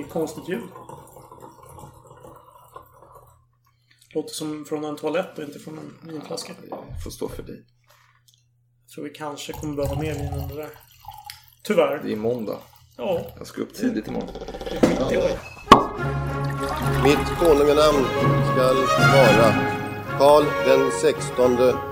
Vilket 0.00 0.12
konstigt 0.12 0.48
ljud. 0.48 0.68
Låter 4.14 4.34
som 4.34 4.64
från 4.64 4.84
en 4.84 4.96
toalett 4.96 5.38
och 5.38 5.44
inte 5.44 5.58
från 5.58 5.78
en 5.78 6.12
vinflaska. 6.12 6.52
Får 7.04 7.10
stå 7.10 7.28
för 7.28 7.42
dig. 7.42 7.64
Jag 8.84 8.94
tror 8.94 9.04
vi 9.04 9.10
kanske 9.10 9.52
kommer 9.52 9.76
behöva 9.76 10.00
mer 10.00 10.14
vin 10.14 10.32
än 10.32 10.48
det 10.48 10.54
där. 10.54 10.70
Tyvärr. 11.62 12.00
Det 12.04 12.12
är 12.12 12.16
måndag. 12.16 12.58
Ja, 12.96 13.20
Jag 13.38 13.46
ska 13.46 13.62
upp 13.62 13.74
tidigt 13.74 14.08
imorgon. 14.08 14.28
det 15.08 15.38
Mitt 17.04 17.38
konunganamn 17.38 18.04
skall 18.52 18.76
vara 19.14 19.54
Karl 20.18 20.44
den 20.66 20.90
sextonde 21.00 21.89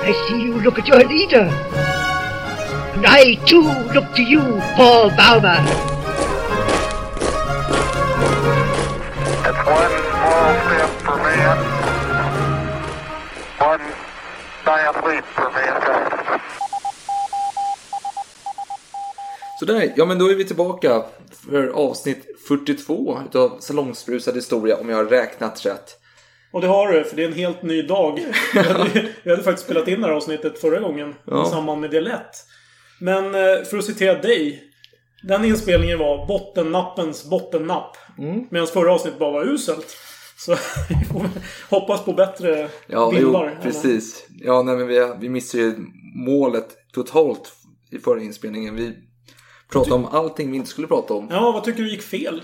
I 0.00 0.12
see 0.28 0.42
you 0.42 0.60
look 0.60 0.78
at 0.78 0.86
your 0.88 1.04
leader. 1.04 1.46
And 2.94 3.06
I 3.06 3.34
too 3.46 3.62
look 3.94 4.14
to 4.16 4.22
you, 4.22 4.42
Paul 4.76 5.10
Bauma. 5.10 5.56
It's 9.48 9.62
one 9.66 9.94
small 10.08 10.54
step 10.64 10.90
for 11.04 11.16
man, 11.24 11.58
one 13.58 13.84
giant 14.64 15.06
leap 15.06 15.24
for 15.24 15.50
mankind. 15.50 16.40
Sådär, 19.58 19.92
ja 19.96 20.04
men 20.04 20.18
då 20.18 20.30
är 20.30 20.34
vi 20.34 20.44
tillbaka 20.44 21.02
för 21.50 21.68
avsnitt 21.68 22.26
42 22.48 23.18
utav 23.26 23.56
Salongsbrusad 23.60 24.34
historia 24.34 24.76
om 24.76 24.88
jag 24.88 24.96
har 24.96 25.04
räknat 25.04 25.66
rätt. 25.66 25.97
Och 26.52 26.60
det 26.60 26.66
har 26.66 26.92
du, 26.92 27.04
för 27.04 27.16
det 27.16 27.22
är 27.22 27.26
en 27.26 27.32
helt 27.32 27.62
ny 27.62 27.82
dag. 27.82 28.20
Vi 28.54 28.60
hade, 28.60 29.08
vi 29.22 29.30
hade 29.30 29.42
faktiskt 29.42 29.64
spelat 29.64 29.88
in 29.88 30.00
det 30.00 30.06
här 30.06 30.14
avsnittet 30.14 30.58
förra 30.60 30.80
gången. 30.80 31.14
Ja. 31.24 31.46
I 31.46 31.50
samband 31.50 31.80
med 31.80 31.90
del 31.90 32.06
1. 32.06 32.20
Men 33.00 33.24
eh, 33.24 33.64
för 33.70 33.78
att 33.78 33.84
citera 33.84 34.20
dig. 34.20 34.64
Den 35.22 35.44
inspelningen 35.44 35.98
var 35.98 36.26
bottennappens 36.26 37.24
bottennapp. 37.30 37.96
Mm. 38.18 38.44
Medan 38.50 38.66
förra 38.66 38.92
avsnittet 38.94 39.18
bara 39.18 39.30
var 39.32 39.44
uselt. 39.44 39.96
Så 40.38 40.52
vi 40.88 41.04
får 41.04 41.26
hoppas 41.70 42.04
på 42.04 42.12
bättre 42.12 42.68
Ja, 42.86 43.10
jo, 43.12 43.18
bilder. 43.18 43.44
än- 43.46 43.62
precis. 43.62 44.26
Ja, 44.30 44.62
nej 44.62 44.76
men 44.76 44.86
vi, 44.86 45.12
vi 45.20 45.28
missade 45.28 45.62
ju 45.64 45.74
målet 46.26 46.66
totalt 46.92 47.52
i 47.90 47.98
förra 47.98 48.20
inspelningen. 48.20 48.74
Vi 48.76 48.94
pratade 49.72 49.94
om 49.94 50.04
allting 50.06 50.50
vi 50.50 50.56
inte 50.56 50.70
skulle 50.70 50.86
prata 50.86 51.14
om. 51.14 51.28
Ja, 51.30 51.52
vad 51.52 51.64
tycker 51.64 51.82
du 51.82 51.90
gick 51.90 52.02
fel? 52.02 52.42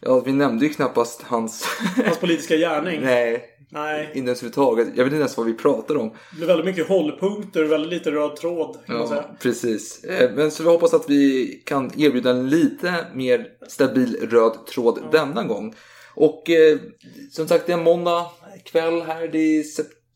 Ja, 0.00 0.20
vi 0.20 0.32
nämnde 0.32 0.66
ju 0.66 0.72
knappast 0.72 1.22
hans... 1.22 1.64
Hans 2.04 2.18
politiska 2.18 2.56
gärning? 2.56 3.00
nej, 3.00 3.44
Nej. 3.68 4.04
inte 4.14 4.18
ens 4.18 4.42
överhuvudtaget. 4.42 4.88
Jag 4.88 5.04
vet 5.04 5.12
inte 5.12 5.16
ens 5.16 5.36
vad 5.36 5.46
vi 5.46 5.54
pratade 5.54 6.00
om. 6.00 6.08
Det 6.08 6.36
blev 6.36 6.48
väldigt 6.48 6.66
mycket 6.66 6.88
hållpunkter, 6.88 7.64
väldigt 7.64 7.92
lite 7.92 8.10
röd 8.10 8.36
tråd 8.36 8.78
kan 8.86 8.98
man 8.98 9.08
säga. 9.08 9.24
Ja, 9.28 9.36
precis. 9.42 10.04
Eh, 10.04 10.30
Men 10.34 10.50
så 10.50 10.62
vi 10.62 10.68
hoppas 10.68 10.94
att 10.94 11.10
vi 11.10 11.46
kan 11.66 11.90
erbjuda 12.00 12.30
en 12.30 12.48
lite 12.48 12.94
mer 13.14 13.46
stabil 13.68 14.28
röd 14.30 14.66
tråd 14.66 15.02
denna 15.12 15.44
gång. 15.44 15.74
Och 16.14 16.50
eh, 16.50 16.78
som 17.30 17.48
sagt, 17.48 17.66
det 17.66 17.72
är 17.72 17.78
en 17.78 17.84
måndag 17.84 18.26
kväll 18.64 19.02
här. 19.02 19.28
Det 19.28 19.38
är 19.38 19.64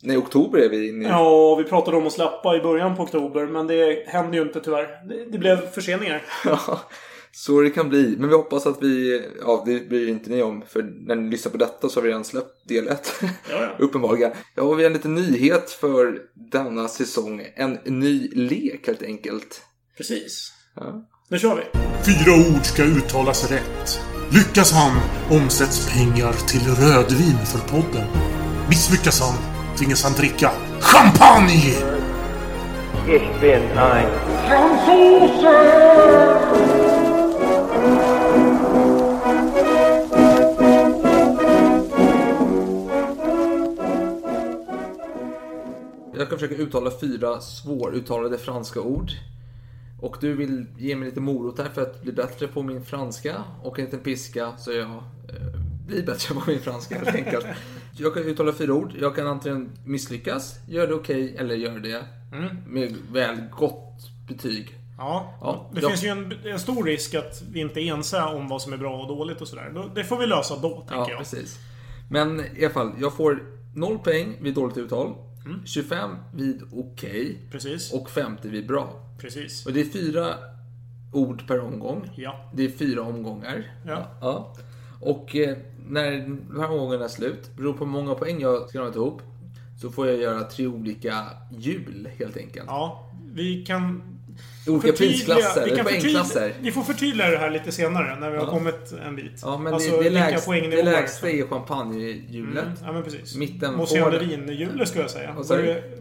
Nej, 0.02 0.16
oktober 0.16 0.58
är 0.58 0.68
vi 0.68 0.88
inne 0.88 1.04
i. 1.04 1.08
Ja, 1.08 1.54
vi 1.54 1.64
pratade 1.64 1.96
om 1.96 2.06
att 2.06 2.12
släppa 2.12 2.56
i 2.56 2.60
början 2.60 2.96
på 2.96 3.02
oktober, 3.02 3.46
men 3.46 3.66
det 3.66 4.04
hände 4.06 4.36
ju 4.36 4.42
inte 4.42 4.60
tyvärr. 4.60 5.08
Det, 5.08 5.24
det 5.32 5.38
blev 5.38 5.56
förseningar. 5.56 6.22
Så 7.36 7.60
det 7.60 7.70
kan 7.70 7.88
bli. 7.88 8.16
Men 8.18 8.28
vi 8.28 8.34
hoppas 8.34 8.66
att 8.66 8.82
vi, 8.82 9.22
ja 9.40 9.62
det 9.66 9.88
bryr 9.88 10.08
inte 10.08 10.30
ni 10.30 10.42
om. 10.42 10.62
För 10.68 10.82
när 10.82 11.14
ni 11.14 11.30
lyssnar 11.30 11.52
på 11.52 11.58
detta 11.58 11.88
så 11.88 12.00
har 12.00 12.02
vi 12.02 12.08
redan 12.08 12.24
släppt 12.24 12.68
del 12.68 12.88
1. 12.88 13.12
Ja, 13.22 13.28
ja. 13.50 13.68
Uppenbarligen. 13.78 14.32
Ja, 14.54 14.62
och 14.62 14.78
vi 14.78 14.82
har 14.82 14.90
en 14.90 14.96
liten 14.96 15.14
nyhet 15.14 15.70
för 15.70 16.18
denna 16.34 16.88
säsong. 16.88 17.46
En 17.56 17.78
ny 17.84 18.28
lek 18.34 18.86
helt 18.86 19.02
enkelt. 19.02 19.62
Precis. 19.96 20.52
Ja. 20.76 21.08
Nu 21.28 21.38
kör 21.38 21.56
vi. 21.56 21.62
Fyra 22.04 22.56
ord 22.56 22.66
ska 22.66 22.82
uttalas 22.82 23.50
rätt. 23.50 24.00
Lyckas 24.30 24.72
han 24.72 25.00
omsätts 25.30 25.94
pengar 25.94 26.32
till 26.32 26.60
rödvin 26.60 27.38
för 27.46 27.58
podden. 27.58 28.06
Misslyckas 28.68 29.20
han 29.20 29.54
tvingas 29.76 30.04
han 30.04 30.12
dricka 30.12 30.50
champagne! 30.80 31.74
Ich 33.06 33.40
bin 33.40 33.62
ein 33.78 34.06
Jag 46.16 46.26
ska 46.26 46.36
försöka 46.36 46.54
uttala 46.62 46.90
fyra 47.00 47.40
svåruttalade 47.40 48.38
franska 48.38 48.80
ord. 48.80 49.10
Och 50.00 50.16
du 50.20 50.32
vill 50.34 50.66
ge 50.78 50.96
mig 50.96 51.08
lite 51.08 51.20
morot 51.20 51.58
här 51.58 51.68
för 51.68 51.82
att 51.82 52.02
bli 52.02 52.12
bättre 52.12 52.46
på 52.48 52.62
min 52.62 52.84
franska. 52.84 53.44
Och 53.62 53.78
en 53.78 53.84
liten 53.84 54.00
piska 54.00 54.52
så 54.58 54.72
jag 54.72 54.80
eh, 54.90 55.00
blir 55.86 56.06
bättre 56.06 56.34
på 56.34 56.42
min 56.46 56.60
franska 56.60 56.94
helt 56.98 57.16
enkelt. 57.16 57.46
Jag 57.98 58.14
kan 58.14 58.22
uttala 58.22 58.52
fyra 58.52 58.72
ord. 58.74 58.92
Jag 59.00 59.16
kan 59.16 59.26
antingen 59.26 59.70
misslyckas, 59.84 60.54
göra 60.68 60.86
det 60.86 60.94
okej 60.94 61.36
eller 61.38 61.54
göra 61.54 61.78
det 61.78 62.04
med 62.66 62.96
väl 63.12 63.36
gott 63.58 64.08
betyg. 64.28 64.74
Ja, 64.98 65.34
Ja, 65.40 65.70
det 65.74 65.80
jag- 65.80 65.90
finns 65.90 66.04
ju 66.04 66.08
en, 66.08 66.32
en 66.44 66.58
stor 66.58 66.84
risk 66.84 67.14
att 67.14 67.42
vi 67.52 67.60
inte 67.60 67.80
är 67.80 67.94
ense 67.94 68.22
om 68.22 68.48
vad 68.48 68.62
som 68.62 68.72
är 68.72 68.76
bra 68.76 69.02
och 69.02 69.08
dåligt 69.08 69.40
och 69.40 69.48
sådär. 69.48 69.90
Det 69.94 70.04
får 70.04 70.18
vi 70.18 70.26
lösa 70.26 70.56
då, 70.56 70.70
tänker 70.76 70.94
Ja, 70.94 71.06
jag. 71.10 71.18
precis. 71.18 71.58
Men 72.10 72.40
i 72.56 72.64
alla 72.64 72.74
fall, 72.74 72.92
jag 73.00 73.14
får 73.16 73.42
0 73.74 73.98
poäng 73.98 74.36
vid 74.40 74.54
dåligt 74.54 74.76
uttal. 74.76 75.14
25 75.64 76.10
vid 76.34 76.62
okej. 76.72 77.38
Precis. 77.50 77.92
Och 77.92 78.10
50 78.10 78.48
vid 78.48 78.66
bra. 78.66 79.00
Precis. 79.18 79.66
Och 79.66 79.72
det 79.72 79.80
är 79.80 79.84
fyra 79.84 80.34
ord 81.12 81.46
per 81.46 81.60
omgång. 81.60 82.10
Ja. 82.16 82.50
Det 82.54 82.64
är 82.64 82.68
fyra 82.68 83.02
omgångar. 83.02 83.72
Ja. 83.86 84.06
ja. 84.20 84.54
Och 85.00 85.36
eh, 85.36 85.56
när 85.86 86.12
de 86.48 86.60
här 86.60 86.70
omgångarna 86.70 87.04
är 87.04 87.08
slut, 87.08 87.56
beror 87.56 87.72
på 87.72 87.84
hur 87.84 87.92
många 87.92 88.14
poäng 88.14 88.40
jag 88.40 88.68
skramlat 88.68 88.96
ihop, 88.96 89.22
så 89.80 89.90
får 89.90 90.06
jag 90.06 90.16
göra 90.16 90.42
tre 90.44 90.66
olika 90.66 91.26
hjul 91.50 92.08
helt 92.18 92.36
enkelt. 92.36 92.66
Ja, 92.66 93.12
vi 93.32 93.64
kan... 93.64 94.02
Olika 94.66 94.92
prisklasser, 94.92 95.64
vi 95.64 95.70
eller 95.70 95.76
kan 95.76 95.84
poängklasser. 95.84 96.54
Vi 96.60 96.72
får 96.72 96.82
förtydliga 96.82 97.30
det 97.30 97.38
här 97.38 97.50
lite 97.50 97.72
senare, 97.72 98.20
när 98.20 98.30
vi 98.30 98.36
har 98.36 98.44
Ja. 98.44 98.50
kommit 98.50 98.92
en 99.06 99.16
bit. 99.16 99.32
Ja, 99.42 99.58
men 99.58 99.74
alltså, 99.74 99.96
det, 99.96 100.02
det, 100.02 100.10
lägst, 100.10 100.46
det 100.50 100.82
lägsta 100.82 101.30
är 101.30 101.46
champagnehjulet. 101.46 102.64
Mm, 102.64 102.76
ja, 102.84 102.92
men 102.92 103.02
precis. 103.02 103.36
Mitten 103.36 103.74
Mousserande 103.76 104.86
skulle 104.86 105.04
jag 105.04 105.10
säga. 105.10 105.34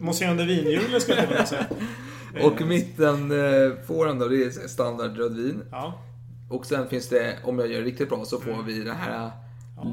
Mousserande 0.00 0.44
vinhjulet 0.44 1.02
skulle 1.02 1.20
jag 1.20 1.26
vilja 1.28 1.46
säga. 1.46 1.66
Och 2.42 2.60
mitten 2.60 3.30
eh, 3.30 3.72
får 3.86 4.06
han 4.06 4.18
då, 4.18 4.28
det 4.28 4.44
är 4.44 4.68
standard 4.68 5.16
rödvin. 5.18 5.62
Ja. 5.70 6.02
Och 6.50 6.66
sen 6.66 6.88
finns 6.88 7.08
det, 7.08 7.38
om 7.44 7.58
jag 7.58 7.68
gör 7.72 7.80
det 7.80 7.86
riktigt 7.86 8.08
bra, 8.08 8.24
så 8.24 8.40
får 8.40 8.62
vi 8.66 8.80
det 8.82 8.92
här 8.92 9.30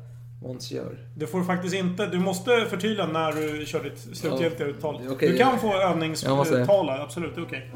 Monsignor. 0.43 0.99
Du 1.17 1.27
får 1.27 1.43
faktiskt 1.43 1.75
inte... 1.75 2.07
Du 2.07 2.19
måste 2.19 2.67
förtydliga 2.71 3.07
när 3.07 3.33
du 3.33 3.67
kör 3.67 3.83
ditt 3.85 3.99
slutgiltiga 3.99 4.67
Ja, 4.67 4.73
uttal. 4.75 5.01
okej. 5.11 5.29
Du 5.33 5.39
kan 5.39 5.59
få 5.59 5.67
Jag 5.67 5.99
måste- 6.37 6.55
övningstala, 6.55 7.03
absolut. 7.03 7.35
det 7.35 7.41
är 7.41 7.45
Okej. 7.45 7.71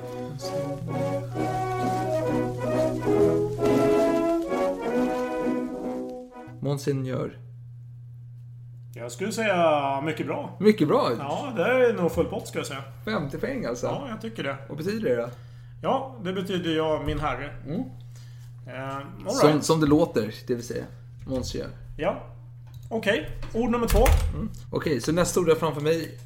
Monsignor. 6.60 7.38
Jag 8.94 9.12
skulle 9.12 9.32
säga 9.32 10.00
mycket 10.00 10.26
bra. 10.26 10.56
Mycket 10.60 10.88
bra. 10.88 11.10
Ja, 11.18 11.52
det 11.56 11.62
är 11.62 11.92
nog 11.92 12.12
full 12.12 12.26
pott 12.26 12.48
skulle 12.48 12.60
jag 12.60 12.66
säga. 12.66 12.82
50 13.04 13.38
poäng 13.38 13.64
alltså. 13.64 13.86
Ja, 13.86 14.06
jag 14.08 14.20
tycker 14.20 14.42
det. 14.42 14.56
Vad 14.68 14.78
betyder 14.78 15.10
det 15.10 15.16
då? 15.16 15.28
Ja, 15.82 16.16
det 16.24 16.32
betyder 16.32 16.76
jag, 16.76 17.06
min 17.06 17.20
herre. 17.20 17.50
Mm. 17.66 17.80
Eh, 18.66 18.98
Som, 19.28 19.62
som 19.62 19.80
det 19.80 19.86
låter, 19.86 20.34
det 20.46 20.54
vill 20.54 20.66
säga. 20.66 20.84
Monsieur. 21.26 21.68
Ja. 21.96 22.22
Okej, 22.88 23.28
ord 23.54 23.70
nummer 23.70 23.86
två. 23.86 24.04
Okej, 24.70 25.00
så 25.00 25.12
nästa 25.12 25.40
ord 25.40 25.48
jag 25.48 25.58
framför 25.58 25.80
mig 25.80 26.18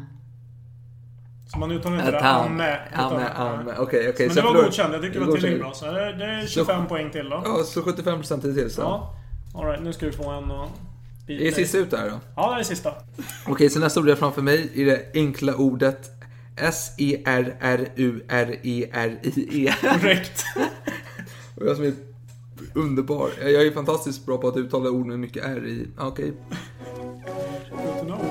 Så 1.48 1.60
man 1.60 1.72
uttalar 1.72 1.98
inte 2.00 2.12
det 2.12 2.20
amme. 2.20 2.78
Amme, 2.94 3.26
amme. 3.36 3.74
Okej, 3.78 4.10
okej. 4.10 4.28
Men 4.28 4.30
så 4.30 4.36
det 4.36 4.42
var 4.42 4.50
förlorar- 4.52 4.66
godkänt. 4.66 4.94
Jag 4.94 5.02
tycker 5.02 5.14
det 5.20 5.20
var 5.20 5.26
Godkänt. 5.26 5.42
tillräckligt 5.42 5.62
bra. 5.62 5.74
Så 5.74 5.86
det 5.92 6.02
är, 6.06 6.14
det 6.14 6.26
är 6.26 6.48
25 6.48 6.88
poäng 6.88 7.12
till 7.12 7.30
då. 7.30 7.42
Ja, 7.46 7.64
så 7.64 7.82
75% 7.82 8.42
till 8.42 8.70
så. 8.74 8.82
Ja. 8.82 9.16
Alright, 9.56 9.84
nu 9.84 9.94
ska 9.94 10.06
vi 10.06 10.12
få 10.12 10.30
en 10.30 10.52
och... 10.52 10.68
Är 11.30 11.46
det 11.46 11.52
sista 11.52 11.78
ut 11.78 11.92
där 11.92 12.10
då? 12.10 12.20
Ja, 12.36 12.54
det 12.56 12.60
är 12.62 12.64
sista. 12.64 12.94
Okej, 13.48 13.70
så 13.70 13.80
nästa 13.80 14.00
ord 14.00 14.08
jag 14.08 14.12
har 14.12 14.20
framför 14.20 14.42
mig 14.42 14.70
är 14.76 14.86
det 14.86 15.06
enkla 15.14 15.56
ordet 15.56 16.08
E 16.08 16.66
S-E-R-R-U-R-E-R-I-E. 16.68 17.84
Korrekt. 19.82 20.44
Och 21.56 21.68
jag 21.68 21.76
som 21.76 21.86
är 21.86 21.94
underbar. 22.74 23.30
Jag 23.42 23.68
är 23.68 23.72
fantastiskt 23.72 24.26
bra 24.26 24.38
på 24.38 24.48
att 24.48 24.58
uttala 24.58 24.90
ord 24.90 25.06
med 25.06 25.20
mycket 25.20 25.46
R 25.46 25.68
i. 25.68 25.88
Ja, 25.98 26.08
Okej. 26.08 26.34
Know. 28.02 28.26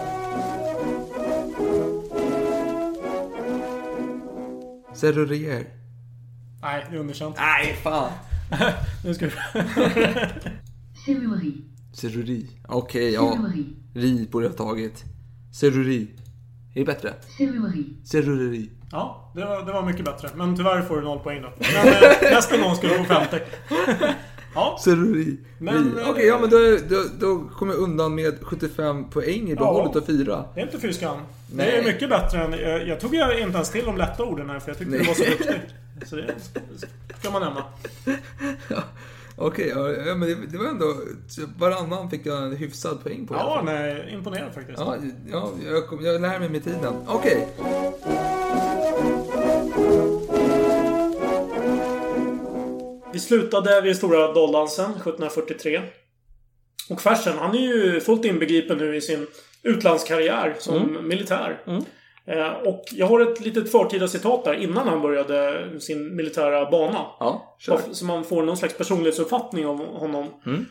Serrurier. 4.94 5.66
Nej, 6.62 6.86
det 6.90 6.96
är 6.96 7.00
underkänt. 7.00 7.36
Nej, 7.38 7.76
fan. 7.82 8.12
nu 9.04 9.14
ska 9.14 9.26
vi... 9.26 9.32
Serrurerie. 11.06 11.77
Serruri. 11.98 12.46
Okej, 12.68 13.12
ja. 13.12 13.32
Serrurerie. 13.32 13.64
Ri 13.94 14.28
borde 14.30 14.46
jag 14.46 14.50
ha 14.50 14.56
tagit. 14.56 15.04
Serruri. 15.54 16.10
Är 16.74 16.80
det 16.80 16.84
bättre? 16.84 17.14
Serruri. 18.04 18.70
Ja, 18.92 19.32
det 19.34 19.44
var, 19.44 19.64
det 19.66 19.72
var 19.72 19.82
mycket 19.86 20.04
bättre. 20.04 20.28
Men 20.36 20.56
tyvärr 20.56 20.82
får 20.82 20.96
du 20.96 21.02
noll 21.02 21.18
poäng 21.18 21.42
då. 21.42 21.52
Men 21.58 21.88
eh, 21.88 21.92
nästa 22.22 22.56
gång 22.58 22.74
ska 22.76 22.88
du 22.88 22.94
få 22.98 23.04
50. 23.04 23.36
Ja, 24.54 24.78
Serruri. 24.84 25.38
Men, 25.58 25.94
Ri. 25.94 26.00
eh, 26.02 26.10
Okej, 26.10 26.26
ja 26.26 26.38
men 26.40 26.50
då, 26.50 26.56
då, 26.88 27.04
då 27.20 27.48
kommer 27.48 27.72
jag 27.74 27.82
undan 27.82 28.14
med 28.14 28.38
75 28.42 29.10
poäng 29.10 29.50
i 29.50 29.54
behållet 29.54 29.96
av 29.96 30.00
fyra. 30.00 30.44
det 30.54 30.60
är 30.60 30.64
inte 30.64 30.80
fy 30.80 30.92
skam. 30.92 31.18
Det 31.46 31.76
är 31.78 31.84
mycket 31.84 32.08
bättre 32.10 32.44
än... 32.44 32.52
Jag, 32.52 32.88
jag 32.88 33.00
tog 33.00 33.14
ju 33.14 33.20
inte 33.22 33.56
ens 33.56 33.70
till 33.70 33.84
de 33.84 33.96
lätta 33.96 34.24
orden 34.24 34.50
här 34.50 34.58
för 34.60 34.70
jag 34.70 34.78
tyckte 34.78 34.90
Nej. 34.96 35.00
det 35.02 35.06
var 35.08 35.14
så 35.14 35.22
duktigt. 35.30 35.74
Så 36.08 36.16
det 36.16 36.34
ska 37.20 37.30
man 37.30 37.42
nämna. 37.42 37.64
Okej, 39.40 39.68
ja, 39.68 39.90
ja, 39.90 40.14
men 40.14 40.28
det, 40.28 40.34
det 40.46 40.58
var 40.58 40.64
ändå... 40.64 40.94
Varannan 41.58 42.10
fick 42.10 42.26
jag 42.26 42.42
en 42.42 42.56
hyfsad 42.56 43.02
poäng 43.02 43.26
på. 43.26 43.34
Ja, 43.34 43.62
nej, 43.64 44.10
imponerad 44.12 44.54
faktiskt. 44.54 44.78
Ja, 44.78 44.96
ja 45.30 45.50
jag, 45.70 45.86
kom- 45.86 46.04
jag 46.04 46.20
lär 46.20 46.38
mig 46.38 46.48
med 46.48 46.64
tiden. 46.64 46.94
Okej. 47.06 47.46
Vi 53.12 53.18
slutade 53.18 53.80
vid 53.80 53.96
stora 53.96 54.32
doldansen 54.32 54.90
1743. 54.90 55.82
Och 56.90 57.00
Fersen, 57.00 57.38
han 57.38 57.54
är 57.54 57.58
ju 57.60 58.00
fullt 58.00 58.24
inbegripen 58.24 58.78
nu 58.78 58.96
i 58.96 59.00
sin 59.00 59.26
utlandskarriär 59.62 60.54
som 60.58 61.08
militär. 61.08 61.60
Eh, 61.66 61.78
och 62.66 62.84
jag 62.92 63.06
har 63.06 63.20
ett 63.20 63.40
litet 63.40 63.72
förtida 63.72 64.08
citat 64.08 64.44
där 64.44 64.54
innan 64.54 64.88
han 64.88 65.02
började 65.02 65.66
sin 65.80 66.16
militära 66.16 66.70
bana. 66.70 67.06
Ja, 67.20 67.56
Så 67.92 68.04
man 68.04 68.24
får 68.24 68.42
någon 68.42 68.56
slags 68.56 68.76
personlighetsuppfattning 68.76 69.66
av 69.66 69.76
honom. 69.76 70.26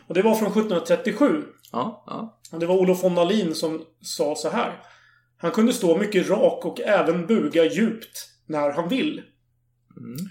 Och 0.06 0.14
det 0.14 0.22
var 0.22 0.34
från 0.34 0.48
1737. 0.48 1.42
Ja, 1.72 2.04
ja. 2.06 2.40
Och 2.52 2.58
det 2.60 2.66
var 2.66 2.74
Olof 2.76 3.04
von 3.04 3.14
Dalin 3.14 3.54
som 3.54 3.82
sa 4.00 4.34
så 4.34 4.48
här. 4.48 4.82
Han 5.38 5.50
kunde 5.50 5.72
stå 5.72 5.98
mycket 5.98 6.30
rak 6.30 6.64
och 6.64 6.80
även 6.80 7.26
buga 7.26 7.64
djupt 7.64 8.28
när 8.46 8.70
han 8.70 8.88
vill. 8.88 9.22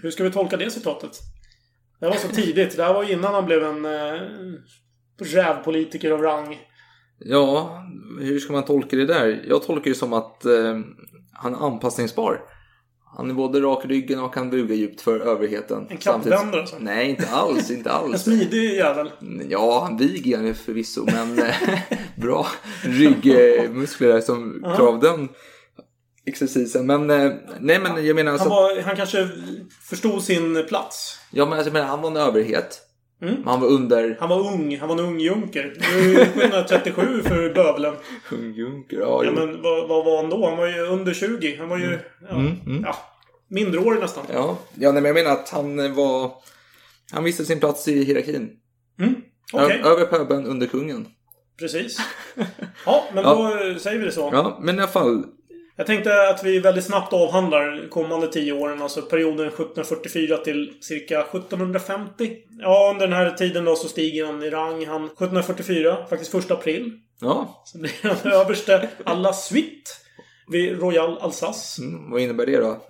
Hur 0.02 0.10
ska 0.10 0.24
vi 0.24 0.30
tolka 0.30 0.56
det 0.56 0.70
citatet? 0.70 1.10
Det 2.00 2.06
var 2.06 2.14
så 2.16 2.28
tidigt. 2.28 2.76
Det 2.76 2.82
här 2.82 2.94
var 2.94 3.12
innan 3.12 3.34
han 3.34 3.46
blev 3.46 3.64
en 3.64 3.84
eh, 3.84 4.20
rävpolitiker 5.20 6.10
av 6.10 6.22
rang. 6.22 6.58
Ja, 7.18 7.82
hur 8.20 8.38
ska 8.38 8.52
man 8.52 8.64
tolka 8.64 8.96
det 8.96 9.06
där? 9.06 9.44
Jag 9.48 9.62
tolkar 9.62 9.90
det 9.90 9.96
som 9.96 10.12
att 10.12 10.44
eh, 10.44 10.78
han 11.38 11.54
är 11.54 11.66
anpassningsbar. 11.66 12.40
Han 13.16 13.30
är 13.30 13.34
både 13.34 13.60
rak 13.60 13.84
i 13.84 13.88
ryggen 13.88 14.20
och 14.20 14.34
kan 14.34 14.50
buga 14.50 14.74
djupt 14.74 15.00
för 15.00 15.20
överheten. 15.20 15.86
En 15.90 15.96
kappvändare 15.96 16.60
alltså. 16.60 16.76
Nej, 16.80 17.10
inte 17.10 17.28
alls, 17.30 17.70
inte 17.70 17.90
En 17.90 17.96
alls. 17.96 18.22
smidig 18.22 18.74
jävel. 18.74 19.10
Ja, 19.48 19.80
han 19.84 19.96
viger 19.96 20.36
han 20.36 20.54
förvisso, 20.54 21.04
men 21.06 21.38
eh, 21.38 21.54
bra 22.16 22.46
ryggmuskler 22.82 24.20
som 24.20 24.60
klarar 24.76 24.88
av 24.88 25.00
den 25.00 25.28
exercisen. 26.26 26.86
Men 26.86 27.10
eh, 27.10 27.32
nej, 27.60 27.78
men 27.80 28.06
jag 28.06 28.16
menar 28.16 28.30
Han, 28.30 28.40
alltså, 28.40 28.48
var, 28.48 28.82
han 28.82 28.96
kanske 28.96 29.28
förstod 29.88 30.22
sin 30.22 30.64
plats. 30.68 31.18
ja, 31.30 31.44
men 31.44 31.52
alltså, 31.52 31.68
jag 31.68 31.72
menar, 31.72 31.86
han 31.86 32.02
var 32.02 32.10
en 32.10 32.16
överhet. 32.16 32.80
Mm. 33.22 33.34
Men 33.34 33.44
han 33.48 33.60
var 33.60 33.68
under 33.68 34.16
Han 34.20 34.28
var 34.28 34.52
ung. 34.52 34.78
Han 34.78 34.88
var 34.88 34.96
en 34.98 35.04
ung 35.04 35.20
junker. 35.20 35.72
Nu 35.80 36.16
är 36.20 36.22
1737 36.22 37.22
för 37.22 37.54
bövelen. 37.54 37.94
Kung 38.28 38.52
Junker. 38.54 38.98
Ja, 39.00 39.24
Ja, 39.24 39.30
men 39.30 39.62
vad, 39.62 39.88
vad 39.88 40.04
var 40.04 40.16
han 40.22 40.30
då? 40.30 40.48
Han 40.48 40.58
var 40.58 40.66
ju 40.66 40.80
under 40.80 41.14
20. 41.14 41.56
Han 41.56 41.68
var 41.68 41.78
ju... 41.78 41.98
Ja, 42.30 42.42
ja, 42.84 42.96
mindreårig 43.48 44.00
nästan. 44.00 44.24
ja. 44.32 44.58
ja 44.74 44.92
nej, 44.92 45.02
men 45.02 45.04
jag 45.14 45.24
menar 45.24 45.30
att 45.30 45.48
han 45.48 45.94
var... 45.94 46.32
Han 47.12 47.24
visste 47.24 47.44
sin 47.44 47.60
plats 47.60 47.88
i 47.88 48.04
hierarkin. 48.04 48.50
Okej, 49.52 49.80
Ö- 49.84 49.88
Över 49.88 50.04
pöbeln, 50.06 50.46
under 50.46 50.66
kungen. 50.66 51.06
precis. 51.58 51.98
Ja, 52.86 53.04
men 53.14 53.24
Ja. 53.24 53.34
då 53.74 53.78
säger 53.78 53.98
vi 53.98 54.04
det 54.04 54.12
så. 54.12 54.30
Ja, 54.32 54.58
men 54.62 54.76
i 54.76 54.78
alla 54.78 54.88
fall. 54.90 55.24
Jag 55.78 55.86
tänkte 55.86 56.28
att 56.28 56.44
vi 56.44 56.58
väldigt 56.58 56.84
snabbt 56.84 57.12
avhandlar 57.12 57.88
kommande 57.90 58.28
tio 58.32 58.52
åren. 58.52 58.82
Alltså 58.82 59.02
perioden 59.02 59.46
1744 59.46 60.36
till 60.38 60.72
cirka 60.80 61.20
1750. 61.20 62.36
Ja, 62.58 62.90
under 62.94 63.06
den 63.06 63.16
här 63.16 63.30
tiden 63.30 63.64
då 63.64 63.76
så 63.76 63.88
stiger 63.88 64.26
han 64.26 64.42
i 64.42 64.50
rang. 64.50 64.86
Han 64.86 65.04
1744, 65.04 65.96
faktiskt 66.10 66.30
första 66.30 66.54
april. 66.54 66.92
Ja, 67.20 67.62
Så 67.64 67.78
blir 67.78 67.92
han 68.02 68.32
överste 68.32 68.88
à 69.04 69.14
la 69.14 69.32
suite 69.32 69.90
vid 70.48 70.80
Royal 70.80 71.18
Alsace. 71.20 71.82
mm, 71.82 72.10
vad 72.10 72.20
innebär 72.20 72.46
det 72.46 72.56
då? 72.60 72.82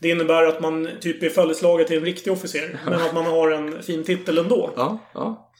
Det 0.00 0.08
innebär 0.08 0.44
att 0.46 0.60
man 0.60 0.88
typ 1.00 1.22
är 1.22 1.28
följeslagare 1.30 1.88
till 1.88 1.96
en 1.98 2.04
riktig 2.04 2.32
officer. 2.32 2.78
Men 2.84 2.94
att 3.02 3.14
man 3.14 3.26
har 3.26 3.50
en 3.50 3.82
fin 3.82 4.04
titel 4.04 4.38
ändå. 4.38 4.70
Ja, 4.76 4.98
ja, 5.14 5.50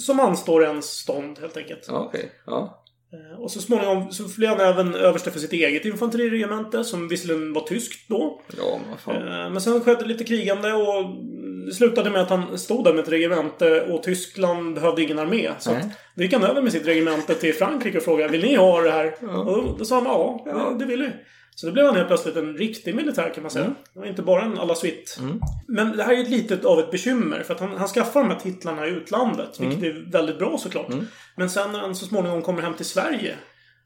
Som 0.00 0.20
anstår 0.20 0.64
ens 0.64 0.84
stånd 0.86 1.38
helt 1.40 1.56
enkelt. 1.56 1.84
ja 1.88 1.98
okej. 2.08 2.32
Ja. 2.46 2.81
Eh, 3.12 3.40
Och 3.40 3.50
så 3.50 3.60
småningom 3.60 4.12
så 4.12 4.22
blev 4.38 4.50
han 4.50 4.60
även 4.60 4.94
överste 4.94 5.30
för 5.30 5.38
sitt 5.38 5.52
eget 5.52 5.84
infanteriregemente. 5.84 6.84
Som 6.84 7.08
visserligen 7.08 7.52
var 7.52 7.62
tyskt 7.66 8.08
då. 8.08 8.40
Ja, 8.58 8.80
men 8.88 8.98
fan. 8.98 9.16
Eh, 9.16 9.50
Men 9.50 9.60
sen 9.60 9.80
skedde 9.80 10.04
lite 10.04 10.24
krigande 10.24 10.72
och 10.72 11.04
det 11.66 11.72
slutade 11.72 12.10
med 12.10 12.20
att 12.20 12.30
han 12.30 12.58
stod 12.58 12.84
där 12.84 12.92
med 12.92 13.02
ett 13.02 13.12
regemente 13.12 13.82
och 13.82 14.02
Tyskland 14.02 14.74
behövde 14.74 15.02
ingen 15.02 15.18
armé. 15.18 15.50
Så 15.58 15.72
Nej. 15.72 15.82
då 16.14 16.22
gick 16.22 16.32
han 16.32 16.44
över 16.44 16.62
med 16.62 16.72
sitt 16.72 16.86
regemente 16.86 17.34
till 17.34 17.54
Frankrike 17.54 17.98
och 17.98 18.04
frågade 18.04 18.32
Vill 18.32 18.42
ni 18.42 18.54
ha 18.54 18.80
det 18.80 18.90
här? 18.90 19.14
Och 19.46 19.78
då, 19.78 19.84
sa 19.84 19.96
han 19.96 20.04
ja, 20.06 20.76
det 20.78 20.84
vill 20.84 21.02
vi. 21.02 21.10
Så 21.54 21.66
då 21.66 21.72
blev 21.72 21.86
han 21.86 21.96
helt 21.96 22.08
plötsligt 22.08 22.36
en 22.36 22.56
riktig 22.56 22.94
militär 22.94 23.32
kan 23.34 23.42
man 23.42 23.50
säga. 23.50 23.74
Det 23.94 24.00
var 24.00 24.06
inte 24.06 24.22
bara 24.22 24.42
en 24.42 24.58
à 24.58 24.64
la 24.64 24.74
suite. 24.74 25.12
Men 25.68 25.96
det 25.96 26.02
här 26.02 26.12
är 26.12 26.16
ju 26.16 26.24
lite 26.24 26.68
av 26.68 26.80
ett 26.80 26.90
bekymmer. 26.90 27.42
För 27.42 27.54
att 27.54 27.60
han, 27.60 27.76
han 27.76 27.88
skaffar 27.88 28.20
de 28.20 28.30
här 28.30 28.40
titlarna 28.40 28.86
i 28.86 28.90
utlandet. 28.90 29.60
Vilket 29.60 29.82
är 29.82 30.10
väldigt 30.12 30.38
bra 30.38 30.58
såklart. 30.58 30.86
Men 31.36 31.50
sen 31.50 31.72
när 31.72 31.78
han 31.78 31.94
så 31.94 32.06
småningom 32.06 32.42
kommer 32.42 32.62
hem 32.62 32.74
till 32.74 32.86
Sverige. 32.86 33.36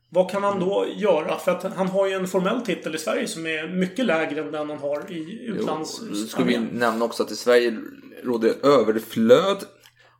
Vad 0.09 0.31
kan 0.31 0.45
han 0.45 0.61
då 0.61 0.87
göra? 0.97 1.39
För 1.39 1.53
att 1.53 1.63
han 1.63 1.87
har 1.89 2.07
ju 2.07 2.13
en 2.13 2.29
formell 2.29 2.61
titel 2.61 2.95
i 2.95 2.99
Sverige 2.99 3.29
som 3.29 3.47
är 3.47 3.69
mycket 3.69 4.05
lägre 4.07 4.41
än 4.41 4.53
den 4.53 4.71
han 4.71 4.79
har 4.79 5.11
i 5.11 5.47
Jo, 5.49 5.55
utlands... 5.55 6.01
då 6.01 6.15
ska 6.15 6.45
vi 6.45 6.59
nämna 6.59 7.05
också 7.05 7.23
att 7.23 7.31
i 7.31 7.37
Sverige 7.37 7.79
råder 8.25 8.53
överflöd 8.63 9.65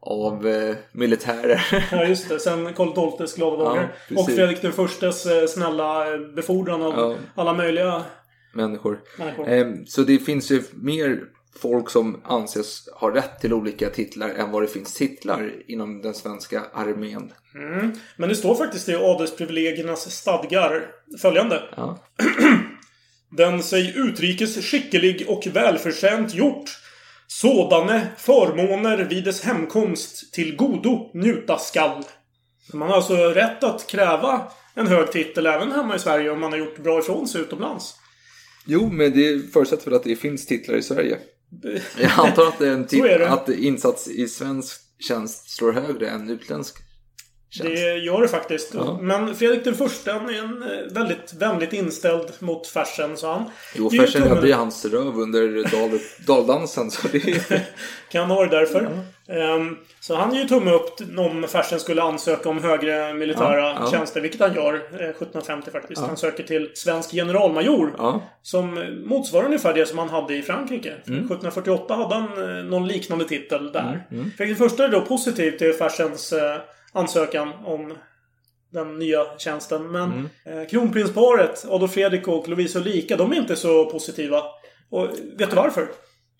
av 0.07 0.47
eh, 0.47 0.75
militärer. 0.93 1.67
Ja, 1.93 2.05
just 2.05 2.29
det. 2.29 2.41
Sen 2.41 2.75
Karl 2.75 3.17
XIIs 3.17 3.35
glada 3.35 3.57
dagar. 3.65 3.95
precis. 4.09 4.29
och 4.29 4.35
Fredrik 4.35 4.63
den 4.63 4.73
förstes 4.73 5.27
eh, 5.27 5.47
snälla 5.47 6.13
eh, 6.15 6.19
befordran 6.21 6.83
av 6.83 6.93
Ja. 6.97 7.15
alla 7.35 7.53
möjliga 7.53 8.03
människor. 8.53 9.01
människor. 9.19 9.49
Ehm, 9.49 9.87
Så 9.87 10.03
det 10.03 10.19
finns 10.19 10.51
ju 10.51 10.63
mer 10.73 11.21
folk 11.61 11.91
som 11.91 12.21
anses 12.25 12.89
ha 12.95 13.15
rätt 13.15 13.41
till 13.41 13.53
olika 13.53 13.91
titlar 13.91 14.29
än 14.29 14.51
vad 14.51 14.63
det 14.63 14.67
finns 14.69 14.95
titlar 14.95 15.53
inom 15.67 16.03
den 16.03 16.15
svenska 16.15 16.63
armén. 16.75 17.33
Mm. 17.55 17.93
Men 18.17 18.29
det 18.29 18.35
står 18.35 18.55
faktiskt 18.55 18.89
i 18.89 18.95
adelsprivilegiernas 18.95 20.11
stadgar 20.11 20.87
följande. 21.23 21.63
Ja. 21.77 21.99
Den 23.31 23.63
sig 23.63 23.93
utrikes 23.97 24.65
skickelig 24.71 25.25
och 25.29 25.47
välförtjänt 25.53 26.35
gjort. 26.35 26.71
Sådane 27.29 28.07
förmåner 28.17 29.05
vid 29.05 29.25
dess 29.25 29.43
hemkomst 29.43 30.35
till 30.35 30.57
godo 30.57 31.11
njuta 31.15 31.59
skall. 31.59 32.05
Man 32.73 32.89
har 32.89 32.97
alltså 32.97 33.15
rätt 33.17 33.65
att 33.65 33.87
kräva 33.87 34.43
en 34.75 34.87
hög 34.87 35.13
titel 35.13 35.47
även 35.47 35.73
hemma 35.73 35.97
i 35.97 35.99
Sverige 35.99 36.31
om 36.31 36.41
man 36.41 36.53
har 36.53 36.59
gjort 36.59 36.79
bra 36.79 36.99
ifrån 36.99 37.29
sig 37.29 37.41
utomlands. 37.41 37.95
Jo, 38.67 38.89
men 38.93 39.13
det 39.13 39.53
förutsätter 39.53 39.85
väl 39.85 39.95
att 39.95 40.05
det 40.05 40.17
finns 40.17 40.47
titlar 40.47 40.77
i 40.77 40.83
Sverige. 40.83 41.19
Jag 42.01 42.11
antar 42.17 42.47
att, 42.49 42.59
det 42.59 42.69
är 42.69 42.73
en 42.73 42.89
Så 42.89 43.05
är 43.07 43.19
det. 43.19 43.25
tit- 43.25 43.33
att 43.33 43.49
insats 43.49 44.09
i 44.09 44.29
svensk 44.29 44.81
tjänst 45.09 45.51
slår 45.51 45.73
högre 45.73 46.09
än 46.09 46.31
utländsk. 46.31 46.77
Det 47.63 47.97
gör 47.97 48.23
det 48.23 48.29
faktiskt. 48.29 48.75
Ja. 48.75 48.99
Men 49.03 49.35
Fredrik 49.35 49.65
den 49.65 49.75
första 49.75 50.13
han 50.13 50.29
är 50.29 50.39
en 50.39 50.63
eh, 50.63 50.93
väldigt 50.93 51.35
vänligt 51.35 51.73
inställd 51.73 52.33
mot 52.39 52.67
färsen, 52.67 53.17
så 53.17 53.33
han... 53.33 53.45
Jo, 53.75 53.89
ger 53.93 54.01
Fersen 54.01 54.23
tummen 54.23 54.37
hade 54.37 54.49
ju 54.49 54.55
hans 54.55 54.85
röv 54.85 55.19
under 55.19 55.71
dal, 55.71 55.99
daldansen. 56.27 56.91
Så 56.91 57.09
det. 57.09 57.63
Kan 58.11 58.31
ha 58.31 58.37
varit 58.37 58.51
därför. 58.51 58.91
Ehm, 59.29 59.77
så 60.01 60.17
han 60.17 60.35
ger 60.35 60.43
ju 60.43 60.49
tumme 60.49 60.71
upp 60.71 61.01
om 61.17 61.47
Fersen 61.49 61.81
skulle 61.81 62.03
ansöka 62.03 62.49
om 62.49 62.63
högre 62.63 63.15
militära 63.15 63.61
Ja, 63.61 63.77
ja. 63.81 63.91
tjänster, 63.91 64.21
vilket 64.21 64.41
han 64.41 64.55
gör 64.55 64.75
eh, 64.75 65.09
1750 65.09 65.71
faktiskt. 65.71 66.01
Ja. 66.01 66.07
Han 66.07 66.17
söker 66.17 66.45
till 66.45 66.71
svensk 66.75 67.11
generalmajor. 67.11 67.95
Ja. 67.99 68.23
Som 68.43 68.85
motsvarar 69.05 69.47
ungefär 69.47 69.75
det 69.75 69.87
som 69.87 69.99
han 69.99 70.09
hade 70.09 70.37
i 70.37 70.43
Frankrike. 70.43 70.89
Mm. 70.89 71.19
1748 71.19 71.95
hade 71.95 72.15
han 72.15 72.59
eh, 72.59 72.65
någon 72.65 72.89
liknande 72.89 73.25
titel 73.25 73.73
där. 73.73 74.07
Mm. 74.11 74.31
Fredrik 74.37 74.59
den 74.59 74.69
första 74.69 74.85
är 74.85 74.89
då 74.89 75.01
positiv 75.01 75.59
till 75.59 75.73
Fersens 75.73 76.33
eh, 76.33 76.57
ansökan 76.97 77.53
om 77.65 77.95
den 78.73 78.99
nya 78.99 79.39
tjänsten. 79.39 79.91
Men 79.93 80.13
Mm. 80.45 80.61
eh, 80.63 80.69
kronprinsparet, 80.69 81.65
Adolf 81.71 81.93
Fredrik 81.93 82.29
och 82.29 82.49
Lovisa 82.49 82.79
Ulrika, 82.79 83.17
de 83.17 83.33
är 83.33 83.37
inte 83.37 83.57
så 83.57 83.85
positiva. 83.91 84.43
Och 84.91 85.09
vet 85.39 85.51
du 85.51 85.57
varför? 85.57 85.89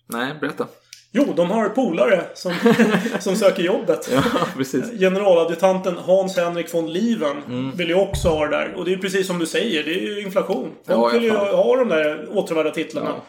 Nej, 0.09 0.33
berätta. 0.41 0.67
Jo, 1.11 1.33
de 1.35 1.51
har 1.51 1.69
polare 1.69 2.23
som, 2.33 2.53
som 3.19 3.35
söker 3.35 3.63
jobbet. 3.63 4.09
Ja, 4.13 4.23
precis. 4.57 4.99
Generaladjutanten 4.99 5.97
Hans 5.97 6.37
Henrik 6.37 6.73
von 6.73 6.93
Lieven 6.93 7.37
Mm. 7.47 7.71
vill 7.75 7.87
ju 7.87 7.95
också 7.95 8.29
ha 8.29 8.45
det 8.47 8.57
där. 8.57 8.73
Och 8.73 8.85
det 8.85 8.91
är 8.91 8.95
ju 8.95 9.01
precis 9.01 9.27
som 9.27 9.39
du 9.39 9.45
säger, 9.45 9.83
det 9.83 9.91
är 9.91 10.01
ju 10.01 10.21
inflation. 10.21 10.71
Ja, 10.85 10.95
Folk 10.95 11.13
vill 11.15 11.21
ju 11.23 11.27
ja, 11.29 11.55
ha 11.55 11.75
de 11.75 11.89
där 11.89 12.27
åtråvärda 12.37 12.71
titlarna. 12.71 13.09
Ja. 13.09 13.23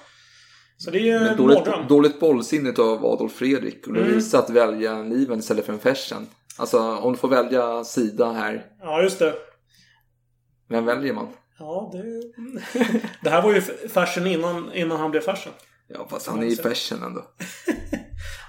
Så 0.78 0.90
det 0.90 1.10
är 1.10 1.20
Men 1.20 1.28
en 1.28 1.36
dåligt, 1.36 1.58
mardröm. 1.66 1.86
dåligt 1.88 2.20
bollsinne 2.20 2.72
av 2.78 3.06
Adolf 3.06 3.32
Fredrik. 3.32 3.86
Och 3.86 3.96
Mm. 3.96 4.08
Lovisa 4.08 4.38
att 4.38 4.50
välja 4.50 4.92
en 4.92 5.08
liven 5.08 5.38
istället 5.38 5.66
för 5.66 5.72
en 5.72 5.78
Fersen. 5.78 6.26
Alltså, 6.58 6.78
om 6.96 7.12
du 7.12 7.18
får 7.18 7.28
välja 7.28 7.84
sida 7.84 8.32
här. 8.32 8.66
Ja, 8.82 9.02
just 9.02 9.18
det. 9.18 9.34
Vem 10.68 10.84
väljer 10.84 11.12
man? 11.14 11.28
Ja, 11.58 11.90
det... 11.92 12.02
det 13.22 13.30
här 13.30 13.42
var 13.42 13.52
ju 13.54 13.60
Fersen 13.88 14.26
innan, 14.26 14.72
innan 14.72 15.00
han 15.00 15.10
blev 15.10 15.20
Fersen. 15.20 15.52
Ja, 15.88 16.06
fast 16.10 16.26
han 16.26 16.42
är 16.42 16.46
ju 16.46 16.56
Fersen 16.56 17.02
ändå. 17.02 17.24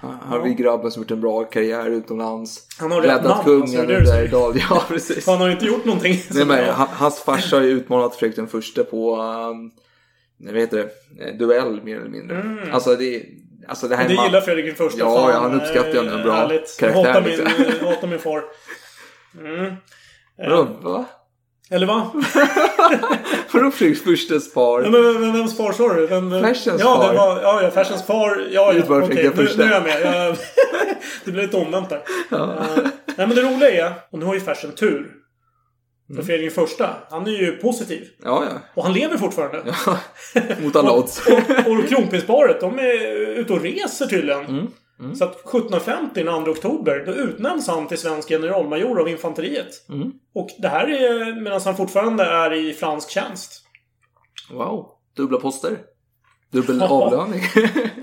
Han 0.02 0.14
har 0.28 0.40
vi 0.40 0.54
grabben 0.54 0.90
som 0.90 1.02
gjort 1.02 1.10
en 1.10 1.20
bra 1.20 1.44
karriär 1.44 1.86
utomlands. 1.86 2.66
Han 2.78 2.90
har 2.90 3.02
rätt 3.02 3.24
namn, 3.24 3.44
kungen 3.44 3.62
alltså, 3.62 3.80
under. 3.80 4.28
Dal. 4.28 4.62
Ja, 4.70 4.82
precis. 4.88 5.26
Han 5.26 5.38
har 5.38 5.50
inte 5.50 5.64
gjort 5.64 5.84
någonting. 5.84 6.22
Nej, 6.30 6.44
men, 6.44 6.74
han- 6.74 6.88
hans 6.88 7.18
farsa 7.20 7.56
har 7.56 7.62
ju 7.62 7.70
utmanat 7.70 8.14
Fredrik 8.16 8.36
den 8.36 8.46
första 8.48 8.84
på, 8.84 9.16
um, 9.16 9.70
vad 10.38 10.56
heter 10.56 10.76
det, 10.76 10.90
Eh, 11.24 11.36
duell 11.36 11.82
mer 11.82 11.96
eller 11.96 12.10
mindre. 12.10 12.40
Mm. 12.40 12.72
Alltså 12.72 12.96
det, 12.96 13.26
alltså 13.68 13.88
det 13.88 13.96
här 13.96 14.08
ma- 14.08 14.24
gillar 14.24 14.40
Fredrik 14.40 14.66
den 14.66 14.74
första. 14.74 14.98
Ja, 14.98 15.14
Fan, 15.14 15.30
ja, 15.30 15.40
han 15.40 15.60
uppskattar 15.60 16.02
ju 16.02 16.08
eh, 16.08 16.14
en 16.14 16.22
bra 16.22 16.32
härligt. 16.32 16.76
karaktär. 16.80 17.04
Jag 17.04 17.14
hatar 17.14 17.28
liksom. 17.28 17.44
min, 17.58 17.72
jag 17.80 17.88
hatar 17.88 18.08
min 18.08 18.18
far. 18.18 18.44
Mm. 19.38 19.74
Vadå, 20.38 20.64
va? 20.82 21.04
Eller 21.70 21.86
va? 21.86 22.10
Vadå 23.52 23.70
Fredriks 23.70 24.02
förstas 24.02 24.52
far? 24.52 24.82
Ja, 24.82 24.90
men, 24.90 25.20
men, 25.20 25.32
vems 25.32 25.56
far 25.56 25.72
sa 25.72 25.94
du? 25.94 26.06
Vem? 26.06 26.30
Fersens 26.30 26.80
ja, 26.80 27.02
far. 27.02 27.14
Var, 27.14 27.42
ja, 27.42 27.62
ja, 27.62 27.70
Fersens 27.70 28.06
far. 28.06 28.46
Ja, 28.50 28.72
ja. 28.72 28.98
Okej, 29.02 29.32
Fredrik 29.32 29.36
den 29.36 29.58
nu, 29.58 29.64
nu 29.64 29.70
är 29.70 29.74
jag 29.74 29.82
med. 29.82 30.26
Jag, 30.26 30.36
det 31.24 31.30
blev 31.30 31.44
lite 31.44 31.56
omvänt 31.56 31.88
där. 31.88 32.02
Eh, 32.32 32.66
nej, 33.16 33.26
men 33.26 33.30
det 33.30 33.42
roliga 33.42 33.86
är, 33.86 33.92
och 34.10 34.18
nu 34.18 34.24
har 34.24 34.34
ju 34.34 34.40
Fersen 34.40 34.72
tur. 34.74 35.19
För 36.10 36.14
Mm. 36.14 36.26
Fredrik 36.26 36.54
den 36.56 36.66
första, 36.66 36.96
han 37.10 37.26
är 37.26 37.30
ju 37.30 37.56
positiv. 37.56 38.08
Ja, 38.24 38.44
ja. 38.50 38.58
Och 38.74 38.82
han 38.84 38.92
lever 38.92 39.16
fortfarande. 39.16 39.74
Mot 40.62 40.76
alla 40.76 40.92
odds. 40.92 41.26
och, 41.26 41.72
och 41.72 41.88
kronprinsparet, 41.88 42.60
de 42.60 42.78
är 42.78 43.16
ute 43.38 43.52
och 43.52 43.60
reser 43.62 44.06
tydligen. 44.06 44.44
Mm. 44.44 45.14
Så 45.16 45.24
att 45.24 45.34
1750, 45.40 46.22
den 46.24 46.44
2 46.44 46.50
oktober, 46.50 47.02
då 47.06 47.12
utnämns 47.12 47.68
han 47.68 47.88
till 47.88 47.98
svensk 47.98 48.28
generalmajor 48.28 49.00
av 49.00 49.08
infanteriet. 49.08 49.88
Mm. 49.88 50.12
Och 50.34 50.48
det 50.58 50.68
här 50.68 50.86
är 50.90 51.40
medan 51.40 51.60
han 51.64 51.76
fortfarande 51.76 52.24
är 52.24 52.52
i 52.52 52.72
fransk 52.72 53.10
tjänst. 53.10 53.64
Wow. 54.50 54.86
Dubbla 55.16 55.38
poster. 55.40 55.78
Dubbel 56.52 56.78
Ja. 56.80 56.88
avlöning. 56.88 57.42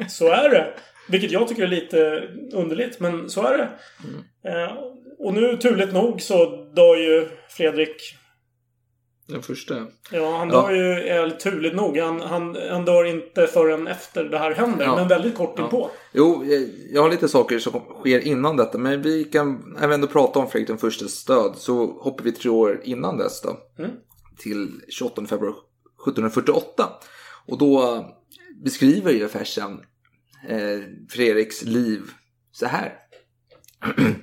Så 0.09 0.27
är 0.31 0.49
det. 0.49 0.73
Vilket 1.09 1.31
jag 1.31 1.47
tycker 1.47 1.63
är 1.63 1.67
lite 1.67 2.23
underligt, 2.53 2.99
men 2.99 3.29
så 3.29 3.43
är 3.43 3.57
det. 3.57 3.69
Mm. 4.03 4.77
Och 5.19 5.33
nu, 5.33 5.57
turligt 5.57 5.93
nog, 5.93 6.21
så 6.21 6.45
dör 6.75 6.95
ju 6.97 7.27
Fredrik... 7.49 8.01
Den 9.27 9.41
första. 9.41 9.87
Ja, 10.11 10.37
han 10.37 10.49
Ja. 10.49 10.61
dör 10.61 10.71
ju, 10.75 10.93
eller 10.93 11.35
turligt 11.35 11.75
nog, 11.75 11.97
han, 11.97 12.21
han, 12.21 12.57
han 12.69 12.85
dör 12.85 13.05
inte 13.05 13.47
förrän 13.47 13.87
efter 13.87 14.23
det 14.23 14.37
här 14.37 14.51
händer. 14.51 14.85
Ja. 14.85 14.95
Men 14.95 15.07
väldigt 15.07 15.35
kort 15.35 15.53
Ja. 15.57 15.63
inpå. 15.63 15.89
Jo, 16.13 16.45
jag- 16.45 16.69
jag 16.93 17.01
har 17.01 17.09
lite 17.09 17.27
saker 17.29 17.59
som 17.59 17.81
sker 17.99 18.19
innan 18.19 18.57
detta. 18.57 18.77
Men 18.77 19.01
vi 19.01 19.23
kan 19.23 19.75
även 19.77 19.91
ändå 19.91 20.07
prata 20.07 20.39
om 20.39 20.49
Fredrik 20.49 20.67
den 20.67 20.77
förstas 20.77 21.25
död. 21.25 21.53
Så 21.57 21.85
hoppar 21.85 22.23
vi 22.23 22.31
tre 22.31 22.49
år 22.49 22.81
innan 22.83 23.17
dess 23.17 23.41
då. 23.41 23.57
Mm. 23.79 23.91
Till 24.37 24.81
28 24.89 25.25
februari 25.25 25.53
1748. 26.07 26.89
Och 27.47 27.57
då 27.57 28.05
beskriver 28.63 29.11
ju 29.11 29.27
Fersen 29.27 29.71
eh, 30.49 30.79
Fredriks 31.09 31.63
liv 31.63 32.01
så 32.51 32.65
här. 32.65 32.93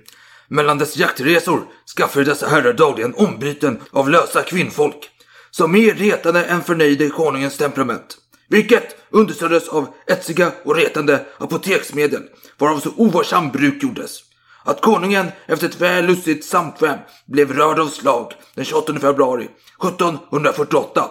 Mellan 0.49 0.79
dess 0.79 0.97
jaktresor 0.97 1.67
skaffade 1.97 2.25
dessa 2.25 2.49
herrar 2.49 2.73
dagligen 2.73 3.15
ombyten 3.15 3.81
av 3.91 4.11
lösa 4.11 4.43
kvinnfolk, 4.43 5.11
som 5.51 5.73
mer 5.73 5.95
retade 5.95 6.45
än 6.45 6.63
förnöjde 6.63 7.09
konungens 7.09 7.57
temperament, 7.57 8.17
vilket 8.49 8.97
understöddes 9.11 9.69
av 9.69 9.89
etsiga 10.07 10.53
och 10.65 10.77
retande 10.77 11.27
apoteksmedel, 11.39 12.23
varav 12.59 12.81
så 12.81 12.91
ovarsam 12.97 13.51
bruk 13.51 13.83
gjordes. 13.83 14.21
Att 14.65 14.81
konungen 14.81 15.27
efter 15.47 15.69
ett 15.69 15.81
väl 15.81 16.07
lustigt 16.07 16.45
samkväm 16.45 16.99
blev 17.27 17.53
rörd 17.53 17.79
av 17.79 17.89
slag 17.89 18.33
den 18.55 18.65
28 18.65 18.99
februari 19.01 19.49
1748, 19.83 21.11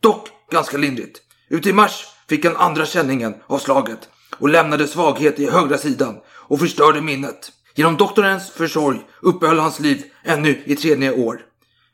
dock 0.00 0.28
ganska 0.50 0.76
lindrigt. 0.76 1.20
Ute 1.48 1.68
i 1.68 1.72
mars 1.72 2.06
fick 2.28 2.44
han 2.44 2.56
andra 2.56 2.86
känningen 2.86 3.34
av 3.46 3.58
slaget 3.58 4.08
och 4.38 4.48
lämnade 4.48 4.86
svaghet 4.86 5.38
i 5.38 5.50
högra 5.50 5.78
sidan 5.78 6.16
och 6.28 6.60
förstörde 6.60 7.00
minnet. 7.00 7.52
Genom 7.76 7.96
doktorns 7.96 8.50
försorg 8.50 9.00
uppehöll 9.20 9.58
hans 9.58 9.80
liv 9.80 10.02
ännu 10.24 10.62
i 10.64 10.76
tredje 10.76 11.12
år. 11.12 11.40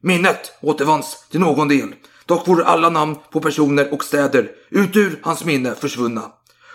Minnet 0.02 0.52
återvanns 0.62 1.26
till 1.30 1.40
någon 1.40 1.68
del, 1.68 1.94
dock 2.26 2.48
vore 2.48 2.64
alla 2.64 2.90
namn 2.90 3.16
på 3.30 3.40
personer 3.40 3.94
och 3.94 4.04
städer 4.04 4.50
ut 4.70 4.96
ur 4.96 5.18
hans 5.22 5.44
minne 5.44 5.74
försvunna. 5.74 6.22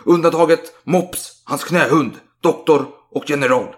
Undantaget 0.04 0.76
Mops, 0.84 1.42
hans 1.44 1.64
knähund, 1.64 2.12
doktor 2.42 2.88
och 3.12 3.30
general. 3.30 3.76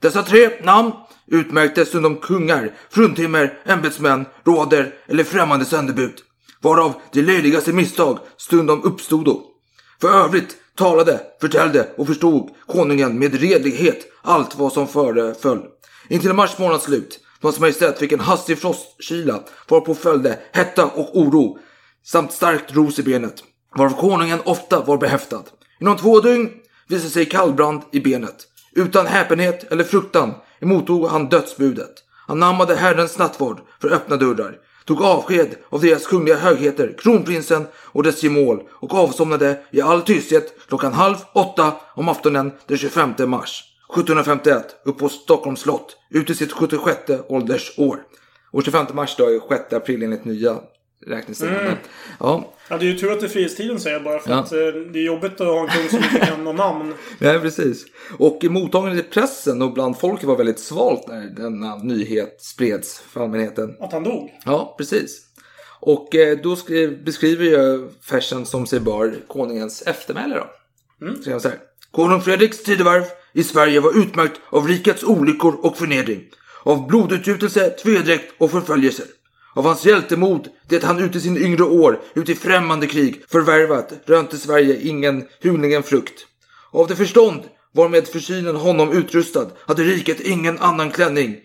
Dessa 0.00 0.22
tre 0.22 0.50
namn 0.62 0.92
utmärktes 1.26 1.88
stundom 1.88 2.16
kungar, 2.16 2.74
fruntimmer, 2.90 3.58
ämbetsmän, 3.64 4.26
råder 4.44 4.94
eller 5.06 5.24
främmande 5.24 5.64
sändebud, 5.64 6.14
varav 6.60 6.94
de 7.12 7.22
löjligaste 7.22 7.72
misstag 7.72 8.18
stundom 8.36 8.82
uppstodo. 8.82 9.42
För 10.00 10.08
övrigt 10.08 10.56
talade, 10.78 11.20
förtällde 11.40 11.88
och 11.96 12.06
förstod 12.06 12.50
konungen 12.66 13.18
med 13.18 13.40
redlighet 13.40 14.06
allt 14.22 14.58
vad 14.58 14.72
som 14.72 14.88
föreföll. 14.88 15.62
Intill 16.08 16.32
mars 16.32 16.58
månads 16.58 16.84
slut, 16.84 17.20
då 17.40 17.48
hans 17.48 17.60
majestät 17.60 17.98
fick 17.98 18.12
en 18.12 18.20
hastig 18.20 18.58
frostkyla, 18.58 19.40
varpå 19.68 19.94
följde 19.94 20.38
hetta 20.52 20.86
och 20.86 21.18
oro, 21.18 21.58
samt 22.04 22.32
starkt 22.32 22.74
ros 22.74 22.98
i 22.98 23.02
benet, 23.02 23.44
varför 23.74 23.96
konungen 23.96 24.38
ofta 24.44 24.80
var 24.80 24.96
behäftad. 24.96 25.44
Inom 25.80 25.96
två 25.96 26.20
dygn 26.20 26.50
visade 26.88 27.10
sig 27.10 27.26
kallbrand 27.26 27.82
i 27.92 28.00
benet. 28.00 28.46
Utan 28.72 29.06
häpenhet 29.06 29.72
eller 29.72 29.84
fruktan 29.84 30.34
emottog 30.60 31.06
han 31.06 31.28
dödsbudet. 31.28 31.94
Han 32.26 32.38
nammade 32.38 32.76
Herrens 32.76 33.18
nattvard 33.18 33.60
för 33.80 33.92
öppna 33.92 34.16
dörrar, 34.16 34.56
tog 34.88 35.02
avsked 35.02 35.56
av 35.68 35.80
deras 35.80 36.06
kungliga 36.06 36.36
högheter, 36.36 36.94
kronprinsen 36.98 37.66
och 37.74 38.02
dess 38.02 38.22
gemål 38.22 38.62
och 38.70 38.94
avsomnade 38.94 39.60
i 39.70 39.80
all 39.80 40.02
tysthet 40.02 40.54
klockan 40.68 40.92
halv 40.92 41.16
åtta 41.32 41.72
om 41.94 42.08
aftonen 42.08 42.52
den 42.66 42.78
25 42.78 43.14
mars. 43.26 43.64
1751 43.92 44.76
upp 44.84 44.98
på 44.98 45.08
Stockholms 45.08 45.60
slott 45.60 45.96
ut 46.10 46.30
i 46.30 46.34
sitt 46.34 46.52
76 46.52 47.00
åldersår. 47.28 47.98
Och 48.50 48.64
25 48.64 48.86
mars 48.92 49.14
då 49.18 49.24
är 49.24 49.58
6 49.58 49.72
april 49.72 50.02
enligt 50.02 50.24
nya 50.24 50.56
räkningstiden. 51.06 51.56
Mm. 51.56 51.76
Ja, 52.20 52.54
Ja, 52.70 52.78
det 52.78 52.84
är 52.86 52.90
ju 52.90 52.98
tur 52.98 53.12
att 53.12 53.20
det 53.20 53.26
är 53.26 53.28
frihetstiden 53.28 53.80
säger 53.80 53.96
jag 53.96 54.04
bara. 54.04 54.18
För 54.18 54.30
Ja. 54.30 54.36
att 54.36 54.52
eh, 54.52 54.58
det 54.92 54.98
är 54.98 55.02
jobbigt 55.04 55.40
att 55.40 55.46
ha 55.46 55.60
en 55.60 55.68
kung 55.68 55.88
som 55.88 55.98
inte 56.14 56.26
kan 56.26 56.44
några 56.44 56.56
namn. 56.70 56.94
Nej, 57.18 57.40
precis. 57.40 57.84
Och 58.18 58.44
mottagandet 58.44 59.06
i 59.06 59.08
pressen 59.08 59.62
och 59.62 59.72
bland 59.72 59.98
folket 59.98 60.24
var 60.26 60.36
väldigt 60.36 60.58
svalt 60.60 61.08
när 61.08 61.20
denna 61.20 61.76
nyhet 61.76 62.36
spreds 62.40 63.00
för 63.00 63.20
allmänheten. 63.20 63.76
Att 63.80 63.92
han 63.92 64.04
dog. 64.04 64.30
Ja, 64.44 64.74
precis. 64.78 65.20
Och 65.80 66.14
eh, 66.14 66.38
då 66.38 66.56
skrev, 66.56 67.04
beskriver 67.04 67.44
ju 67.44 67.88
Fersen 68.02 68.46
som 68.46 68.66
sig 68.66 68.80
bör 68.80 69.14
konungens 69.26 69.82
eftermäle 69.82 70.34
då. 70.36 70.46
Mm. 71.06 71.22
Så 71.22 71.40
så 71.40 71.48
här. 71.48 71.58
Konung 71.90 72.20
Fredriks 72.20 72.62
tidevarv 72.62 73.04
i 73.32 73.44
Sverige 73.44 73.80
var 73.80 73.98
utmärkt 73.98 74.40
av 74.50 74.68
rikets 74.68 75.04
olyckor 75.04 75.54
och 75.62 75.76
förnedring. 75.76 76.24
Av 76.62 76.86
blodutgjutelse, 76.86 77.70
tvedräkt 77.70 78.34
och 78.38 78.50
förföljelser. 78.50 79.06
Av 79.58 79.64
hans 79.64 79.86
hjältemod, 79.86 80.48
det 80.68 80.84
han 80.84 80.98
ute 80.98 81.18
i 81.18 81.20
sin 81.20 81.36
yngre 81.36 81.64
år, 81.64 82.00
ut 82.14 82.28
i 82.28 82.34
främmande 82.34 82.86
krig, 82.86 83.22
förvärvat, 83.28 83.92
rönte 84.06 84.38
Sverige 84.38 84.80
ingen 84.80 85.24
hulningen 85.42 85.82
frukt. 85.82 86.26
Av 86.70 86.88
det 86.88 86.96
förstånd, 86.96 87.42
varmed 87.74 88.08
försynen 88.08 88.56
honom 88.56 88.92
utrustad, 88.92 89.50
hade 89.66 89.82
riket 89.82 90.20
ingen 90.20 90.58
annan 90.58 90.90
klänning. 90.90 91.36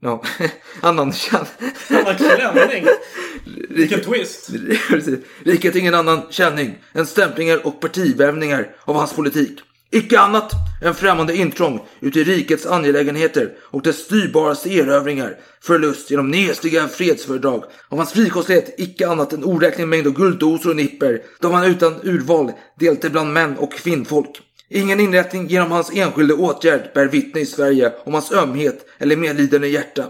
Ja, 0.00 0.22
annan 0.80 1.12
känn. 1.12 1.46
Annan 1.90 2.16
klänning. 2.16 2.86
Vilken 3.68 4.00
twist. 4.00 4.50
Riket 5.44 5.76
ingen 5.76 5.94
annan 5.94 6.22
känning 6.30 6.78
än 6.92 7.06
stämplingar 7.06 7.66
och 7.66 7.80
partivävningar 7.80 8.76
av 8.84 8.94
hans 8.94 9.12
politik. 9.12 9.58
Icke 9.94 10.18
annat 10.18 10.52
än 10.82 10.94
främmande 10.94 11.36
intrång 11.36 11.80
ut 12.00 12.16
i 12.16 12.24
rikets 12.24 12.66
angelägenheter 12.66 13.50
och 13.60 13.82
dess 13.82 13.98
styrbaraste 13.98 14.70
erövringar, 14.70 15.36
förlust 15.62 16.10
genom 16.10 16.30
nesliga 16.30 16.88
fredsfördrag. 16.88 17.64
Av 17.88 17.98
hans 17.98 18.12
frikostighet 18.12 18.74
icke 18.78 19.08
annat 19.08 19.32
än 19.32 19.44
oräknelig 19.44 19.88
mängd 19.88 20.06
av 20.06 20.12
gulddosor 20.12 20.70
och 20.70 20.76
nipper, 20.76 21.22
då 21.40 21.48
han 21.48 21.64
utan 21.64 22.00
urval 22.02 22.52
delte 22.78 23.10
bland 23.10 23.32
män 23.32 23.56
och 23.58 23.72
kvinnfolk. 23.72 24.40
Ingen 24.70 25.00
inrättning 25.00 25.46
genom 25.46 25.70
hans 25.70 25.92
enskilda 25.94 26.34
åtgärd 26.34 26.90
bär 26.94 27.06
vittne 27.06 27.40
i 27.40 27.46
Sverige 27.46 27.92
om 28.04 28.14
hans 28.14 28.32
ömhet 28.32 28.86
eller 28.98 29.16
medlidande 29.16 29.68
hjärta. 29.68 30.04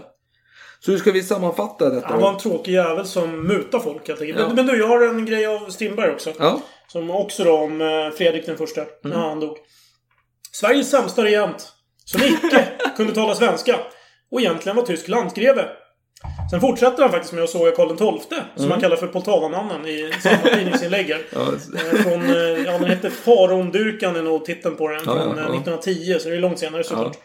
Så 0.79 0.91
hur 0.91 0.97
ska 0.97 1.11
vi 1.11 1.23
sammanfatta 1.23 1.89
detta? 1.89 2.07
Han 2.07 2.21
var 2.21 2.33
en 2.33 2.39
tråkig 2.39 2.73
jävel 2.73 3.05
som 3.05 3.47
mutar 3.47 3.79
folk 3.79 4.07
helt 4.07 4.21
enkelt. 4.21 4.39
Ja. 4.39 4.47
Men, 4.47 4.55
men 4.55 4.65
du, 4.65 4.79
jag 4.79 4.87
har 4.87 5.01
en 5.01 5.25
grej 5.25 5.45
av 5.45 5.69
Strindberg 5.69 6.11
också. 6.11 6.33
Ja. 6.39 6.61
Som 6.87 7.09
också 7.09 7.43
då 7.43 7.51
om 7.51 7.81
eh, 7.81 8.17
Fredrik 8.17 8.45
den 8.45 8.57
första. 8.57 8.81
När 9.03 9.15
han 9.17 9.39
dog. 9.39 9.57
Sveriges 10.55 10.89
sämsta 10.89 11.23
regent. 11.23 11.71
Som 12.05 12.21
icke 12.23 12.67
kunde 12.97 13.13
tala 13.13 13.35
svenska. 13.35 13.79
Och 14.31 14.41
egentligen 14.41 14.75
var 14.75 14.83
tysk 14.85 15.07
landgreve. 15.07 15.69
Sen 16.51 16.61
fortsätter 16.61 17.03
han 17.03 17.11
faktiskt 17.11 17.33
med 17.33 17.43
att 17.43 17.49
såga 17.49 17.71
Karl 17.71 18.17
XII. 18.19 18.39
Som 18.55 18.71
han 18.71 18.81
kallar 18.81 18.95
för 18.95 19.07
Poltavamannen 19.07 19.85
i 19.85 20.13
samma 20.23 20.37
tidningsinlägg. 20.55 21.09
Ja, 21.09 21.39
Eh, 21.39 22.01
Från, 22.03 22.21
eh, 22.29 22.37
ja 22.65 22.71
den 22.71 22.83
hette 22.85 23.09
Faraondyrkan 23.09 24.15
är 24.15 24.21
nog 24.21 24.45
titeln 24.45 24.75
på 24.75 24.87
den. 24.87 25.03
Från 25.03 25.17
ja, 25.17 25.23
eh, 25.23 25.29
ja. 25.29 25.43
1910. 25.43 26.19
Så 26.19 26.29
det 26.29 26.35
är 26.35 26.39
långt 26.39 26.59
senare 26.59 26.83
såklart. 26.83 27.17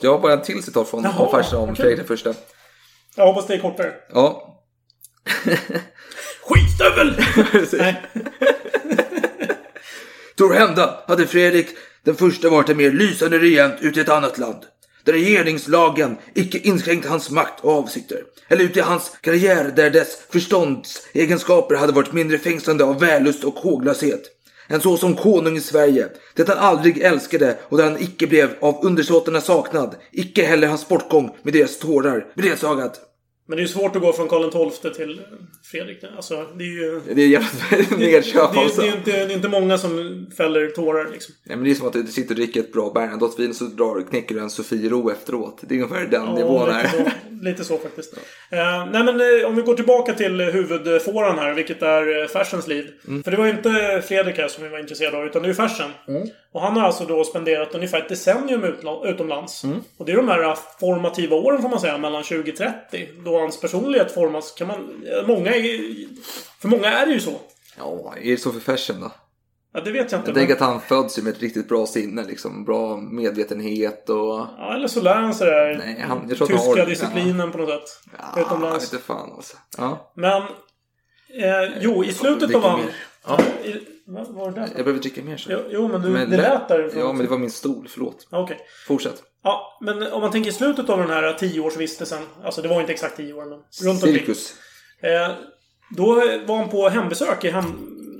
Jag 0.00 0.10
har 0.12 0.18
bara 0.18 0.32
en 0.32 0.42
till 0.42 0.62
citat 0.62 0.88
från 0.88 1.04
Jaha, 1.04 1.30
Fersen 1.30 1.58
om 1.58 1.70
okej. 1.70 1.84
Fredrik 1.84 2.06
första. 2.06 2.34
Jag 3.16 3.26
hoppas 3.26 3.46
det 3.46 3.54
är 3.54 3.58
kortare. 3.58 3.92
Ja. 4.12 4.52
Skitstövel! 6.42 7.16
Nej. 7.72 8.02
Torhända 10.36 11.04
hade 11.06 11.26
Fredrik 11.26 11.66
den 12.06 12.14
första 12.14 12.50
varit 12.50 12.68
en 12.68 12.76
mer 12.76 12.92
lysande 12.92 13.38
regent 13.38 13.74
ut 13.80 13.96
i 13.96 14.00
ett 14.00 14.08
annat 14.08 14.38
land. 14.38 14.64
Där 15.04 15.12
regeringslagen 15.12 16.16
icke 16.34 16.58
inskränkt 16.58 17.06
hans 17.06 17.30
makt 17.30 17.64
och 17.64 17.72
avsikter. 17.72 18.22
Eller 18.48 18.64
ut 18.64 18.76
i 18.76 18.80
hans 18.80 19.12
karriär 19.20 19.72
där 19.76 19.90
dess 19.90 20.18
förståndsegenskaper 20.30 21.74
hade 21.74 21.92
varit 21.92 22.12
mindre 22.12 22.38
fängslande 22.38 22.84
av 22.84 23.00
vällust 23.00 23.44
och 23.44 23.54
håglöshet. 23.54 24.22
En 24.68 24.80
så 24.80 24.96
som 24.96 25.16
konung 25.16 25.56
i 25.56 25.60
Sverige, 25.60 26.08
det 26.34 26.48
han 26.48 26.58
aldrig 26.58 26.98
älskade 26.98 27.58
och 27.62 27.76
där 27.76 27.84
han 27.84 28.02
icke 28.02 28.26
blev 28.26 28.50
av 28.60 28.84
undersåtarna 28.84 29.40
saknad, 29.40 29.94
icke 30.12 30.46
heller 30.46 30.68
hans 30.68 30.88
bortgång 30.88 31.36
med 31.42 31.52
deras 31.52 31.78
tårar 31.78 32.26
beledsagat. 32.34 33.00
Men 33.48 33.56
det 33.56 33.60
är 33.60 33.66
ju 33.66 33.72
svårt 33.72 33.96
att 33.96 34.02
gå 34.02 34.12
från 34.12 34.28
Karl 34.28 34.70
XII 34.70 34.94
till 34.94 35.20
Fredrik. 35.70 36.04
Alltså, 36.16 36.46
det 36.54 36.64
är 36.64 36.68
ju... 36.68 37.00
Det 37.14 37.22
är 37.22 37.28
jävligt 37.28 37.90
Det, 37.90 37.96
nedköp 37.96 38.52
det, 38.54 38.60
alltså. 38.60 38.80
det, 38.80 38.86
inte, 38.86 39.10
det 39.10 39.32
är 39.32 39.36
inte 39.36 39.48
många 39.48 39.78
som 39.78 40.26
fäller 40.36 40.68
tårar 40.68 41.10
liksom. 41.12 41.34
Nej, 41.44 41.56
men 41.56 41.64
det 41.64 41.70
är 41.70 41.74
som 41.74 41.86
att 41.86 41.92
du 41.92 42.06
sitter 42.06 42.30
och 42.30 42.36
dricker 42.36 42.60
ett 42.60 42.72
bra 42.72 42.90
Bernadotte-vin 42.94 43.54
så 43.54 43.64
drar, 43.64 44.08
knäcker 44.10 44.34
du 44.34 44.40
en 44.40 44.50
Sofiero 44.50 45.10
efteråt. 45.10 45.60
Det 45.62 45.74
är 45.74 45.82
ungefär 45.82 46.06
den 46.06 46.34
nivån 46.34 46.66
lite, 46.66 46.78
här. 46.78 46.88
så, 46.88 47.44
lite 47.44 47.64
så 47.64 47.78
faktiskt. 47.78 48.16
Eh, 48.50 48.86
nej 48.92 49.04
men 49.04 49.20
eh, 49.20 49.48
om 49.48 49.56
vi 49.56 49.62
går 49.62 49.74
tillbaka 49.74 50.14
till 50.14 50.40
huvudfåran 50.40 51.38
här, 51.38 51.54
vilket 51.54 51.82
är 51.82 52.22
uh, 52.22 52.26
Fersens 52.26 52.68
liv. 52.68 52.90
Mm. 53.08 53.22
För 53.22 53.30
det 53.30 53.36
var 53.36 53.44
ju 53.44 53.52
inte 53.52 54.02
Fredrik 54.08 54.38
här 54.38 54.48
som 54.48 54.64
vi 54.64 54.70
var 54.70 54.78
intresserade 54.78 55.18
av, 55.18 55.26
utan 55.26 55.42
det 55.42 55.46
är 55.46 55.50
ju 55.50 55.54
Fersen. 55.54 55.90
Och 56.52 56.62
han 56.62 56.76
har 56.76 56.82
alltså 56.82 57.04
då 57.04 57.24
spenderat 57.24 57.74
ungefär 57.74 57.98
ett 57.98 58.08
decennium 58.08 58.64
utomlands. 59.04 59.64
Mm. 59.64 59.78
Och 59.96 60.06
det 60.06 60.12
är 60.12 60.16
de 60.16 60.28
här 60.28 60.56
formativa 60.80 61.36
åren 61.36 61.62
får 61.62 61.68
man 61.68 61.80
säga, 61.80 61.98
mellan 61.98 62.22
20 62.22 62.52
30. 62.52 63.08
Då 63.24 63.38
hans 63.38 63.60
personlighet 63.60 64.12
formas, 64.12 64.52
kan 64.52 64.68
man... 64.68 65.04
Många 65.26 65.55
är, 65.56 66.06
För 66.60 66.68
många 66.68 66.86
är 66.88 67.06
det 67.06 67.12
ju 67.12 67.20
så. 67.20 67.40
Ja, 67.78 68.14
är 68.22 68.30
det 68.30 68.36
så 68.36 68.52
för 68.52 68.60
Fersen 68.60 69.00
då? 69.00 69.12
Ja, 69.74 69.80
det 69.80 69.92
vet 69.92 70.12
jag 70.12 70.18
inte. 70.20 70.30
Jag 70.30 70.36
tänker 70.36 70.54
att 70.54 70.60
han 70.60 70.80
föds 70.80 71.18
ju 71.18 71.22
med 71.22 71.32
ett 71.32 71.40
riktigt 71.42 71.68
bra 71.68 71.86
sinne, 71.86 72.24
liksom. 72.24 72.64
Bra 72.64 72.96
medvetenhet 72.96 74.08
och... 74.08 74.16
Ja, 74.58 74.74
eller 74.74 74.88
så 74.88 75.00
lär 75.00 75.14
han 75.14 75.34
sig 75.34 75.46
det 75.50 75.78
Nej, 75.78 76.04
han- 76.08 76.26
jag 76.28 76.38
tror 76.38 76.46
tyska 76.46 76.80
har- 76.80 76.86
disciplinen 76.86 77.52
på 77.52 77.58
något 77.58 77.68
sätt. 77.88 78.02
Ja, 78.18 78.24
jag 78.36 78.46
utomlands. 78.46 78.94
vet 78.94 79.00
fan 79.02 79.32
alltså. 79.32 79.56
Ja. 79.78 80.12
Men... 80.16 80.42
Eh, 81.42 81.78
jo, 81.80 82.04
i 82.04 82.12
slutet 82.12 82.54
av 82.54 82.62
han... 82.62 82.80
Ja. 83.26 83.38
Vad 84.06 84.26
var 84.28 84.50
det 84.50 84.60
där? 84.60 84.66
Jag 84.76 84.84
behöver 84.84 85.00
dricka 85.02 85.22
mer 85.22 85.36
så. 85.36 85.50
Jo, 85.52 85.58
jo, 85.70 85.88
men 85.88 86.02
du, 86.02 86.12
det 86.26 86.36
lät 86.36 86.68
där. 86.68 86.92
Ja, 86.96 87.12
men 87.12 87.24
det 87.24 87.30
var 87.30 87.38
min 87.38 87.50
stol. 87.50 87.88
Förlåt. 87.90 88.26
Okej. 88.30 88.58
Fortsätt. 88.86 89.22
Ja, 89.42 89.78
men 89.80 90.12
om 90.12 90.20
man 90.20 90.30
tänker 90.30 90.50
i 90.50 90.52
slutet 90.52 90.88
av 90.90 90.98
den 90.98 91.10
här 91.10 91.32
tioårsvistelsen. 91.32 92.22
Alltså 92.44 92.62
det 92.62 92.68
var 92.68 92.80
inte 92.80 92.92
exakt 92.92 93.16
tio 93.16 93.32
år, 93.32 93.44
men 93.44 93.58
runt 93.90 94.02
omkring. 94.02 94.34
Eh, 95.00 95.34
då 95.96 96.14
var 96.46 96.56
han 96.56 96.68
på 96.68 96.88
hembesök 96.88 97.44
i, 97.44 97.50
hem, 97.50 97.64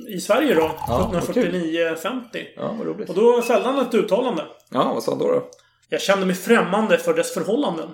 i 0.09 0.21
Sverige 0.21 0.55
då. 0.55 0.71
Ja, 0.89 1.11
vad 1.13 1.35
kul. 1.35 1.55
1949-50. 1.55 2.21
Ja, 2.57 2.75
vad 2.79 2.87
roligt. 2.87 3.09
Och 3.09 3.15
då 3.15 3.43
fällde 3.43 3.69
han 3.69 3.87
ett 3.87 3.95
uttalande. 3.95 4.45
Ja, 4.71 4.93
vad 4.95 5.03
sa 5.03 5.13
han 5.13 5.19
då? 5.19 5.27
då? 5.33 5.43
Jag 5.89 6.01
kände 6.01 6.27
mig 6.27 6.37
främmande 6.37 6.99
för 6.99 7.15
dess 7.15 7.35
förhållanden. 7.35 7.89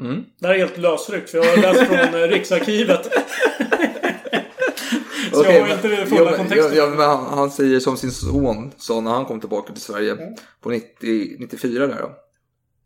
Mm. 0.00 0.24
Det 0.40 0.46
här 0.46 0.54
är 0.54 0.58
helt 0.58 0.78
lösryckt, 0.78 1.30
för 1.30 1.38
jag 1.38 1.44
har 1.44 1.56
läst 1.56 1.80
från 1.86 1.98
eh, 1.98 2.28
Riksarkivet. 2.28 3.08
Så 5.32 5.40
Okej, 5.40 5.54
jag 5.56 5.62
har 5.62 5.72
inte 5.74 6.06
fulla 6.06 6.24
men- 6.30 6.36
kontexten. 6.38 6.76
Ja, 6.76 6.86
men 6.86 6.98
han, 7.08 7.24
han 7.38 7.50
säger 7.50 7.80
som 7.80 7.96
sin 7.96 8.10
son 8.12 8.72
sa 8.76 9.00
när 9.00 9.10
han 9.10 9.24
kom 9.24 9.40
tillbaka 9.40 9.72
till 9.72 9.82
Sverige 9.82 10.12
Mm. 10.12 10.34
på 10.60 10.68
90, 10.70 11.36
94 11.38 11.86
där 11.86 11.96
då. 12.00 12.10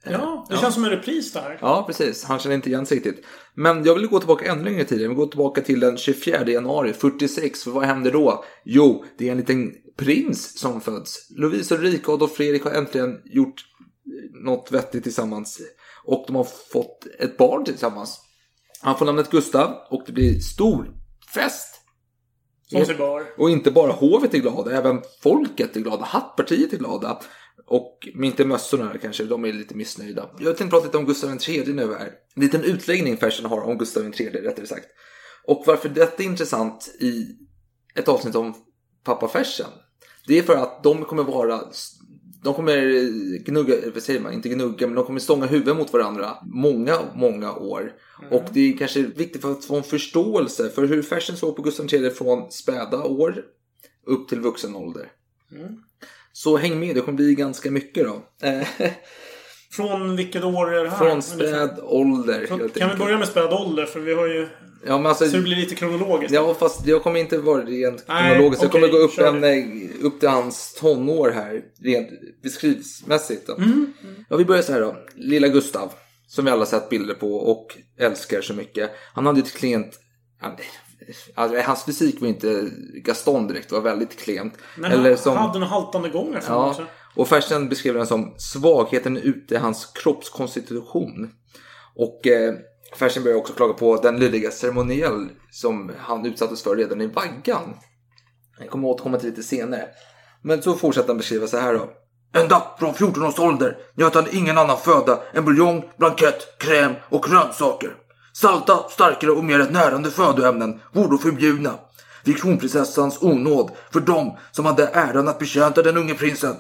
Ja, 0.04 0.46
det 0.48 0.54
Ja. 0.54 0.60
känns 0.60 0.74
som 0.74 0.84
en 0.84 0.90
repris 0.90 1.32
det 1.32 1.40
här. 1.40 1.58
Ja, 1.60 1.84
precis. 1.86 2.24
Han 2.24 2.38
känner 2.38 2.56
inte 2.56 2.68
igen 2.68 2.86
sig 2.86 2.96
riktigt. 2.96 3.24
Men 3.54 3.84
jag 3.84 3.94
vill 3.94 4.06
gå 4.06 4.18
tillbaka 4.18 4.52
ännu 4.52 4.64
längre 4.64 4.80
i 4.80 4.84
tiden. 4.84 5.08
Vi 5.08 5.14
går 5.14 5.26
tillbaka 5.26 5.60
till 5.60 5.80
den 5.80 5.96
24 5.96 6.48
januari 6.50 6.92
46. 6.92 7.62
För 7.64 7.70
vad 7.70 7.84
hände 7.84 8.10
då? 8.10 8.44
Jo, 8.64 9.04
det 9.18 9.28
är 9.28 9.32
en 9.32 9.38
liten 9.38 9.72
prins 9.96 10.58
som 10.58 10.80
föds. 10.80 11.26
Lovisa 11.36 11.74
Ulrika 11.74 12.12
och 12.12 12.30
Fredrik 12.30 12.64
har 12.64 12.70
äntligen 12.70 13.20
gjort 13.24 13.54
något 14.44 14.72
vettigt 14.72 15.02
tillsammans. 15.02 15.60
Och 16.04 16.24
de 16.26 16.36
har 16.36 16.46
fått 16.72 17.06
ett 17.18 17.36
barn 17.36 17.64
tillsammans. 17.64 18.20
Han 18.80 18.98
får 18.98 19.06
namnet 19.06 19.30
Gustav 19.30 19.74
och 19.90 20.02
det 20.06 20.12
blir 20.12 20.38
stor 20.40 20.90
fest. 21.34 21.68
Som 22.70 22.84
sig 22.84 22.94
bör. 22.94 23.22
Och 23.38 23.50
inte 23.50 23.70
bara 23.70 23.92
hovet 23.92 24.34
är 24.34 24.38
glada, 24.38 24.70
även 24.76 25.02
folket 25.22 25.76
är 25.76 25.80
glada, 25.80 26.04
hattpartiet 26.04 26.72
är 26.72 26.76
glada. 26.76 27.20
Och 27.66 28.09
inte 28.22 28.44
mössorna 28.44 28.98
kanske, 29.03 29.25
de 29.25 29.44
är 29.44 29.53
lite 29.53 29.75
missnöjda. 29.75 30.31
Jag 30.38 30.57
tänkte 30.57 30.75
prata 30.75 30.87
lite 30.87 30.98
om 30.98 31.07
Gustav 31.07 31.38
III 31.48 31.72
nu 31.72 31.94
här. 31.94 32.12
En 32.35 32.42
liten 32.42 32.64
utläggning 32.64 33.16
Fersen 33.16 33.46
har 33.46 33.61
om 33.61 33.79
Gustav 33.79 34.03
III 34.05 34.29
rättare 34.29 34.66
sagt. 34.66 34.87
Och 35.44 35.64
varför 35.66 35.88
detta 35.88 36.22
är 36.22 36.27
intressant 36.27 36.94
i 37.01 37.27
ett 37.94 38.09
avsnitt 38.09 38.35
om 38.35 38.55
pappa 39.05 39.29
Fersen. 39.29 39.70
Det 40.27 40.38
är 40.38 40.42
för 40.42 40.57
att 40.57 40.83
de 40.83 41.05
kommer 41.05 41.22
vara 41.22 41.61
de 42.42 42.55
kommer 42.55 43.09
gnugga, 43.38 43.75
vad 43.94 44.03
säger 44.03 44.20
man, 44.20 44.33
inte 44.33 44.48
gnugga, 44.48 44.87
men 44.87 44.96
de 44.96 45.05
kommer 45.05 45.20
stånga 45.20 45.46
huvudet 45.46 45.77
mot 45.77 45.92
varandra 45.92 46.37
många, 46.44 46.98
många 47.14 47.53
år. 47.53 47.92
Och 48.31 48.44
det 48.53 48.61
är 48.72 48.79
kanske 48.79 49.03
viktigt 49.03 49.42
för 49.42 49.53
att 49.53 49.64
få 49.64 49.77
en 49.77 49.83
förståelse 49.83 50.70
för 50.70 50.87
hur 50.87 51.03
Fersen 51.03 51.37
såg 51.37 51.57
på 51.57 51.62
Gustav 51.62 51.94
III 51.94 52.11
från 52.11 52.51
späda 52.51 53.05
år 53.05 53.44
upp 54.07 54.29
till 54.29 54.40
vuxen 54.40 54.77
ålder. 54.77 55.12
Mm. 55.53 55.79
Så 56.32 56.56
häng 56.56 56.80
med, 56.80 56.94
det 56.94 57.00
kommer 57.00 57.16
bli 57.16 57.34
ganska 57.34 57.70
mycket 57.70 58.04
då. 58.04 58.46
Eh, 58.48 58.68
Från 59.72 60.16
vilket 60.16 60.44
år 60.44 60.74
är 60.74 60.84
det 60.84 60.90
här? 60.90 60.98
Från 60.98 61.22
späd 61.22 61.78
ålder. 61.82 62.46
Från, 62.46 62.68
kan 62.68 62.90
vi 62.90 62.96
börja 62.96 63.18
med 63.18 63.28
späd 63.28 63.52
ålder? 63.52 63.86
För 63.86 64.00
vi 64.00 64.14
har 64.14 64.26
ju... 64.26 64.48
Ja, 64.86 64.98
men 64.98 65.06
alltså, 65.06 65.24
Så 65.24 65.36
det 65.36 65.42
blir 65.42 65.56
lite 65.56 65.74
kronologiskt. 65.74 66.34
Ja, 66.34 66.54
fast 66.54 66.86
jag 66.86 67.02
kommer 67.02 67.20
inte 67.20 67.38
vara 67.38 67.64
rent 67.64 68.04
Nej, 68.08 68.30
kronologiskt. 68.30 68.62
Jag 68.62 68.72
kommer 68.72 68.88
gå 68.88 68.96
upp, 68.96 69.18
en, 69.18 69.44
eh, 69.44 70.06
upp 70.06 70.20
till 70.20 70.28
hans 70.28 70.74
tonår 70.74 71.30
här, 71.30 71.62
rent 71.82 72.08
beskrivsmässigt. 72.42 73.46
Då. 73.46 73.54
Mm. 73.54 73.92
Ja, 74.28 74.36
vi 74.36 74.44
börjar 74.44 74.62
så 74.62 74.72
här 74.72 74.80
då. 74.80 74.96
Lilla 75.14 75.48
Gustav, 75.48 75.92
som 76.26 76.44
vi 76.44 76.50
alla 76.50 76.66
sett 76.66 76.88
bilder 76.88 77.14
på 77.14 77.34
och 77.34 77.76
älskar 77.98 78.40
så 78.40 78.54
mycket. 78.54 78.90
Han 79.14 79.26
hade 79.26 79.40
ett 79.40 79.54
klent... 79.54 79.98
Alltså, 81.34 81.60
hans 81.62 81.84
fysik 81.84 82.20
var 82.20 82.28
inte 82.28 82.70
Gaston 83.04 83.48
direkt, 83.48 83.68
det 83.68 83.74
var 83.74 83.82
väldigt 83.82 84.18
klent. 84.18 84.54
Men 84.76 84.92
Eller 84.92 85.08
han 85.08 85.18
som, 85.18 85.36
hade 85.36 85.58
en 85.58 85.62
haltande 85.62 86.08
gång 86.08 86.36
ja, 86.48 86.68
också. 86.70 86.86
och 87.16 87.28
Fersen 87.28 87.68
beskrev 87.68 87.94
den 87.94 88.06
som 88.06 88.34
svagheten 88.38 89.16
ute 89.16 89.54
i 89.54 89.58
hans 89.58 89.86
kroppskonstitution. 89.86 91.30
Och 91.94 92.26
eh, 92.26 92.54
Fersen 92.96 93.22
börjar 93.22 93.38
också 93.38 93.52
klaga 93.52 93.72
på 93.72 93.96
den 93.96 94.18
lydiga 94.18 94.50
ceremoniell 94.50 95.28
som 95.50 95.92
han 95.98 96.26
utsattes 96.26 96.62
för 96.62 96.76
redan 96.76 97.00
i 97.00 97.06
vaggan. 97.06 97.74
Jag 98.58 98.70
kommer 98.70 98.88
återkomma 98.88 99.18
till 99.18 99.28
lite 99.28 99.42
senare. 99.42 99.88
Men 100.42 100.62
så 100.62 100.74
fortsätter 100.74 101.08
han 101.08 101.16
beskriva 101.16 101.46
så 101.46 101.56
här 101.56 101.74
då. 101.74 101.90
Ända 102.34 102.62
från 102.78 102.94
14 102.94 103.24
års 103.24 103.38
ålder 103.38 103.76
njöt 103.94 104.14
han 104.14 104.26
ingen 104.32 104.58
annan 104.58 104.78
föda 104.78 105.20
än 105.32 105.44
buljong, 105.44 105.84
blankett, 105.98 106.58
kräm 106.58 106.92
och 107.08 107.22
grönsaker. 107.22 107.96
Salta, 108.42 108.88
starkare 108.90 109.31
och 109.31 109.44
mer 109.44 109.59
närande 109.59 110.11
födoämnen 110.11 110.81
vore 110.92 111.18
förbjudna 111.18 111.74
vid 112.24 112.40
kronprinsessans 112.40 113.22
onåd 113.22 113.70
för 113.92 114.00
dem 114.00 114.37
som 114.52 114.66
hade 114.66 114.87
äran 114.87 115.28
att 115.28 115.38
betjänta 115.38 115.83
den 115.83 115.96
unge 115.96 116.14
prinsen. 116.14 116.57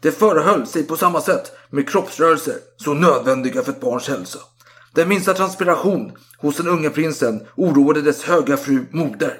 Det 0.00 0.12
förehöll 0.12 0.66
sig 0.66 0.82
på 0.86 0.96
samma 0.96 1.20
sätt 1.20 1.52
med 1.70 1.88
kroppsrörelser 1.88 2.54
så 2.76 2.94
nödvändiga 2.94 3.62
för 3.62 3.72
ett 3.72 3.80
barns 3.80 4.08
hälsa. 4.08 4.38
Den 4.94 5.08
minsta 5.08 5.34
transpiration 5.34 6.12
hos 6.38 6.56
den 6.56 6.68
unge 6.68 6.90
prinsen 6.90 7.46
oroade 7.56 8.02
dess 8.02 8.24
höga 8.24 8.56
fru 8.56 8.86
moder. 8.90 9.34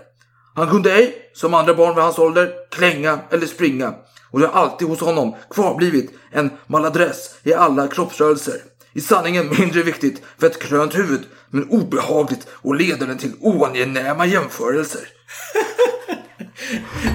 Han 0.54 0.70
kunde 0.70 0.92
ej, 0.92 1.30
som 1.34 1.54
andra 1.54 1.74
barn 1.74 1.94
vid 1.94 2.04
hans 2.04 2.18
ålder, 2.18 2.52
klänga 2.70 3.18
eller 3.30 3.46
springa 3.46 3.94
och 4.30 4.40
det 4.40 4.46
har 4.46 4.62
alltid 4.62 4.88
hos 4.88 5.00
honom 5.00 5.34
kvarblivit 5.50 6.10
en 6.32 6.50
maladress 6.66 7.34
i 7.42 7.54
alla 7.54 7.88
kroppsrörelser. 7.88 8.75
I 8.96 9.00
sanningen 9.00 9.48
mindre 9.58 9.82
viktigt 9.82 10.22
för 10.38 10.46
ett 10.46 10.62
krönt 10.62 10.98
huvud, 10.98 11.20
men 11.50 11.68
obehagligt 11.68 12.46
och 12.50 12.74
ledande 12.74 13.14
till 13.14 13.32
oangenäma 13.40 14.26
jämförelser. 14.26 15.00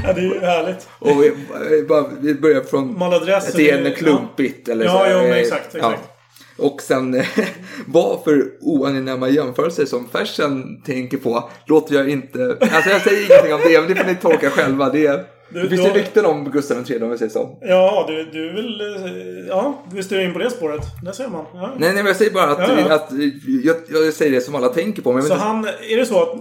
Ja, 0.03 0.13
det 0.13 0.21
är 0.21 0.25
ju 0.25 0.39
härligt. 0.39 0.87
Och 0.99 1.23
vi, 1.23 1.27
eh, 1.27 2.07
vi 2.19 2.33
börjar 2.35 2.61
från 2.61 2.99
Maladress 2.99 3.47
att 3.49 3.55
det 3.55 3.69
är 3.71 3.77
är- 3.77 3.85
en 3.85 3.95
klumpigt. 3.95 4.67
Eller 4.67 4.85
Ja, 4.85 4.91
så 4.91 4.97
här, 4.97 5.11
ja, 5.11 5.17
men 5.21 5.31
eh, 5.31 5.37
exakt, 5.37 5.75
exakt. 5.75 6.01
Och 6.57 6.81
sen 6.81 7.23
vad 7.85 8.23
för 8.23 8.51
oangenäma 8.61 9.29
jämförelser 9.29 9.85
som 9.85 10.09
Fersen 10.09 10.81
tänker 10.81 11.17
på 11.17 11.49
låter 11.65 11.95
jag 11.95 12.09
inte... 12.09 12.57
Alltså 12.61 12.89
jag 12.89 13.01
säger 13.01 13.25
ingenting 13.25 13.53
om 13.53 13.61
det, 13.61 13.79
men 13.81 13.89
det 13.89 13.95
får 13.95 14.05
ni 14.05 14.15
tolka 14.15 14.49
själva. 14.49 14.89
Det, 14.89 15.25
Du- 15.53 15.67
då- 15.67 15.75
ju 15.75 15.81
rykten 15.81 16.25
om 16.25 16.51
Gustav 16.51 16.91
III 16.91 17.03
om 17.03 17.09
vi 17.11 17.17
säger 17.17 17.31
så. 17.31 17.57
Ja, 17.61 18.05
du, 18.07 18.23
du 18.23 18.53
vill... 18.53 18.81
eh, 18.81 19.47
Ja, 19.47 19.83
vi 19.93 20.03
styr 20.03 20.19
in 20.19 20.33
på 20.33 20.39
det 20.39 20.49
spåret. 20.49 20.81
Där 21.03 21.11
ser 21.11 21.27
man. 21.27 21.45
Ja. 21.53 21.67
Nej, 21.67 21.73
nej, 21.79 21.93
men 21.93 22.05
jag 22.05 22.15
säger 22.15 22.31
bara 22.31 22.51
att, 22.51 22.59
Ja, 22.59 22.79
ja. 22.89 22.95
att 22.95 23.09
jag, 23.63 23.75
jag 24.05 24.13
säger 24.13 24.31
det 24.31 24.41
som 24.41 24.55
alla 24.55 24.69
tänker 24.69 25.01
på. 25.01 25.13
Men 25.13 25.23
Så 25.23 25.33
inte- 25.33 25.45
han... 25.45 25.65
Är 25.89 25.97
det 25.97 26.05
så 26.05 26.21
att 26.23 26.35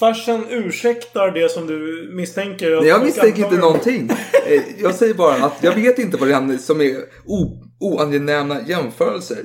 farsen 0.00 0.44
ursäktar 0.50 1.30
det 1.30 1.50
som 1.52 1.66
du 1.66 2.10
misstänker? 2.14 2.70
Nej, 2.76 2.88
jag 2.88 3.04
misstänker 3.04 3.42
inte 3.42 3.56
någonting. 3.56 4.10
Eh, 4.48 4.62
Jag 4.82 4.94
säger 4.94 5.14
bara 5.14 5.34
att 5.34 5.52
jag 5.60 5.74
vet 5.74 5.98
inte 5.98 6.16
vad 6.16 6.28
det 6.28 6.34
är 6.34 6.58
som 6.58 6.80
är 6.80 6.96
o, 7.26 7.62
oangenäma 7.80 8.56
jämförelser. 8.66 9.36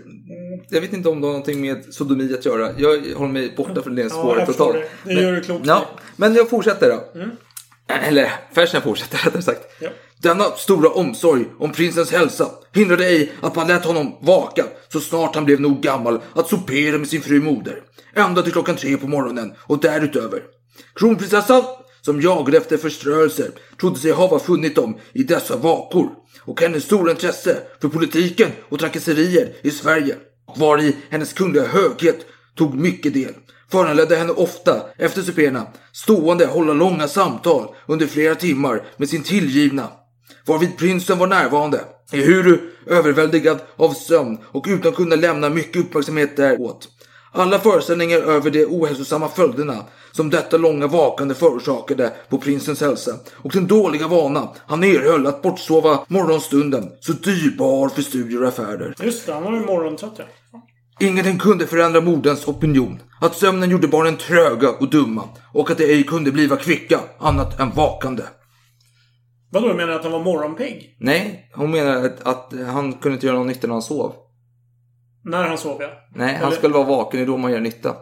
Jag 0.69 0.81
vet 0.81 0.93
inte 0.93 1.09
om 1.09 1.21
det 1.21 1.27
har 1.27 1.31
någonting 1.31 1.61
med 1.61 1.85
sodomi 1.93 2.33
att 2.39 2.45
göra. 2.45 2.69
Jag 2.77 2.89
håller 3.15 3.33
mig 3.33 3.53
borta 3.57 3.81
från 3.81 3.95
det 3.95 4.01
Ja, 4.01 4.09
spåret 4.09 4.45
förstår 4.45 4.65
totalt. 4.65 4.85
det. 5.05 5.13
Det 5.15 5.21
gör 5.21 5.31
du 5.31 5.41
klokt 5.41 5.65
Ja, 5.65 5.85
men 6.15 6.33
jag 6.35 6.49
fortsätter 6.49 6.89
då. 7.13 7.19
Mm. 7.19 7.31
Eller, 7.93 8.31
Fersen 8.55 8.81
fortsätter 8.81 9.17
rättare 9.25 9.41
sagt. 9.41 9.61
Ja. 9.79 9.89
Denna 10.17 10.43
stora 10.43 10.89
omsorg 10.89 11.45
om 11.59 11.71
prinsens 11.71 12.11
hälsa 12.11 12.49
hindrade 12.73 13.05
ej 13.05 13.31
att 13.41 13.55
man 13.55 13.67
lät 13.67 13.85
honom 13.85 14.17
vaka 14.21 14.65
så 14.89 14.99
snart 14.99 15.35
han 15.35 15.45
blev 15.45 15.61
nog 15.61 15.81
gammal 15.81 16.21
att 16.35 16.49
sopera 16.49 16.97
med 16.97 17.07
sin 17.07 17.21
fru 17.21 17.41
moder. 17.41 17.83
Ända 18.15 18.41
till 18.41 18.51
klockan 18.51 18.75
tre 18.75 18.97
på 18.97 19.07
morgonen 19.07 19.53
och 19.59 19.79
därutöver. 19.79 20.41
Kronprinsessan, 20.95 21.63
som 22.01 22.21
jagade 22.21 22.57
efter 22.57 22.77
förströelser, 22.77 23.51
trodde 23.79 23.99
sig 23.99 24.11
hava 24.11 24.39
funnit 24.39 24.75
dem 24.75 24.97
i 25.13 25.23
dessa 25.23 25.57
vakor 25.57 26.09
och 26.41 26.61
hennes 26.61 26.83
stora 26.83 27.11
intresse 27.11 27.57
för 27.81 27.87
politiken 27.87 28.51
och 28.69 28.79
trakasserier 28.79 29.53
i 29.61 29.71
Sverige, 29.71 30.15
var 30.55 30.81
i 30.81 30.95
hennes 31.09 31.33
kungliga 31.33 31.65
höghet 31.65 32.25
tog 32.55 32.75
mycket 32.75 33.13
del, 33.13 33.33
föranledde 33.71 34.15
henne 34.15 34.33
ofta 34.33 34.81
efter 34.97 35.21
supéerna 35.21 35.67
stående 35.91 36.45
hålla 36.45 36.73
långa 36.73 37.07
samtal 37.07 37.67
under 37.87 38.07
flera 38.07 38.35
timmar 38.35 38.83
med 38.97 39.09
sin 39.09 39.23
tillgivna, 39.23 39.87
varvid 40.45 40.77
prinsen 40.77 41.17
var 41.17 41.27
närvarande, 41.27 41.81
ehuru 42.11 42.59
överväldigad 42.87 43.59
av 43.75 43.93
sömn 43.93 44.37
och 44.43 44.65
utan 44.67 44.91
kunna 44.91 45.15
lämna 45.15 45.49
mycket 45.49 45.81
uppmärksamhet 45.81 46.37
däråt. 46.37 46.87
Alla 47.33 47.59
föreställningar 47.59 48.17
över 48.17 48.51
de 48.51 48.65
ohälsosamma 48.65 49.29
följderna 49.29 49.85
som 50.11 50.29
detta 50.29 50.57
långa 50.57 50.87
vakande 50.87 51.33
förorsakade 51.33 52.13
på 52.29 52.37
prinsens 52.37 52.81
hälsa 52.81 53.15
och 53.33 53.51
den 53.51 53.67
dåliga 53.67 54.07
vana 54.07 54.49
han 54.67 54.83
erhöll 54.83 55.27
att 55.27 55.41
bortsova 55.41 56.05
morgonstunden 56.07 56.91
så 56.99 57.11
dyrbar 57.11 57.89
för 57.89 58.01
studier 58.01 58.41
och 58.41 58.47
affärer. 58.47 58.95
Just 59.03 59.25
det, 59.25 59.33
han 59.33 59.43
var 59.43 59.53
ju 59.53 59.59
morgontrött 59.59 60.13
ja. 60.17 60.23
Ingenting 61.01 61.37
kunde 61.39 61.67
förändra 61.67 62.01
moderns 62.01 62.47
opinion. 62.47 62.99
Att 63.21 63.35
sömnen 63.35 63.69
gjorde 63.69 63.87
barnen 63.87 64.17
tröga 64.17 64.69
och 64.69 64.89
dumma 64.89 65.23
och 65.53 65.71
att 65.71 65.77
de 65.77 65.83
ej 65.83 66.03
kunde 66.03 66.31
bliva 66.31 66.55
kvicka 66.55 66.99
annat 67.19 67.59
än 67.59 67.69
vakande. 67.71 68.23
Vadå, 69.51 69.67
du 69.67 69.73
menar 69.73 69.93
att 69.93 70.03
han 70.03 70.11
var 70.11 70.19
morgonpigg? 70.23 70.95
Nej, 70.99 71.49
hon 71.55 71.71
menar 71.71 72.05
att, 72.05 72.27
att 72.27 72.53
han 72.73 72.93
kunde 72.93 73.13
inte 73.15 73.25
göra 73.25 73.37
någon 73.37 73.47
nytta 73.47 73.67
när 73.67 73.73
han 73.73 73.81
sov. 73.81 74.13
När 75.25 75.47
han 75.47 75.57
sov 75.57 75.77
ja. 75.81 75.87
Nej, 76.15 76.33
han 76.35 76.47
Eller- 76.47 76.57
skulle 76.57 76.73
vara 76.73 76.83
vaken, 76.83 77.19
det 77.19 77.23
är 77.23 77.27
då 77.27 77.37
man 77.37 77.51
gör 77.51 77.59
nytta. 77.59 77.95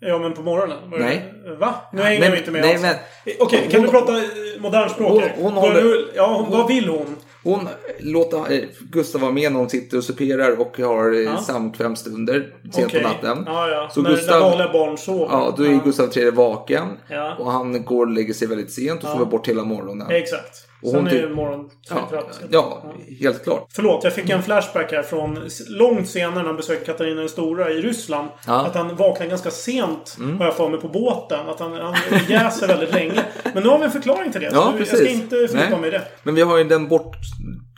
Ja, 0.00 0.18
men 0.18 0.32
på 0.34 0.42
morgonen? 0.42 0.78
Nej. 0.90 1.32
Va? 1.60 1.74
Nu 1.92 2.02
hänger 2.02 2.30
vi 2.30 2.38
inte 2.38 2.50
med 2.50 2.60
nej, 2.62 2.72
alls. 2.74 2.82
men- 2.82 2.96
Okej, 3.40 3.68
kan 3.70 3.80
Hon- 3.80 3.86
du 3.86 3.90
prata 3.98 4.12
modernt 4.60 4.92
språk? 4.92 5.22
Hon- 5.36 5.44
hon 5.44 5.52
håller- 5.52 6.16
Ja, 6.16 6.36
hon, 6.42 6.50
vad 6.58 6.68
vill 6.68 6.88
hon? 6.88 7.16
Hon 7.42 7.68
låter 8.00 8.52
eh, 8.52 8.60
Gustav 8.90 9.20
vara 9.20 9.32
med 9.32 9.52
när 9.52 9.58
hon 9.58 9.70
sitter 9.70 9.96
och 9.96 10.04
superar 10.04 10.60
och 10.60 10.78
har 10.78 11.12
eh, 11.14 11.18
Ja. 11.20 11.36
samkvämstunder 11.38 12.54
sent 12.72 12.86
Okej. 12.86 13.02
på 13.02 13.08
natten. 13.08 13.42
Ja, 13.46 13.68
ja. 13.68 13.88
Så 13.92 14.02
När, 14.02 14.10
Gustav, 14.10 14.40
när 14.40 14.50
vanliga 14.50 14.72
barn 14.72 14.98
sover. 14.98 15.26
ja, 15.30 15.54
då 15.56 15.62
är 15.64 15.84
Gustav 15.84 16.16
III 16.18 16.30
vaken. 16.30 16.86
Ja. 17.08 17.34
Och 17.38 17.52
han 17.52 17.84
går 17.84 18.06
och 18.06 18.12
lägger 18.12 18.34
sig 18.34 18.48
väldigt 18.48 18.72
sent 18.72 19.02
och 19.04 19.08
Ja. 19.08 19.12
sover 19.12 19.24
bort 19.30 19.48
hela 19.48 19.64
morgonen. 19.64 20.10
Exakt. 20.10 20.66
Och 20.82 20.90
Sen 20.90 21.06
är 21.06 21.22
det 21.22 21.34
morgon 21.34 21.70
Ja, 21.90 22.08
ja, 22.50 22.82
helt 23.20 23.44
klart. 23.44 23.66
Förlåt, 23.72 24.04
jag 24.04 24.12
fick 24.14 24.30
en 24.30 24.42
flashback 24.42 24.92
här 24.92 25.02
från 25.02 25.48
långt 25.68 26.08
senare 26.08 26.34
när 26.34 26.44
han 26.44 26.56
besökte 26.56 26.84
Katarina 26.86 27.20
den 27.20 27.28
stora 27.28 27.70
i 27.70 27.74
Ryssland. 27.82 28.28
Ja. 28.46 28.66
Att 28.66 28.74
han 28.74 28.96
vaknade 28.96 29.28
ganska 29.30 29.50
sent, 29.50 30.16
Mm. 30.18 30.38
har 30.38 30.44
jag 30.46 30.56
för 30.56 30.68
mig, 30.68 30.80
på 30.80 30.88
båten. 30.88 31.48
Att 31.48 31.60
han, 31.60 31.72
han 31.72 31.94
jäser 32.28 32.66
väldigt 32.68 32.94
länge. 32.94 33.24
Men 33.54 33.62
nu 33.62 33.68
har 33.68 33.78
vi 33.78 33.84
en 33.84 33.90
förklaring 33.90 34.32
till 34.32 34.40
det. 34.40 34.50
Ja, 34.52 34.72
så 34.72 34.78
precis. 34.78 34.92
jag 34.92 35.00
ska 35.00 35.10
inte 35.10 35.48
fördjupa 35.56 35.76
mig 35.78 35.88
i 35.88 35.90
det. 35.92 36.02
Men 36.22 36.34
vi 36.34 36.42
har 36.42 36.58
ju 36.58 36.64
den 36.64 36.88
bort... 36.88 37.16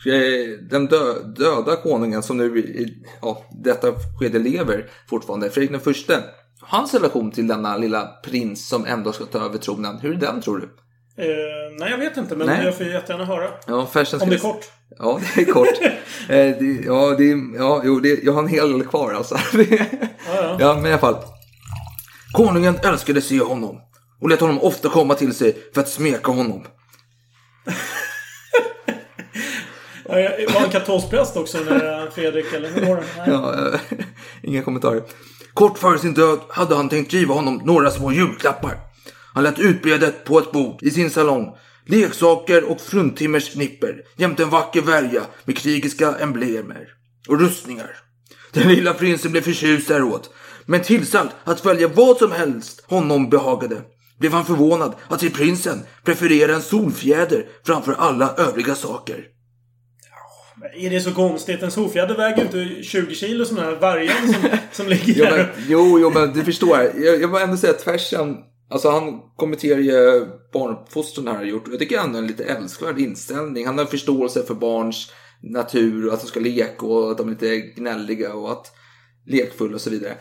eh, 0.06 0.58
Den 0.70 0.86
dö, 0.86 1.14
döda 1.36 1.76
konungen 1.76 2.22
som 2.22 2.36
nu 2.36 2.58
i 2.58 2.94
ja, 3.22 3.42
detta 3.64 3.92
skede 4.20 4.38
lever 4.38 4.86
fortfarande. 5.08 5.50
Fredrik 5.50 5.70
den 5.70 5.80
förste. 5.80 6.18
Hans 6.60 6.94
relation 6.94 7.30
till 7.30 7.46
denna 7.46 7.76
lilla 7.76 8.06
prins 8.24 8.68
som 8.68 8.86
ändå 8.86 9.12
ska 9.12 9.24
ta 9.24 9.38
över 9.44 9.58
tronen. 9.58 9.98
Hur 9.98 10.12
är 10.12 10.16
den 10.20 10.40
tror 10.40 10.58
du? 10.58 10.68
Eh, 11.16 11.26
nej, 11.78 11.90
jag 11.90 11.98
vet 11.98 12.16
inte. 12.16 12.36
Men 12.36 12.46
Nej. 12.46 12.64
jag 12.64 12.76
får 12.76 12.86
jättegärna 12.86 13.24
höra. 13.24 13.48
Ja, 13.66 13.74
Om 14.20 14.28
det 14.30 14.34
är 14.34 14.38
kort. 14.38 14.64
Ja, 14.98 15.20
det 15.34 15.40
är 15.42 15.44
kort. 15.52 15.68
eh, 15.82 16.36
det, 16.58 16.82
ja, 16.86 17.14
det, 17.18 17.24
ja, 17.58 17.82
jo, 17.84 18.00
det, 18.00 18.22
jag 18.24 18.32
har 18.32 18.42
en 18.42 18.48
hel 18.48 18.72
del 18.72 18.86
kvar 18.86 19.12
alltså. 19.12 19.38
Det- 19.52 19.86
ja. 20.34 20.56
ja, 20.60 20.74
men 20.74 20.86
i 20.86 20.88
alla 20.88 20.98
fall. 20.98 21.16
Konungen 22.32 22.78
älskade 22.84 23.20
se 23.20 23.40
honom 23.40 23.80
och 24.20 24.28
lät 24.28 24.40
honom 24.40 24.60
ofta 24.60 24.88
komma 24.88 25.14
till 25.14 25.34
sig 25.34 25.56
för 25.74 25.80
att 25.80 25.88
smeka 25.88 26.32
honom. 26.32 26.64
Ja, 30.08 30.14
Var 30.54 30.60
han 30.60 30.70
katolsk 30.70 31.10
präst 31.10 31.36
också 31.36 31.58
när 31.58 32.10
Fredrik, 32.10 32.52
eller 32.52 32.68
hur 32.68 32.86
var 32.86 32.96
det? 32.96 33.02
Nej. 33.18 33.26
Ja, 33.28 33.68
eh, 33.74 33.80
inga 34.42 34.62
kommentarer. 34.62 35.02
Kort 35.54 35.78
före 35.78 35.98
sin 35.98 36.14
död 36.14 36.38
hade 36.48 36.74
han 36.74 36.88
tänkt 36.88 37.12
giva 37.12 37.34
honom 37.34 37.60
några 37.64 37.90
små 37.90 38.12
julklappar. 38.12 38.78
Han 39.34 39.44
lät 39.44 39.58
utbredet 39.58 40.24
på 40.24 40.38
ett 40.38 40.52
bord 40.52 40.82
i 40.82 40.90
sin 40.90 41.10
salong. 41.10 41.56
Leksaker 41.86 42.64
och 42.64 42.80
fruntimmersnipper 42.80 44.02
jämte 44.16 44.42
en 44.42 44.50
vacker 44.50 44.82
värja 44.82 45.22
med 45.44 45.56
krigiska 45.56 46.14
emblemer 46.14 46.88
och 47.28 47.40
rustningar. 47.40 47.90
Den 48.52 48.68
lilla 48.68 48.94
prinsen 48.94 49.32
blev 49.32 49.42
förtjust 49.42 49.88
däråt, 49.88 50.30
men 50.66 50.82
tillsagd 50.82 51.30
att 51.44 51.66
välja 51.66 51.88
vad 51.88 52.16
som 52.16 52.32
helst 52.32 52.84
honom 52.86 53.30
behagade. 53.30 53.82
Blev 54.18 54.32
han 54.32 54.44
förvånad 54.44 54.94
att 55.08 55.20
se 55.20 55.30
prinsen 55.30 55.82
preferera 56.04 56.54
en 56.54 56.62
solfjäder 56.62 57.46
framför 57.66 57.92
alla 57.92 58.34
övriga 58.38 58.74
saker. 58.74 59.24
Är 60.74 60.90
det 60.90 61.00
så 61.00 61.12
konstigt? 61.12 61.62
En 61.62 61.70
solfjäder 61.70 62.16
väger 62.16 62.36
ju 62.36 62.42
inte 62.42 62.82
20 62.82 63.14
kilo 63.14 63.44
som 63.44 63.56
den 63.56 63.64
här 63.64 63.76
vargen 63.76 64.32
som, 64.32 64.50
som 64.72 64.88
ligger 64.88 65.14
Jo, 65.16 65.24
men, 65.30 65.46
jo, 65.68 65.98
jo, 66.00 66.10
men 66.10 66.32
du 66.32 66.44
förstår. 66.44 66.78
Jag, 66.78 67.22
jag 67.22 67.28
vill 67.28 67.42
ändå 67.42 67.56
säga 67.56 67.72
att 67.72 67.82
Fersen, 67.82 68.36
alltså 68.72 68.88
han 68.88 69.20
kommenterar 69.36 69.78
ju 69.78 70.26
barnuppfostran 70.52 71.26
här 71.26 71.34
har 71.34 71.44
gjort. 71.44 71.68
Jag 71.70 71.78
tycker 71.78 71.98
han 71.98 72.14
har 72.14 72.18
en 72.18 72.26
lite 72.26 72.44
älskvärd 72.44 72.98
inställning. 72.98 73.66
Han 73.66 73.78
har 73.78 73.84
förståelse 73.84 74.42
för 74.42 74.54
barns 74.54 75.12
natur 75.40 76.06
och 76.06 76.14
att 76.14 76.20
de 76.20 76.26
ska 76.26 76.40
leka 76.40 76.86
och 76.86 77.10
att 77.10 77.18
de 77.18 77.26
är 77.26 77.30
lite 77.30 77.58
gnälliga 77.58 78.34
och 78.34 78.52
att 78.52 78.72
lekfulla 79.26 79.74
och 79.74 79.80
så 79.80 79.90
vidare. 79.90 80.16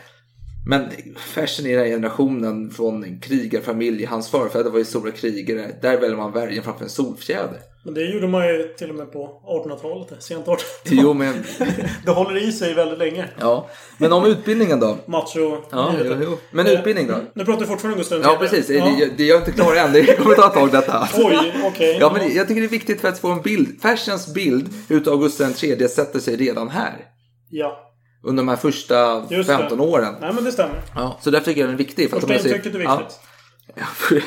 Men 0.66 0.88
Fersen 1.16 1.66
i 1.66 1.70
den 1.70 1.78
här 1.78 1.86
generationen 1.86 2.70
från 2.70 3.20
krigarfamilj, 3.20 4.04
hans 4.04 4.30
förfäder 4.30 4.70
var 4.70 4.78
ju 4.78 4.84
stora 4.84 5.10
krigare. 5.10 5.70
Där 5.82 6.00
väljer 6.00 6.16
man 6.16 6.32
värjen 6.32 6.62
framför 6.64 6.84
en 6.84 6.90
solfjäder. 6.90 7.58
Men 7.84 7.94
det 7.94 8.00
gjorde 8.04 8.28
man 8.28 8.46
ju 8.48 8.68
till 8.78 8.90
och 8.90 8.96
med 8.96 9.12
på 9.12 9.40
1800-talet. 9.66 10.22
Sent 10.22 10.46
1800-tal. 10.46 10.58
Jo, 10.84 11.14
men, 11.14 11.34
Det 12.04 12.10
håller 12.10 12.48
i 12.48 12.52
sig 12.52 12.74
väldigt 12.74 12.98
länge. 12.98 13.28
ja. 13.40 13.68
men 13.98 14.12
om 14.12 14.24
utbildningen 14.26 14.80
då? 14.80 14.98
Macho. 15.06 15.56
Ja, 15.70 15.94
jo, 16.04 16.14
jo. 16.22 16.38
Men 16.50 16.66
utbildning 16.66 17.06
då? 17.06 17.14
Nu 17.34 17.44
pratar 17.44 17.60
vi 17.60 17.66
fortfarande 17.66 17.94
om 17.94 17.98
Gustav 17.98 18.20
Ja, 18.22 18.32
III. 18.32 18.38
precis. 18.38 18.70
Ja. 18.70 18.98
Det, 19.16 19.24
jag 19.24 19.36
är 19.36 19.38
inte 19.40 19.52
klar 19.52 19.74
än. 19.76 19.92
Det 19.92 20.18
kommer 20.18 20.34
ta 20.34 20.46
ett 20.46 20.54
tag 20.54 20.72
detta. 20.72 21.08
Oj, 21.16 21.52
okej. 21.64 21.96
Ja, 22.00 22.12
men 22.12 22.34
jag 22.34 22.48
tycker 22.48 22.60
det 22.60 22.66
är 22.66 22.70
viktigt 22.70 23.00
för 23.00 23.08
att 23.08 23.18
få 23.18 23.28
en 23.28 23.42
bild. 23.42 23.82
Fersens 23.82 24.34
bild 24.34 24.68
utav 24.88 25.18
Gustav 25.20 25.52
III 25.64 25.88
sätter 25.88 26.18
sig 26.18 26.36
redan 26.36 26.68
här. 26.68 26.96
Ja. 27.50 27.88
Under 28.24 28.42
de 28.42 28.48
här 28.48 28.56
första 28.56 29.26
Just 29.30 29.48
det. 29.48 29.56
15 29.56 29.80
åren. 29.80 30.14
Nej, 30.20 30.32
men 30.34 30.44
det 30.44 30.52
stämmer. 30.52 30.82
Ja, 30.94 31.18
så 31.22 31.30
därför 31.30 31.44
tycker 31.44 31.60
jag 31.60 31.68
den 31.68 31.74
är 31.74 31.78
viktig. 31.78 32.10
För 32.10 32.16
att 32.16 32.22
Första 32.22 32.36
de 32.36 32.42
ser- 32.42 32.48
intrycket 32.56 32.74
är 32.74 32.78
viktigt. 32.78 33.20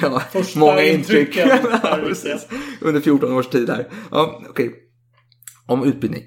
Ja, 0.01 0.19
Första 0.31 0.59
många 0.59 0.83
intryck. 0.83 1.37
Ja. 1.37 1.57
Under 2.81 3.01
14 3.01 3.33
års 3.33 3.47
tid 3.47 3.69
här. 3.69 3.87
Ja, 4.11 4.41
okej. 4.49 4.71
Om 5.67 5.83
utbildning. 5.83 6.23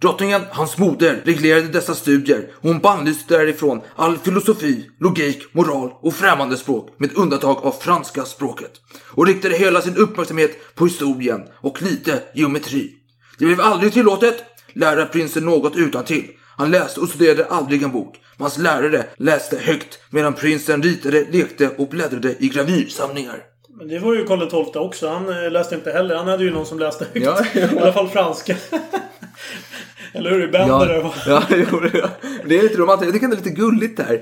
Drottningen, 0.00 0.42
hans 0.50 0.78
moder, 0.78 1.22
reglerade 1.24 1.68
dessa 1.68 1.94
studier 1.94 2.50
och 2.54 2.68
hon 2.68 2.78
bannlyste 2.78 3.38
därifrån 3.38 3.80
all 3.96 4.18
filosofi, 4.18 4.90
logik, 5.00 5.42
moral 5.52 5.90
och 6.00 6.14
främmande 6.14 6.56
språk 6.56 6.94
med 6.98 7.10
undantag 7.16 7.56
av 7.62 7.72
franska 7.80 8.24
språket 8.24 8.70
och 9.10 9.26
riktade 9.26 9.56
hela 9.56 9.80
sin 9.82 9.96
uppmärksamhet 9.96 10.74
på 10.74 10.84
historien 10.84 11.40
och 11.60 11.82
lite 11.82 12.22
geometri. 12.34 12.92
Det 13.38 13.44
blev 13.44 13.60
aldrig 13.60 13.92
tillåtet 13.92 14.44
lära 14.72 15.06
prinsen 15.06 15.44
något 15.44 15.76
utan 15.76 16.04
till. 16.04 16.24
Han 16.60 16.70
läste 16.70 17.00
och 17.00 17.08
studerade 17.08 17.44
aldrig 17.44 17.82
en 17.82 17.92
bok. 17.92 18.20
Men 18.36 18.42
hans 18.42 18.58
lärare 18.58 19.04
läste 19.16 19.56
högt 19.56 19.98
medan 20.10 20.34
prinsen 20.34 20.82
ritade, 20.82 21.26
lekte 21.30 21.70
och 21.78 21.88
bläddrade 21.88 22.34
i 22.38 22.48
gravyrsamlingar. 22.48 23.42
Men 23.68 23.88
det 23.88 23.98
var 23.98 24.14
ju 24.14 24.24
Karl 24.24 24.48
XII 24.48 24.80
också. 24.80 25.08
Han 25.08 25.44
eh, 25.44 25.50
läste 25.50 25.74
inte 25.74 25.90
heller. 25.90 26.16
Han 26.16 26.28
hade 26.28 26.44
ju 26.44 26.50
någon 26.50 26.66
som 26.66 26.78
läste 26.78 27.06
högt. 27.12 27.26
Ja, 27.26 27.44
ja. 27.54 27.60
I 27.60 27.78
alla 27.78 27.92
fall 27.92 28.08
franska. 28.08 28.56
Eller 30.12 30.30
hur? 30.30 30.52
Bender 30.52 30.66
Ja, 30.66 31.12
ja, 31.26 31.42
jo, 31.50 31.82
ja. 31.92 32.08
det 32.44 32.58
är 32.58 32.62
lite 32.62 32.76
romantiskt. 32.76 33.06
Jag 33.06 33.14
tycker 33.14 33.28
det 33.28 33.34
är 33.34 33.44
lite 33.44 33.60
gulligt 33.60 33.96
där. 33.96 34.20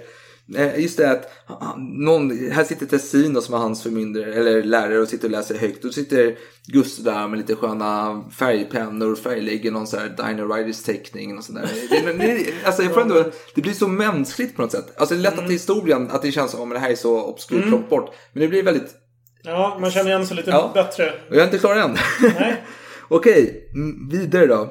Eh, 0.57 0.81
Just 0.81 0.97
det 0.97 1.11
att 1.11 1.31
någon, 1.79 2.51
här 2.51 2.65
sitter 2.65 2.87
Tessino 2.87 3.41
som 3.41 3.55
är 3.55 3.59
hans 3.59 3.83
förmyndare, 3.83 4.35
eller 4.35 4.63
lärare 4.63 4.99
och 4.99 5.09
sitter 5.09 5.25
och 5.29 5.31
läser 5.33 5.59
högt. 5.59 5.85
Och 5.85 5.95
sitter 5.95 6.37
Gustav 6.67 7.05
där 7.05 7.29
med 7.29 7.39
lite 7.39 7.55
sköna 7.57 8.23
färgpennor 8.39 9.13
och 9.13 9.19
färglägger 9.19 9.71
någon 9.71 9.87
sån 9.87 10.01
här 10.01 10.09
Dino 10.29 10.55
Riders 10.55 10.83
teckning 10.83 11.39
och 11.39 11.45
sådär. 11.45 11.69
Det, 11.91 11.97
är- 11.97 12.15
det, 12.19 12.25
är- 12.49 12.67
alltså 12.67 12.83
jag 12.83 12.95
får 12.95 13.01
ändå, 13.01 13.25
det 13.55 13.61
blir 13.63 13.73
så 13.73 13.89
mänskligt 13.89 14.57
på 14.57 14.63
något 14.63 14.73
sätt. 14.73 14.93
Alltså 14.97 15.15
det 15.15 15.21
är 15.21 15.23
lätt 15.23 15.39
att 15.39 15.51
i 15.51 15.53
historien 15.53 16.11
att 16.11 16.23
det 16.23 16.33
känns 16.33 16.51
som 16.51 16.63
att 16.63 16.75
det 16.75 16.79
här 16.81 16.91
är 16.91 16.95
så 16.95 17.23
obskyrt 17.25 17.57
Mm. 17.59 17.69
plockat 17.69 17.91
bort. 17.91 18.15
Men 18.33 18.41
det 18.43 18.49
blir 18.49 18.63
väldigt 18.63 18.95
Ja, 19.43 19.79
man 19.81 19.91
känner 19.91 20.11
igen 20.11 20.27
sig 20.27 20.37
lite 20.37 20.51
Ja. 20.51 20.71
bättre. 20.75 21.07
och 21.29 21.37
jag 21.37 21.41
är 21.41 21.45
inte 21.45 21.59
klar 21.59 21.77
än. 21.77 21.97
Nej. 22.23 22.65
Okej, 23.09 23.71
mm, 23.75 24.09
vidare 24.09 24.47
då. 24.47 24.71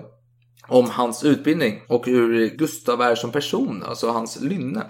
Om 0.68 0.90
hans 0.90 1.24
utbildning 1.24 1.82
och 1.88 2.06
hur 2.06 2.48
Gustav 2.50 3.02
är 3.02 3.16
som 3.16 3.32
person, 3.32 3.84
alltså 3.88 4.08
hans 4.10 4.42
lynne. 4.42 4.84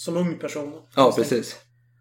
Som 0.00 0.16
ung 0.16 0.38
person. 0.38 0.72
Ja, 0.94 1.12
precis. 1.12 1.56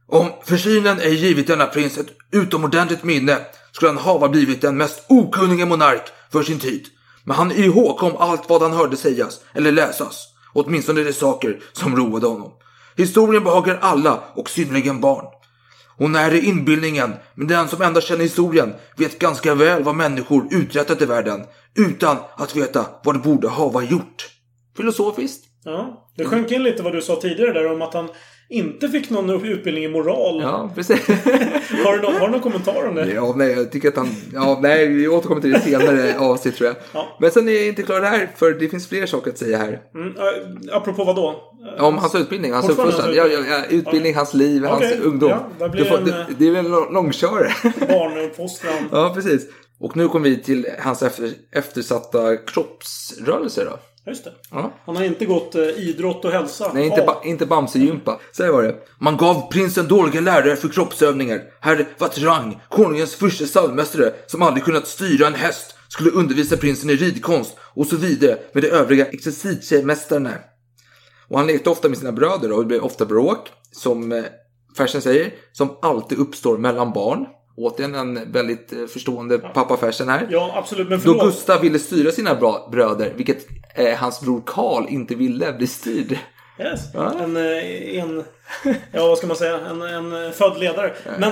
Om 0.08 0.32
försynen 0.44 1.00
ej 1.00 1.16
givit 1.16 1.48
denna 1.48 1.66
prins 1.66 1.98
ett 1.98 2.08
utomordentligt 2.32 3.04
minne 3.04 3.38
skulle 3.72 3.92
han 3.92 3.98
hava 3.98 4.30
blivit 4.30 4.62
den 4.62 4.78
mest 4.78 5.06
okunnige 5.10 5.66
monark 5.66 6.12
för 6.32 6.44
sin 6.44 6.60
tid. 6.60 6.88
Men 7.24 7.36
han 7.36 7.52
ihågkom 7.52 8.18
allt 8.18 8.50
vad 8.50 8.62
han 8.62 8.74
hörde 8.74 8.98
sägas 8.98 9.40
eller 9.54 9.72
läsas, 9.72 10.28
åtminstone 10.54 11.04
de 11.04 11.14
saker 11.14 11.60
som 11.74 11.96
roade 11.96 12.28
honom. 12.28 12.52
Historien 12.98 13.44
behagar 13.44 13.80
alla 13.82 14.24
och 14.36 14.50
synnerligen 14.50 15.02
barn. 15.02 15.26
Hon 15.98 16.16
är 16.16 16.34
i 16.34 16.46
inbildningen, 16.46 17.14
men 17.36 17.48
den 17.48 17.68
som 17.68 17.82
endast 17.82 18.08
känner 18.08 18.24
historien 18.24 18.74
vet 18.98 19.20
ganska 19.20 19.56
väl 19.56 19.84
vad 19.84 19.96
människor 19.96 20.48
uträttat 20.52 21.02
i 21.02 21.06
världen 21.06 21.46
utan 21.76 22.18
att 22.36 22.56
veta 22.56 22.86
vad 23.04 23.16
de 23.16 23.22
borde 23.22 23.50
hava 23.50 23.84
gjort. 23.84 24.30
Filosofiskt. 24.78 25.49
Ja. 25.66 26.10
Det 26.18 26.26
sjönk 26.26 26.52
in 26.52 26.64
lite 26.64 26.84
vad 26.84 26.94
du 26.94 27.02
sa 27.02 27.16
tidigare 27.16 27.54
där 27.54 27.72
om 27.72 27.82
att 27.82 27.94
han 27.94 28.10
inte 28.50 28.90
fick 28.90 29.10
någon 29.10 29.46
utbildning 29.46 29.84
i 29.84 29.88
moral. 29.88 30.42
Ja, 30.42 30.72
precis. 30.76 31.08
Har, 31.86 31.94
du 31.98 32.02
någon, 32.02 32.14
har 32.14 32.28
du 32.28 32.32
någon 32.32 32.42
kommentar 32.42 32.88
om 32.88 32.96
det? 32.96 33.12
Ja, 33.14 33.34
nej, 33.38 33.52
jag 33.52 33.72
tycker 33.72 33.88
att 33.88 33.96
han... 33.98 34.10
Ja, 34.34 34.60
nej, 34.62 34.88
vi 34.88 35.08
återkommer 35.08 35.42
till 35.42 35.52
det 35.52 35.60
senare 35.62 36.16
avsnitt 36.20 36.56
tror 36.56 36.68
jag. 36.68 36.76
Ja. 36.94 37.18
Men 37.20 37.32
sen 37.32 37.50
är 37.50 37.54
jag 37.54 37.68
inte 37.68 37.84
klar 37.84 38.02
här, 38.02 38.30
för 38.36 38.52
det 38.54 38.70
finns 38.70 38.88
fler 38.88 39.06
saker 39.06 39.32
att 39.32 39.38
säga 39.38 39.58
här. 39.58 39.80
Mm, 39.96 40.16
äh, 40.18 40.76
apropå 40.78 41.04
vad 41.04 41.16
då? 41.16 41.44
Om 41.80 41.98
hans 41.98 42.16
utbildning, 42.16 42.54
hans 42.54 42.70
uppfostran. 42.70 43.14
Ja, 43.16 43.28
ja, 43.28 43.66
utbildning, 43.70 44.16
hans 44.16 44.34
liv, 44.34 44.66
Okej, 44.66 44.88
hans 44.92 45.06
ungdom. 45.06 45.30
ja, 45.30 45.50
det 45.60 45.70
blir 45.70 45.86
får- 45.86 45.98
en, 45.98 46.06
det, 46.06 46.12
eh, 46.20 46.26
det 46.38 46.48
är 46.48 46.52
väl 46.52 46.66
en 46.66 46.72
lång- 46.72 46.94
långkörare. 46.94 47.52
Barnuppfostran. 47.88 48.90
ja, 48.92 49.12
precis. 49.16 49.48
Och 49.80 49.98
nu 49.98 50.08
kommer 50.08 50.30
vi 50.30 50.44
till 50.44 50.68
hans 50.80 51.04
efter, 51.04 51.32
eftersatta 51.56 52.38
kroppsrörelser 52.38 53.66
då. 53.66 53.80
Just 54.08 54.24
det. 54.24 54.32
Ja. 54.52 54.72
Han 54.86 54.96
har 54.96 55.04
inte 55.04 55.26
gått 55.26 55.56
eh, 55.56 55.62
idrott 55.62 56.26
och 56.26 56.32
hälsa. 56.32 56.72
Nej, 56.74 56.86
inte, 56.86 57.02
ba, 57.02 57.22
inte 57.24 57.46
Bamsegympa. 57.46 58.20
Så 58.32 58.44
här 58.44 58.52
var 58.52 58.64
det. 58.64 58.76
Man 59.00 59.18
gav 59.18 59.52
prinsen 59.52 59.88
dåliga 59.88 60.22
lärare 60.22 60.56
för 60.56 60.70
kroppsövningar. 60.70 61.42
Herr 61.60 61.88
Vatrang, 61.98 62.62
konungens 62.70 63.16
första 63.16 63.46
stallmästare, 63.46 64.14
som 64.28 64.42
aldrig 64.42 64.64
kunnat 64.64 64.88
styra 64.88 65.28
en 65.28 65.34
häst, 65.36 65.76
skulle 65.88 66.12
undervisa 66.12 66.58
prinsen 66.58 66.90
i 66.90 66.96
ridkonst 66.96 67.58
och 67.74 67.86
så 67.86 67.96
vidare 67.96 68.38
med 68.54 68.64
de 68.64 68.70
övriga 68.70 69.06
exercitiemästarna. 69.06 70.34
Och 71.28 71.38
han 71.38 71.48
lekte 71.48 71.70
ofta 71.70 71.90
med 71.90 71.98
sina 71.98 72.12
bröder 72.12 72.52
och 72.52 72.60
det 72.60 72.68
blev 72.68 72.84
ofta 72.84 73.06
bråk, 73.06 73.50
som 73.72 74.12
eh, 74.12 74.24
Fersen 74.78 75.02
säger, 75.02 75.34
som 75.52 75.78
alltid 75.82 76.20
uppstår 76.20 76.58
mellan 76.58 76.94
barn. 76.94 77.26
Återigen 77.58 77.96
en 77.96 78.32
väldigt 78.32 78.74
eh, 78.74 78.86
förstående 78.86 79.38
pappa 79.38 79.78
Fersen 79.78 80.10
här. 80.10 80.28
Ja, 80.32 80.54
absolut. 80.56 80.90
Men 80.90 81.00
Då. 81.04 81.14
Gustav 81.14 81.62
ville 81.62 81.80
styra 81.80 82.12
sina 82.12 82.36
bröder, 82.72 83.14
vilket 83.18 83.48
eh, 83.76 83.98
hans 83.98 84.22
bror 84.22 84.42
Karl 84.46 84.86
inte 84.90 85.16
ville 85.16 85.54
bli 85.54 85.68
styrd. 85.68 86.18
Yes. 86.60 86.82
Ja. 86.94 87.14
En, 87.20 87.38
eh, 87.38 88.00
en... 88.04 88.24
Ja, 88.92 89.08
vad 89.08 89.18
ska 89.18 89.28
man 89.28 89.36
säga? 89.36 89.60
En, 89.70 89.82
en 89.82 90.26
eh, 90.26 90.32
född 90.32 90.60
ledare. 90.60 90.94
Men, 91.20 91.32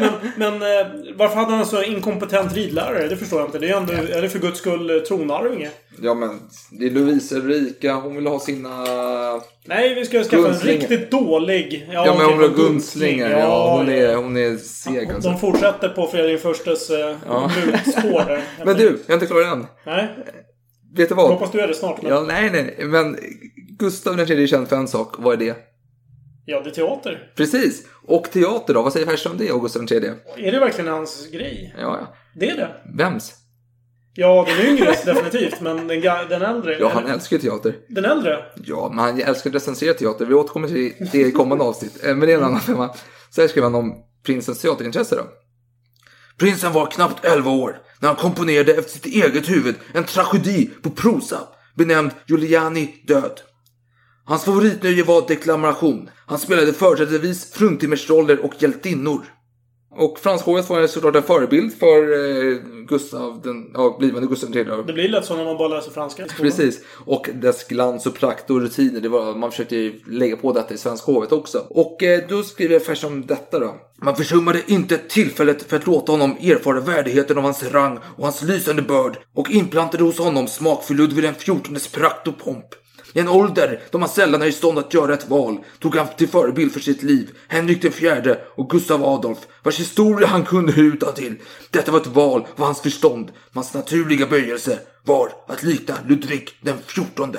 men, 0.00 0.12
men 0.36 0.52
eh, 0.54 0.86
varför 1.16 1.36
hade 1.36 1.50
han 1.50 1.60
en 1.60 1.66
så 1.66 1.82
inkompetent 1.82 2.54
ridlärare? 2.54 3.08
Det 3.08 3.16
förstår 3.16 3.40
jag 3.40 3.48
inte. 3.48 3.58
Det 3.58 3.68
är 3.68 3.76
ändå, 3.76 3.92
är 3.92 4.22
det 4.22 4.28
för 4.28 4.38
guds 4.38 4.58
skull 4.58 5.04
tronarvinge? 5.08 5.70
Ja 6.02 6.14
men 6.14 6.40
det 6.70 6.86
är 6.86 6.90
Lovisa 6.90 7.34
Ulrika, 7.34 7.94
hon 7.94 8.16
vill 8.16 8.26
ha 8.26 8.40
sina... 8.40 8.84
Nej, 9.64 9.94
vi 9.94 10.04
ska 10.04 10.24
skaffa 10.24 10.48
en 10.48 10.60
riktigt 10.60 11.10
dålig... 11.10 11.88
Ja, 11.92 12.04
men 12.04 12.14
okej, 12.14 12.26
hon 12.26 12.38
vill 12.38 12.50
ha 12.50 12.56
gunslingar. 12.56 13.30
Ja, 13.30 13.76
hon 13.76 13.88
är, 13.88 14.16
hon 14.16 14.36
är 14.36 14.56
seg 14.56 15.12
alltså. 15.12 15.30
De 15.30 15.38
fortsätter 15.38 15.88
på 15.88 16.06
Fredrik 16.06 16.40
Förstes 16.40 16.90
Ja. 17.26 17.50
där. 18.02 18.42
Men 18.64 18.76
du, 18.76 18.84
jag 18.84 19.10
är 19.10 19.14
inte 19.14 19.26
klar 19.26 19.42
än. 19.42 19.66
Nej, 19.86 20.08
Vet 20.96 21.08
du 21.08 21.14
vad? 21.14 21.30
hoppas 21.30 21.52
du 21.52 21.60
är 21.60 21.68
det 21.68 21.74
snart. 21.74 22.02
Men... 22.02 22.12
Ja, 22.12 22.22
nej, 22.22 22.50
nej, 22.50 22.86
men 22.86 23.18
Gustav 23.78 24.14
tredje 24.14 24.42
är 24.42 24.46
känd 24.46 24.68
för 24.68 24.76
en 24.76 24.88
sak. 24.88 25.14
Vad 25.18 25.32
är 25.34 25.36
det? 25.46 25.56
Ja, 26.44 26.60
det 26.60 26.70
är 26.70 26.74
teater. 26.74 27.32
Precis. 27.36 27.86
Och 28.06 28.30
teater 28.30 28.74
då? 28.74 28.82
Vad 28.82 28.92
säger 28.92 29.06
Fersen 29.06 29.32
om 29.32 29.38
det, 29.38 29.52
och 29.52 29.62
Gustav 29.62 29.86
tredje? 29.86 30.14
Är 30.36 30.52
det 30.52 30.58
verkligen 30.58 30.90
hans 30.92 31.30
grej? 31.30 31.74
Ja, 31.80 31.98
ja. 32.00 32.14
Det 32.34 32.50
är 32.50 32.56
det. 32.56 32.68
Vems? 32.98 33.32
Ja, 34.14 34.46
den 34.48 34.66
yngres 34.66 35.04
definitivt, 35.04 35.60
men 35.60 35.88
den, 35.88 36.00
den 36.28 36.42
äldre? 36.42 36.76
Ja, 36.80 36.90
han 36.94 37.06
älskar 37.06 37.36
ju 37.36 37.42
teater. 37.42 37.74
Den 37.88 38.04
äldre? 38.04 38.44
Ja, 38.64 38.88
men 38.88 38.98
han 38.98 39.20
älskar 39.20 39.50
att 39.50 39.56
recensera 39.56 39.94
teater. 39.94 40.26
Vi 40.26 40.34
återkommer 40.34 40.68
till 40.68 40.92
det 41.12 41.18
i 41.18 41.32
kommande 41.32 41.64
avsnitt. 41.64 42.04
Eh, 42.04 42.08
Men 42.16 42.20
det 42.20 42.32
är 42.32 42.38
en 42.38 42.44
annan 42.44 42.60
femma. 42.60 42.94
Så 43.30 43.40
här 43.40 43.48
skriver 43.48 43.66
han 43.66 43.74
om 43.74 43.94
prinsens 44.26 44.60
teaterintresse 44.60 45.16
då. 45.16 45.22
Prinsen 46.38 46.72
var 46.72 46.86
knappt 46.86 47.24
11 47.24 47.50
år 47.50 47.78
när 48.00 48.08
han 48.08 48.16
komponerade 48.16 48.74
efter 48.74 48.92
sitt 48.92 49.06
eget 49.06 49.50
huvud 49.50 49.74
en 49.92 50.04
tragedi 50.04 50.70
på 50.82 50.90
prosa 50.90 51.40
benämnd 51.74 52.10
Giuliani 52.26 53.02
död. 53.06 53.40
Hans 54.24 54.44
favoritnöje 54.44 55.02
var 55.02 55.28
deklamation. 55.28 56.10
Han 56.26 56.38
spelade 56.38 56.72
företrädesvis 56.72 57.52
fruntimmersroller 57.52 58.44
och 58.44 58.62
hjältinnor. 58.62 59.24
Och 59.98 60.18
franskhovet 60.18 60.70
var 60.70 60.86
såklart 60.86 61.16
en 61.16 61.22
förebild 61.22 61.78
för 61.78 62.02
eh, 62.02 62.58
Gustav 62.88 63.40
den, 63.44 63.70
ja, 63.74 63.96
blivande 63.98 64.28
Gustav 64.28 64.56
III. 64.56 64.64
Det 64.86 64.92
blir 64.92 65.08
lätt 65.08 65.24
så 65.24 65.36
när 65.36 65.44
man 65.44 65.56
bara 65.56 65.68
läser 65.68 65.90
franska. 65.90 66.26
Precis. 66.36 66.80
Och 67.04 67.30
dess 67.34 67.68
glans 67.68 68.06
och 68.06 68.14
prakt 68.14 68.50
och 68.50 68.60
rutiner. 68.60 69.00
Det 69.00 69.08
var, 69.08 69.34
man 69.34 69.50
försökte 69.50 69.76
ju 69.76 70.00
lägga 70.06 70.36
på 70.36 70.52
detta 70.52 70.74
i 70.74 70.78
svenska 70.78 71.12
hovet 71.12 71.32
också. 71.32 71.66
Och 71.68 72.02
eh, 72.02 72.20
då 72.28 72.42
skriver 72.42 72.74
jag 72.74 72.86
vers 72.86 73.04
om 73.04 73.26
detta 73.26 73.58
då. 73.58 73.74
Man 74.02 74.16
försummade 74.16 74.62
inte 74.66 74.98
tillfället 74.98 75.62
för 75.62 75.76
att 75.76 75.86
låta 75.86 76.12
honom 76.12 76.36
erfara 76.40 76.80
värdigheten 76.80 77.38
av 77.38 77.44
hans 77.44 77.62
rang 77.72 77.98
och 78.16 78.24
hans 78.24 78.42
lysande 78.42 78.82
börd 78.82 79.18
och 79.34 79.50
inplantade 79.50 80.04
hos 80.04 80.18
honom 80.18 80.46
smakfull 80.46 80.96
Ludvig 80.96 81.38
XIVs 81.38 81.88
prakt 81.88 82.28
och 82.28 82.38
pomp. 82.38 82.66
I 83.16 83.20
en 83.20 83.28
ålder 83.28 83.80
då 83.90 83.98
man 83.98 84.08
sällan 84.08 84.42
är 84.42 84.46
i 84.46 84.52
stånd 84.52 84.78
att 84.78 84.94
göra 84.94 85.14
ett 85.14 85.28
val 85.28 85.58
tog 85.78 85.96
han 85.96 86.06
till 86.16 86.28
förebild 86.28 86.72
för 86.72 86.80
sitt 86.80 87.02
liv 87.02 87.30
Henrik 87.48 87.94
fjärde 87.94 88.38
och 88.54 88.70
Gustav 88.70 89.04
Adolf 89.04 89.38
vars 89.62 89.80
historia 89.80 90.26
han 90.28 90.44
kunde 90.44 90.72
utan 90.80 91.14
till. 91.14 91.34
Detta 91.70 91.92
var 91.92 92.00
ett 92.00 92.06
val 92.06 92.46
av 92.56 92.64
hans 92.64 92.80
förstånd. 92.80 93.32
Hans 93.54 93.74
naturliga 93.74 94.26
böjelse 94.26 94.78
var 95.04 95.28
att 95.48 95.62
likna 95.62 95.94
Ludvig 96.08 96.48
den 96.60 96.78
fjortonde. 96.86 97.38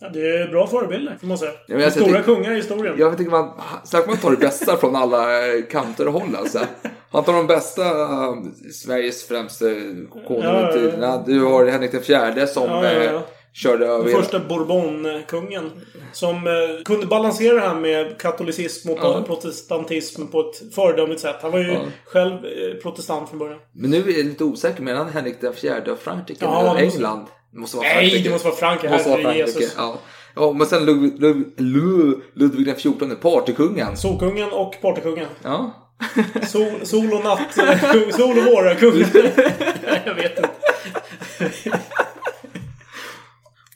Ja, 0.00 0.08
det 0.08 0.20
är 0.36 0.48
bra 0.48 0.66
förebilder, 0.66 1.16
får 1.20 1.26
man 1.26 1.38
säga. 1.38 1.52
Ja, 1.66 1.78
jag 1.78 1.92
Stora 1.92 2.06
tycker- 2.06 2.22
kungar 2.22 2.52
i 2.52 2.56
historien. 2.56 2.94
Jag 2.98 3.18
tycker 3.18 3.30
man, 3.30 3.50
snacka 3.84 4.06
man 4.06 4.16
tar 4.16 4.30
det 4.30 4.36
bästa 4.36 4.76
från 4.76 4.96
alla 4.96 5.46
eh, 5.46 5.62
kanter 5.70 6.06
och 6.06 6.12
håll 6.12 6.36
alltså. 6.38 6.60
Han 7.10 7.24
tar 7.24 7.32
de 7.32 7.46
bästa 7.46 7.82
eh, 8.02 8.34
Sveriges 8.72 9.28
främsta 9.28 9.64
konung 10.28 10.42
Ja, 10.42 10.76
ja, 10.76 10.90
ja. 11.00 11.22
Du 11.26 11.44
har 11.44 11.66
Henrik 11.66 12.04
fjärde 12.04 12.46
som 12.46 12.84
eh, 12.84 13.20
körde 13.62 13.86
över 13.86 14.04
Den 14.04 14.14
första 14.22 14.38
Bourbon-kungen. 14.38 15.70
Som 16.12 16.46
eh, 16.46 16.52
kunde 16.84 17.06
balansera 17.06 17.54
det 17.54 17.60
här 17.60 17.74
med 17.74 18.20
katolicism 18.20 18.90
och 18.90 18.98
Ja. 19.02 19.22
protestantism 19.26 20.26
på 20.26 20.40
ett 20.40 20.74
föredömligt 20.74 21.20
sätt. 21.22 21.36
Han 21.42 21.50
var 21.52 21.58
ju 21.58 21.72
Ja. 21.72 21.80
själv 22.04 22.32
eh, 22.32 22.74
protestant 22.82 23.28
från 23.28 23.38
början. 23.38 23.58
Men 23.72 23.90
nu 23.90 23.96
är 23.96 24.16
jag 24.16 24.26
lite 24.26 24.44
osäker 24.44 24.82
mellan 24.82 25.08
Henrik 25.08 25.40
den 25.40 25.52
fjärde 25.54 25.92
och 25.92 25.98
Frankrike. 25.98 26.44
Ja, 26.44 26.70
eller 26.76 26.92
England. 26.92 27.26
Det 27.52 27.58
måste 27.58 27.76
vara 27.76 27.86
Nej, 27.88 27.94
Frankrike. 27.96 28.24
det 28.28 28.30
måste 28.32 28.48
vara 28.48 28.56
Frankrike. 28.56 28.92
måste 28.94 29.08
vara 29.10 29.20
Frankrike. 29.22 29.46
Jesus. 29.46 29.74
Ja. 29.76 29.98
ja, 30.36 30.52
men 30.52 30.66
sen 30.66 30.84
Ludvig, 30.86 31.20
Ludvig, 31.20 32.18
Ludvig, 32.34 32.66
den 32.66 32.76
fjortonde, 32.76 33.14
partykungen. 33.14 33.96
Solkungen 33.96 34.52
och 34.52 34.74
partykungen. 34.82 35.26
Ja. 35.42 35.84
Sol, 36.48 36.70
sol 36.82 37.12
och 37.12 37.24
natt. 37.24 37.40
Sol 38.16 38.38
och 38.38 38.44
vår 38.44 38.74
kung. 38.74 38.98
jag 40.04 40.14
vet 40.14 40.38
inte. 40.38 40.48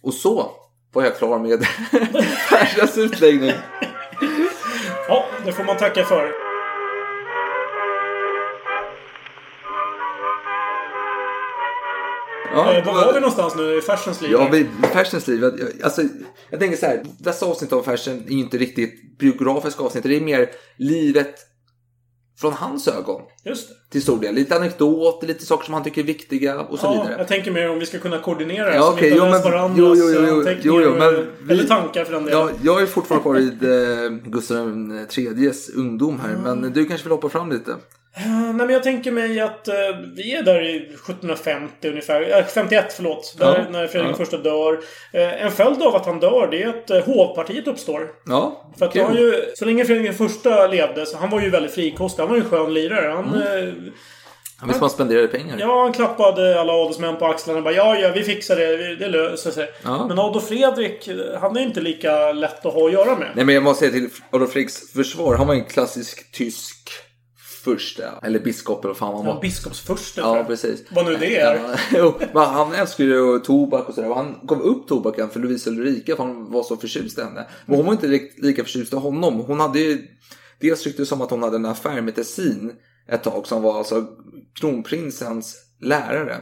Och 0.02 0.14
så 0.14 0.50
var 0.92 1.04
jag 1.04 1.16
klar 1.16 1.38
med 1.38 1.60
Persas 2.48 2.98
utläggning. 2.98 3.52
Ja, 5.08 5.24
det 5.44 5.52
får 5.52 5.64
man 5.64 5.76
tacka 5.76 6.04
för. 6.04 6.32
Ja, 12.54 12.74
Eh, 12.74 12.86
var 12.86 12.94
var 12.94 13.12
vi 13.12 13.20
någonstans 13.20 13.54
nu 13.56 13.78
i 13.78 13.80
Fashions 13.80 14.20
liv? 14.20 14.30
Ja, 14.32 14.48
vi, 14.52 14.66
Fashions 14.92 15.26
liv. 15.26 15.44
Alltså, 15.84 16.02
jag 16.50 16.60
tänker 16.60 16.76
så 16.76 16.86
här. 16.86 17.02
Dessa 17.18 17.46
avsnitt 17.46 17.72
av 17.72 17.82
Fashion 17.82 18.14
är 18.26 18.32
ju 18.32 18.38
inte 18.38 18.58
riktigt 18.58 19.18
biografiska 19.18 19.82
avsnitt. 19.82 20.04
Det 20.04 20.16
är 20.16 20.20
mer 20.20 20.50
livet 20.76 21.34
från 22.42 22.52
hans 22.52 22.88
ögon. 22.88 23.20
Just 23.44 23.68
det. 23.68 23.74
Till 23.90 24.02
stor 24.02 24.20
del. 24.20 24.34
Lite 24.34 24.56
anekdoter, 24.56 25.26
lite 25.26 25.46
saker 25.46 25.64
som 25.64 25.74
han 25.74 25.82
tycker 25.84 26.00
är 26.00 26.06
viktiga 26.06 26.60
och 26.60 26.78
så 26.78 26.86
Ja, 26.86 26.92
vidare. 26.92 27.14
jag 27.18 27.28
tänker 27.28 27.50
mer 27.50 27.70
om 27.70 27.78
vi 27.78 27.86
ska 27.86 27.98
kunna 27.98 28.18
koordinera. 28.18 28.74
Ja, 28.74 28.92
inte 28.92 29.06
jo, 29.08 29.24
men- 29.24 29.42
varandras 29.42 29.76
jo, 29.78 29.94
jo, 29.96 30.10
jo, 30.14 30.24
jo, 30.28 30.38
anteckningar. 30.38 30.80
jo, 30.80 30.80
jo, 30.82 30.94
men 30.98 31.26
vi- 31.46 31.52
Eller 31.54 31.64
tankar 31.64 32.04
för 32.04 32.12
den 32.12 32.24
delen. 32.24 32.40
Ja, 32.40 32.50
jag 32.62 32.82
är 32.82 32.86
fortfarande 32.86 33.22
kvar 33.22 33.36
i 33.38 33.46
eh, 34.04 34.30
Gustav 34.30 35.08
IIIs 35.16 35.70
ungdom 35.76 36.20
här. 36.20 36.36
Men 36.54 36.72
du 36.72 36.84
kanske 36.84 37.04
vill 37.04 37.12
hoppa 37.12 37.28
fram 37.28 37.50
lite? 37.50 37.74
Eh, 38.16 38.26
Nej, 38.30 38.52
men 38.52 38.70
jag 38.70 38.82
tänker 38.82 39.10
mig 39.12 39.40
att 39.40 39.68
eh, 39.68 39.74
vi 40.16 40.34
är 40.34 40.42
där 40.42 40.62
i 40.62 40.76
1750 40.76 41.88
ungefär. 41.88 42.38
Eh, 42.38 42.44
51, 42.44 42.92
förlåt. 42.96 43.34
Där, 43.38 43.46
Ja, 43.58 43.70
när 43.70 43.86
Fredrik 43.86 44.10
ja. 44.12 44.16
första 44.16 44.36
dör. 44.36 44.72
Eh, 45.12 45.42
en 45.44 45.50
följd 45.52 45.82
av 45.82 45.96
att 45.96 46.06
han 46.06 46.20
dör, 46.20 46.48
det 46.50 46.62
är 46.62 46.68
att 46.68 46.90
eh, 46.90 47.00
hovpartiet 47.04 47.66
uppstår. 47.68 48.08
Ja, 48.26 48.72
För 48.78 48.86
att 48.86 48.96
har 48.96 49.14
ju, 49.14 49.42
så 49.54 49.64
länge 49.64 49.84
Fredrik 49.84 50.16
första 50.16 50.66
levde, 50.66 51.06
så 51.06 51.16
han 51.16 51.30
var 51.30 51.40
ju 51.40 51.50
väldigt 51.50 51.74
frikostig. 51.74 52.22
Han 52.22 52.30
var 52.30 52.36
ju 52.36 52.42
en 52.42 52.48
skön 52.50 52.74
lirare. 52.74 53.10
Han, 53.12 53.24
Mm. 53.34 53.68
eh, 53.68 53.74
Han 54.56 54.68
visste 54.68 54.80
man 54.80 54.90
spenderade 54.90 55.28
pengar. 55.28 55.56
Ja, 55.60 55.82
han 55.82 55.92
klappade 55.92 56.60
alla 56.60 56.72
adelsmän 56.72 57.16
på 57.16 57.26
axlarna 57.26 57.58
och 57.58 57.64
bara 57.64 57.74
ja, 57.74 57.96
ja, 57.98 58.10
vi 58.14 58.22
fixar 58.22 58.56
det. 58.56 58.96
Det 58.96 59.08
löser 59.08 59.50
sig. 59.50 59.70
Ja. 59.84 60.06
Men 60.08 60.18
Adolf 60.18 60.48
Fredrik, 60.48 61.08
han 61.40 61.56
är 61.56 61.60
inte 61.60 61.80
lika 61.80 62.32
lätt 62.32 62.66
att 62.66 62.74
ha 62.74 62.86
att 62.86 62.92
göra 62.92 63.16
med. 63.18 63.28
Nej 63.34 63.44
men 63.44 63.54
jag 63.54 63.64
måste 63.64 63.80
säga 63.80 63.92
till 63.92 64.08
Adolf 64.30 64.52
Fredriks 64.52 64.92
försvar. 64.92 65.34
Han 65.36 65.46
var 65.46 65.54
en 65.54 65.64
klassisk 65.64 66.32
tysk 66.32 66.90
första. 67.64 68.02
Eller 68.22 68.38
biskop 68.40 68.84
eller 68.84 68.88
vad 68.88 68.96
fan 68.96 69.14
han 69.14 69.26
var. 69.26 69.34
Ja, 69.34 69.40
biskopsfurste. 69.40 70.20
Ja, 70.20 70.44
precis. 70.46 70.84
Vad 70.90 71.04
nu 71.04 71.16
det 71.16 71.36
är. 71.36 71.80
Jo, 71.96 72.14
men 72.34 72.44
han 72.44 72.72
älskade 72.74 73.08
ju 73.08 73.38
tobak 73.38 73.88
och 73.88 73.94
sådär. 73.94 74.08
Och 74.10 74.16
han 74.16 74.38
gav 74.42 74.60
upp 74.62 74.88
tobaken 74.88 75.30
för 75.30 75.40
Lovisa 75.40 75.70
Ulrika 75.70 76.16
för 76.16 76.24
han 76.24 76.50
var 76.52 76.62
så 76.62 76.76
förtjust 76.76 77.18
i 77.18 77.22
henne. 77.22 77.46
Men 77.66 77.76
hon 77.76 77.86
var 77.86 77.92
inte 77.92 78.06
li- 78.06 78.32
lika 78.36 78.64
förtjust 78.64 78.92
i 78.92 78.96
honom. 78.96 79.34
Hon 79.40 79.60
hade 79.60 79.78
ju... 79.78 80.02
Dels 80.60 80.86
ryktades 80.86 81.08
som 81.08 81.20
att 81.22 81.30
hon 81.30 81.42
hade 81.42 81.56
en 81.56 81.66
affär 81.66 82.00
med 82.00 82.14
Tessin 82.14 82.72
ett 83.08 83.22
tag 83.22 83.46
som 83.46 83.62
var 83.62 83.78
alltså 83.78 84.06
kronprinsens 84.60 85.56
lärare. 85.80 86.36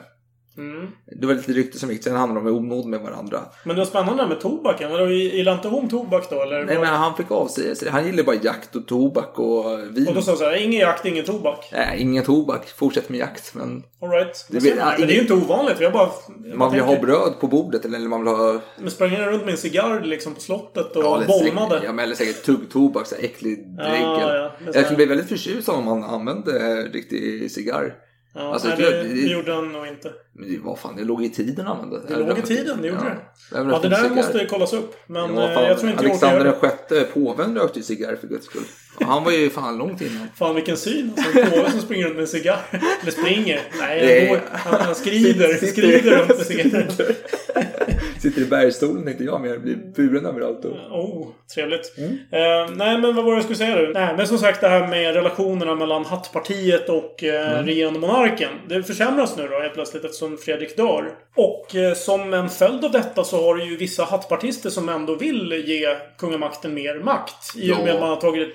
Mm. 0.58 0.86
Det 1.20 1.26
var 1.26 1.34
lite 1.34 1.52
rykte 1.52 1.78
som 1.78 1.90
gick, 1.90 2.04
sen 2.04 2.16
hamnade 2.16 2.40
de 2.46 2.48
i 2.48 2.58
onåd 2.58 2.86
med 2.86 3.00
varandra. 3.00 3.40
Men 3.64 3.76
det 3.76 3.80
var 3.80 3.86
spännande 3.86 4.26
med 4.26 4.40
tobaken. 4.40 4.90
Vadå, 4.90 5.08
Gillade 5.08 5.56
inte 5.56 5.68
hon 5.68 5.88
tobak 5.88 6.30
då? 6.30 6.42
Eller? 6.42 6.64
Nej 6.64 6.78
men 6.78 6.86
han 6.86 7.16
fick 7.16 7.30
avsäga 7.30 7.74
sig. 7.74 7.88
Han 7.90 8.04
gillade 8.06 8.22
bara 8.24 8.36
jakt 8.42 8.76
och 8.76 8.86
tobak 8.86 9.38
och 9.38 9.64
vin. 9.96 10.08
Och 10.08 10.14
då 10.14 10.22
sa 10.22 10.30
han 10.30 10.38
såhär, 10.38 10.56
ingen 10.64 10.80
jakt, 10.80 11.04
ingen 11.06 11.24
tobak. 11.24 11.68
Nej, 11.72 12.00
ingen 12.02 12.24
tobak. 12.24 12.68
Fortsätt 12.68 13.08
med 13.08 13.18
jakt. 13.18 13.54
Men 13.54 13.82
Alright. 14.02 14.46
Det 14.50 14.58
Det, 14.58 14.64
vill- 14.64 14.76
men 14.76 15.06
det 15.06 15.12
är 15.12 15.14
ju 15.14 15.20
inte 15.20 15.34
ovanligt. 15.34 15.78
Har 15.80 15.90
bara... 15.90 16.08
jag 16.44 16.58
man 16.58 16.72
vill 16.72 16.80
bara 16.80 16.86
ha 16.86 16.94
tänker- 16.94 17.06
bröd 17.06 17.40
på 17.40 17.46
bordet 17.46 17.84
eller 17.84 17.98
man 17.98 18.20
vill 18.24 18.34
ha... 18.34 18.60
Men 18.78 18.90
sprang 18.90 19.10
han 19.10 19.26
runt 19.26 19.44
med 19.44 19.52
en 19.52 19.58
cigarr 19.58 20.00
liksom 20.04 20.34
på 20.34 20.40
slottet 20.40 20.96
och 20.96 21.16
eller 21.16 21.26
bolmade? 21.26 21.68
säkert, 21.70 21.84
ja, 21.84 21.92
men 21.92 22.04
eller 22.04 22.14
säkert 22.14 22.42
tuggtobak, 22.44 23.06
så 23.06 23.14
här 23.14 23.22
äcklig 23.24 23.64
Ja, 23.78 23.84
dregel. 23.84 24.36
ja, 24.36 24.52
men 24.64 24.72
så 24.72 24.78
jag 24.78 24.82
här- 24.82 24.84
skulle 24.84 24.96
bli 24.96 25.06
väldigt 25.06 25.28
förtjust 25.28 25.68
om 25.68 25.84
man 25.84 26.04
använde 26.04 26.82
riktig 26.92 27.50
cigarr. 27.50 27.94
Ja, 28.34 28.52
Alltså, 28.52 28.68
nej, 28.68 28.76
det- 28.78 28.90
det, 28.90 29.02
det- 29.02 29.14
det 29.14 29.28
gjorde 29.30 29.52
han 29.54 29.72
nog 29.72 29.86
inte. 29.86 30.12
Men 30.32 30.48
det, 30.50 30.58
vad 30.58 30.78
fan, 30.78 30.96
det 30.96 31.04
låg 31.04 31.24
i 31.24 31.28
tiden 31.30 31.66
använda 31.66 31.98
Det 32.08 32.16
låg 32.16 32.38
i 32.38 32.42
tiden, 32.42 32.78
det 32.82 32.88
gjorde 32.88 33.00
det. 33.04 33.16
Jag 33.52 33.64
vill 33.64 33.72
Ja, 33.72 33.78
det 33.78 33.88
där 33.88 34.10
måste 34.10 34.46
kollas 34.46 34.72
upp. 34.72 34.96
Men 35.06 35.34
Ja, 35.34 35.54
fan, 35.54 35.64
jag 35.64 35.78
tror 35.78 35.90
inte 35.90 36.04
Alexander 36.04 36.38
den 36.44 36.46
det. 36.46 36.52
sjätte, 36.60 37.04
påven 37.14 37.58
rökte 37.58 37.78
ju 37.78 37.82
cigarr 37.84 38.16
för 38.16 38.26
guds 38.26 38.46
skull. 38.46 38.62
Han 39.00 39.24
var 39.24 39.32
ju 39.32 39.50
fan 39.50 39.78
långt 39.78 40.00
innan. 40.00 40.28
Fan 40.38 40.54
vilken 40.54 40.76
syn. 40.76 41.12
Alltså, 41.16 41.40
en 41.40 41.50
påve 41.50 41.70
som 41.70 41.80
springer 41.80 42.04
runt 42.04 42.14
med 42.14 42.22
en 42.22 42.28
cigarr. 42.28 42.66
Eller 43.02 43.12
springer. 43.12 43.60
Nej, 43.78 44.26
han, 44.28 44.28
går, 44.28 44.40
han, 44.52 44.80
han 44.80 44.94
skrider. 44.94 45.66
Skrider 45.66 46.18
runt 46.18 46.28
med 46.28 46.46
cigarren. 46.46 46.88
Sitter 48.22 48.42
i 48.42 48.44
bergstolen 48.44 49.04
tänkte 49.04 49.24
jag, 49.24 49.40
men 49.40 49.50
jag 49.50 49.62
blir 49.62 49.76
buren 49.96 50.26
överallt. 50.26 50.64
Och... 50.64 50.72
Oh, 50.98 51.26
trevligt. 51.54 51.94
Mm. 51.98 52.10
Eh, 52.12 52.70
nej, 52.76 52.98
men 52.98 53.14
vad 53.16 53.24
var 53.24 53.32
det 53.32 53.36
jag 53.36 53.44
skulle 53.44 53.56
säga 53.58 53.74
nu? 53.76 53.90
Nej, 53.94 54.14
men 54.16 54.26
som 54.26 54.38
sagt 54.38 54.60
det 54.60 54.68
här 54.68 54.86
med 54.88 55.14
relationerna 55.14 55.74
mellan 55.74 56.04
Hattpartiet 56.04 56.88
och 56.88 57.24
eh, 57.24 57.50
Mm. 57.52 57.66
regerande 57.66 57.98
monarken. 58.00 58.48
Det 58.68 58.82
försämras 58.82 59.36
nu 59.36 59.48
då 59.48 59.58
helt 59.60 59.74
plötsligt 59.74 60.04
eftersom 60.04 60.38
Fredrik 60.38 60.76
dör. 60.76 61.04
Och 61.36 61.76
eh, 61.76 61.94
som 61.94 62.34
en 62.34 62.48
följd 62.48 62.84
av 62.84 62.90
detta 62.92 63.24
så 63.24 63.42
har 63.44 63.56
det 63.56 63.64
ju 63.64 63.76
vissa 63.76 64.04
hattpartister 64.04 64.70
som 64.70 64.88
ändå 64.88 65.14
vill 65.14 65.52
ge 65.66 65.96
kungamakten 66.18 66.74
mer 66.74 66.94
makt. 67.04 67.56
I 67.56 67.72
och 67.72 67.76
Ja. 67.80 67.84
med 67.84 67.94
att 67.94 68.00
man 68.00 68.08
har 68.08 68.16
tagit, 68.16 68.48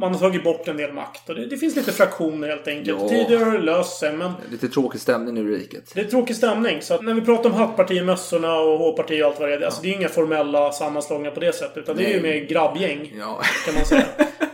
man 0.00 0.12
har 0.12 0.18
tagit 0.20 0.44
bort 0.44 0.68
en 0.68 0.76
del 0.76 0.92
makt. 0.92 1.28
Och 1.28 1.34
det, 1.34 1.46
det 1.46 1.56
finns 1.56 1.76
lite 1.76 1.92
fraktioner 1.92 2.48
helt 2.48 2.68
enkelt. 2.68 2.98
Ja. 3.02 3.08
Tidigare 3.08 3.44
har 3.44 3.52
det 3.52 3.58
löst 3.64 3.98
sig, 3.98 4.12
men 4.12 4.32
Lite 4.50 4.68
tråkig 4.68 5.00
stämning 5.00 5.34
nu 5.34 5.52
i 5.54 5.56
riket. 5.58 5.92
det 5.94 6.00
är 6.00 6.04
tråkig 6.04 6.36
stämning. 6.36 6.82
Så 6.82 6.94
att 6.94 7.04
när 7.04 7.14
vi 7.14 7.20
pratar 7.20 7.50
om 7.50 7.56
hattparti, 7.56 8.02
mössorna 8.04 8.58
och 8.60 8.78
H-parti 8.78 9.11
och 9.22 9.28
allt 9.28 9.40
vad 9.40 9.48
det 9.48 9.54
är. 9.54 9.60
Alltså 9.60 9.82
det 9.82 9.88
är 9.88 9.90
ju 9.90 9.96
inga 9.96 10.08
formella 10.08 10.72
sammanslagningar 10.72 11.30
på 11.30 11.40
det 11.40 11.52
sättet. 11.54 11.76
Utan 11.76 11.96
det 11.96 12.04
är 12.04 12.14
ju 12.14 12.22
Nej. 12.22 12.40
mer 12.40 12.46
grabbgäng. 12.48 13.14
Ja. 13.18 13.40
Kan 13.66 13.74
man 13.74 13.84
säga. 13.84 14.04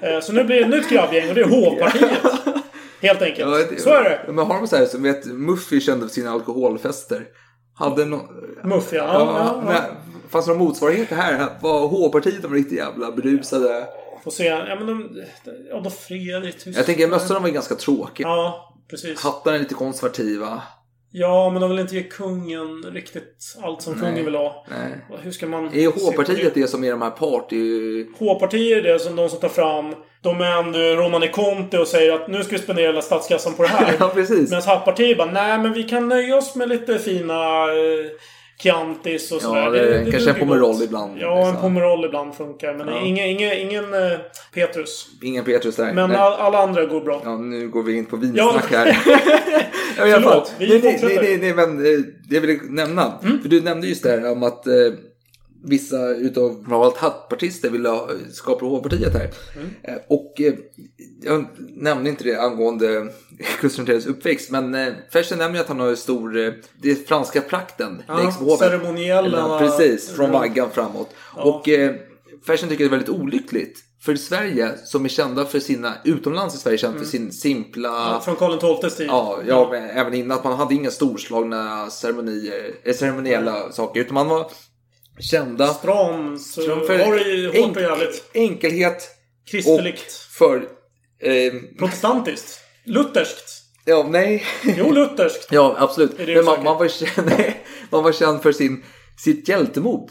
Eh, 0.01 0.21
så 0.21 0.33
nu 0.33 0.45
blir 0.45 0.57
det 0.57 0.63
ett 0.63 0.71
nytt 0.71 0.89
grabbgäng 0.91 1.29
och 1.29 1.35
det 1.35 1.41
är 1.41 1.49
H-partiet. 1.49 2.19
Helt 3.03 3.23
enkelt. 3.23 3.51
Ja, 3.51 3.57
det- 3.71 3.81
Så 3.81 3.91
är 3.95 4.05
det. 4.05 4.21
Men 4.27 4.39
har 4.47 4.55
de 4.55 4.67
så 4.69 4.77
här 4.77 4.87
som 4.87 5.03
vet 5.03 5.27
Muffy 5.27 5.81
kände 5.81 6.07
för 6.07 6.15
sina 6.15 6.31
alkoholfester? 6.31 7.25
Hade 7.75 8.05
no... 8.05 8.21
Muff, 8.65 8.93
ja. 8.93 8.99
Ja, 9.05 9.63
ja, 9.67 9.73
ja. 9.75 9.81
Fanns 10.29 10.47
det 10.47 10.51
någon 10.53 10.59
motsvarighet 10.65 11.09
här? 11.11 11.47
Var 11.61 11.89
H-partiet 11.89 12.43
de 12.43 12.55
riktigt 12.55 12.79
jävla 12.79 13.13
berusade? 13.13 13.87
Får 14.25 14.31
se. 14.31 14.45
Ja, 14.45 14.75
men 14.79 14.87
de... 14.87 15.09
Då 15.85 15.91
Fredrik. 15.91 16.57
Jag 16.67 16.87
tänker 16.87 17.09
mössorna 17.09 17.41
var 17.41 17.47
ju 17.49 17.55
ganska 17.55 17.75
tråkiga. 17.75 18.27
Ja, 18.29 18.75
precis. 18.91 19.21
Hattarna 19.23 19.57
är 19.57 19.61
lite 19.61 19.75
konservativa. 19.75 20.63
Ja, 21.11 21.51
men 21.51 21.61
de 21.61 21.71
vill 21.71 21.79
inte 21.79 21.95
ge 21.95 22.03
kungen 22.03 22.83
riktigt 22.93 23.57
allt 23.63 23.83
som 23.83 23.93
Nej. 23.93 24.03
kungen 24.03 24.25
vill 24.25 24.35
ha. 24.35 24.67
Nej. 24.69 25.21
Hur 25.23 25.31
ska 25.31 25.47
man... 25.47 25.75
Är 25.75 25.87
H-partiet 25.87 26.55
det? 26.55 26.69
som 26.69 26.85
är 26.85 26.91
de 26.91 27.03
här 27.03 27.11
party... 27.11 28.07
H-partier 28.19 28.77
är 28.77 28.93
det 28.93 28.99
som 28.99 29.17
de 29.17 29.29
som 29.29 29.41
tar 29.41 29.49
fram 29.49 29.95
Domän 30.23 30.75
Romani 30.97 31.29
Conte 31.29 31.79
och 31.79 31.89
säger 31.89 32.13
att 32.13 32.29
nu 32.29 32.43
ska 32.43 32.57
vi 32.57 32.63
spendera 32.63 32.87
hela 32.87 33.03
statskassan 33.03 33.55
på 33.55 33.63
det 33.63 33.69
här. 33.69 33.97
Ja, 34.01 34.09
precis. 34.15 34.51
Medan 34.51 34.67
Hattpartiet 34.67 35.19
bara, 35.19 35.31
nej 35.31 35.59
men 35.59 35.73
vi 35.73 35.83
kan 35.83 36.09
nöja 36.09 36.37
oss 36.37 36.55
med 36.55 36.69
lite 36.69 36.99
fina 36.99 37.63
eh, 37.63 38.11
Chiantis 38.63 39.33
och 39.33 39.43
sådär. 39.43 39.63
Ja, 39.63 39.71
det, 39.71 40.11
kanske 40.11 40.31
en 40.31 40.39
Pomerol 40.39 40.73
gott. 40.73 40.83
ibland. 40.83 41.19
Ja, 41.21 41.49
en 41.49 41.55
Så. 41.55 41.61
Pomerol 41.61 42.05
ibland 42.05 42.35
funkar. 42.35 42.75
Men 42.75 42.89
Ja. 42.89 43.01
ingen, 43.05 43.27
ingen, 43.27 43.53
ingen 43.53 43.95
eh, 43.95 44.19
Petrus. 44.55 45.07
Ingen 45.23 45.45
Petrus 45.45 45.77
där. 45.77 45.93
Men 45.93 46.11
all, 46.15 46.33
alla 46.33 46.59
andra 46.59 46.85
går 46.87 47.01
bra. 47.01 47.21
Ja, 47.25 47.37
nu 47.37 47.69
går 47.69 47.83
vi 47.83 47.97
in 47.97 48.07
på 48.07 48.17
vinsnack 48.17 48.71
här. 48.73 48.87
ja, 49.99 50.21
Förlåt, 50.21 50.53
vi 50.59 50.69
nej, 50.69 50.99
nej, 51.03 51.19
nej, 51.23 51.39
nej, 51.39 51.55
men 51.55 51.79
eh, 51.79 51.99
det 52.29 52.35
jag 52.35 52.41
ville 52.41 52.59
nämna. 52.69 53.13
För 53.43 53.49
du 53.49 53.61
nämnde 53.61 53.87
just 53.87 54.03
det 54.03 54.11
här 54.11 54.33
om 54.33 54.43
att 54.43 54.67
eh, 54.67 54.73
vissa 55.65 56.09
utav 56.09 56.49
framförallt 56.69 56.97
hattpartister 56.97 57.71
ville 57.71 57.99
skapa 58.33 58.67
Hovpartiet 58.67 59.13
här. 59.15 59.31
Eh, 59.83 59.95
och 60.09 60.41
eh, 60.41 60.55
jag 61.23 61.47
nämnde 61.77 62.11
inte 62.11 62.25
det 62.25 62.41
angående 62.41 63.09
Gustav 63.61 63.91
IIIs 63.91 64.07
uppväxt. 64.07 64.51
Men 64.51 64.75
eh, 64.75 64.93
Fersen 65.13 65.39
nämner 65.39 65.61
att 65.61 65.69
han 65.69 65.81
har 65.81 65.89
en 65.89 65.97
stor, 65.97 66.31
det 66.83 66.91
är 66.91 66.95
franska 67.07 67.41
prakten 67.41 68.03
Ja, 68.09 68.17
längs 68.17 68.41
med 68.41 68.49
ceremoniella- 68.49 69.59
Precis, 69.59 70.11
från 70.11 70.27
Ja. 70.27 70.39
vaggan 70.39 70.71
framåt. 70.71 71.11
Och 71.35 71.69
eh, 71.69 71.95
Fersen 72.47 72.69
tycker 72.69 72.85
det 72.85 72.89
är 72.89 72.99
väldigt 72.99 73.09
olyckligt. 73.21 73.85
För 74.03 74.17
Sverige, 74.17 74.71
som 74.85 75.05
är 75.05 75.09
kända 75.09 75.45
för 75.45 75.61
sina, 75.61 75.95
utomlands 76.05 76.55
i 76.55 76.59
Sverige, 76.59 76.79
känd 76.79 76.99
för 76.99 77.05
sin 77.05 77.33
simpla... 77.33 77.89
Ja, 77.89 78.21
från 78.25 78.37
Karl 78.37 78.81
XIIs 78.81 78.97
tid. 78.97 79.07
Ja, 79.09 79.39
ja 79.47 79.69
men 79.71 79.91
även 79.91 80.15
innan 80.15 80.39
att 80.39 80.45
man 80.45 80.53
hade 80.59 80.75
inga 80.75 80.91
storslagna 80.91 81.91
ceremonier, 81.91 82.93
ceremoniella 82.93 83.73
saker. 83.73 84.01
Utan 84.01 84.15
man 84.15 84.29
var 84.29 84.51
kända 85.21 85.67
Stram, 85.67 86.39
för 86.87 87.05
hårt 87.05 87.77
och 87.77 87.83
jävligt. 87.83 88.31
enkelhet 88.35 89.09
Kristeligt. 89.51 90.13
för... 90.13 90.57
Eh, 91.23 91.53
Protestantiskt. 91.79 92.61
Lutherskt. 92.85 93.63
ja, 93.85 94.07
nej. 94.11 94.45
Jo, 94.79 94.93
lutherskt. 94.93 95.49
ja, 95.51 95.77
absolut. 95.79 96.19
Men 96.19 96.45
man, 96.45 96.65
man, 96.65 96.79
var 96.79 96.89
känd, 96.89 97.31
man 97.91 98.03
var 98.05 98.13
känd 98.13 98.43
för 98.43 98.53
sin, 98.53 98.85
sitt 99.19 99.49
hjältemod. 99.49 100.11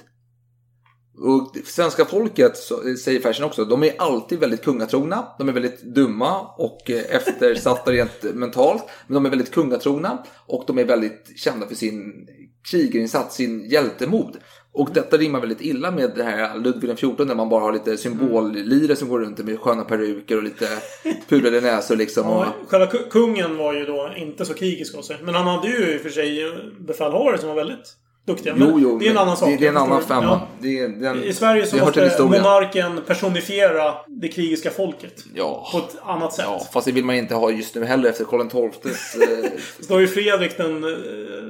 Och 1.19 1.57
svenska 1.65 2.05
folket, 2.05 2.57
så, 2.57 2.95
säger 3.03 3.19
Fersen 3.19 3.45
också, 3.45 3.65
de 3.65 3.83
är 3.83 3.93
alltid 3.97 4.39
väldigt 4.39 4.63
kungatrogna. 4.63 5.27
De 5.39 5.49
är 5.49 5.53
väldigt 5.53 5.81
dumma 5.81 6.41
och 6.41 6.89
eh, 6.89 7.15
eftersatta 7.15 7.91
rent 7.91 8.23
mentalt. 8.23 8.83
Men 9.07 9.13
de 9.13 9.25
är 9.25 9.29
väldigt 9.29 9.51
kungatrogna 9.51 10.23
och 10.47 10.63
de 10.67 10.77
är 10.77 10.85
väldigt 10.85 11.31
kända 11.35 11.67
för 11.67 11.75
sin 11.75 12.27
krigarinsats, 12.71 13.35
sin 13.35 13.69
hjältemod. 13.69 14.37
Och 14.77 14.89
detta 14.93 15.17
rimmar 15.17 15.39
väldigt 15.39 15.61
illa 15.61 15.91
med 15.91 16.11
det 16.15 16.23
här 16.23 16.57
Ludvig 16.59 16.97
XIV 16.97 17.13
när 17.25 17.35
man 17.35 17.49
bara 17.49 17.61
har 17.61 17.73
lite 17.73 17.97
symbollire 17.97 18.95
som 18.95 19.09
går 19.09 19.19
runt 19.19 19.37
med 19.37 19.59
sköna 19.59 19.83
peruker 19.83 20.37
och 20.37 20.43
lite 20.43 20.67
pudrade 21.29 21.61
näsor 21.61 21.95
liksom. 21.95 22.27
Och, 22.27 22.43
Ja, 22.45 22.53
själva 22.67 22.85
ku- 22.85 23.09
kungen 23.09 23.57
var 23.57 23.73
ju 23.73 23.85
då 23.85 24.11
inte 24.17 24.45
så 24.45 24.53
krigisk 24.53 24.95
av 24.97 25.01
sig. 25.01 25.17
Men 25.23 25.35
han 25.35 25.47
hade 25.47 25.67
ju 25.67 25.93
i 25.93 25.97
och 25.97 26.01
för 26.01 26.09
sig 26.09 26.51
befälhavare 26.79 27.37
som 27.37 27.49
var 27.49 27.55
väldigt 27.55 27.95
duktiga. 28.27 28.55
Men 28.55 28.69
jo, 28.69 28.79
jo, 28.79 28.99
det 28.99 29.07
är 29.07 29.11
en 29.11 29.17
annan 29.17 29.37
sak. 29.37 29.49
Det, 29.59 29.65
är 29.65 29.69
en 29.69 29.77
annan 29.77 30.03
femma. 30.03 30.23
Ja. 30.23 30.47
Det 30.61 30.79
är, 30.79 30.87
den, 30.87 31.23
I 31.23 31.33
Sverige 31.33 31.65
så 31.65 31.77
måste 31.77 32.23
monarken 32.23 33.01
personifiera 33.07 33.93
det 34.07 34.27
krigiska 34.27 34.71
folket. 34.71 35.23
Ja. 35.33 35.69
På 35.71 35.77
ett 35.77 35.95
annat 36.03 36.33
sätt. 36.33 36.45
Ja, 36.47 36.67
fast 36.73 36.85
det 36.87 36.91
vill 36.91 37.05
man 37.05 37.15
inte 37.15 37.35
ha 37.35 37.51
just 37.51 37.75
nu 37.75 37.85
heller 37.85 38.09
efter 38.09 38.25
Karl 38.25 38.71
XIIs... 38.71 39.17
Eh, 39.27 39.83
Står 39.83 40.01
ju 40.01 40.07
Fredrik 40.07 40.57
den 40.57 40.83
eh, 40.83 40.89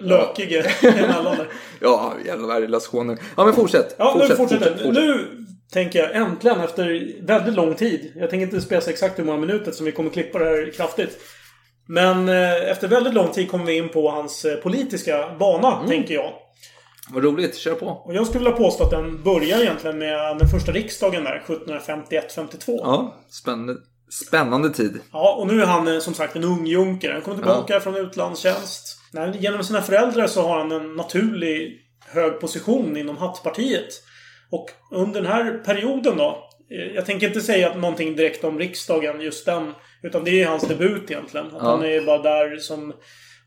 lökige 0.01 0.71
emellan 0.82 1.38
där. 1.38 1.47
ja, 1.80 2.13
jävla 2.25 2.47
värdelös 2.47 2.89
Ja, 2.93 3.45
men 3.45 3.53
fortsätt. 3.53 3.95
Ja, 3.97 4.13
fortsätt, 4.13 4.30
nu 4.30 4.36
fortsätter. 4.36 4.65
fortsätt, 4.65 4.86
fortsätt. 4.86 5.03
Nu 5.03 5.45
tänker 5.73 5.99
jag 5.99 6.15
äntligen 6.15 6.59
efter 6.59 7.13
väldigt 7.25 7.53
lång 7.53 7.75
tid. 7.75 8.11
Jag 8.15 8.30
tänker 8.30 8.45
inte 8.45 8.61
spela 8.61 8.82
exakt 8.88 9.19
hur 9.19 9.23
många 9.23 9.39
minuter 9.39 9.71
som 9.71 9.86
vi 9.86 9.91
kommer 9.91 10.09
klippa 10.09 10.39
det 10.39 10.45
här 10.45 10.71
kraftigt. 10.75 11.19
Men 11.88 12.29
eh, 12.29 12.69
efter 12.71 12.88
väldigt 12.88 13.13
lång 13.13 13.31
tid 13.31 13.51
kommer 13.51 13.65
vi 13.65 13.77
in 13.77 13.89
på 13.89 14.09
hans 14.11 14.45
eh, 14.45 14.55
politiska 14.55 15.35
bana, 15.39 15.75
Mm. 15.75 15.88
tänker 15.88 16.13
jag. 16.13 16.33
Vad 17.09 17.23
roligt, 17.23 17.55
kör 17.57 17.73
på. 17.75 17.85
Och 17.85 18.15
jag 18.15 18.27
skulle 18.27 18.43
vilja 18.43 18.57
påstå 18.57 18.83
att 18.83 18.91
den 18.91 19.23
börjar 19.23 19.61
egentligen 19.61 19.97
med 19.97 20.38
den 20.38 20.47
första 20.47 20.71
riksdagen 20.71 21.23
där, 21.23 21.43
1751-52. 21.47 22.59
Ja, 22.67 23.15
spännande, 23.29 23.75
spännande 24.27 24.69
tid. 24.69 24.99
Ja, 25.13 25.35
och 25.39 25.47
nu 25.47 25.61
är 25.61 25.65
han 25.65 25.88
eh, 25.88 25.99
som 25.99 26.13
sagt 26.13 26.35
en 26.35 26.43
ung 26.43 26.65
junker. 26.67 27.11
Han 27.13 27.21
kommer 27.21 27.38
tillbaka 27.38 27.79
från 27.79 27.95
utlandstjänst. 27.95 28.97
Genom 29.39 29.63
sina 29.63 29.81
föräldrar 29.81 30.27
så 30.27 30.41
har 30.47 30.57
han 30.57 30.71
en 30.71 30.95
naturlig 30.95 31.81
hög 32.07 32.39
position 32.39 32.97
inom 32.97 33.17
hattpartiet. 33.17 33.88
Och 34.49 34.65
under 34.91 35.21
den 35.21 35.31
här 35.31 35.57
perioden 35.65 36.17
då. 36.17 36.49
eh, 36.71 36.95
Jag 36.95 37.05
tänker 37.05 37.27
inte 37.27 37.41
säga 37.41 37.75
någonting 37.75 38.15
direkt 38.15 38.43
om 38.43 38.59
riksdagen, 38.59 39.21
just 39.21 39.45
den. 39.45 39.73
Utan 40.04 40.24
det 40.24 40.41
är 40.43 40.48
hans 40.48 40.64
debut 40.68 41.12
egentligen. 41.12 41.45
Att 41.48 41.54
Ja. 41.54 41.70
han 41.70 41.84
är 41.86 42.02
bara 42.02 42.18
där 42.22 42.58
som... 42.58 42.93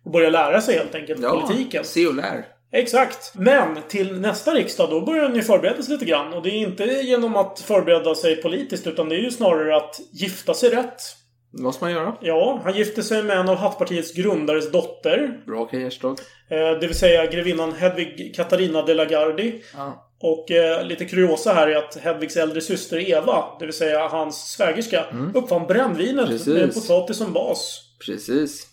Och 0.05 0.11
börjar 0.11 0.31
lära 0.31 0.61
sig 0.61 0.75
helt 0.79 0.95
enkelt 0.95 1.23
Ja, 1.23 1.41
politiken. 1.47 1.85
se 1.85 2.07
och 2.07 2.15
lär. 2.15 2.45
Exakt. 2.73 3.33
Men 3.35 3.79
till 3.89 4.21
nästa 4.21 4.55
riksdag, 4.55 4.91
då 4.91 5.01
börjar 5.01 5.23
han 5.25 5.35
ju 5.37 5.43
förbereda 5.43 5.83
sig 5.83 5.93
lite 5.93 6.05
grann. 6.05 6.33
Och 6.33 6.43
det 6.43 6.49
är 6.51 6.55
inte 6.59 6.85
genom 6.85 7.37
att 7.37 7.61
förbereda 7.61 8.15
sig 8.15 8.37
politiskt, 8.43 8.87
utan 8.87 9.09
det 9.09 9.15
är 9.15 9.21
ju 9.21 9.31
snarare 9.31 9.77
att 9.77 10.01
gifta 10.13 10.55
sig 10.55 10.71
rätt. 10.71 11.03
Det 11.53 11.63
måste 11.63 11.85
man 11.85 11.93
göra. 11.93 12.17
Ja, 12.21 12.61
han 12.65 12.75
gifte 12.77 13.03
sig 13.03 13.23
med 13.23 13.37
en 13.37 13.49
av 13.49 13.57
Hattpartiets 13.57 14.15
grundares 14.15 14.73
dotter. 14.73 15.41
Bra 15.47 15.65
Kajerstad. 15.67 16.09
Eh, 16.51 16.79
det 16.81 16.87
vill 16.87 16.95
säga 16.99 17.27
grevinnan 17.27 17.73
Hedvig 17.73 18.35
Katarina 18.37 18.83
de 18.83 18.95
la 18.95 19.05
Gardie. 19.05 19.63
Ja. 19.77 20.10
Och 20.23 20.51
eh, 20.51 20.85
lite 20.85 21.05
kuriosa 21.05 21.53
här 21.53 21.69
är 21.69 21.77
att 21.77 21.97
Hedvigs 21.97 22.37
äldre 22.37 22.61
syster 22.61 23.11
Eva, 23.11 23.45
det 23.59 23.67
vill 23.67 23.75
säga 23.75 24.09
hans 24.09 24.53
svägerska, 24.53 25.05
uppfann 25.35 25.67
brännvinet 25.67 26.27
Precis. 26.27 26.47
med 26.47 26.75
potatis 26.75 27.17
som 27.17 27.33
bas. 27.33 27.83
Precis. 28.07 28.67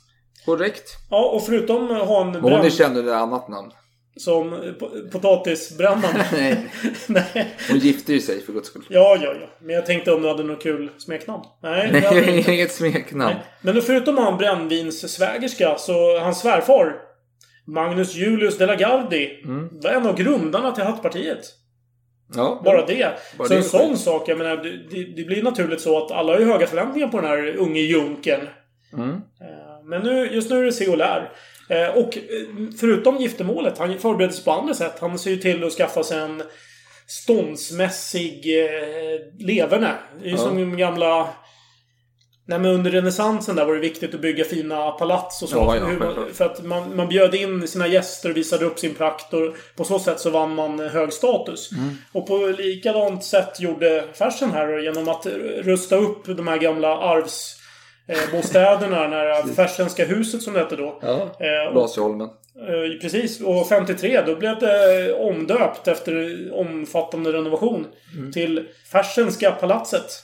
Korrekt. 0.46 0.90
Ja, 1.10 1.26
och 1.26 1.46
förutom 1.46 1.92
att 1.92 2.08
ha 2.08 2.22
en 2.22 2.32
Men 2.32 2.42
hon 2.42 2.54
är 2.54 2.60
bränd 2.60 2.74
känd 2.74 2.98
under 2.98 3.12
ett 3.14 3.18
annat 3.22 3.48
namn. 3.50 3.72
som 4.18 4.54
po- 4.54 5.12
potatisbrännaren. 5.12 6.16
Nej. 6.34 6.70
Nej. 7.08 7.56
Hon 7.70 7.80
gifte 7.80 8.14
ju 8.14 8.20
sig 8.20 8.42
för 8.42 8.54
guds 8.54 8.68
skull. 8.70 8.86
Ja, 8.90 9.18
ja, 9.22 9.34
ja. 9.42 9.48
Men 9.62 9.76
jag 9.76 9.86
tänkte 9.86 10.12
om 10.12 10.22
du 10.22 10.28
hade 10.28 10.44
något 10.44 10.64
kul 10.64 10.90
smeknamn. 10.98 11.44
Nej, 11.64 11.88
inte. 12.38 12.52
Inget 12.54 12.72
smeknamn. 12.72 13.34
Nej. 13.36 13.46
Men 13.62 13.82
förutom 13.82 14.18
att 14.18 14.24
han 14.24 14.38
brännvinssvägerska 14.38 15.78
så 15.78 16.20
hans 16.20 16.40
svärfar 16.42 16.96
Magnus 17.68 18.16
Julius 18.16 18.58
de 18.58 18.66
la 18.66 18.76
Gardie 18.76 19.30
var 19.72 19.90
en 19.92 20.08
av 20.08 20.18
grundarna 20.18 20.72
till 20.72 20.84
Hattpartiet. 20.84 21.40
Ja. 22.36 22.62
Bara 22.66 22.86
det. 22.86 23.12
Bara 23.38 23.48
så 23.48 23.54
det 23.54 23.60
en 23.60 23.64
sån 23.64 23.90
sjukt. 23.90 24.02
sak, 24.02 24.30
jag 24.30 24.38
menar, 24.38 24.58
det, 24.58 24.78
det- 24.90 25.16
det 25.16 25.24
blir 25.24 25.44
naturligt 25.44 25.82
så 25.82 26.06
att 26.06 26.12
alla 26.12 26.34
har 26.34 26.40
ju 26.40 26.46
höga 26.46 26.68
förväntningar 26.68 27.08
på 27.08 27.18
den 27.22 27.30
här 27.30 27.56
unge 27.56 27.80
junkern. 27.80 28.48
Mm. 28.94 29.10
Eh, 29.10 29.86
Men 29.86 30.02
nu, 30.02 30.30
just 30.34 30.50
nu 30.50 30.60
är 30.60 30.64
det 30.66 30.72
se 30.72 30.88
och 30.88 30.98
lär. 30.98 31.32
Eh, 31.70 31.88
Och 31.98 32.18
eh, 32.18 32.24
förutom 32.80 33.18
giftermålet, 33.18 33.78
han 33.78 33.98
förbereder 34.00 34.34
sig 34.34 34.44
på 34.44 34.52
andra 34.52 34.74
sätt. 34.74 34.98
Han 35.00 35.20
ser 35.20 35.32
ju 35.32 35.38
till 35.38 35.64
att 35.64 35.74
skaffa 35.74 36.04
sig 36.04 36.20
en 36.20 36.44
ståndsmässig 37.08 38.46
leverne. 39.40 39.92
Det 40.20 40.26
är 40.26 40.30
ju 40.30 40.32
Ja. 40.32 40.38
som 40.38 40.78
gamla... 40.78 41.28
Nej 42.50 42.60
men 42.60 42.72
under 42.72 42.92
renässansen 42.92 43.56
där 43.56 43.66
var 43.66 43.74
det 43.74 43.80
viktigt 43.80 44.16
att 44.16 44.22
bygga 44.22 44.44
fina 44.44 44.92
palats 44.92 45.44
och 45.44 45.50
så. 45.50 45.56
Ja, 45.58 45.76
ja, 45.76 46.16
för 46.34 46.46
att 46.46 46.64
man, 46.64 46.96
man 46.96 47.08
bjöd 47.08 47.36
in 47.36 47.68
sina 47.68 47.88
gäster 47.88 48.30
och 48.30 48.38
visade 48.38 48.66
upp 48.66 48.80
sin 48.80 48.96
prakt 48.96 49.34
och 49.34 49.56
på 49.76 49.84
så 49.84 50.00
sätt 50.00 50.20
så 50.20 50.30
vann 50.30 50.56
man 50.56 50.80
hög 50.80 51.14
status. 51.14 51.72
Mm. 51.72 51.98
Och 52.12 52.28
på 52.28 52.38
likadant 52.38 53.24
sätt 53.24 53.60
gjorde 53.60 54.04
Fersen 54.14 54.52
här 54.52 54.80
genom 54.80 55.10
att 55.10 55.26
rusta 55.62 55.96
upp 55.96 56.26
de 56.26 56.48
här 56.48 56.58
gamla 56.58 56.98
arvs 56.98 57.58
eh, 58.08 58.32
bostäderna, 58.32 59.08
det 59.08 59.16
här 59.16 59.44
Fersenska 59.44 60.06
huset 60.06 60.42
som 60.42 60.54
det 60.54 60.60
hette 60.60 60.76
då. 60.76 61.00
Ja. 61.02 61.22
Eh, 61.22 61.74
Blasieholmen. 61.74 62.30
Eh, 62.62 63.02
precis. 63.02 63.42
Och 63.42 63.68
53 63.68 64.22
då 64.26 64.36
blev 64.36 64.60
det 64.60 65.14
omdöpt 65.14 65.88
efter 65.88 66.38
omfattande 66.54 67.34
renovation 67.34 67.88
Mm. 68.18 68.32
till 68.32 68.68
Fersenska 68.92 69.52
palatset. 69.52 70.24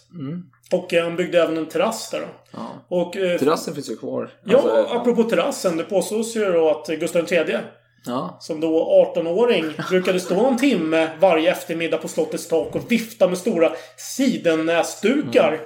Och 0.72 0.94
eh, 0.94 1.04
han 1.04 1.16
byggde 1.16 1.42
även 1.44 1.58
en 1.58 1.66
terrass 1.66 2.10
där 2.10 2.20
då. 2.20 2.26
Ja. 2.52 2.86
Och, 2.88 3.18
eh, 3.18 3.40
Terrassen 3.40 3.74
finns 3.74 3.90
ju 3.92 3.96
kvar. 3.98 4.30
Ja, 4.46 4.56
Alltså, 4.58 4.96
apropå 4.96 5.24
terrassen. 5.24 5.78
Det 5.78 5.84
påstås 5.84 6.36
ju 6.36 6.52
då 6.52 6.70
att 6.70 6.88
Gustav 6.88 7.34
III 7.34 7.58
ja. 8.06 8.38
som 8.40 8.60
då 8.60 9.04
18-åring 9.16 9.66
brukade 9.90 10.20
stå 10.20 10.46
en 10.46 10.58
timme 10.58 11.10
varje 11.20 11.52
eftermiddag 11.52 11.98
på 11.98 12.08
slottets 12.08 12.48
tak 12.48 12.76
och 12.76 12.92
vifta 12.92 13.28
med 13.28 13.38
stora 13.38 13.72
sidennäsdukar 13.98 15.48
Mm. 15.48 15.60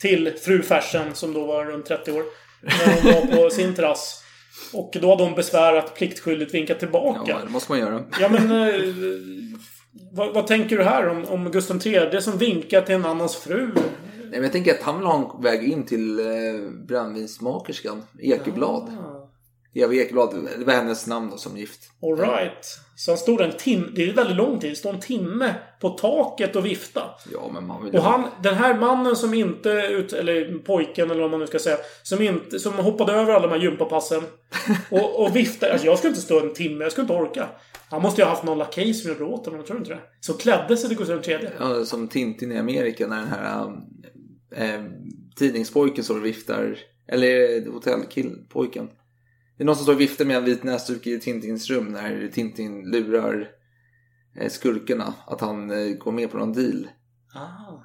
till 0.00 0.32
fru 0.42 0.62
Fersen 0.62 1.14
som 1.14 1.32
då 1.34 1.44
var 1.44 1.64
runt 1.64 1.86
30 1.86 2.12
år. 2.12 2.22
När 2.62 3.02
hon 3.02 3.12
var 3.32 3.36
på 3.44 3.50
sin 3.50 3.74
terrass. 3.74 4.23
Och 4.72 4.96
då 5.00 5.10
hade 5.10 5.24
hon 5.24 5.34
besvärat 5.34 5.94
pliktskyldigt 5.94 6.54
vinkat 6.54 6.78
tillbaka. 6.78 7.20
ja, 7.26 7.38
det 7.44 7.50
måste 7.50 7.72
man 7.72 7.78
göra. 7.78 8.04
Ja 8.20 8.28
men... 8.28 8.50
Eh, 8.50 8.74
vad, 10.12 10.34
vad 10.34 10.46
tänker 10.46 10.78
du 10.78 10.84
här 10.84 11.08
om, 11.08 11.24
om 11.24 11.50
Gustav 11.50 11.86
III 11.86 12.22
som 12.22 12.38
vinkar 12.38 12.82
till 12.82 12.94
en 12.94 13.04
annans 13.04 13.36
fru? 13.36 13.70
Nej, 13.74 14.30
men 14.30 14.42
jag 14.42 14.52
tänker 14.52 14.74
att 14.74 14.82
han 14.82 14.96
vill 14.96 15.06
ha 15.06 15.34
en 15.36 15.42
väg 15.42 15.68
in 15.68 15.86
till 15.86 16.18
eh, 16.18 16.26
brännvinsmakerskan 16.86 18.02
Ekeblad. 18.18 18.90
Eva 19.74 19.94
Ekblad, 19.94 20.48
det 20.58 20.64
var 20.64 20.72
hennes 20.72 21.06
namn 21.06 21.30
då 21.30 21.36
som 21.36 21.56
gift. 21.56 21.80
Alright. 22.02 22.78
Så 22.96 23.10
han 23.10 23.18
stod 23.18 23.40
en 23.40 23.52
timme, 23.52 23.86
det 23.94 24.08
är 24.08 24.12
väldigt 24.12 24.36
lång 24.36 24.60
tid, 24.60 24.76
stod 24.76 24.94
en 24.94 25.00
timme 25.00 25.54
på 25.80 25.90
taket 25.90 26.56
och 26.56 26.66
vifta. 26.66 27.02
Ja, 27.32 27.50
men 27.52 27.66
man 27.66 27.84
vill 27.84 27.96
Och 27.96 28.02
han, 28.02 28.24
den 28.42 28.54
här 28.54 28.78
mannen 28.78 29.16
som 29.16 29.34
inte, 29.34 29.68
ut, 29.70 30.12
eller 30.12 30.58
pojken 30.58 31.10
eller 31.10 31.20
vad 31.20 31.30
man 31.30 31.40
nu 31.40 31.46
ska 31.46 31.58
säga, 31.58 31.76
som 32.02 32.22
inte, 32.22 32.58
som 32.58 32.74
hoppade 32.74 33.12
över 33.12 33.32
alla 33.32 33.46
de 33.46 33.52
här 33.52 33.62
gympapassen. 33.62 34.22
Och, 34.90 35.24
och 35.24 35.36
viftade. 35.36 35.72
Alltså 35.72 35.86
jag 35.86 35.98
skulle 35.98 36.10
inte 36.10 36.22
stå 36.22 36.40
en 36.40 36.54
timme, 36.54 36.84
jag 36.84 36.92
skulle 36.92 37.02
inte 37.02 37.14
orka. 37.14 37.48
Han 37.90 38.02
måste 38.02 38.20
ju 38.20 38.24
ha 38.24 38.30
haft 38.30 38.44
någon 38.44 38.58
lakej 38.58 38.94
som 38.94 39.10
gjorde 39.10 39.24
åt 39.24 39.46
honom, 39.46 39.64
tror 39.64 39.76
du 39.76 39.78
inte 39.78 39.94
det? 39.94 40.00
Som 40.20 40.36
klädde 40.36 40.76
sig 40.76 40.88
till 40.88 40.98
Gustav 40.98 41.28
III. 41.28 41.48
Ja, 41.58 41.84
som 41.84 42.08
Tintin 42.08 42.52
i 42.52 42.58
Amerika 42.58 43.06
när 43.06 43.16
den 43.16 43.28
här 43.28 43.72
äh, 44.56 44.84
tidningspojken 45.36 46.04
står 46.04 46.16
och 46.16 46.24
viftar. 46.24 46.78
Eller 47.08 47.66
hotellkillpojken? 47.72 48.88
Det 49.56 49.62
är 49.62 49.66
någon 49.66 49.76
som 49.76 49.82
står 49.84 49.94
och 49.94 50.00
viftar 50.00 50.24
med 50.24 50.36
en 50.36 50.44
vit 50.44 50.62
näsduk 50.64 51.06
i 51.06 51.20
Tintins 51.20 51.70
rum 51.70 51.86
när 51.88 52.28
Tintin 52.34 52.90
lurar 52.90 53.48
eh, 54.40 54.48
skurkarna 54.50 55.14
att 55.26 55.40
han 55.40 55.70
eh, 55.70 55.96
går 55.96 56.12
med 56.12 56.30
på 56.30 56.36
någon 56.38 56.52
deal. 56.52 56.88
Ah. 57.34 57.80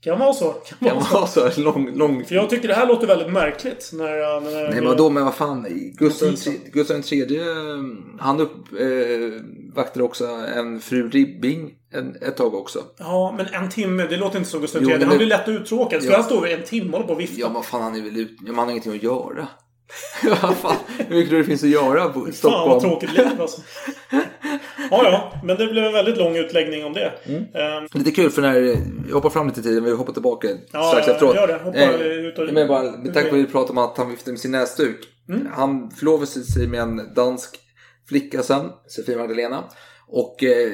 Kan 0.00 0.18
vara 0.18 0.32
så. 0.32 0.52
Kan 0.52 0.78
Kan 0.88 0.96
vara 0.96 1.26
så. 1.26 1.40
vara 1.40 1.50
så 1.50 1.60
lång, 1.60 1.94
lång... 1.96 2.24
För 2.24 2.34
jag 2.34 2.50
tycker 2.50 2.68
det 2.68 2.74
här 2.74 2.86
låter 2.88 3.06
väldigt 3.06 3.32
märkligt. 3.32 3.90
När, 3.94 4.40
när, 4.40 4.62
Nej 4.62 4.74
men 4.74 4.84
vadå, 4.84 5.10
men 5.10 5.24
vad 5.24 5.34
fan. 5.34 5.66
Gustav. 5.98 6.28
III- 6.28 6.70
Gustav 6.72 7.02
III, 7.12 7.40
han 8.20 8.40
uppvaktade 8.40 10.04
också 10.04 10.26
en 10.26 10.80
fru 10.80 11.08
Ribbing 11.10 11.74
en, 11.92 12.16
ett 12.22 12.36
tag 12.36 12.54
också. 12.54 12.82
Ja, 12.98 13.34
men 13.36 13.46
en 13.62 13.70
timme, 13.70 14.06
det 14.06 14.16
låter 14.16 14.38
inte 14.38 14.50
så 14.50 14.58
Gustav 14.58 14.82
III. 14.82 15.04
Han 15.04 15.16
blir 15.16 15.26
lätt 15.26 15.48
uttråkad. 15.48 16.02
Ska 16.02 16.10
Ja. 16.12 16.16
han 16.16 16.24
stå 16.26 16.44
en 16.46 16.62
timme 16.62 16.86
och 16.86 16.92
hålla 16.92 17.06
på 17.06 17.12
och 17.12 17.20
vifta? 17.20 17.40
Ja 17.40 17.50
men 17.52 17.62
fan 17.62 17.82
han 17.82 17.96
är 17.96 18.02
väl 18.02 18.16
ut... 18.16 18.30
Ja, 18.30 18.36
men 18.46 18.54
han 18.54 18.64
har 18.64 18.70
ingenting 18.70 18.92
att 18.96 19.02
göra. 19.02 19.48
Vad 20.42 20.56
fan, 20.56 20.76
hur 21.08 21.14
mycket 21.16 21.30
det 21.30 21.44
finns 21.44 21.62
att 21.62 21.68
göra 21.68 22.08
på 22.08 22.20
Fan 22.20 22.32
Stockholm? 22.32 22.70
vad 22.70 22.80
tråkigt 22.82 23.12
liv 23.12 23.26
alltså. 23.40 23.60
Ja, 24.90 25.00
ja. 25.10 25.32
Men 25.44 25.56
det 25.56 25.66
blev 25.66 25.84
en 25.84 25.92
väldigt 25.92 26.16
lång 26.16 26.36
utläggning 26.36 26.84
om 26.84 26.92
det. 26.92 27.12
Mm. 27.26 27.42
Ehm, 27.54 27.88
Lite 27.92 28.10
kul 28.10 28.30
för 28.30 28.42
när 28.42 28.60
vi 28.60 28.78
hoppar 29.12 29.30
fram 29.30 29.46
lite 29.46 29.60
i 29.60 29.62
tiden, 29.62 29.84
vi 29.84 29.90
hoppar 29.92 30.12
tillbaka 30.12 30.48
Ja, 30.72 30.82
strax 30.82 31.06
ja, 31.06 31.12
efteråt. 31.12 31.34
gör 31.36 31.46
det. 31.46 31.58
Hoppa 31.64 31.78
Eh, 31.78 32.00
ut 32.00 32.38
och- 32.38 32.52
men 32.52 32.68
bara, 32.68 32.82
med 32.82 33.14
tanke 33.14 33.28
på 33.30 33.34
att 33.36 33.40
vi 33.42 33.46
pratade 33.46 33.70
om 33.72 33.78
att 33.78 33.98
han 33.98 34.10
viftade 34.10 34.30
med 34.32 34.40
sin 34.40 34.50
näsduk. 34.50 34.96
Mm. 35.28 35.48
Han 35.54 35.90
förlovade 35.90 36.26
sig 36.26 36.66
med 36.66 36.80
en 36.80 37.14
dansk 37.14 37.56
flicka 38.08 38.42
sen, 38.42 38.66
Sofia 38.86 39.18
Magdalena. 39.18 39.64
Och 40.08 40.44
eh, 40.44 40.72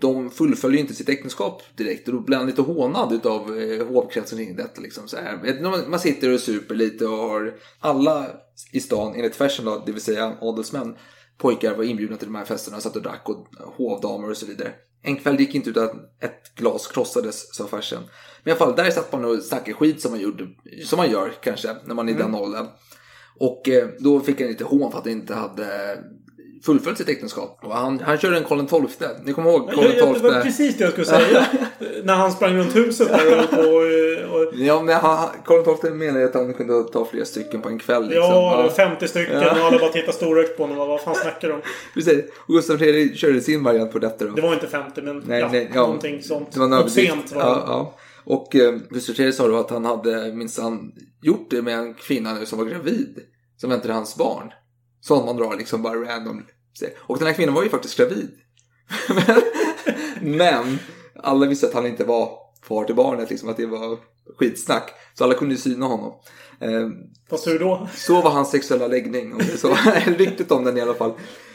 de 0.00 0.30
fullföljer 0.30 0.80
inte 0.80 0.94
sitt 0.94 1.08
äktenskap 1.08 1.62
direkt 1.76 2.08
och 2.08 2.14
då 2.14 2.20
blir 2.20 2.36
han 2.36 2.46
lite 2.46 2.62
hånad 2.62 3.12
utav 3.12 3.58
eh, 3.58 3.86
hovkretsen 3.86 4.38
kring 4.38 4.56
detta. 4.56 4.80
Liksom, 4.80 5.08
så 5.08 5.16
här. 5.16 5.88
Man 5.88 6.00
sitter 6.00 6.34
och 6.34 6.40
super 6.40 6.74
lite 6.74 7.06
och 7.06 7.18
har 7.18 7.54
alla 7.80 8.26
i 8.72 8.80
stan, 8.80 9.14
enligt 9.14 9.36
fashion 9.36 9.66
då, 9.66 9.82
det 9.86 9.92
vill 9.92 10.02
säga 10.02 10.36
adelsmän, 10.40 10.96
pojkar 11.38 11.76
var 11.76 11.84
inbjudna 11.84 12.16
till 12.16 12.26
de 12.26 12.34
här 12.34 12.44
festerna, 12.44 12.80
satt 12.80 12.96
och 12.96 13.02
drack 13.02 13.28
och 13.28 13.48
hovdamer 13.76 14.30
och 14.30 14.36
så 14.36 14.46
vidare. 14.46 14.72
En 15.02 15.16
kväll 15.16 15.40
gick 15.40 15.54
inte 15.54 15.70
utan 15.70 15.84
att 15.84 16.22
ett 16.24 16.54
glas 16.54 16.86
krossades, 16.86 17.54
sa 17.54 17.66
farsen. 17.66 18.02
Men 18.42 18.50
i 18.50 18.50
alla 18.50 18.58
fall, 18.58 18.76
där 18.76 18.90
satt 18.90 19.12
man 19.12 19.24
och 19.24 19.42
snackade 19.42 19.72
skit 19.72 20.00
som 20.00 20.10
man, 20.10 20.20
gjorde, 20.20 20.48
som 20.84 20.96
man 20.96 21.10
gör 21.10 21.32
kanske 21.42 21.76
när 21.84 21.94
man 21.94 22.08
är 22.08 22.12
i 22.12 22.16
den 22.16 22.34
åldern. 22.34 22.66
Och 23.38 23.68
eh, 23.68 23.88
då 23.98 24.20
fick 24.20 24.40
han 24.40 24.48
lite 24.48 24.64
hån 24.64 24.90
för 24.90 24.98
att 24.98 25.04
han 25.04 25.12
inte 25.12 25.34
hade 25.34 25.98
fullföljt 26.66 26.98
sitt 26.98 27.08
äktenskap. 27.08 27.58
Och 27.62 27.72
han, 27.74 28.00
han 28.00 28.18
körde 28.18 28.36
en 28.36 28.44
Karl 28.44 28.86
XII. 28.88 29.08
Ni 29.24 29.32
kommer 29.32 29.50
ihåg 29.50 29.70
Karl 29.72 29.84
jag, 29.84 30.14
det 30.14 30.20
var 30.20 30.30
XII? 30.30 30.42
precis 30.42 30.76
det 30.78 30.84
jag 30.84 30.92
skulle 30.92 31.06
säga. 31.06 31.46
När 32.04 32.14
han 32.14 32.32
sprang 32.32 32.56
runt 32.56 32.76
huset 32.76 33.08
där 33.08 33.38
och, 33.44 33.50
på 33.50 33.60
och, 34.36 34.54
Ja, 34.54 34.82
men 34.82 34.94
han, 34.94 35.28
Karl 35.44 35.76
XII 35.76 35.90
menade 35.90 36.24
att 36.24 36.34
han 36.34 36.54
kunde 36.54 36.82
ta 36.82 37.04
flera 37.04 37.24
stycken 37.24 37.62
på 37.62 37.68
en 37.68 37.78
kväll. 37.78 38.02
Liksom. 38.08 38.24
Ja, 38.24 38.70
50 38.76 39.08
stycken 39.08 39.40
Ja. 39.42 39.50
och 39.60 39.66
alla 39.66 39.78
bara 39.78 39.90
tittar 39.92 40.12
storögt 40.12 40.56
på 40.56 40.62
honom. 40.62 40.88
Vad 40.88 41.00
fan 41.00 41.14
snackar 41.22 41.48
de 41.48 41.54
om? 41.54 41.60
Precis. 41.94 42.24
Och 42.48 42.54
Gustav 42.54 42.82
III 42.82 43.14
körde 43.16 43.40
sin 43.40 43.64
variant 43.64 43.92
på 43.92 43.98
detta 43.98 44.24
då. 44.24 44.30
Det 44.30 44.42
var 44.42 44.52
inte 44.54 44.66
50 44.66 45.02
men 45.02 45.22
Nej, 45.26 45.40
ja, 45.40 45.48
nej, 45.52 45.70
ja. 45.74 45.80
någonting 45.80 46.22
sånt. 46.22 46.52
Det 46.52 46.60
var 46.60 46.88
sent 46.88 47.32
var 47.32 47.42
det. 47.42 47.48
ja, 47.48 47.64
ja. 47.66 47.94
Och 48.24 48.56
eh, 48.56 48.74
Gustav 48.90 49.20
III 49.20 49.32
sa 49.32 49.48
då 49.48 49.56
att 49.56 49.70
han 49.70 49.84
hade 49.84 50.32
minsann 50.32 50.92
gjort 51.22 51.46
det 51.50 51.62
med 51.62 51.78
en 51.78 51.94
kvinna 51.94 52.34
nu 52.34 52.46
som 52.46 52.58
var 52.58 52.64
gravid. 52.66 53.18
Som 53.56 53.70
väntade 53.70 53.94
hans 53.94 54.16
barn. 54.16 54.52
Sånt 55.02 55.26
man 55.26 55.36
drar 55.36 55.56
liksom 55.56 55.82
bara 55.82 55.94
random. 55.94 56.42
Och 56.96 57.18
den 57.18 57.26
här 57.26 57.34
kvinnan 57.34 57.54
var 57.54 57.62
ju 57.62 57.68
faktiskt 57.68 57.96
gravid. 57.96 58.30
men, 60.20 60.78
alla 61.22 61.46
visste 61.46 61.66
att 61.66 61.74
han 61.74 61.86
inte 61.86 62.04
var 62.04 62.38
far 62.62 62.84
till 62.84 62.94
barnet, 62.94 63.30
liksom 63.30 63.48
att 63.48 63.56
det 63.56 63.66
var 63.66 63.98
skitsnack. 64.38 64.90
Så 65.14 65.24
alla 65.24 65.34
kunde 65.34 65.54
ju 65.54 65.60
syna 65.60 65.86
honom. 65.86 66.12
Fast 67.30 67.46
hur 67.46 67.58
då? 67.58 67.88
så 67.94 68.20
var 68.20 68.30
hans 68.30 68.50
sexuella 68.50 68.86
läggning. 68.86 69.32
Om 69.32 69.38
det 69.38 69.58
så. 69.58 69.74
Ryktet 70.06 70.50
om 70.50 70.64
den 70.64 70.78
i 70.78 70.80
alla 70.80 70.94
fall. 70.94 71.12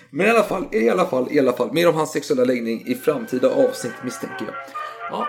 Men 0.10 0.28
i 0.28 0.30
alla 0.30 0.44
fall, 0.44 0.68
i 0.72 0.90
alla 0.90 1.06
fall, 1.06 1.28
i 1.32 1.40
alla 1.40 1.54
fall. 1.54 1.74
Mer 1.74 1.90
om 1.90 1.96
hans 1.96 2.12
sexuella 2.12 2.44
läggning 2.44 2.88
i 2.88 2.96
framtida 2.96 3.50
avsnitt 3.50 3.94
misstänker 4.04 4.46
jag. 4.46 4.56
Ja. 5.12 5.28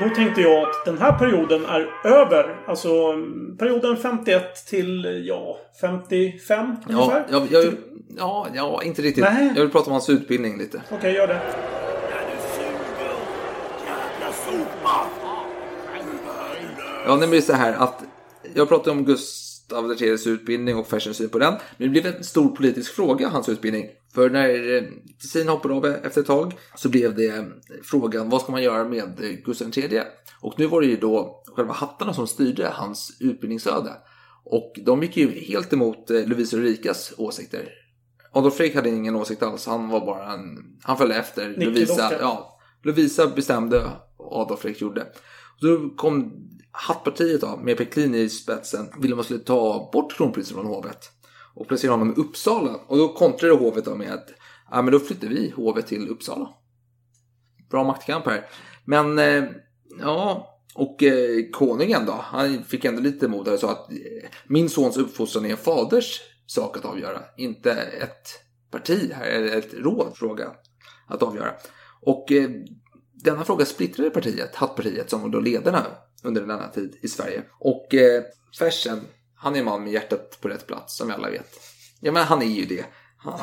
Då 0.00 0.08
tänkte 0.08 0.40
jag 0.40 0.62
att 0.68 0.84
den 0.84 0.98
här 0.98 1.18
perioden 1.18 1.64
är 1.64 1.88
över. 2.04 2.56
Alltså 2.66 2.88
perioden 3.58 3.96
51 3.96 4.66
till, 4.66 5.24
ja, 5.28 5.58
55 5.80 6.76
Ja, 6.88 6.94
ungefär. 6.94 7.24
jag, 7.30 7.46
jag, 7.50 7.74
ja, 8.18 8.46
ja, 8.54 8.82
inte 8.82 9.02
riktigt. 9.02 9.24
Nej. 9.24 9.52
Jag 9.54 9.62
vill 9.62 9.70
prata 9.70 9.86
om 9.86 9.92
hans 9.92 10.10
utbildning 10.10 10.58
lite. 10.58 10.82
Okej, 10.90 11.14
gör 11.14 11.26
det. 11.26 11.40
Ja, 17.06 17.16
det 17.16 17.26
blir 17.26 17.40
så 17.40 17.52
här 17.52 17.72
att 17.72 18.02
jag 18.54 18.68
pratade 18.68 18.90
om 18.90 19.04
Gustav 19.04 19.92
IIIs 19.92 20.26
utbildning 20.26 20.76
och 20.76 20.86
Fersens 20.86 21.16
syn 21.16 21.28
på 21.28 21.38
den. 21.38 21.54
Men 21.76 21.88
det 21.88 21.88
blev 21.88 22.06
en 22.06 22.24
stor 22.24 22.48
politisk 22.48 22.94
fråga, 22.94 23.28
hans 23.28 23.48
utbildning. 23.48 23.86
För 24.14 24.30
när 24.30 24.76
eh, 24.76 24.82
Tessin 25.20 25.48
hoppade 25.48 25.74
av 25.74 25.86
efter 25.86 26.20
ett 26.20 26.26
tag 26.26 26.58
så 26.74 26.88
blev 26.88 27.14
det 27.14 27.26
eh, 27.26 27.44
frågan 27.82 28.28
vad 28.28 28.40
ska 28.40 28.52
man 28.52 28.62
göra 28.62 28.84
med 28.84 29.20
eh, 29.20 29.30
Gustav 29.44 29.78
III? 29.78 30.02
Och 30.40 30.54
nu 30.58 30.66
var 30.66 30.80
det 30.80 30.86
ju 30.86 30.96
då 30.96 31.42
själva 31.46 31.72
hattarna 31.72 32.14
som 32.14 32.26
styrde 32.26 32.68
hans 32.68 33.16
utbildningsöde. 33.20 33.92
Och 34.44 34.78
de 34.86 35.02
gick 35.02 35.16
ju 35.16 35.30
helt 35.30 35.72
emot 35.72 36.10
Lovisa 36.10 36.56
Ulrikas 36.56 37.14
åsikter. 37.16 37.68
Adolf 38.32 38.54
Fredrik 38.54 38.76
hade 38.76 38.88
ingen 38.88 39.16
åsikt 39.16 39.42
alls, 39.42 39.66
han 39.66 39.88
var 39.88 40.06
bara 40.06 40.32
en... 40.32 40.58
Han 40.82 40.98
följde 40.98 41.16
efter 41.16 41.54
Lovisa. 41.56 42.12
Ja, 42.20 42.60
Lovisa 42.82 43.26
bestämde 43.26 43.84
och 44.16 44.40
Adolf 44.40 44.60
Fredrik 44.60 44.82
gjorde. 44.82 45.06
Så 45.60 45.66
då 45.66 45.90
kom 45.96 46.32
Hattpartiet 46.72 47.40
då, 47.40 47.56
med 47.56 47.76
Peklin 47.76 48.14
i 48.14 48.28
spetsen, 48.28 48.86
ville 48.98 49.14
man 49.14 49.24
skulle 49.24 49.40
ta 49.40 49.90
bort 49.92 50.16
kronprinsen 50.16 50.56
från 50.56 50.66
hovet. 50.66 51.10
Och 51.58 51.68
placerade 51.68 51.98
honom 51.98 52.14
i 52.16 52.20
Uppsala. 52.20 52.74
Och 52.86 52.96
då 52.96 53.08
kontrade 53.08 53.54
hovet 53.54 53.84
då 53.84 53.94
med 53.94 54.12
att 54.12 54.28
ja, 54.70 54.82
men 54.82 54.92
då 54.92 54.98
flyttar 54.98 55.28
vi 55.28 55.50
hovet 55.50 55.86
till 55.86 56.08
Uppsala. 56.08 56.48
Bra 57.70 57.84
maktkamp 57.84 58.26
här. 58.26 58.46
Men 58.84 59.18
eh, 59.18 59.44
ja, 60.00 60.48
och 60.74 61.02
eh, 61.02 61.50
konungen 61.52 62.06
då, 62.06 62.12
han 62.12 62.64
fick 62.64 62.84
ändå 62.84 63.00
lite 63.00 63.28
mod 63.28 63.48
och 63.48 63.58
sa 63.58 63.70
att 63.70 63.92
eh, 63.92 64.30
min 64.46 64.68
sons 64.68 64.96
uppfostran 64.96 65.46
är 65.46 65.50
en 65.50 65.56
faders 65.56 66.20
sak 66.46 66.76
att 66.76 66.84
avgöra, 66.84 67.20
inte 67.36 67.72
ett 67.72 68.28
parti 68.70 69.12
här, 69.14 69.26
eller 69.26 69.58
ett 69.58 69.74
råd 69.74 70.16
fråga 70.16 70.50
att 71.06 71.22
avgöra. 71.22 71.52
Och 72.00 72.32
eh, 72.32 72.50
denna 73.12 73.44
fråga 73.44 73.64
splittrade 73.64 74.10
partiet, 74.10 74.54
Hattpartiet, 74.54 75.10
som 75.10 75.22
var 75.22 75.28
då 75.28 75.40
ledarna 75.40 75.86
under 76.24 76.40
denna 76.40 76.68
tid 76.68 76.98
i 77.02 77.08
Sverige. 77.08 77.42
Och 77.60 77.94
eh, 77.94 78.22
Fersen, 78.58 79.00
han 79.38 79.54
är 79.54 79.58
en 79.58 79.64
man 79.64 79.84
med 79.84 79.92
hjärtat 79.92 80.38
på 80.40 80.48
rätt 80.48 80.66
plats, 80.66 80.96
som 80.96 81.08
vi 81.08 81.14
alla 81.14 81.30
vet. 81.30 81.48
Ja, 82.00 82.12
men 82.12 82.24
han 82.24 82.42
är 82.42 82.46
ju 82.46 82.64
det. 82.64 82.84
Ja, 83.24 83.40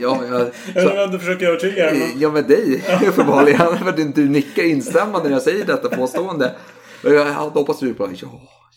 jag, 0.00 0.20
Jag 0.74 0.84
vet 0.94 1.04
inte 1.06 1.18
försöker 1.18 1.46
övertyga 1.46 1.94
Ja, 2.16 2.30
med 2.30 2.44
dig 2.44 2.84
uppenbarligen. 3.08 3.78
För 3.78 3.88
att 3.88 4.14
du 4.14 4.28
nickar 4.28 4.62
instämmande 4.62 5.28
när 5.28 5.36
jag 5.36 5.42
säger 5.42 5.64
detta 5.64 5.88
påstående. 5.88 6.54
Jag 7.04 7.24
hade 7.24 7.50
hoppats 7.50 7.80
du 7.80 7.92
bara 7.92 8.08
ja, 8.10 8.28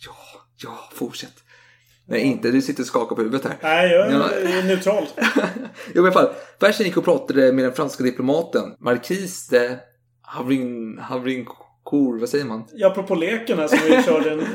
ja, 0.05 0.15
ja, 0.63 0.89
fortsätt. 0.93 1.33
Nej, 2.07 2.21
inte. 2.21 2.51
Du 2.51 2.61
sitter 2.61 2.83
och 2.83 2.87
skakar 2.87 3.15
på 3.15 3.21
huvudet 3.21 3.43
här. 3.45 3.57
Nej, 3.61 3.91
jag 3.91 4.11
Ja. 4.11 4.29
är 4.29 4.63
neutral. 4.63 5.07
Jo, 5.95 6.03
i 6.03 6.05
alla 6.05 6.11
fall. 6.11 6.29
Fersen 6.59 6.85
gick 6.85 6.97
och 6.97 7.03
pratade 7.05 7.51
med 7.53 7.65
den 7.65 7.73
franska 7.73 8.03
diplomaten 8.03 8.63
Marquis 8.79 9.47
de 9.47 9.75
Havrin, 10.21 10.99
Havrincourt, 10.99 12.19
vad 12.19 12.29
säger 12.29 12.45
man? 12.45 12.67
Ja, 12.73 12.87
apropå 12.87 13.15
leken 13.15 13.59
här 13.59 13.67
som 13.67 13.79
vi 13.85 14.03
körde. 14.03 14.31
En... 14.31 14.45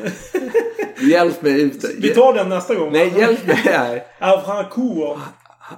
Hjälp 1.01 1.42
mig 1.42 1.62
ut. 1.62 1.84
Vi 1.98 2.14
tar 2.14 2.34
den 2.34 2.48
nästa 2.48 2.74
gång. 2.74 2.92
Nej, 2.92 3.12
hjälp 3.18 3.46
mig 3.46 3.57
här. 3.57 4.03
Avrancourt. 4.20 5.18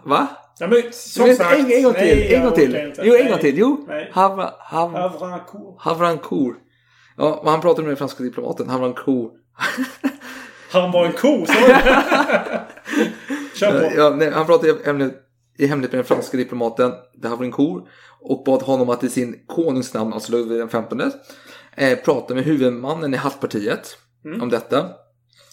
Va? 0.04 0.26
Ja, 0.58 0.68
men 0.68 0.82
som 0.92 1.26
Men, 1.26 1.36
sagt. 1.36 1.58
en, 1.58 1.72
en 1.72 1.82
gång 1.82 1.94
till, 1.94 2.02
nej, 2.02 2.34
en 2.34 2.42
gång 2.44 2.54
till. 2.54 2.92
Jo, 3.02 3.14
en 3.14 3.30
gång 3.30 3.38
till. 3.38 3.58
Jo. 3.58 3.88
Havra, 4.12 4.50
hav. 4.58 4.92
Havrancourt. 5.78 6.56
Ja, 7.16 7.42
han 7.46 7.60
pratade 7.60 7.82
med 7.82 7.90
den 7.90 7.96
franska 7.96 8.22
diplomaten. 8.22 8.68
Havrancourt. 8.68 9.32
Han 10.72 10.92
var 10.92 11.06
en 11.06 11.12
ko, 11.12 11.46
så 11.46 11.52
var 11.52 11.68
det. 11.68 12.60
Kör 13.54 13.80
på. 13.80 13.96
Ja, 13.96 14.10
nej, 14.10 14.30
han 14.30 14.46
pratade 14.46 14.74
ämnet 14.84 15.14
i 15.58 15.66
hemlighet 15.66 15.92
med 15.92 15.98
den 15.98 16.04
franska 16.04 16.36
diplomaten 16.36 16.92
de 17.14 17.28
Havrincourt 17.28 17.84
och 18.20 18.44
bad 18.44 18.62
honom 18.62 18.90
att 18.90 19.04
i 19.04 19.08
sin 19.08 19.44
konungsnamn, 19.46 20.12
alltså 20.12 20.32
Ludvig 20.32 20.68
XV, 20.68 20.76
eh, 21.76 21.98
prata 21.98 22.34
med 22.34 22.44
huvudmannen 22.44 23.14
i 23.14 23.16
Hattpartiet 23.16 23.96
om 24.40 24.48
detta 24.48 24.88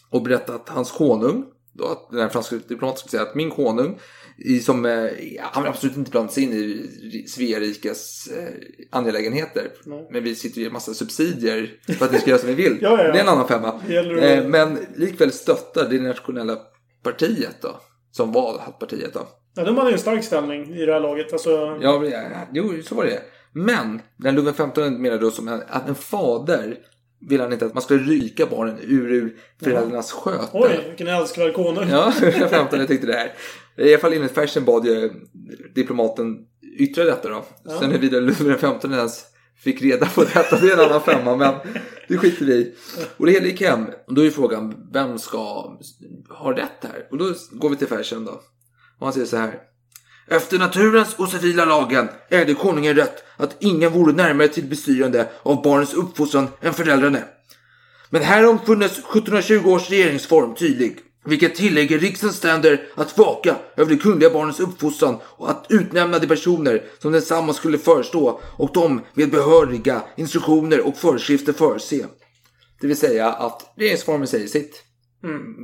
och 0.10 0.24
berätta 0.24 0.56
att 0.56 0.70
hans 0.70 0.92
konung, 0.92 1.46
då 1.74 1.86
att 1.86 2.10
den 2.12 2.20
här 2.20 2.30
franska 2.30 2.56
diplomaten 2.56 2.98
skulle 2.98 3.12
säga 3.12 3.24
att 3.24 3.36
min 3.36 3.52
konung, 3.52 4.00
i, 4.38 4.60
som, 4.60 4.86
eh, 4.86 5.10
han 5.42 5.64
vill 5.64 5.70
absolut 5.70 5.98
inte 5.98 6.12
blanda 6.12 6.32
sig 6.32 6.44
in 6.44 6.54
i 6.54 7.26
Svea 7.28 7.60
rikes 7.60 8.28
eh, 8.28 8.54
angelägenheter. 8.92 9.72
Men 10.12 10.24
vi 10.24 10.36
sitter 10.36 10.58
ju 10.58 10.64
i 10.64 10.68
en 10.68 10.74
massa 10.74 10.94
subsidier 10.94 11.80
för 11.98 12.06
att 12.06 12.12
ni 12.12 12.20
ska 12.20 12.30
göra 12.30 12.40
som 12.40 12.50
vi 12.50 12.56
vill. 12.56 12.78
Ja, 12.82 12.90
ja, 12.90 13.04
ja. 13.04 13.12
Det 13.12 13.20
är 13.20 13.24
en 13.24 13.30
annan 13.30 13.48
femma. 13.48 13.82
Eh, 14.22 14.48
men 14.48 14.80
likväl 14.96 15.32
stöttar 15.32 15.90
det 15.90 16.00
nationella 16.02 16.58
partiet 17.04 17.62
då, 17.62 17.82
som 18.12 18.32
var 18.32 18.60
Hattpartiet 18.60 19.14
då. 19.14 19.28
Ja, 19.56 19.64
de 19.64 19.78
hade 19.78 19.90
ju 19.90 19.94
en 19.94 20.00
stark 20.00 20.24
ställning 20.24 20.74
i 20.74 20.86
det 20.86 20.94
här 20.94 21.00
laget. 21.00 21.34
Alltså, 21.34 21.78
Ja, 21.82 22.06
ja, 22.06 22.48
jo, 22.54 22.82
så 22.84 22.96
var 22.96 23.06
det. 23.06 23.22
Men 23.54 24.02
när 24.18 24.32
Ludvig 24.32 24.54
XV 24.56 24.80
menade 24.80 25.22
då 25.22 25.32
som 25.32 25.62
att 25.68 25.90
en 25.90 25.96
fader 25.96 26.78
ville 27.22 27.44
han 27.44 27.54
inte 27.54 27.66
att 27.66 27.74
man 27.74 27.84
skulle 27.84 28.04
ryka 28.04 28.46
barnen 28.46 28.78
ur, 28.82 29.12
ur 29.12 29.36
föräldrarnas 29.64 30.12
sköte. 30.12 30.50
Oj, 30.54 30.86
vilken 30.88 31.08
älskvärd 31.08 31.54
konung. 31.54 31.90
Ja, 31.90 32.14
XV 32.20 32.88
tyckte 32.88 33.08
det 33.08 33.14
här. 33.14 33.34
I 33.78 33.94
alla 33.94 34.02
fall 34.02 34.14
enligt 34.14 34.32
Fersen 34.32 34.66
bad 34.66 34.86
ju 34.86 35.12
diplomaten 35.76 36.38
yttra 36.80 37.04
detta 37.04 37.30
då. 37.30 37.46
Ja. 37.64 37.80
Sen 37.80 37.92
huruvida 37.92 38.20
Ludvig 38.20 38.58
XV 38.58 38.94
ens 38.94 39.26
fick 39.64 39.82
reda 39.82 40.06
på 40.06 40.24
detta, 40.24 40.60
det 40.60 40.70
är 40.70 40.74
en 40.74 40.86
annan 40.86 41.02
femma, 41.02 41.36
men 41.36 41.56
det 42.08 42.18
skiter 42.18 42.46
vi 42.46 42.54
i. 42.54 42.76
Och 43.18 43.26
det 43.26 43.32
hela 43.32 43.46
gick 43.46 43.62
hem. 43.62 43.86
Och 44.08 44.14
då 44.14 44.26
är 44.26 44.30
frågan, 44.30 44.90
vem 44.94 45.20
ska 45.20 45.38
ha 46.30 46.58
rätt 46.58 46.84
här? 46.84 47.08
Och 47.12 47.18
då 47.18 47.34
går 47.52 47.70
vi 47.70 47.76
till 47.76 47.88
Fersen 47.88 48.26
då. 48.26 48.32
Och 49.00 49.06
han 49.06 49.14
säger 49.14 49.28
så 49.28 49.38
här. 49.38 49.69
Efter 50.32 50.60
naturens 50.60 51.16
och 51.18 51.30
civila 51.30 51.66
lagen 51.66 52.10
ägde 52.30 52.54
konungen 52.54 52.96
rätt 52.96 53.24
att 53.38 53.56
ingen 53.60 53.92
vore 53.92 54.14
närmare 54.14 54.48
till 54.48 54.66
bestyrande 54.66 55.30
av 55.44 55.62
barnens 55.62 55.94
uppfostran 55.94 56.48
än 56.62 56.74
föräldrarna. 56.74 57.20
Men 58.10 58.22
härom 58.24 58.60
funnes 58.66 58.92
1720 58.92 59.70
års 59.70 59.90
regeringsform 59.90 60.56
tydlig, 60.56 61.00
vilket 61.26 61.56
tillägger 61.56 62.00
riksdagens 62.00 62.38
ständer 62.38 62.88
att 62.96 63.18
vaka 63.18 63.56
över 63.78 63.90
de 63.90 63.98
kungliga 63.98 64.30
barnens 64.30 64.60
uppfostran 64.60 65.18
och 65.24 65.50
att 65.50 65.66
utnämna 65.70 66.20
de 66.20 66.28
personer 66.28 66.84
som 67.00 67.12
densamma 67.12 67.54
skulle 67.54 67.78
förestå 67.78 68.42
och 68.58 68.70
de 68.74 69.02
med 69.14 69.32
behöriga 69.32 70.02
instruktioner 70.18 70.88
och 70.88 70.98
föreskrifter 70.98 71.54
förse. 71.54 72.06
Det 72.82 72.88
vill 72.88 72.98
säga 72.98 73.28
att 73.28 73.74
regeringsformen 73.76 74.28
säger 74.28 74.48
sitt. 74.48 74.84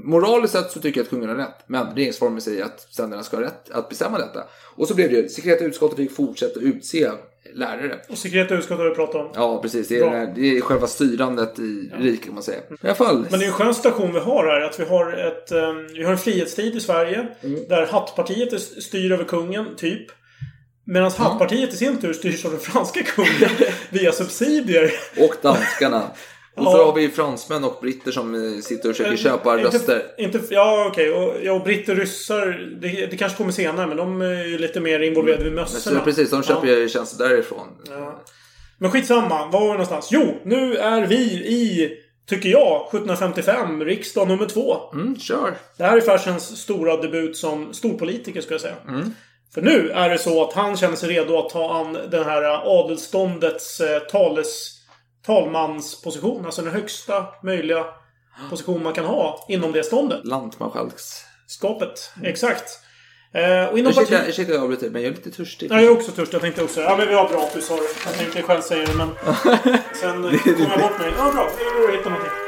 Moraliskt 0.03 0.53
sett 0.53 0.71
så 0.71 0.79
tycker 0.79 0.99
jag 0.99 1.03
att 1.03 1.09
kungen 1.09 1.29
har 1.29 1.35
rätt, 1.35 1.63
men 1.67 1.95
regeringsformen 1.95 2.41
säger 2.41 2.63
att 2.63 2.79
ständerna 2.79 3.23
ska 3.23 3.37
ha 3.37 3.43
rätt 3.43 3.71
att 3.71 3.89
bestämma 3.89 4.17
detta. 4.17 4.43
Och 4.75 4.87
så 4.87 4.95
blev 4.95 5.09
det 5.09 5.15
ju, 5.15 5.29
sekreta 5.29 5.65
utskottet 5.65 5.97
fick 5.97 6.15
fortsätta 6.15 6.59
utse 6.59 7.11
lärare. 7.53 7.99
Och 8.09 8.17
sekreta 8.17 8.55
utskott 8.55 8.77
har 8.77 8.89
vi 8.89 8.95
pratat 8.95 9.15
om. 9.15 9.31
Ja, 9.35 9.61
precis. 9.61 9.87
Det 9.87 9.97
är, 9.97 10.09
här, 10.09 10.33
det 10.35 10.57
är 10.57 10.61
själva 10.61 10.87
styrandet 10.87 11.59
i 11.59 11.91
riket 11.97 12.25
kan 12.25 12.33
man 12.33 12.43
säga. 12.43 12.57
I 12.57 12.87
alla 12.87 12.95
fall. 12.95 13.27
Men 13.29 13.39
det 13.39 13.45
är 13.45 13.47
en 13.47 13.53
skön 13.53 13.73
station 13.73 14.13
vi 14.13 14.19
har 14.19 14.45
här. 14.45 14.61
Att 14.61 14.79
vi 14.79 14.85
har, 14.85 15.13
ett, 15.13 15.51
eh, 15.51 15.73
vi 15.93 16.03
har 16.03 16.11
en 16.11 16.17
frihetstid 16.17 16.75
i 16.75 16.79
Sverige. 16.79 17.27
Mm. 17.41 17.59
Där 17.69 17.85
Hattpartiet 17.85 18.61
styr 18.61 19.11
över 19.11 19.23
kungen, 19.23 19.75
typ. 19.77 20.07
Medan 20.87 21.11
Hattpartiet 21.11 21.73
i 21.73 21.77
sin 21.77 21.97
tur 21.97 22.13
styrs 22.13 22.45
av 22.45 22.51
den 22.51 22.59
franska 22.59 23.03
kungen 23.03 23.49
via 23.89 24.11
subsidier. 24.11 24.91
Och 25.17 25.35
danskarna. 25.41 26.11
Och 26.55 26.63
så 26.63 26.77
Ja. 26.77 26.85
har 26.85 26.93
vi 26.93 27.09
fransmän 27.09 27.63
och 27.63 27.77
britter 27.81 28.11
som 28.11 28.35
eh, 28.35 28.61
sitter 28.61 28.89
och 28.89 28.95
försöker 28.95 29.17
köpa 29.17 29.57
inte, 29.59 29.77
röster. 29.77 30.01
Inte, 30.17 30.39
ja, 30.49 30.87
okej. 30.91 31.11
Och, 31.11 31.33
ja, 31.43 31.51
och 31.53 31.61
britter, 31.63 31.95
ryssar. 31.95 32.45
Det, 32.81 33.05
det 33.11 33.17
kanske 33.17 33.37
kommer 33.37 33.51
senare, 33.51 33.87
men 33.87 33.97
de 33.97 34.21
är 34.21 34.45
ju 34.45 34.57
lite 34.57 34.79
mer 34.79 34.99
involverade 34.99 35.43
vid 35.43 35.53
Men 35.53 35.67
så, 35.67 35.73
mössorna. 35.73 35.99
precis, 35.99 36.29
de 36.29 36.43
köper 36.43 36.67
Ja. 36.67 36.73
ju 36.73 36.89
tjänster 36.89 37.27
därifrån. 37.29 37.67
Ja. 37.89 38.23
Men 38.77 38.91
skitsamma, 38.91 39.45
var 39.45 39.51
var 39.51 39.61
vi 39.61 39.67
någonstans? 39.67 40.09
Jo, 40.11 40.35
nu 40.43 40.75
är 40.77 41.07
vi 41.07 41.15
i, 41.33 41.91
tycker 42.29 42.49
jag, 42.49 42.87
1755, 42.91 43.83
riksdag 43.85 44.27
nummer 44.27 44.45
två. 44.45 44.75
Mm, 44.93 45.19
kör. 45.19 45.57
Det 45.77 45.83
här 45.83 45.97
är 45.97 46.01
Fersens 46.01 46.61
stora 46.61 46.97
debut 46.97 47.37
som 47.37 47.73
storpolitiker, 47.73 48.41
ska 48.41 48.53
jag 48.53 48.61
säga. 48.61 48.75
Mm. 48.87 49.13
För 49.53 49.61
nu 49.61 49.89
är 49.89 50.09
det 50.09 50.17
så 50.17 50.43
att 50.43 50.53
han 50.53 50.77
känner 50.77 50.95
sig 50.95 51.09
redo 51.09 51.37
att 51.37 51.49
ta 51.49 51.73
an 51.79 51.97
den 52.11 52.23
här 52.23 52.43
adelståndets 52.79 53.79
eh, 53.81 53.99
tales, 53.99 54.74
talmansposition. 55.25 56.45
Alltså 56.45 56.61
den 56.61 56.73
högsta 56.73 57.25
möjliga 57.43 57.85
position 58.49 58.83
man 58.83 58.93
kan 58.93 59.05
ha 59.05 59.45
inom 59.49 59.71
det 59.71 59.83
ståndet. 59.83 60.25
Lantmarskalks. 60.25 61.23
Skapet, 61.47 62.11
exakt. 62.23 62.79
Eh, 63.33 63.65
och 63.65 63.79
inom 63.79 63.91
Ursäkta, 63.91 64.17
parti... 64.17 64.29
ursäkta 64.29 64.53
jag 64.53 64.63
avbryter, 64.63 64.89
men 64.89 65.01
jag 65.01 65.11
är 65.11 65.15
lite 65.15 65.31
törstig. 65.31 65.71
Ja, 65.71 65.75
jag 65.75 65.83
är 65.83 65.91
också 65.91 66.11
törstig. 66.11 66.35
Jag 66.35 66.41
tänkte 66.41 66.63
också... 66.63 66.81
Ja, 66.81 66.97
men 66.97 67.07
det 67.07 67.15
var 67.15 67.29
bra 67.29 67.43
att 67.43 67.53
du 67.53 67.61
sa 67.61 67.75
det. 67.75 67.81
Jag 68.05 68.13
tänkte 68.13 68.41
själv 68.41 68.61
säga 68.61 68.85
det, 68.85 68.93
men... 68.93 69.09
Sen 69.93 70.21
kom 70.21 70.71
jag 70.71 70.79
bort 70.81 70.99
mig. 70.99 71.13
Ja, 71.17 71.31
bra. 71.31 71.49
Det 71.57 71.81
går 71.81 71.89
att 71.89 71.99
hitta 71.99 72.09
någonting. 72.09 72.44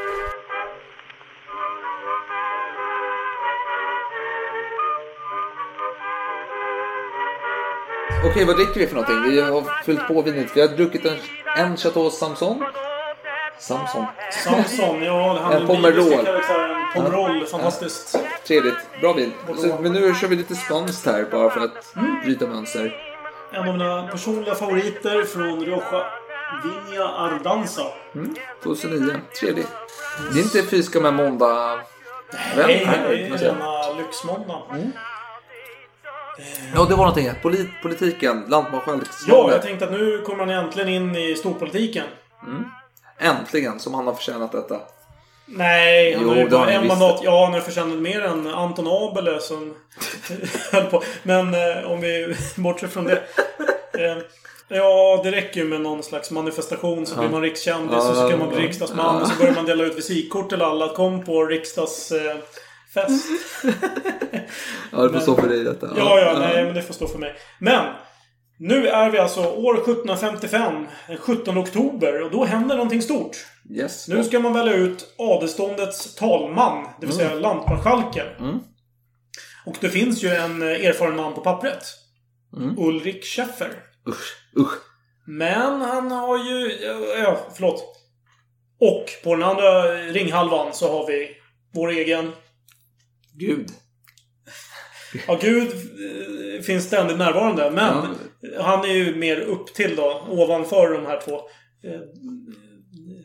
Okej, 8.30 8.44
vad 8.44 8.56
dricker 8.56 8.80
vi 8.80 8.86
för 8.86 8.94
någonting? 8.94 9.22
Vi 9.30 9.40
har 9.40 9.82
fyllt 9.84 10.08
på 10.08 10.22
vinet. 10.22 10.50
Vi 10.54 10.60
har 10.60 10.68
druckit 10.68 11.04
en, 11.04 11.16
en 11.56 11.76
Chateau 11.76 12.10
Samson. 12.10 12.64
Samson. 13.58 14.06
Samson, 14.44 15.02
ja. 15.02 15.34
Det 15.34 15.40
handlar 15.40 15.56
En 15.56 15.60
om 15.62 15.66
Pomerol. 15.66 16.24
karaktären. 16.24 16.76
Pomerol, 16.94 17.46
fantastiskt. 17.46 18.18
Trevligt. 18.46 18.74
Bra 19.00 19.12
vin. 19.12 19.32
Så, 19.56 19.78
men 19.80 19.92
nu 19.92 20.14
kör 20.14 20.28
vi 20.28 20.36
lite 20.36 20.54
spanskt 20.54 21.06
här 21.06 21.26
bara 21.30 21.50
för 21.50 21.60
att 21.60 21.96
Mm. 21.96 22.20
bryta 22.24 22.46
mönster. 22.46 22.96
En 23.52 23.58
av 23.60 23.66
mina 23.78 24.08
personliga 24.08 24.54
favoriter 24.54 25.22
från 25.24 25.60
Rioja. 25.64 26.04
Vinja 26.64 27.08
Ardanza. 27.08 27.82
Mm. 28.14 28.34
2009. 28.62 29.20
Trevligt. 29.40 29.68
Det 30.32 30.38
är 30.40 30.42
inte 30.42 30.62
fysiska 30.62 31.00
med 31.00 31.14
måndag... 31.14 31.80
Nej, 32.56 32.86
det 33.08 33.26
är 33.26 33.38
denna 33.38 33.92
lyxmåndag. 33.98 34.62
Ja, 36.74 36.84
det 36.84 36.94
var 36.94 37.06
någonting. 37.06 37.30
Polit, 37.42 37.68
politiken. 37.82 38.44
Lantmarskalks. 38.48 39.24
Ja, 39.28 39.48
jag 39.52 39.62
tänkte 39.62 39.84
att 39.84 39.90
nu 39.92 40.22
kommer 40.26 40.46
han 40.46 40.64
äntligen 40.64 40.88
in 40.88 41.16
i 41.16 41.36
storpolitiken. 41.36 42.04
Äntligen, 43.20 43.80
som 43.80 43.94
han 43.94 44.06
har 44.06 44.14
förtjänat 44.14 44.52
detta. 44.52 44.80
Nej, 45.46 46.14
han 46.14 46.22
Jo, 46.22 46.28
har 46.28 46.36
ju 46.36 46.48
bara 46.48 46.70
en 46.70 46.86
mandat. 46.86 47.20
Ja, 47.24 47.44
han 47.44 47.52
har 47.54 47.60
förtjänat 47.60 47.98
mer 47.98 48.20
än 48.20 48.46
Anton 48.46 48.86
Abele 48.88 49.40
som 49.40 49.74
höll 50.72 50.84
på. 50.84 51.02
Men 51.22 51.54
eh, 51.54 51.90
om 51.90 52.00
vi 52.00 52.36
bortser 52.56 52.86
från 52.88 53.04
det. 53.04 53.22
Eh, 53.98 54.18
ja, 54.68 55.20
det 55.24 55.30
räcker 55.30 55.60
ju 55.60 55.66
med 55.68 55.80
någon 55.80 56.02
slags 56.02 56.30
manifestation 56.30 57.06
så 57.06 57.18
blir 57.18 57.28
man 57.28 57.42
rikskändis 57.42 57.96
och 58.10 58.16
så 58.16 58.28
kan 58.30 58.38
man 58.38 58.48
bli 58.48 58.58
Ja. 58.58 58.64
riksdagsman 58.64 59.22
och 59.22 59.28
så 59.28 59.38
börjar 59.38 59.54
man 59.54 59.64
dela 59.64 59.84
ut 59.84 59.96
visitkort 59.98 60.48
till 60.48 60.62
alla. 60.62 60.88
Kom 60.94 61.24
på 61.24 61.44
riksdagsfest. 61.44 62.12
Eh, 62.12 62.36
fest. 62.94 63.26
Ja, 64.92 65.02
det 65.02 65.12
får 65.12 65.20
stå 65.20 65.36
för 65.36 65.48
dig 65.48 65.64
detta. 65.64 65.90
Ja, 65.96 66.20
ja, 66.20 66.38
nej, 66.38 66.64
men 66.64 66.74
det 66.74 66.82
får 66.82 66.94
stå 66.94 67.08
för 67.08 67.18
mig. 67.18 67.34
Men! 67.60 67.84
Nu 68.58 68.88
är 68.88 69.10
vi 69.10 69.18
alltså 69.18 69.40
år 69.40 69.74
1755, 69.74 70.86
den 71.08 71.16
17 71.16 71.58
oktober, 71.58 72.22
och 72.22 72.30
då 72.30 72.44
händer 72.44 72.76
någonting 72.76 73.02
stort. 73.02 73.36
Yes. 73.70 74.08
Nu 74.08 74.24
ska 74.24 74.40
man 74.40 74.52
välja 74.52 74.74
ut 74.74 75.14
adelståndets 75.18 76.14
talman, 76.14 76.88
det 77.00 77.06
vill 77.06 77.14
säga 77.14 77.34
lantmarskalken. 77.34 78.26
Mm. 78.38 78.58
Och 79.66 79.76
det 79.80 79.88
finns 79.88 80.24
ju 80.24 80.28
en 80.28 80.62
erfaren 80.62 81.16
man 81.16 81.34
på 81.34 81.40
pappret. 81.40 81.82
Mm. 82.56 82.78
Ulrik 82.78 83.24
Schäffer. 83.24 83.70
Usch, 84.08 84.36
usch. 84.56 84.72
Men 85.26 85.80
han 85.80 86.10
har 86.10 86.38
ju... 86.38 86.78
ja, 86.82 86.94
Ja, 87.22 87.38
förlåt. 87.54 87.82
Och 88.80 89.04
på 89.24 89.34
den 89.34 89.44
andra 89.44 89.92
ringhalvan 89.94 90.72
så 90.72 90.92
har 90.92 91.06
vi 91.06 91.30
vår 91.74 91.90
egen... 91.90 92.32
Gud. 93.38 93.68
Ja, 95.26 95.38
Gud 95.42 95.68
eh, 95.68 96.62
finns 96.62 96.84
ständigt 96.84 97.18
närvarande. 97.18 97.70
Men 97.70 97.94
han 98.60 98.84
är 98.84 98.92
ju 98.94 99.16
mer 99.16 99.40
upp 99.40 99.74
till 99.74 99.96
då, 99.96 100.26
ovanför 100.28 100.92
de 100.92 101.06
här 101.06 101.20
två 101.20 101.34
eh, 101.84 102.00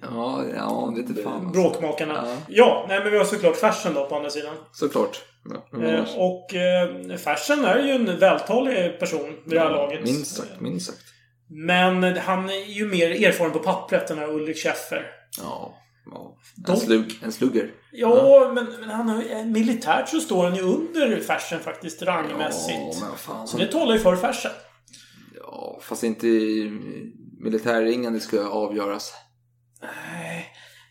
Ja, 0.01 0.43
ja, 0.55 0.93
det 0.95 1.19
är 1.19 1.23
fan. 1.23 1.33
alltså. 1.33 1.61
bråkmakarna. 1.61 2.13
Ja. 2.25 2.37
Ja, 2.47 2.85
nej 2.89 2.99
men 3.03 3.11
vi 3.11 3.17
har 3.17 3.25
såklart 3.25 3.55
Fersen 3.55 3.93
då 3.93 4.05
på 4.05 4.15
andra 4.15 4.29
sidan. 4.29 4.55
Såklart. 4.71 5.21
Ja. 5.71 5.83
Eh, 5.87 6.17
och 6.17 6.55
eh, 6.55 7.17
Fersen 7.17 7.65
är 7.65 7.79
ju 7.79 7.91
en 7.91 8.19
vältalig 8.19 8.99
person 8.99 9.35
vid 9.45 9.53
det 9.53 9.59
här 9.59 9.69
laget. 9.69 10.03
Minst 10.03 10.35
sagt, 10.35 10.61
minst 10.61 10.85
sagt. 10.85 11.03
Men 11.49 12.17
han 12.17 12.49
är 12.49 12.65
ju 12.73 12.87
mer 12.87 13.25
erfaren 13.27 13.51
på 13.51 13.59
pappret, 13.59 14.07
den 14.07 14.17
här 14.17 14.29
Ulrik 14.29 14.57
Schäffer. 14.57 15.05
Ja. 15.41 15.77
Ja. 16.05 16.37
De- 16.55 16.71
En, 16.71 16.77
slug, 16.77 17.19
en 17.23 17.31
slugger. 17.31 17.71
Ja, 17.91 18.51
men, 18.55 18.65
men 18.79 18.89
han 18.89 19.09
har, 19.09 19.21
ju- 19.23 19.45
militärt 19.45 20.09
så 20.09 20.19
står 20.19 20.43
han 20.43 20.55
ju 20.55 20.61
under 20.61 21.19
Fersen 21.19 21.59
faktiskt 21.59 22.01
rangmässigt. 22.01 22.97
Ja, 23.01 23.15
fan. 23.17 23.47
Så 23.47 23.57
det 23.57 23.67
talar 23.67 23.93
ju 23.93 23.99
för 23.99 24.15
Fersen. 24.15 24.51
Ja, 25.35 25.79
fast 25.81 26.03
inte 26.03 26.27
i 26.27 26.71
militärringen 27.39 28.13
det 28.13 28.19
ska 28.19 28.47
avgöras. 28.47 29.13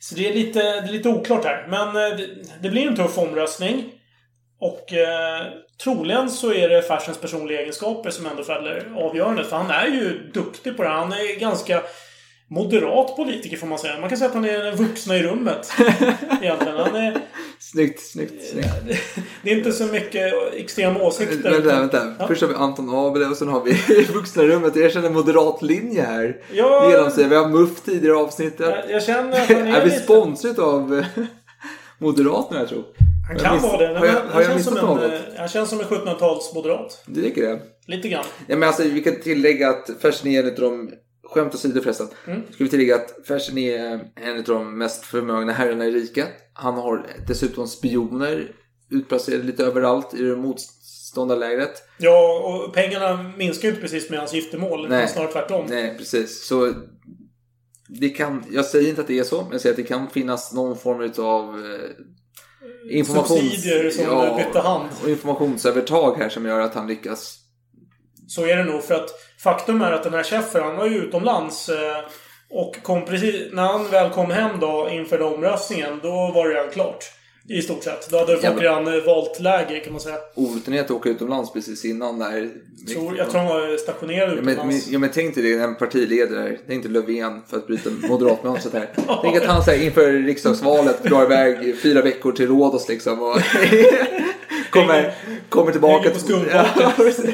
Så 0.00 0.14
det 0.14 0.28
är 0.28 0.34
lite, 0.34 0.58
det 0.62 0.88
är 0.88 0.92
lite 0.92 1.08
oklart 1.08 1.44
här. 1.44 1.66
Men 1.68 1.88
eh, 1.88 2.16
det, 2.18 2.28
det 2.62 2.70
blir 2.70 2.86
en 2.88 2.96
tuff 2.96 3.18
omröstning. 3.18 3.92
Och 4.60 4.92
eh, 4.92 5.46
troligen 5.84 6.30
så 6.30 6.52
är 6.52 6.68
det 6.68 6.82
Fersens 6.82 7.18
personliga 7.18 7.60
egenskaper 7.60 8.10
som 8.10 8.26
ändå 8.26 8.44
fäller 8.44 8.92
avgörandet. 8.96 9.46
För 9.46 9.56
han 9.56 9.70
är 9.70 9.86
ju 9.86 10.30
duktig 10.34 10.76
på 10.76 10.82
det. 10.82 10.88
Han 10.88 11.12
är 11.12 11.40
ganska 11.40 11.82
moderat 12.54 13.16
politiker 13.16 13.56
får 13.56 13.66
man 13.66 13.78
säga. 13.78 14.00
Man 14.00 14.08
kan 14.08 14.18
säga 14.18 14.28
att 14.28 14.34
han 14.34 14.44
är 14.44 14.64
den 14.64 14.76
vuxna 14.76 15.16
i 15.16 15.22
rummet. 15.22 15.72
Egentligen. 16.42 16.76
Han 16.76 16.94
är, 16.96 17.20
Snyggt, 17.58 18.00
snyggt, 18.06 18.48
snyggt. 18.50 18.68
det 19.42 19.50
är 19.52 19.56
inte 19.56 19.72
så 19.72 19.84
mycket 19.86 20.32
extrema 20.54 21.00
åsikter. 21.02 21.50
Vänta, 21.50 21.80
vänta. 21.80 22.14
Ja. 22.18 22.26
Först 22.26 22.42
har 22.42 22.48
vi 22.48 22.54
Anton 22.54 22.90
Abel 22.94 23.30
och 23.30 23.36
sen 23.36 23.48
har 23.48 23.62
vi 23.64 24.02
vuxna 24.14 24.42
rummet. 24.42 24.76
Jag 24.76 24.92
känner 24.92 25.10
moderat 25.10 25.62
linje 25.62 26.02
här. 26.02 26.36
Ja. 26.52 26.90
Genomsyrar. 26.90 27.28
Vi 27.28 27.36
har 27.36 27.48
MUF 27.48 27.80
tidigare 27.80 28.16
i 28.16 28.20
avsnittet. 28.20 28.60
Jag, 28.60 28.90
jag 28.90 29.02
känner 29.02 29.40
att 29.42 29.48
han 29.48 29.56
är, 29.66 29.76
är 29.80 29.84
vi 29.84 29.90
lite... 29.90 30.02
sponsrat 30.02 30.58
av 30.58 30.98
eh, 30.98 31.24
Moderaterna 31.98 32.60
jag 32.60 32.68
tror? 32.68 32.84
Han 33.28 33.38
kan 33.38 33.54
miss- 33.54 33.62
vara 33.62 33.76
det. 33.92 33.98
Har 33.98 34.06
jag, 34.06 34.12
Han, 34.12 34.22
har 34.26 34.32
han, 34.32 34.42
jag 34.42 34.64
känns 34.64 34.66
en, 34.68 34.76
eh, 35.12 35.20
han 35.38 35.48
känns 35.48 35.70
som 35.70 35.80
en 35.80 35.86
1700-talsmoderat. 35.86 36.98
Du 37.06 37.22
tycker 37.22 37.42
det? 37.42 37.60
Lite 37.86 38.08
grann. 38.08 38.24
Ja, 38.46 38.56
men 38.56 38.68
alltså, 38.68 38.82
vi 38.82 39.02
kan 39.02 39.16
tillägga 39.20 39.68
att 39.70 39.90
Fersen 40.02 40.30
är 40.30 40.40
en 40.42 40.48
av 40.48 40.54
de, 40.54 40.90
skämt 41.32 41.54
åsido 41.54 41.80
förresten, 41.80 42.08
Mm. 42.26 42.42
ska 42.52 42.64
vi 42.64 42.70
tillägga 42.70 42.94
att 42.96 43.26
Fersen 43.26 43.58
är 43.58 44.10
en 44.16 44.38
av 44.38 44.44
de 44.44 44.78
mest 44.78 45.04
förmögna 45.04 45.52
herrarna 45.52 45.86
i 45.86 45.90
riket. 45.90 46.28
Han 46.52 46.74
har 46.74 47.06
dessutom 47.28 47.66
spioner 47.68 48.52
utplacerade 48.90 49.42
lite 49.42 49.64
överallt 49.64 50.14
i 50.14 50.22
det 50.22 50.36
motståndarlägret. 50.36 51.82
Ja, 51.98 52.40
och 52.44 52.74
pengarna 52.74 53.32
minskar 53.36 53.62
ju 53.62 53.68
inte 53.68 53.80
precis 53.82 54.10
med 54.10 54.18
hans 54.18 54.34
giftermål. 54.34 54.88
Nej. 54.88 55.08
Snarare 55.08 55.32
tvärtom. 55.32 55.66
Nej, 55.68 55.98
precis. 55.98 56.44
Så 56.46 56.72
det 57.88 58.08
kan, 58.08 58.44
jag 58.50 58.64
säger 58.64 58.88
inte 58.88 59.00
att 59.00 59.06
det 59.06 59.18
är 59.18 59.24
så, 59.24 59.42
men 59.42 59.52
jag 59.52 59.60
säger 59.60 59.72
att 59.72 59.76
det 59.76 59.82
kan 59.82 60.10
finnas 60.10 60.52
någon 60.52 60.76
form 60.78 61.12
av 61.24 61.54
eh, 61.54 62.96
informations... 62.96 63.40
Subsidier 63.40 63.90
som 63.90 64.36
bytte 64.36 64.58
hand. 64.60 64.88
och 65.02 65.08
informationsövertag 65.10 66.16
här 66.18 66.28
som 66.28 66.46
gör 66.46 66.60
att 66.60 66.74
han 66.74 66.86
lyckas. 66.86 67.38
Så 68.28 68.46
är 68.46 68.56
det 68.56 68.64
nog. 68.64 68.82
För 68.82 68.94
att 68.94 69.10
faktum 69.42 69.82
är 69.82 69.92
att 69.92 70.02
den 70.02 70.14
här 70.14 70.22
chefen, 70.22 70.62
han 70.62 70.76
var 70.76 70.86
ju 70.86 70.96
utomlands. 70.96 71.68
eh, 71.68 71.76
Och 72.50 72.76
kom 72.82 73.04
precis, 73.04 73.34
när 73.52 73.62
han 73.62 73.88
väl 73.90 74.10
kom 74.10 74.30
hem 74.30 74.60
då 74.60 74.88
inför 74.92 75.18
den 75.18 75.26
omröstningen, 75.34 76.00
då 76.02 76.10
var 76.34 76.48
det 76.48 76.54
redan 76.54 76.70
klart. 76.70 77.04
I 77.48 77.62
stort 77.62 77.84
sett. 77.84 78.10
Då 78.10 78.18
hade 78.18 78.36
folk 78.36 78.62
redan 78.62 78.86
eh, 78.98 79.04
valt 79.04 79.40
läger 79.40 79.80
kan 79.84 79.92
man 79.92 80.00
säga. 80.00 80.16
Orutinerat 80.34 80.84
att 80.84 80.90
åka 80.90 81.08
utomlands 81.08 81.52
precis 81.52 81.84
innan 81.84 82.18
där. 82.18 82.50
Tror, 82.92 83.16
jag 83.18 83.30
tror 83.30 83.40
han 83.40 83.48
var 83.48 83.76
stationerad 83.76 84.28
Ja, 84.30 84.42
men, 84.42 84.48
utomlands. 84.54 84.88
ja, 84.88 84.98
men 84.98 85.10
tänk 85.14 85.34
dig 85.34 85.44
det, 85.44 85.62
en 85.64 85.74
partiledare. 85.74 86.58
Det 86.66 86.72
är 86.72 86.76
inte 86.76 86.88
Löfven 86.88 87.40
för 87.50 87.56
att 87.56 87.66
bryta 87.66 87.90
moderatmönstret 88.08 88.74
här. 88.74 88.88
Tänk 89.22 89.36
att 89.36 89.44
han 89.44 89.64
så 89.64 89.70
här, 89.70 89.82
inför 89.82 90.12
riksdagsvalet 90.12 91.02
drar 91.02 91.22
iväg 91.22 91.78
fyra 91.82 92.02
veckor 92.02 92.32
till 92.32 92.46
Rhodos 92.48 92.88
liksom. 92.88 93.22
Och 93.22 93.36
kommer, 94.70 95.14
kommer 95.48 95.72
tillbaka. 95.72 96.10
Ja, 96.80 96.92
precis. 96.96 97.30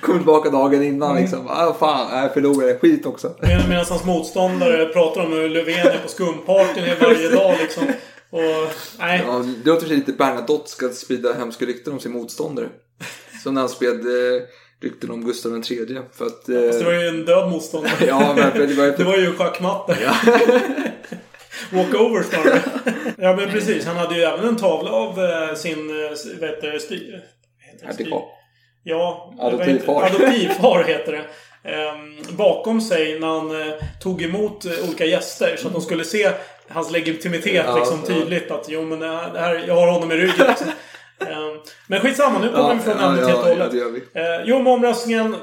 Kommer 0.00 0.18
tillbaka 0.18 0.50
dagen 0.50 0.82
innan 0.82 1.16
liksom. 1.16 1.48
Ah, 1.48 1.74
fan, 1.74 2.18
jag 2.22 2.34
förlorade. 2.34 2.78
Skit 2.78 3.06
också. 3.06 3.34
Med, 3.40 3.68
medan 3.68 3.84
hans 3.88 4.04
motståndare 4.04 4.86
pratar 4.86 5.24
om 5.24 5.32
hur 5.32 5.48
Löfven 5.48 5.86
är 5.86 5.98
på 6.02 6.08
skumpartyn 6.08 6.84
varje 7.00 7.28
dag 7.28 7.56
liksom. 7.60 7.84
Och, 8.30 8.40
nej. 8.98 9.22
Ja, 9.26 9.44
det 9.64 9.70
låter 9.70 9.86
sig 9.86 9.96
lite 9.96 10.12
Bernadotte 10.12 10.70
ska 10.70 10.88
sprida 10.88 11.32
hemska 11.32 11.64
rykten 11.66 11.92
om 11.92 12.00
sin 12.00 12.12
motståndare. 12.12 12.68
Som 13.42 13.54
när 13.54 13.60
han 13.60 13.68
spred 13.68 14.00
eh, 14.00 14.42
rykten 14.82 15.10
om 15.10 15.24
Gustav 15.24 15.52
III. 15.70 15.98
För 16.12 16.26
att, 16.26 16.48
eh, 16.48 16.66
Fast 16.66 16.78
det 16.78 16.84
var 16.84 16.92
ju 16.92 17.08
en 17.08 17.24
död 17.24 17.50
motståndare. 17.50 17.92
Ja, 18.06 18.34
men 18.36 18.68
det 18.68 18.74
var 18.74 18.84
ju- 18.84 18.94
det 18.96 19.04
var 19.04 19.16
ju 19.16 19.32
schackmatta. 19.34 19.94
Walkover 21.72 22.22
snarare. 22.22 22.62
ja 23.18 23.36
men 23.36 23.50
precis. 23.50 23.86
Han 23.86 23.96
hade 23.96 24.14
ju 24.14 24.22
även 24.22 24.48
en 24.48 24.56
tavla 24.56 24.90
av 24.90 25.24
eh, 25.24 25.54
sin, 25.54 25.90
eh, 25.90 26.10
vad 26.40 26.50
heter 26.50 26.72
det, 26.72 26.80
styr... 26.80 27.24
vad 27.84 28.22
Ja, 28.88 29.32
Adoptivfar. 29.38 30.02
Adoptivfar 30.02 30.84
heter 30.84 31.12
det. 31.12 31.24
Ehm, 31.70 32.36
bakom 32.36 32.80
sig 32.80 33.18
när 33.20 33.26
han 33.26 33.60
eh, 33.62 33.74
tog 34.02 34.22
emot 34.22 34.64
eh, 34.64 34.72
olika 34.88 35.04
gäster 35.04 35.56
så 35.58 35.66
att 35.66 35.72
de 35.72 35.82
skulle 35.82 36.04
se 36.04 36.30
hans 36.68 36.90
legitimitet 36.90 37.64
Ja, 37.66 37.76
liksom 37.78 38.00
ja. 38.08 38.14
tydligt 38.14 38.50
att 38.50 38.64
jo 38.68 38.82
men 38.82 38.98
det 39.00 39.38
här, 39.38 39.64
jag 39.68 39.74
har 39.74 39.86
honom 39.92 40.12
i 40.12 40.16
ryggen. 40.16 40.46
Liksom. 40.48 40.66
Ehm, 41.20 41.58
men 41.86 42.00
skitsamma, 42.00 42.38
nu 42.38 42.48
kommer 42.52 42.74
vi 42.74 42.80
från 42.80 42.98
ämnet 42.98 43.26
helt 43.26 43.38
och 43.38 43.44
hållet. 43.44 43.58
ja, 43.58 43.68
det 43.72 43.78
gör 43.78 43.90
vi. 43.90 43.98
Eh, 44.20 44.42
jo, 44.46 44.62
med 44.62 44.72
omröstningen. 44.72 45.36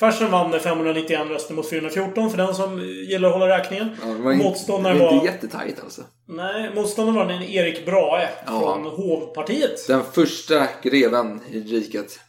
Fersen 0.00 0.30
vann 0.30 0.50
med 0.50 0.62
591 0.62 1.20
röster 1.30 1.54
mot 1.54 1.70
414 1.70 2.30
för 2.30 2.38
den 2.38 2.54
som 2.54 2.80
gillar 3.08 3.28
att 3.28 3.34
hålla 3.34 3.58
räkningen. 3.58 3.96
Ja, 4.02 4.08
det 4.08 4.22
var 4.22 4.32
inte, 4.32 4.44
Motståndaren 4.44 4.98
det 4.98 5.04
var... 5.04 5.12
inte 5.12 5.26
jättetajt 5.26 5.80
alltså. 5.82 6.02
Nej, 6.28 6.70
motståndaren 6.74 7.26
var 7.28 7.34
en 7.34 7.42
Erik 7.42 7.86
Brahe 7.86 8.28
Ja. 8.46 8.60
från 8.60 8.84
Hovpartiet. 8.86 9.86
Den 9.88 10.02
första 10.12 10.66
greven 10.82 11.40
i 11.50 11.60
riket. 11.60 12.20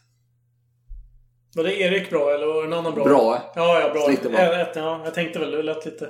Var 1.54 1.64
det 1.64 1.80
Erik 1.80 2.10
Brahe 2.10 2.34
eller 2.34 2.46
var 2.46 2.62
det 2.62 2.66
en 2.66 2.72
annan 2.72 2.94
Brahe? 2.94 3.08
Brahe. 3.08 3.40
Ja, 3.54 3.80
ja, 3.80 3.92
bra. 3.92 4.02
Släkten 4.06 4.32
var. 4.32 4.40
Ett, 4.60 4.72
ja, 4.74 5.00
jag 5.04 5.14
tänkte 5.14 5.38
väl, 5.38 5.50
det 5.50 5.62
lät 5.62 5.84
lite 5.84 6.08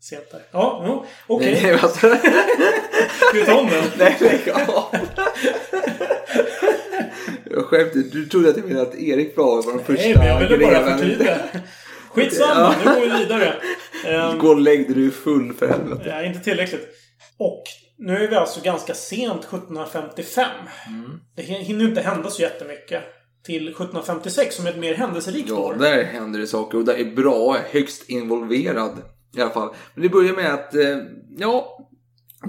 sent 0.00 0.30
där. 0.30 0.40
Ja, 0.52 0.84
jo, 0.86 1.04
okej. 1.26 1.52
Nej, 1.52 1.62
nej, 1.62 1.72
alltså. 1.82 2.08
Ska 3.18 3.32
vi 3.34 3.44
ta 3.44 3.54
om 3.60 3.66
den? 3.70 3.84
nej, 3.98 4.16
lägg 4.20 4.50
av. 4.50 4.84
Jag 7.50 7.64
skämtar. 7.64 7.98
Du 8.12 8.26
trodde 8.26 8.50
att 8.50 8.56
jag 8.56 8.66
menade 8.66 8.88
att 8.88 8.94
Erik 8.94 9.34
Brahe 9.34 9.62
var 9.66 9.72
den 9.72 9.84
första 9.84 10.02
Nej, 10.08 10.14
men 10.18 10.26
jag 10.26 10.40
ville 10.40 10.58
bara 10.58 10.70
greven. 10.70 10.98
förtydliga. 10.98 11.38
Skitsamma, 12.10 12.74
nu 12.84 12.90
går 12.94 13.00
vi 13.00 13.18
vidare. 13.22 13.54
Ehm, 14.06 14.38
Gå 14.38 14.48
och 14.48 14.60
lägg 14.60 14.86
dig, 14.86 14.94
du 14.94 15.06
är 15.06 15.10
full 15.10 15.52
för 15.52 15.68
helvete. 15.68 16.02
Ja, 16.06 16.22
inte 16.22 16.40
tillräckligt. 16.40 16.88
Och 17.38 17.62
nu 17.98 18.24
är 18.24 18.28
vi 18.28 18.36
alltså 18.36 18.60
ganska 18.60 18.94
sent 18.94 19.44
1755. 19.44 20.46
Mm. 20.88 21.20
Det 21.36 21.42
hinner 21.42 21.80
ju 21.80 21.88
inte 21.88 22.00
hända 22.00 22.30
så 22.30 22.42
jättemycket 22.42 23.02
till 23.44 23.68
1756 23.68 24.56
som 24.56 24.66
är 24.66 24.70
ett 24.70 24.78
mer 24.78 24.94
händelserikt 24.94 25.48
Ja, 25.48 25.56
år. 25.56 25.74
där 25.74 26.04
händer 26.04 26.40
det 26.40 26.46
saker 26.46 26.78
och 26.78 26.84
där 26.84 26.94
är 26.94 27.04
bra 27.16 27.56
högst 27.70 28.10
involverad 28.10 29.02
i 29.36 29.40
alla 29.40 29.50
fall. 29.50 29.74
Men 29.94 30.02
det 30.02 30.08
börjar 30.08 30.34
med 30.34 30.54
att, 30.54 30.74
eh, 30.74 30.98
ja, 31.38 31.78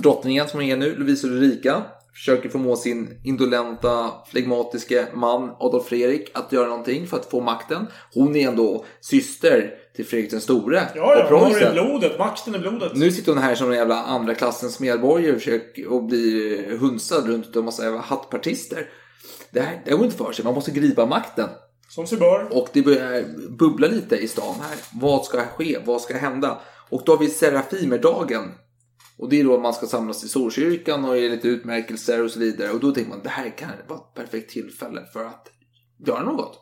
drottningen 0.03 0.47
som 0.47 0.61
är 0.61 0.77
nu, 0.77 0.95
Lovisa 0.95 1.27
Ulrika, 1.27 1.83
försöker 2.13 2.49
förmå 2.49 2.75
sin 2.75 3.21
indolenta, 3.23 4.11
flegmatiska 4.31 5.05
man 5.13 5.49
Adolf 5.59 5.85
Fredrik 5.85 6.31
att 6.33 6.51
göra 6.51 6.67
någonting 6.67 7.07
för 7.07 7.17
att 7.17 7.25
få 7.25 7.41
makten. 7.41 7.87
Hon 8.13 8.35
är 8.35 8.47
ändå 8.47 8.85
syster 9.01 9.71
till 9.95 10.05
Fredrik 10.05 10.31
den 10.31 10.41
store. 10.41 10.81
Ja, 10.95 11.15
ja, 11.17 11.23
av 11.23 11.29
hon 11.29 11.53
har 11.53 11.71
blodet. 11.73 12.19
Makten 12.19 12.55
i 12.55 12.59
blodet. 12.59 12.91
Nu 12.95 13.11
sitter 13.11 13.31
hon 13.31 13.41
här 13.41 13.55
som 13.55 13.71
en 13.71 13.77
jävla 13.77 14.03
andra 14.03 14.35
klassens 14.35 14.79
medborgare 14.79 15.31
och 15.35 15.39
försöker 15.41 15.87
och 15.87 16.03
blir 16.03 16.77
hunsad 16.77 17.27
runt 17.27 17.55
en 17.55 17.65
massa 17.65 17.83
jävla 17.83 17.99
hattpartister. 18.01 18.89
Det 19.51 19.61
här, 19.61 19.81
det 19.85 19.91
går 19.91 20.05
inte 20.05 20.17
för 20.17 20.31
sig. 20.31 20.45
Man 20.45 20.53
måste 20.53 20.71
gripa 20.71 21.05
makten. 21.05 21.49
Som 21.89 22.07
sig 22.07 22.17
bör. 22.17 22.47
Och 22.51 22.67
det 22.73 22.81
börjar 22.81 23.23
bubbla 23.49 23.87
lite 23.87 24.17
i 24.17 24.27
stan 24.27 24.55
här. 24.61 24.77
Vad 24.93 25.25
ska 25.25 25.45
ske? 25.45 25.77
Vad 25.85 26.01
ska 26.01 26.17
hända? 26.17 26.61
Och 26.89 27.01
då 27.05 27.11
har 27.11 27.19
vi 27.19 27.29
Serafimerdagen. 27.29 28.51
Och 29.17 29.29
det 29.29 29.39
är 29.39 29.43
då 29.43 29.59
man 29.59 29.73
ska 29.73 29.85
samlas 29.87 30.23
i 30.23 30.27
Solkyrkan 30.27 31.05
och 31.05 31.17
ge 31.17 31.29
lite 31.29 31.47
utmärkelser 31.47 32.23
och 32.23 32.31
så 32.31 32.39
vidare. 32.39 32.71
Och 32.71 32.79
då 32.79 32.91
tänker 32.91 33.09
man 33.09 33.23
det 33.23 33.29
här 33.29 33.57
kan 33.57 33.69
vara 33.87 33.99
ett 33.99 34.13
perfekt 34.13 34.49
tillfälle 34.49 35.05
för 35.13 35.25
att 35.25 35.51
göra 36.07 36.23
något. 36.23 36.59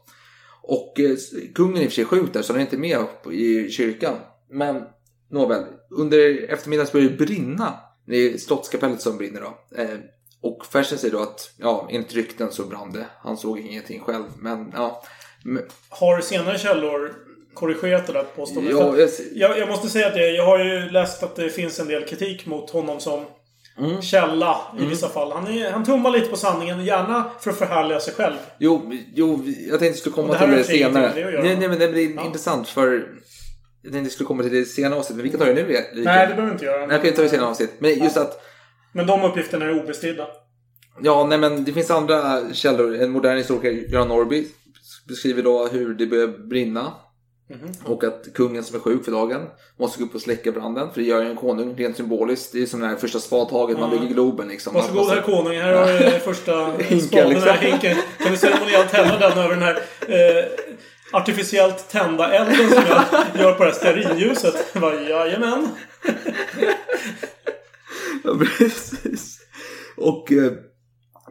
Och 0.62 1.00
eh, 1.00 1.18
kungen 1.56 1.78
i 1.78 1.88
och 1.88 1.90
för 1.90 1.96
sig 1.96 2.06
sjuk 2.06 2.34
där 2.34 2.42
så 2.42 2.54
han 2.54 2.60
är 2.60 2.66
inte 2.66 2.78
med 2.78 3.06
i 3.32 3.70
kyrkan. 3.70 4.16
Men 4.50 4.84
nåväl, 5.32 5.64
under 5.90 6.52
eftermiddagen 6.54 6.90
börjar 6.94 7.10
det 7.10 7.26
brinna. 7.26 7.74
Det 8.08 8.16
är 8.16 8.38
slottskapellet 8.38 9.02
som 9.02 9.18
brinner 9.18 9.42
då. 9.42 9.82
Eh, 9.82 10.00
och 10.44 10.66
Fersen 10.66 10.98
säger 10.98 11.14
då 11.14 11.20
att, 11.22 11.52
ja, 11.58 11.88
enligt 11.92 12.14
rykten 12.14 12.52
så 12.52 12.64
brann 12.64 12.92
det. 12.92 13.06
Han 13.22 13.38
såg 13.38 13.60
ingenting 13.60 14.02
själv, 14.02 14.24
men 14.40 14.72
ja. 14.76 15.04
Men- 15.44 15.64
Har 15.90 16.22
senare 16.22 16.58
källor 16.60 17.14
korrigerat 17.54 18.08
det 18.08 18.14
där 18.14 18.24
påståendet? 18.36 18.74
Ja, 18.74 18.98
jag- 18.98 19.10
jag, 19.34 19.58
jag 19.58 19.68
måste 19.70 19.90
säga 19.90 20.08
att 20.08 20.16
jag, 20.18 20.34
jag 20.36 20.46
har 20.46 20.60
ju 20.60 20.90
läst 20.90 21.24
att 21.24 21.36
det 21.36 21.50
finns 21.50 21.80
en 21.80 21.88
del 21.88 22.06
kritik 22.06 22.46
mot 22.46 22.70
honom 22.70 23.00
som 23.00 23.26
Mm. 23.78 24.02
källa 24.02 24.58
i 24.80 24.86
vissa 24.86 25.10
fall. 25.10 25.32
Han, 25.32 25.48
är, 25.48 25.72
han 25.72 25.86
tummar 25.86 26.10
lite 26.12 26.28
på 26.30 26.36
sanningen, 26.38 26.86
gärna 26.86 27.30
för 27.42 27.50
att 27.52 27.58
förhärliga 27.58 28.00
sig 28.00 28.14
själv. 28.14 28.36
Jo, 28.58 28.92
jo, 29.14 29.44
jag 29.46 29.70
tänkte 29.70 29.86
jag 29.86 29.96
skulle 29.96 30.14
komma 30.16 30.34
det 30.34 30.40
till 30.40 30.50
det 30.52 30.64
senare. 30.64 31.12
det 31.16 31.38
att. 31.38 31.44
Nej, 31.44 31.56
nej, 31.60 31.68
men 31.70 31.80
det 31.80 31.86
är 31.86 32.26
intressant 32.26 32.68
för... 32.68 32.94
Jag 33.82 33.92
tänkte 33.92 34.06
jag 34.06 34.12
skulle 34.12 34.28
komma 34.28 34.44
till 34.44 34.54
det 34.54 34.66
senare 34.66 35.00
avsnittet, 35.00 35.16
men 35.16 35.24
vi 35.24 35.30
kan 35.30 35.40
ta 35.40 35.46
det 35.46 35.54
nu. 35.54 35.68
Lika. 35.68 36.12
Nej, 36.12 36.28
det 36.28 36.34
behöver 36.34 36.46
vi 36.46 36.52
inte 36.52 36.66
göra. 36.66 36.86
Nej, 36.86 36.96
jag 36.96 37.06
kan 37.06 37.14
ta 37.14 37.22
det 37.22 37.30
senare 37.30 37.48
avsnitt. 37.50 37.72
Men 37.80 38.00
just 38.04 38.18
att... 38.18 38.42
Men 38.94 39.08
de 39.08 39.24
uppgifterna 39.24 39.66
är 39.66 39.84
obestridda. 39.84 40.28
Ja, 41.02 41.26
nej 41.30 41.38
men 41.38 41.64
det 41.64 41.74
finns 41.74 41.92
andra 41.92 42.54
källor. 42.54 42.96
En 42.96 43.12
modern 43.12 43.38
historiker, 43.38 43.92
Göran 43.92 44.08
Norrby, 44.08 44.48
beskriver 45.08 45.44
då 45.44 45.68
hur 45.68 45.94
det 45.94 46.06
börjar 46.06 46.28
brinna. 46.28 46.94
Mhm. 47.50 47.74
Och 47.86 48.04
att 48.04 48.28
kungen 48.34 48.64
som 48.64 48.76
är 48.76 48.80
sjuk 48.80 49.06
för 49.06 49.12
dagen 49.12 49.42
måste 49.80 50.00
gå 50.00 50.06
upp 50.06 50.16
och 50.16 50.22
släcka 50.22 50.52
branden. 50.52 50.92
För 50.94 51.02
det 51.02 51.08
gör 51.08 51.24
ju 51.24 51.30
en 51.30 51.36
konung 51.36 51.76
rent 51.76 51.98
symboliskt. 51.98 52.52
Det 52.54 52.62
är 52.62 52.66
som 52.66 52.80
det 52.80 52.88
här 52.88 52.96
första 52.96 53.20
spadtaget 53.20 53.80
man 53.80 53.90
bygger 53.90 54.08
Globen 54.08 54.48
liksom. 54.48 54.74
Varsågod 54.74 55.10
herr 55.10 55.22
konung, 55.22 55.58
här 55.58 55.74
har 55.74 56.12
du 56.14 56.20
första 56.20 56.72
Hinken, 56.80 57.30
liksom. 57.30 57.58
hinken. 57.60 57.98
Kan 58.20 58.32
du 58.32 58.38
ceremoniellt 58.38 58.92
tända 58.92 59.30
den 59.30 59.38
över 59.38 59.56
den 59.56 59.64
här 59.64 59.76
eh, 60.08 60.46
artificiellt 61.12 61.90
tända 61.90 62.34
elden 62.34 62.70
som 62.70 62.84
jag 62.90 63.06
gör 63.42 63.54
på 63.54 63.64
det 63.64 63.70
här 63.70 63.78
stearinljuset? 63.78 64.76
Jajamän. 65.10 65.68
Ja, 68.24 68.40
precis. 68.58 69.40
Och 69.98 70.32
eh, 70.32 70.52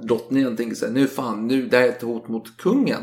drottningen 0.00 0.56
tänker 0.56 0.76
så 0.76 0.86
här, 0.86 0.92
nu 0.92 1.06
fan, 1.06 1.46
nu 1.46 1.66
det 1.66 1.76
här 1.76 1.84
är 1.84 1.88
ett 1.88 2.02
hot 2.02 2.28
mot 2.28 2.56
kungen. 2.56 3.02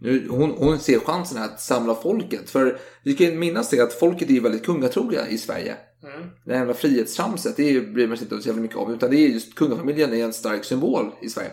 Nu, 0.00 0.28
hon, 0.28 0.50
hon 0.50 0.78
ser 0.78 0.98
chansen 0.98 1.38
här 1.38 1.44
att 1.44 1.60
samla 1.60 1.94
folket. 1.94 2.50
För 2.50 2.78
vi 3.02 3.14
ju 3.14 3.34
minnas 3.34 3.70
det 3.70 3.80
att 3.80 3.92
folket 3.92 4.30
är 4.30 4.34
ju 4.34 4.40
väldigt 4.40 4.64
kungatrogna 4.64 5.28
i 5.28 5.38
Sverige. 5.38 5.76
Mm. 6.02 6.28
Det 6.44 6.52
här 6.52 6.58
jävla 6.58 6.74
frihetstramset, 6.74 7.56
det 7.56 7.80
bryr 7.80 8.08
man 8.08 8.16
sig 8.16 8.24
inte 8.24 8.42
så 8.42 8.48
jävla 8.48 8.62
mycket 8.62 8.76
om. 8.76 8.94
Utan 8.94 9.10
det 9.10 9.16
är 9.16 9.28
just 9.28 9.54
kungafamiljen 9.54 10.12
är 10.12 10.24
en 10.24 10.32
stark 10.32 10.64
symbol 10.64 11.10
i 11.22 11.28
Sverige. 11.28 11.50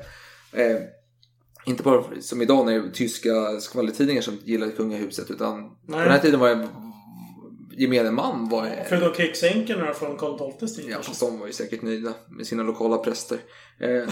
Eh, 0.51 0.77
inte 1.65 1.83
bara 1.83 2.03
som 2.21 2.41
idag 2.41 2.65
när 2.65 2.73
det 2.73 2.87
är 2.87 2.91
tyska 2.91 3.59
skvallertidningar 3.59 4.21
som 4.21 4.37
gillar 4.43 4.69
kungahuset. 4.69 5.31
Utan 5.31 5.69
på 5.69 5.75
Nej. 5.87 5.99
den 5.99 6.11
här 6.11 6.19
tiden 6.19 6.39
var 6.39 6.49
det 6.49 6.67
gemene 7.77 8.11
man 8.11 8.49
var 8.49 8.69
Förutom 8.89 9.13
krigsänkorna 9.13 9.93
från 9.93 10.17
Karl 10.17 10.51
XIIs 10.57 10.75
tid. 10.75 10.85
Ja, 10.89 10.97
fast 11.01 11.19
de 11.19 11.39
var 11.39 11.47
ju 11.47 11.53
säkert 11.53 11.81
nöjda 11.81 12.13
med 12.29 12.47
sina 12.47 12.63
lokala 12.63 12.97
präster. 12.97 13.37
Eh, 13.79 14.09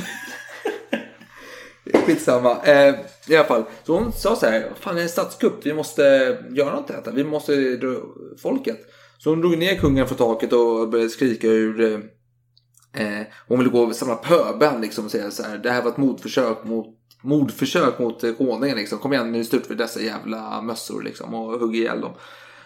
skitsamma. 2.06 2.62
Eh, 2.64 2.96
I 3.28 3.36
alla 3.36 3.48
fall, 3.48 3.64
så 3.84 4.00
hon 4.00 4.12
sa 4.12 4.36
så 4.36 4.46
här, 4.46 4.72
fan 4.80 4.96
det 4.96 5.02
är 5.02 5.04
en 5.04 5.10
statskupp, 5.10 5.66
vi 5.66 5.74
måste 5.74 6.04
göra 6.52 6.76
något 6.76 6.88
detta. 6.88 7.12
Vi 7.12 7.24
måste 7.24 7.76
dra 7.76 7.96
folket. 8.42 8.80
Så 9.18 9.30
hon 9.30 9.42
drog 9.42 9.58
ner 9.58 9.76
kungen 9.76 10.08
från 10.08 10.18
taket 10.18 10.54
och 10.54 10.90
började 10.90 11.10
skrika 11.10 11.48
ur 11.48 11.82
eh, 11.82 12.00
Eh, 12.96 13.22
hon 13.48 13.60
ville 13.60 13.72
gå 13.72 13.80
och 13.84 13.96
samla 13.96 14.16
pöbeln 14.16 14.82
liksom 14.82 15.06
och 15.06 15.12
säga 15.12 15.32
så 15.32 15.44
här. 15.44 15.58
Det 15.58 15.72
här 15.72 15.82
var 15.82 15.92
ett 15.92 15.98
mordförsök 15.98 16.64
mot, 16.64 16.88
mordförsök 17.22 18.00
mot 18.00 18.24
eh, 18.24 18.34
konungen 18.34 18.78
liksom. 18.78 19.00
Kom 19.00 19.14
igen 19.14 19.32
nu 19.32 19.44
stört 19.44 19.66
för 19.66 19.76
dessa 19.76 20.02
jävla 20.02 20.62
mössor 20.62 21.02
liksom 21.04 21.34
och 21.34 21.60
hugg 21.60 21.76
ihjäl 21.76 22.02
dem. 22.02 22.14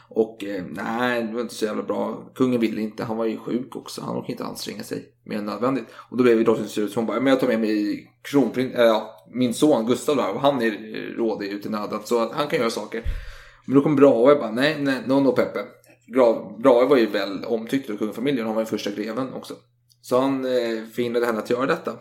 Och 0.09 0.43
eh, 0.43 0.63
nej, 0.71 1.23
det 1.23 1.33
var 1.33 1.41
inte 1.41 1.55
så 1.55 1.65
jävla 1.65 1.83
bra. 1.83 2.31
Kungen 2.35 2.59
ville 2.59 2.81
inte, 2.81 3.03
han 3.03 3.17
var 3.17 3.25
ju 3.25 3.37
sjuk 3.37 3.75
också. 3.75 4.01
Han 4.01 4.15
orkade 4.15 4.31
inte 4.31 4.45
anstränga 4.45 4.83
sig 4.83 5.05
mer 5.25 5.37
än 5.37 5.45
nödvändigt. 5.45 5.85
Och 6.09 6.17
då 6.17 6.23
blev 6.23 6.43
drottningen 6.43 6.69
drottning 6.69 6.89
så 6.89 6.99
hon 6.99 7.05
bara, 7.05 7.19
men 7.19 7.27
jag 7.27 7.39
tar 7.39 7.47
med 7.47 7.59
mig 7.59 8.07
kronprins, 8.21 8.73
äh, 8.73 8.85
ja, 8.85 9.25
min 9.33 9.53
son 9.53 9.85
Gustav 9.85 10.15
där 10.15 10.33
och 10.33 10.41
han 10.41 10.61
är 10.61 10.71
rådig 11.17 11.47
ut 11.47 11.65
i 11.65 11.69
nöden 11.69 11.99
så 12.03 12.19
att 12.19 12.31
han 12.31 12.47
kan 12.47 12.59
göra 12.59 12.69
saker. 12.69 13.03
Men 13.65 13.75
då 13.75 13.81
kom 13.81 13.95
Brahe 13.95 14.33
och 14.33 14.39
bara, 14.39 14.51
nej, 14.51 14.77
nej, 14.79 14.95
no, 15.05 15.13
no 15.13 15.31
Peppe. 15.31 15.59
Brahe 16.57 16.85
var 16.85 16.97
ju 16.97 17.05
väl 17.05 17.45
omtyckt 17.45 17.89
av 17.89 17.97
kungafamiljen, 17.97 18.45
han 18.45 18.55
var 18.55 18.61
ju 18.61 18.65
första 18.65 18.91
greven 18.91 19.33
också. 19.33 19.53
Så 20.01 20.19
han 20.19 20.45
eh, 20.45 20.83
förhindrade 20.93 21.25
henne 21.25 21.39
att 21.39 21.49
göra 21.49 21.65
detta. 21.65 21.93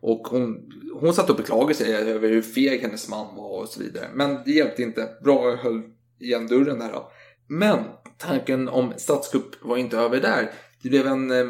Och 0.00 0.28
hon, 0.28 0.70
hon 1.00 1.14
satt 1.14 1.30
och 1.30 1.36
beklagade 1.36 1.74
sig 1.74 1.94
över 1.94 2.28
hur 2.28 2.42
feg 2.42 2.80
hennes 2.80 3.08
man 3.08 3.36
var 3.36 3.60
och 3.60 3.68
så 3.68 3.80
vidare. 3.80 4.08
Men 4.14 4.38
det 4.44 4.50
hjälpte 4.50 4.82
inte. 4.82 5.08
Brahe 5.24 5.56
höll 5.56 5.82
igen 6.20 6.46
dörren 6.46 6.78
där 6.78 6.92
då. 6.92 7.10
Men 7.48 7.84
tanken 8.18 8.68
om 8.68 8.92
statskupp 8.96 9.62
var 9.62 9.76
inte 9.76 9.98
över 9.98 10.20
där. 10.20 10.50
Det 10.82 10.88
blev 10.88 11.06
en 11.06 11.30
eh, 11.30 11.46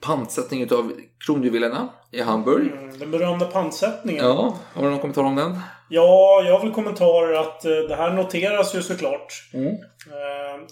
pantsättning 0.00 0.72
av 0.72 0.92
kronjuvelerna 1.26 1.88
i 2.12 2.20
Hamburg. 2.20 2.72
Mm, 2.72 2.98
den 2.98 3.10
berömda 3.10 3.46
pantsättningen. 3.46 4.24
Ja, 4.24 4.56
har 4.74 4.84
du 4.84 4.90
någon 4.90 5.00
kommentar 5.00 5.22
om 5.22 5.36
den? 5.36 5.60
Ja, 5.88 6.42
jag 6.46 6.58
har 6.58 6.64
väl 6.64 6.74
kommentarer 6.74 7.40
att 7.40 7.64
eh, 7.64 7.70
det 7.88 7.96
här 7.96 8.12
noteras 8.12 8.74
ju 8.74 8.82
såklart. 8.82 9.50
Mm. 9.54 9.66
Eh, 9.66 10.66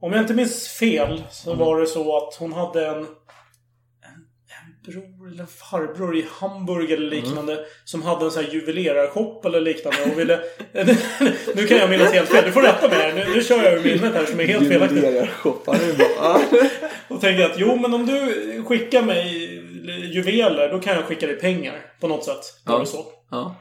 om 0.00 0.12
jag 0.12 0.20
inte 0.20 0.34
minns 0.34 0.68
fel 0.68 1.22
så 1.30 1.54
var 1.54 1.80
det 1.80 1.86
så 1.86 2.16
att 2.16 2.34
hon 2.34 2.52
hade 2.52 2.86
en 2.86 3.06
bror 4.86 5.28
eller 5.32 5.46
farbror 5.46 6.16
i 6.16 6.26
Hamburg 6.40 6.90
eller 6.90 7.10
liknande 7.10 7.58
som 7.84 8.02
hade 8.02 8.24
en 8.24 8.30
sån 8.30 8.44
här 8.44 8.50
juvelerarshop 8.52 9.44
eller 9.44 9.60
liknande 9.60 9.98
och 10.12 10.18
ville... 10.18 10.40
nu 11.54 11.66
kan 11.66 11.76
jag 11.78 11.90
minnas 11.90 12.12
helt 12.12 12.28
fel. 12.28 12.44
Du 12.44 12.52
får 12.52 12.62
rätta 12.62 12.88
mig 12.88 12.98
här. 12.98 13.12
Nu, 13.12 13.34
nu 13.34 13.42
kör 13.42 13.62
jag 13.64 13.72
ur 13.74 13.84
minnet 13.84 14.14
här 14.14 14.24
som 14.26 14.40
är 14.40 14.44
helt 14.44 14.68
felaktigt. 14.68 14.98
Juvelerarshop, 15.04 15.62
han 15.66 15.74
är 15.76 15.92
bra. 15.92 16.40
Och 17.08 17.20
tänkte 17.20 17.46
att 17.46 17.58
jo, 17.58 17.76
men 17.76 17.94
om 17.94 18.06
du 18.06 18.62
skickar 18.66 19.02
mig 19.02 19.50
juveler, 20.14 20.68
då 20.72 20.80
kan 20.80 20.94
jag 20.94 21.04
skicka 21.04 21.26
dig 21.26 21.36
pengar 21.36 21.80
på 22.00 22.08
något 22.08 22.24
sätt. 22.24 22.60
Var 22.64 22.78
Ja. 22.78 22.84
så? 22.86 23.04
Ja. 23.30 23.54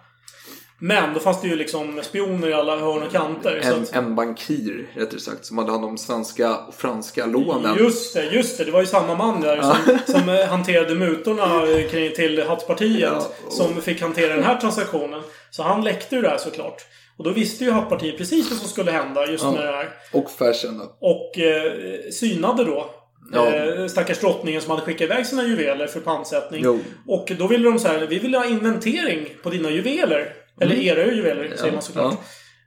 Men 0.85 1.13
då 1.13 1.19
fanns 1.19 1.41
det 1.41 1.47
ju 1.47 1.55
liksom 1.55 1.99
spioner 2.03 2.47
i 2.49 2.53
alla 2.53 2.79
hörn 2.79 3.03
och 3.03 3.11
kanter. 3.11 3.61
En, 3.63 3.81
att, 3.83 3.95
en 3.95 4.15
bankir, 4.15 4.87
rättare 4.95 5.19
sagt, 5.19 5.45
som 5.45 5.57
hade 5.57 5.71
hand 5.71 5.85
om 5.85 5.97
svenska 5.97 6.57
och 6.57 6.75
franska 6.75 7.25
lånen. 7.25 7.77
Just 7.79 8.13
det, 8.13 8.23
just 8.25 8.57
det. 8.57 8.63
Det 8.63 8.71
var 8.71 8.79
ju 8.79 8.85
samma 8.85 9.15
man 9.15 9.41
där 9.41 9.61
som, 9.61 9.75
som 10.21 10.29
eh, 10.29 10.45
hanterade 10.45 10.95
mutorna 10.95 11.67
eh, 11.71 11.89
kring, 11.89 12.11
till 12.15 12.43
Hattpartiet. 12.47 12.99
Ja, 13.01 13.27
och- 13.47 13.53
Som 13.53 13.81
fick 13.81 14.01
hantera 14.01 14.35
den 14.35 14.43
här 14.43 14.57
transaktionen. 14.57 15.21
Så 15.51 15.63
han 15.63 15.83
läckte 15.83 16.15
ju 16.15 16.21
det 16.21 16.29
här 16.29 16.37
såklart. 16.37 16.81
Och 17.17 17.23
då 17.23 17.29
visste 17.29 17.63
ju 17.63 17.71
Hattpartiet 17.71 18.17
precis 18.17 18.49
vad 18.51 18.59
som 18.59 18.69
skulle 18.69 18.91
hända 18.91 19.27
just 19.27 19.43
Ja. 19.43 19.51
med 19.51 19.61
det 19.61 19.71
här. 19.71 19.89
Och 20.13 20.31
färsen 20.31 20.77
då. 20.77 20.97
Och 21.01 21.39
eh, 21.39 21.71
synade 22.11 22.63
då 22.63 22.89
Ja. 23.33 23.47
eh, 23.55 23.87
stackars 23.87 24.19
drottningen 24.19 24.61
som 24.61 24.71
hade 24.71 24.81
skickat 24.83 25.01
iväg 25.01 25.25
sina 25.27 25.43
juveler 25.43 25.87
för 25.87 25.99
pantsättning. 25.99 26.61
Jo. 26.63 26.79
Och 27.07 27.31
då 27.37 27.47
ville 27.47 27.69
de 27.69 27.79
så 27.79 27.87
här, 27.87 28.07
vi 28.09 28.19
vill 28.19 28.35
ha 28.35 28.45
inventering 28.45 29.27
på 29.43 29.49
dina 29.49 29.69
juveler. 29.69 30.33
Eller 30.61 30.75
Mm. 30.75 30.87
era 30.87 31.11
juveler, 31.11 31.55
säger 31.55 31.65
Ja, 31.65 31.71
man 31.73 31.81
såklart. 31.81 32.19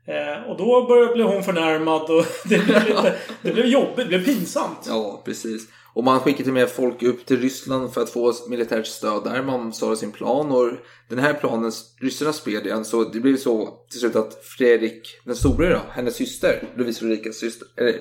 Eh, 0.09 0.51
och 0.51 0.57
då 0.59 0.87
började, 0.87 1.15
blev 1.15 1.27
hon 1.27 1.43
förnärmad 1.43 2.03
och 2.03 2.25
det 2.45 2.65
blev, 2.65 2.85
lite, 2.85 3.15
det 3.43 3.53
blev 3.53 3.67
jobbigt, 3.67 3.97
det 3.97 4.05
blev 4.05 4.25
pinsamt. 4.25 4.85
Ja, 4.89 5.23
precis. 5.25 5.69
Och 5.95 6.05
man 6.05 6.21
skickade 6.21 6.53
med 6.53 6.71
folk 6.71 7.03
upp 7.03 7.27
till 7.27 7.41
Ryssland 7.41 7.95
för 7.95 8.03
att 8.03 8.11
få 8.11 8.33
militärt 8.49 8.87
stöd 8.87 9.25
där. 9.25 9.43
Man 9.43 9.73
sa 9.73 9.97
sin 9.97 10.13
plan 10.13 10.53
och 10.53 10.71
den 11.09 11.19
här 11.19 11.35
planen, 11.35 11.73
ryssarna 12.01 12.33
spred 12.33 12.65
den. 12.65 12.85
Så 12.85 13.05
det 13.05 13.21
blev 13.21 13.37
så 13.37 13.79
till 13.91 14.01
slut 14.01 14.17
att 14.17 14.45
Fredrik 14.45 15.21
den 15.25 15.37
store 15.37 15.69
då, 15.73 15.81
hennes 15.93 16.15
syster, 16.17 16.63
Lovisa 16.77 17.05
Ulrikas 17.05 17.37
syster, 17.37 17.69
eller 17.77 17.95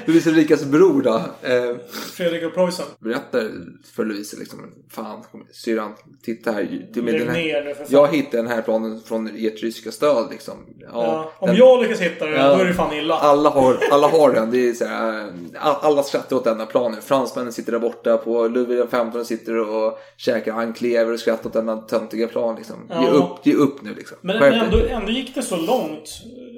Lovisa 0.06 0.30
Ulrikas 0.30 0.66
bror 0.66 1.02
då, 1.02 1.16
eh, 1.42 1.76
Fredrik 2.14 2.44
och 2.46 2.54
Preussen. 2.54 2.86
berättar 3.00 3.52
för 3.96 4.06
Lovisa 4.06 4.38
liksom, 4.38 4.60
fan 4.92 5.24
syrran, 5.54 5.94
titta 6.24 6.52
här. 6.52 6.88
Till 6.94 7.06
Lägg 7.06 7.20
den 7.20 7.28
här, 7.30 7.36
ner 7.38 7.62
det 7.64 7.76
för 7.76 7.84
fan. 7.84 7.88
jag 7.94 8.08
hittade 8.16 8.38
den 8.38 8.48
här 8.48 8.62
planen 8.62 9.02
från 9.02 9.28
ert 9.28 9.64
ryska 9.64 9.92
stöd 9.92 10.28
liksom. 10.32 10.54
Ja, 10.80 10.88
Ja, 10.94 11.32
om 11.40 11.48
den- 11.48 11.58
jag 11.58 11.82
lyckas 11.82 12.00
hitta 12.00 12.26
den, 12.26 12.34
Ja. 12.34 12.56
då 12.56 12.62
är 12.62 12.66
det 12.66 12.74
fan 12.74 12.94
illa. 12.94 13.16
alla 13.16 13.50
har, 13.50 13.78
alla 13.92 14.08
har 14.08 14.34
den. 14.34 14.52
Det 14.52 14.70
är 14.70 14.74
så 14.74 14.86
här, 14.86 15.30
all- 15.60 15.76
alla 15.82 16.04
skrattar 16.04 16.36
åt 16.36 16.44
denna 16.44 16.66
planen. 16.66 17.02
Fransmännen 17.02 17.54
sitter 17.54 17.72
där 17.72 17.80
borta 17.80 18.18
på 18.18 18.48
Ludvig 18.48 18.80
XV 18.90 19.24
sitter 19.24 19.58
och 19.58 20.00
käkar 20.18 20.54
anklever 20.54 21.14
och 21.14 21.20
skrattar 21.20 21.48
åt 21.50 21.54
denna 21.54 21.78
töntiga 21.78 22.28
plan. 22.28 22.56
Liksom. 22.56 22.76
Ge, 22.90 22.96
Ja. 22.96 23.08
upp, 23.10 23.46
ge 23.46 23.54
upp 23.54 23.82
nu 23.82 23.94
liksom. 23.96 24.18
Men, 24.22 24.40
men 24.40 24.54
ändå, 24.54 24.78
ändå 24.90 25.12
gick 25.12 25.36
det 25.36 25.42
så 25.42 25.56
långt, 25.58 26.10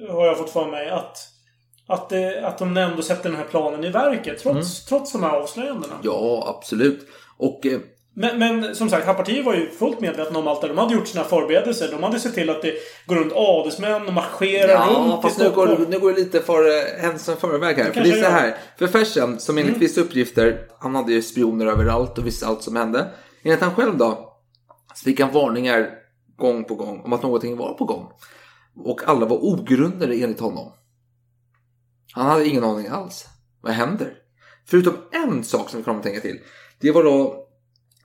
har 0.09 0.25
jag 0.25 0.37
fått 0.37 0.49
för 0.49 0.65
mig, 0.71 0.89
att, 0.89 1.17
att, 1.89 2.09
det, 2.09 2.45
att 2.47 2.57
de 2.57 2.77
ändå 2.77 3.01
sätter 3.01 3.29
den 3.29 3.37
här 3.37 3.45
planen 3.45 3.83
i 3.83 3.89
verket. 3.89 4.39
Trots, 4.39 4.49
Mm. 4.49 4.63
trots 4.89 5.11
de 5.11 5.23
här 5.23 5.35
avslöjandena. 5.35 5.93
Ja, 6.01 6.55
absolut. 6.57 7.07
Och 7.37 7.65
eh, 7.65 7.79
Men, 8.13 8.39
men 8.39 8.75
som 8.75 8.89
sagt, 8.89 9.05
Hapartiet 9.05 9.45
var 9.45 9.53
ju 9.53 9.69
fullt 9.69 9.99
medvetna 9.99 10.39
om 10.39 10.47
allt 10.47 10.61
det. 10.61 10.67
De 10.67 10.77
hade 10.77 10.93
gjort 10.93 11.07
sina 11.07 11.23
förberedelser. 11.23 11.87
De 11.91 12.03
hade 12.03 12.19
sett 12.19 12.33
till 12.33 12.49
att 12.49 12.61
det 12.61 12.73
går 13.05 13.15
runt 13.15 13.33
adelsmän 13.35 14.07
och 14.07 14.13
marscherar 14.13 14.69
Ja, 14.73 15.05
runt 15.11 15.21
fast 15.21 15.39
i 15.39 15.43
nu 15.43 15.49
går, 15.49 15.85
nu 15.89 15.99
går 15.99 16.11
det 16.13 16.19
lite 16.19 16.39
för 16.39 16.67
eh, 16.67 17.01
händelsen 17.01 17.37
förväg 17.37 17.77
här. 17.77 17.91
För 17.91 18.01
det 18.01 18.09
är 18.09 18.23
så 18.23 18.29
här. 18.29 18.57
För 18.79 18.87
Fersen, 18.87 19.39
som 19.39 19.57
enligt 19.57 19.69
Mm. 19.69 19.79
vissa 19.79 20.01
uppgifter, 20.01 20.59
han 20.79 20.95
hade 20.95 21.11
ju 21.13 21.21
spioner 21.21 21.65
överallt 21.65 22.17
och 22.17 22.25
visste 22.27 22.47
allt 22.47 22.63
som 22.63 22.75
hände. 22.75 23.07
Enligt 23.43 23.61
han 23.61 23.75
själv 23.75 23.97
då, 23.97 24.33
så 24.95 25.03
fick 25.03 25.19
han 25.19 25.31
varningar 25.31 25.89
gång 26.37 26.63
på 26.63 26.75
gång 26.75 27.01
om 27.05 27.13
att 27.13 27.23
någonting 27.23 27.57
var 27.57 27.73
på 27.73 27.85
gång. 27.85 28.11
Och 28.85 29.01
alla 29.07 29.25
var 29.25 29.37
ogrundade 29.37 30.15
enligt 30.15 30.39
honom. 30.39 30.71
Han 32.13 32.25
hade 32.25 32.47
ingen 32.47 32.63
aning 32.63 32.87
alls. 32.87 33.25
Vad 33.61 33.73
händer? 33.73 34.13
Förutom 34.65 34.93
en 35.11 35.43
sak 35.43 35.69
som 35.69 35.79
vi 35.79 35.83
kommer 35.83 35.97
att 35.97 36.03
tänka 36.03 36.21
till. 36.21 36.39
Det 36.79 36.91
var 36.91 37.03
då 37.03 37.47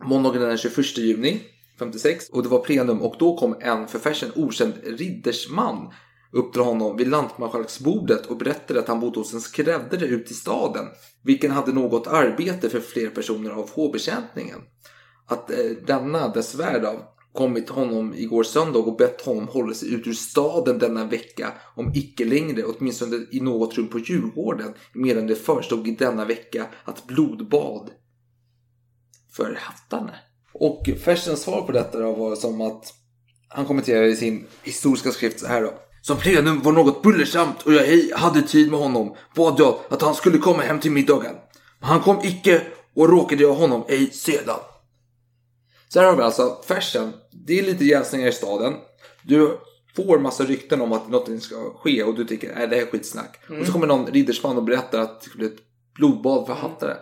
måndagen 0.00 0.42
den 0.42 0.58
21 0.58 0.98
juni 0.98 1.42
56 1.78 2.28
och 2.28 2.42
det 2.42 2.48
var 2.48 2.58
plenum 2.58 3.02
och 3.02 3.16
då 3.18 3.36
kom 3.36 3.56
en 3.60 3.88
för 3.88 3.98
Fersen 3.98 4.32
okänd 4.34 4.74
riddersman 4.84 5.92
upp 6.32 6.52
till 6.52 6.62
honom 6.62 6.96
vid 6.96 7.08
lantmarskalksbordet 7.08 8.26
och 8.26 8.36
berättade 8.36 8.80
att 8.80 8.88
han 8.88 9.00
bodde 9.00 9.18
hos 9.18 9.34
en 9.34 9.40
skräddare 9.40 10.06
ute 10.06 10.32
i 10.32 10.34
staden 10.34 10.84
vilken 11.22 11.50
hade 11.50 11.72
något 11.72 12.06
arbete 12.06 12.70
för 12.70 12.80
fler 12.80 13.08
personer 13.08 13.50
av 13.50 13.70
hovbetjäntningen. 13.70 14.60
Att 15.26 15.50
eh, 15.50 15.56
denna 15.86 16.28
dessvärre 16.28 16.88
av 16.88 17.13
kommit 17.34 17.68
honom 17.68 18.14
igår 18.14 18.42
söndag 18.42 18.78
och 18.78 18.96
bett 18.96 19.20
honom 19.20 19.48
hålla 19.48 19.74
sig 19.74 19.94
ut 19.94 20.06
ur 20.06 20.12
staden 20.12 20.78
denna 20.78 21.04
vecka 21.04 21.52
om 21.76 21.92
icke 21.94 22.24
längre, 22.24 22.64
åtminstone 22.64 23.16
i 23.30 23.40
något 23.40 23.74
rum 23.74 23.88
på 23.88 23.98
Djurgården, 23.98 24.74
medan 24.92 25.26
det 25.26 25.34
förestod 25.34 25.88
i 25.88 25.90
denna 25.90 26.24
vecka 26.24 26.66
att 26.84 27.06
blodbad 27.06 27.90
för 29.36 29.58
hattarna. 29.60 30.14
Och 30.52 30.90
Fersens 31.04 31.42
svar 31.42 31.62
på 31.62 31.72
detta 31.72 31.98
då 31.98 32.12
var 32.12 32.36
som 32.36 32.60
att 32.60 32.94
han 33.48 33.66
kommenterade 33.66 34.08
i 34.08 34.16
sin 34.16 34.46
historiska 34.62 35.10
skrift 35.10 35.40
så 35.40 35.46
här 35.46 35.62
då. 35.62 35.74
Som 36.02 36.16
plenum 36.16 36.62
var 36.62 36.72
något 36.72 37.02
bullersamt 37.02 37.62
och 37.62 37.72
jag 37.72 38.16
hade 38.16 38.42
tid 38.42 38.70
med 38.70 38.80
honom 38.80 39.16
bad 39.34 39.54
jag 39.58 39.78
att 39.90 40.02
han 40.02 40.14
skulle 40.14 40.38
komma 40.38 40.62
hem 40.62 40.80
till 40.80 40.92
middagen. 40.92 41.34
Men 41.80 41.88
han 41.88 42.00
kom 42.00 42.20
icke 42.24 42.62
och 42.96 43.08
råkade 43.08 43.42
jag 43.42 43.54
honom 43.54 43.84
ej 43.88 44.10
sedan. 44.10 44.58
Så 45.88 46.00
här 46.00 46.06
har 46.06 46.16
vi 46.16 46.22
alltså 46.22 46.62
Fersen. 46.66 47.12
Det 47.46 47.58
är 47.58 47.62
lite 47.62 47.84
jäsningar 47.84 48.28
i 48.28 48.32
staden. 48.32 48.74
Du 49.22 49.58
får 49.96 50.18
massa 50.18 50.44
rykten 50.44 50.80
om 50.80 50.92
att 50.92 51.08
något 51.08 51.42
ska 51.42 51.56
ske 51.74 52.02
och 52.02 52.14
du 52.14 52.24
tycker 52.24 52.48
att 52.62 52.70
det 52.70 52.76
här 52.76 52.82
är 52.82 52.86
skitsnack. 52.90 53.40
Och 53.60 53.66
så 53.66 53.72
kommer 53.72 53.86
någon 53.86 54.06
riddersman 54.06 54.56
och 54.56 54.62
berättar 54.64 54.98
att 54.98 55.20
det 55.20 55.26
ska 55.26 55.38
bli 55.38 55.46
ett 55.46 55.56
blodbad 55.98 56.46
för 56.46 56.54
hattare. 56.54 56.96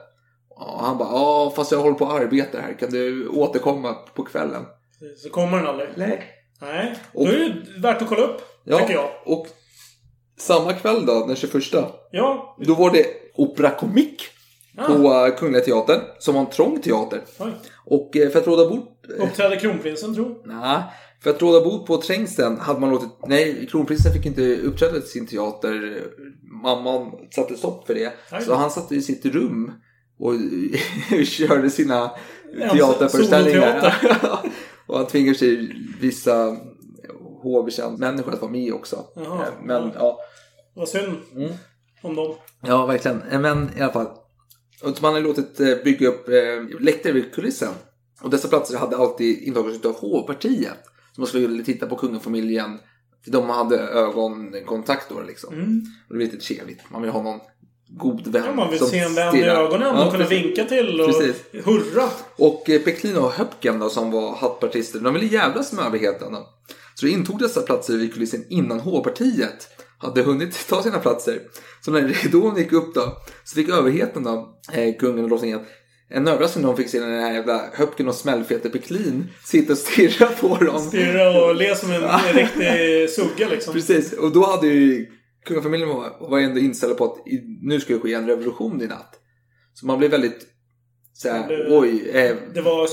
Och 0.49 0.84
han 0.84 0.99
bara, 0.99 1.09
ja 1.09 1.53
fast 1.57 1.72
jag 1.72 1.78
håller 1.78 1.95
på 1.99 2.05
att 2.07 2.20
arbeta 2.22 2.59
här. 2.61 2.72
Kan 2.78 2.90
du 2.90 3.28
återkomma 3.28 3.93
på 3.95 4.24
kvällen? 4.24 4.62
Så 5.16 5.30
kommer 5.30 5.59
den 5.59 5.66
aldrig. 5.66 5.88
Nej. 5.97 6.22
Nej. 6.61 6.97
Och- 7.14 7.26
Då 7.26 7.32
är 7.32 7.38
det 7.38 7.80
värt 7.80 8.03
att 8.03 8.09
kolla 8.09 8.22
upp. 8.22 8.40
Ja, 8.64 8.78
Tycker 8.78 8.93
jag. 8.93 9.11
och 9.24 9.47
samma 10.38 10.72
kväll 10.72 11.07
då, 11.07 11.26
den 11.26 11.36
21. 11.36 11.62
Ja. 12.11 12.57
Då 12.61 12.74
var 12.74 12.90
det 12.90 13.07
Opera 13.34 13.70
Comique 13.70 14.24
på 14.86 14.93
eh, 14.93 15.34
Kungliga 15.36 15.64
Teatern, 15.64 16.01
som 16.18 16.34
var 16.34 16.40
en 16.40 16.51
trång 16.51 16.80
teater. 16.80 17.20
Oj. 17.38 17.51
Och 17.86 18.16
eh, 18.16 18.30
för 18.30 18.38
att 18.38 18.47
råda 18.47 18.68
bort... 18.70 18.91
Uppträder 19.09 19.57
kronprinsen 19.59 20.15
tro? 20.15 20.43
Nej, 20.45 20.83
för 21.23 21.31
att 21.31 21.43
råda 21.43 21.65
bot 21.65 21.87
på 21.87 21.97
trängseln 22.03 22.59
hade 22.61 22.81
man 22.81 22.91
låtit... 22.91 23.09
Nej, 23.27 23.67
kronprinsen 23.71 24.13
fick 24.13 24.27
inte 24.27 24.57
uppträda 24.57 25.01
till 25.01 25.11
sin 25.11 25.27
teater. 25.27 26.03
Mamman 26.63 27.13
satte 27.31 27.57
stopp 27.57 27.87
för 27.87 27.95
det. 27.95 28.13
Så 28.45 28.55
han 28.55 28.71
satt 28.71 28.93
i 28.93 29.03
sitt 29.03 29.25
rum 29.27 29.73
och 30.19 30.33
körde 31.25 31.71
sina 31.71 32.11
teaterföreställningar. 32.73 33.95
och 34.87 34.97
han 34.99 35.07
tvingade 35.07 35.39
sig 35.39 35.77
vissa 36.01 36.57
hovkänd-människor 37.43 38.33
att 38.33 38.41
vara 38.43 38.51
med 38.53 38.73
också. 38.73 39.05
Jaha. 39.17 39.43
Eh, 39.47 39.53
Men 39.65 39.91
ja, 39.95 40.19
Vad 40.75 40.89
synd 40.89 41.17
Mm. 41.37 41.53
om 42.03 42.15
dem. 42.17 42.35
Ja, 42.67 42.87
verkligen. 42.87 43.23
Eh, 43.31 43.41
Men 43.41 43.71
i 43.79 43.81
alla 43.81 43.93
fall. 43.93 44.07
Man 45.03 45.13
har 45.15 45.21
låtit 45.21 45.61
eh, 45.61 45.75
bygga 45.85 46.09
upp 46.09 46.29
läktare 46.81 47.13
vid 47.13 47.35
kulissen. 47.35 47.73
Och 48.23 48.31
dessa 48.31 48.49
platser 48.49 48.79
hade 48.79 48.97
alltid 48.97 49.43
intagits 49.43 49.87
av 49.87 50.01
hovpartiet. 50.01 50.79
Så 51.14 51.20
man 51.20 51.29
skulle 51.29 51.64
titta 51.64 51.87
på 51.87 51.97
kungafamiljen. 51.97 52.79
För 53.25 53.31
de 53.31 53.51
hade 53.51 53.79
ögonkontakt 53.79 55.09
då 55.09 55.23
liksom. 55.23 55.55
Mm. 55.55 55.83
Och 56.09 56.14
det 56.14 56.25
var 56.25 56.33
lite 56.33 56.47
trevligt. 56.47 56.79
Man 56.91 57.03
vill 57.03 57.11
ha 57.11 57.23
någon 57.23 57.41
god 57.89 58.27
vän. 58.27 58.45
Ja, 58.47 58.55
man 58.55 58.70
vill 58.70 58.81
se 58.81 58.99
en 58.99 59.14
vän 59.14 59.37
i 59.37 59.43
ögonen 59.43 59.97
Ja, 59.97 60.07
och 60.07 60.12
kunna 60.12 60.27
vinka 60.27 60.64
till 60.64 61.01
och 61.01 61.07
Precis. 61.07 61.64
hurra. 61.64 62.09
Och 62.37 62.70
eh, 62.70 62.81
Peklin 62.81 63.16
och 63.16 63.31
Höpken 63.31 63.79
då, 63.79 63.91
som 63.91 64.11
var 64.11 64.37
hattpartister, 64.37 65.01
de 65.01 65.14
ville 65.14 65.27
jävlas 65.27 65.73
med 65.73 65.85
överheten. 65.85 66.33
Då. 66.33 66.49
Så 66.95 67.07
de 67.07 67.12
intog 67.12 67.39
dessa 67.39 67.61
platser 67.61 67.97
vid 67.97 68.14
kulissen 68.14 68.45
innan 68.49 68.81
hovpartiet 68.81 69.68
hade 69.99 70.23
hunnit 70.23 70.68
ta 70.68 70.83
sina 70.83 70.99
platser. 70.99 71.41
Så 71.85 71.91
när 71.91 72.09
ridån 72.25 72.57
gick 72.57 72.73
upp 72.73 72.95
då, 72.95 73.16
så 73.45 73.55
fick 73.55 73.68
överheten 73.68 74.23
då, 74.23 74.61
eh, 74.73 74.97
kungen 74.97 75.25
och 75.25 75.29
drottningen, 75.29 75.61
en 76.13 76.29
överraskning 76.29 76.63
när 76.63 76.73
de 76.73 76.77
fick 76.77 76.89
se 76.89 77.01
den 77.01 77.21
här 77.21 77.33
jävla 77.35 77.71
Höpken 77.75 78.09
och 78.09 78.15
smällfete 78.15 78.71
Peklin 78.71 79.25
sitta 79.45 79.73
och 79.73 79.79
stirra 79.79 80.27
på 80.27 80.57
dem. 80.57 80.79
Stirra 80.79 81.45
och 81.45 81.55
le 81.55 81.77
som 81.77 81.91
en, 81.91 82.03
riktig 82.35 83.11
sugga 83.11 83.49
liksom. 83.49 83.75
Precis, 83.75 84.13
och 84.13 84.33
då 84.33 84.47
hade 84.47 84.67
ju 84.67 85.07
kungafamiljen 85.47 85.89
var, 86.21 86.39
ändå 86.39 86.61
inställda 86.61 86.95
på 86.97 87.05
att 87.05 87.19
nu 87.63 87.81
ska 87.81 87.95
det 87.95 88.01
ske 88.01 88.15
en 88.15 88.27
revolution 88.27 88.83
i 88.83 88.87
natt. 88.87 89.19
Så 89.75 89.87
man 89.87 89.99
blev 89.99 90.11
väldigt 90.11 90.47
såhär, 91.13 91.47
blev- 91.47 91.67
oj. 91.71 92.11
Eh, 92.11 92.37
Det 92.55 92.61
var, 92.63 92.85
eh, 92.85 92.89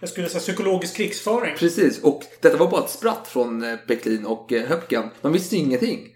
jag 0.00 0.08
skulle 0.08 0.28
säga 0.28 0.40
psykologisk 0.40 0.96
krigsföring. 0.96 1.54
Precis, 1.58 2.02
och 2.02 2.22
detta 2.40 2.56
var 2.56 2.70
bara 2.70 2.84
ett 2.84 2.90
spratt 2.90 3.28
från 3.28 3.62
eh, 3.62 3.76
Peklin 3.76 4.26
och 4.26 4.52
eh, 4.52 4.62
Höpken. 4.66 5.04
De 5.22 5.32
visste 5.32 5.56
ju 5.56 5.62
ingenting. 5.62 6.08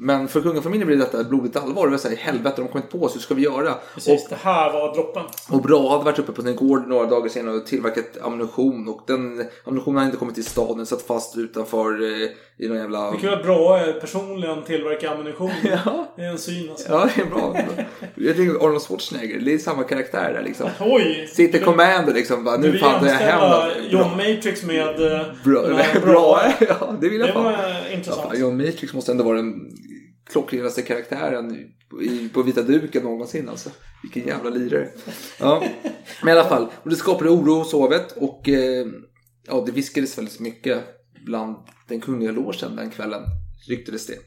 Men 0.00 0.28
för 0.28 0.40
kungafamiljen 0.40 0.86
blev 0.86 0.98
detta 0.98 1.20
ett 1.20 1.28
blodigt 1.28 1.56
allvar. 1.56 1.84
Det 1.84 1.90
var 1.90 1.98
såhär, 1.98 2.16
helvete, 2.16 2.62
de 2.62 2.68
kom 2.68 2.78
inte 2.78 2.98
på 2.98 3.04
oss, 3.04 3.14
hur 3.14 3.20
ska 3.20 3.34
vi 3.34 3.42
göra? 3.42 3.74
Precis, 3.94 4.28
det 4.28 4.36
här 4.36 4.72
var 4.72 4.94
droppen. 4.94 5.24
Och 5.50 5.62
Bra 5.62 5.90
hade 5.90 6.04
varit 6.04 6.18
uppe 6.18 6.32
på 6.32 6.42
sin 6.42 6.56
gård 6.56 6.88
några 6.88 7.06
dagar 7.06 7.28
senare 7.28 7.56
och 7.56 7.66
tillverkat 7.66 8.18
ammunition. 8.22 8.88
Och 8.88 9.00
den 9.06 9.44
ammunitionen 9.64 9.96
hade 9.96 10.06
inte 10.06 10.18
kommit 10.18 10.34
till 10.34 10.44
staden, 10.44 10.76
den 10.76 10.86
satt 10.86 11.02
fast 11.02 11.36
utanför 11.36 12.02
eh, 12.02 12.28
i 12.58 12.68
någon 12.68 12.76
jävla... 12.78 13.10
Det 13.10 13.16
kan 13.18 13.30
vara 13.30 13.42
bra 13.42 13.80
personligen 14.00 14.62
tillverka 14.62 15.10
ammunition. 15.10 15.50
Ja. 15.62 16.12
Det 16.16 16.22
är 16.22 16.30
en 16.30 16.38
syn 16.38 16.70
alltså. 16.70 16.92
Ja, 16.92 17.08
det 17.16 17.20
är 17.22 17.26
bra. 17.26 17.56
Jag 18.14 18.36
tänker 18.36 18.64
Arnold 18.66 18.82
Schwarzenegger, 18.82 19.40
det 19.40 19.54
är 19.54 19.58
samma 19.58 19.84
karaktär 19.84 20.32
där 20.32 20.42
liksom. 20.42 20.70
Oj! 20.80 21.28
Sitter 21.32 21.58
Commander 21.58 22.14
liksom, 22.14 22.44
bara, 22.44 22.56
nu 22.56 22.78
fan 22.78 23.04
det 23.04 23.10
hem. 23.10 23.20
jämställa 23.28 23.66
då. 23.66 23.72
John 23.90 24.10
Matrix 24.16 24.62
med 24.64 25.12
eh, 25.12 25.26
Bra, 25.44 25.66
här 25.76 26.00
bra. 26.06 26.42
Ja, 26.68 26.96
det 27.00 27.08
vill 27.08 27.20
jag 27.20 27.28
Det 27.28 27.32
fan. 27.32 27.44
var 27.44 27.52
eh, 27.52 27.94
intressant. 27.94 28.28
Ja, 28.32 28.38
John 28.38 28.56
Matrix 28.56 28.94
måste 28.94 29.12
ändå 29.12 29.24
vara 29.24 29.36
den 29.36 29.54
klockrenaste 30.30 30.82
karaktären 30.82 31.54
i, 32.02 32.28
på 32.28 32.42
vita 32.42 32.62
duken 32.62 33.02
någonsin 33.02 33.48
alltså. 33.48 33.70
Vilken 34.02 34.26
jävla 34.26 34.50
lirare. 34.50 34.88
Ja. 35.40 35.62
Men 36.22 36.34
i 36.36 36.38
alla 36.38 36.48
fall, 36.48 36.66
och 36.82 36.90
det 36.90 36.96
skapade 36.96 37.30
oro 37.30 37.54
hos 37.54 37.72
hovet 37.72 38.12
och 38.16 38.48
eh, 38.48 38.86
ja, 39.46 39.62
det 39.66 39.72
viskades 39.72 40.18
väldigt 40.18 40.40
mycket 40.40 40.78
bland 41.26 41.56
den 41.88 42.00
kungliga 42.00 42.32
logen 42.32 42.76
den 42.76 42.90
kvällen, 42.90 43.22
ryktades 43.68 44.06
det. 44.06 44.18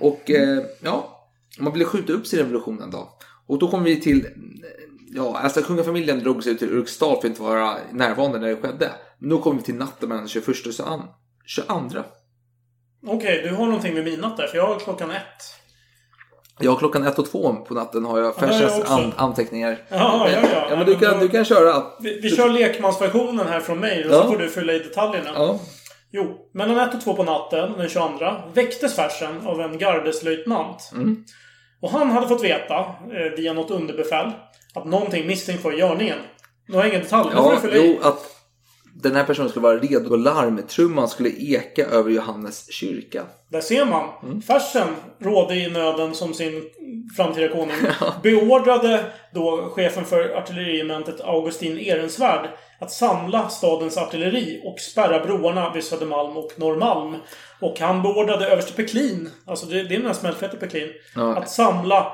Och 0.00 0.30
eh, 0.30 0.62
ja, 0.82 1.26
man 1.58 1.72
ville 1.72 1.84
skjuta 1.84 2.12
upp 2.12 2.26
sin 2.26 2.38
revolution 2.38 2.82
en 2.82 2.90
dag. 2.90 3.08
Och 3.46 3.58
då 3.58 3.68
kom 3.70 3.84
vi 3.84 4.00
till, 4.00 4.26
ja, 5.14 5.38
alltså 5.38 5.62
kungafamiljen 5.62 6.18
drog 6.18 6.44
sig 6.44 6.52
ut 6.52 6.58
till 6.58 6.70
Ulriksdal 6.70 7.10
för 7.10 7.18
att 7.18 7.24
inte 7.24 7.42
vara 7.42 7.76
närvarande 7.92 8.38
när 8.38 8.48
det 8.48 8.56
skedde. 8.56 8.90
Men 9.18 9.30
då 9.30 9.38
kom 9.38 9.56
vi 9.56 9.62
till 9.62 9.74
natten 9.74 10.08
mellan 10.08 10.28
21 10.28 10.48
och 10.48 10.54
22. 10.54 10.84
22. 11.46 11.98
Okej, 13.06 13.42
du 13.42 13.54
har 13.54 13.66
någonting 13.66 13.94
med 13.94 14.04
midnatt 14.04 14.36
där, 14.36 14.46
för 14.46 14.56
jag 14.56 14.66
har 14.66 14.78
klockan 14.78 15.10
ett. 15.10 15.54
Ja, 16.62 16.76
klockan 16.76 17.06
ett 17.06 17.18
och 17.18 17.30
två 17.30 17.52
på 17.54 17.74
natten 17.74 18.04
har 18.04 18.18
jag 18.18 18.28
också. 18.30 18.44
an- 18.86 19.12
anteckningar. 19.16 19.82
Ja, 19.88 20.28
ja, 20.32 20.38
ja. 20.52 20.66
ja 20.70 20.76
men 20.76 20.86
du 20.86 20.96
kan, 20.98 21.18
du 21.20 21.28
kan 21.28 21.44
köra. 21.44 21.82
Vi, 22.00 22.20
vi 22.20 22.30
kör 22.36 22.48
lekmansversionen 22.48 23.46
här 23.48 23.60
från 23.60 23.78
mig 23.80 24.04
och 24.06 24.12
Ja. 24.14 24.22
så 24.22 24.28
får 24.32 24.38
du 24.38 24.48
fylla 24.48 24.72
i 24.72 24.78
detaljerna. 24.78 25.30
Ja. 25.34 25.60
Jo, 26.12 26.50
mellan 26.52 26.78
ett 26.88 26.94
och 26.94 27.00
två 27.00 27.14
på 27.14 27.24
natten 27.24 27.72
den 27.78 27.88
22 27.88 28.08
väcktes 28.54 28.96
Fersen 28.96 29.46
av 29.46 29.60
en 29.60 29.78
gardeslöjtnant. 29.78 30.90
Mm. 30.94 31.24
Och 31.80 31.90
han 31.90 32.10
hade 32.10 32.28
fått 32.28 32.44
veta, 32.44 32.78
eh, 33.12 33.36
via 33.36 33.52
något 33.52 33.70
underbefäl, 33.70 34.30
att 34.74 34.84
någonting 34.84 35.26
misstänkt 35.26 35.64
var 35.64 35.72
i 35.72 35.78
görningen. 35.78 36.18
Nu 36.68 36.76
har 36.76 36.82
jag 36.82 36.88
ingen 36.90 37.02
detalj, 37.02 37.30
Ja, 37.34 37.54
i. 37.54 37.70
jo, 37.72 37.98
att 38.08 38.36
den 39.02 39.16
här 39.16 39.24
personen 39.24 39.50
skulle 39.50 39.62
vara 39.62 39.78
redo 39.78 40.10
och 40.10 40.18
larmtrumman 40.18 41.08
skulle 41.08 41.30
eka 41.30 41.86
över 41.86 42.10
Johannes 42.10 42.72
kyrka. 42.72 43.22
Där 43.48 43.60
ser 43.60 43.84
man. 43.84 44.08
Mm. 44.22 44.42
Fersen 44.42 44.88
rådde 45.18 45.54
i 45.54 45.70
nöden 45.70 46.14
som 46.14 46.34
sin 46.34 46.62
framtida 47.16 47.48
konung. 47.48 47.76
Beordrade 48.22 49.04
då 49.34 49.72
chefen 49.74 50.04
för 50.04 50.34
artilleriregementet 50.34 51.20
Augustin 51.20 51.78
Ehrensvärd 51.78 52.48
att 52.80 52.90
samla 52.90 53.48
stadens 53.48 53.96
artilleri 53.96 54.60
och 54.64 54.80
spärra 54.80 55.24
broarna 55.24 55.72
vid 55.72 55.84
Södermalm 55.84 56.36
och 56.36 56.50
Norrmalm. 56.56 57.16
Och 57.60 57.80
han 57.80 58.02
beordrade 58.02 58.46
överste 58.46 58.72
Peklin, 58.72 59.30
alltså 59.46 59.66
det, 59.66 59.82
det 59.82 59.94
är 59.94 59.98
den 59.98 60.06
här 60.06 60.14
smällfete 60.14 60.56
Peklin, 60.56 60.88
Ja. 61.14 61.36
att 61.36 61.50
samla 61.50 62.12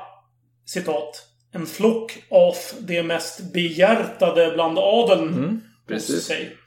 citat 0.65 1.23
en 1.53 1.65
flock 1.65 2.17
av 2.31 2.55
de 2.79 3.03
mest 3.03 3.53
behjärtade 3.53 4.51
bland 4.53 4.79
adeln. 4.79 5.33
Mm, 5.33 5.61
precis. 5.87 6.23
Sig. 6.25 6.57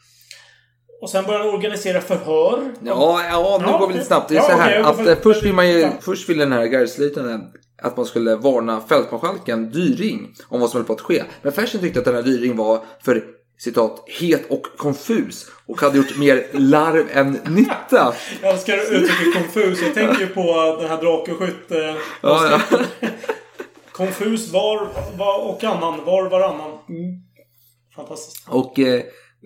Och 1.03 1.11
sen 1.11 1.25
började 1.25 1.45
han 1.45 1.55
organisera 1.55 2.01
förhör. 2.01 2.73
Ja, 2.85 3.23
ja 3.31 3.59
nu 3.61 3.67
Ja, 3.71 3.79
går 3.79 3.87
vi 3.89 3.93
lite 3.93 4.07
snabbt. 4.07 4.29
Det 4.29 4.35
är 4.35 4.39
Ja, 4.39 4.49
så 4.49 4.53
här 4.57 4.83
går 4.83 4.91
att 4.91 5.07
eh, 5.07 5.17
först 5.23 5.43
vill 5.43 5.53
man 5.53 5.69
ju, 5.69 5.79
Ja. 5.81 5.91
först 6.01 6.29
vill 6.29 6.39
den 6.39 6.53
här 6.53 6.65
gardeslöjtnanten 6.67 7.41
att 7.83 7.97
man 7.97 8.07
skulle 8.07 8.37
varna 8.37 8.81
fältmarskalken 8.81 9.71
Dyring 9.71 10.35
om 10.49 10.61
vad 10.61 10.71
som 10.71 10.79
höll 10.79 10.87
på 10.87 10.93
att 10.93 11.01
ske. 11.01 11.23
Men 11.43 11.53
Fersen 11.53 11.81
tyckte 11.81 11.99
att 11.99 12.05
den 12.05 12.15
här 12.15 12.23
Dyring 12.23 12.57
var 12.57 12.81
för 13.05 13.25
citat 13.61 14.05
het 14.07 14.51
och 14.51 14.67
konfus 14.77 15.47
och 15.67 15.81
hade 15.81 15.97
gjort 15.97 16.19
mer 16.19 16.47
larv 16.53 17.07
än 17.11 17.33
nytta. 17.33 18.15
Jag 18.43 18.53
älskar 18.53 18.77
uttrycket 18.77 19.35
konfus. 19.43 19.83
Jag 19.83 19.95
tänker 19.95 20.21
ju 20.21 20.27
på 20.27 20.77
den 20.81 20.91
här 20.91 21.03
Drakeskytt. 21.03 21.71
Eh, 21.71 21.79
Ja, 22.23 22.61
ja. 22.71 22.79
konfus 23.93 24.53
var, 24.53 24.89
var 25.19 25.49
och 25.49 25.65
annan. 25.65 26.05
Var 26.05 26.31
varannan. 26.31 26.71
Mm. 26.71 27.23
Fantastiskt. 27.97 28.49
Och 28.49 28.79
eh, 28.79 29.03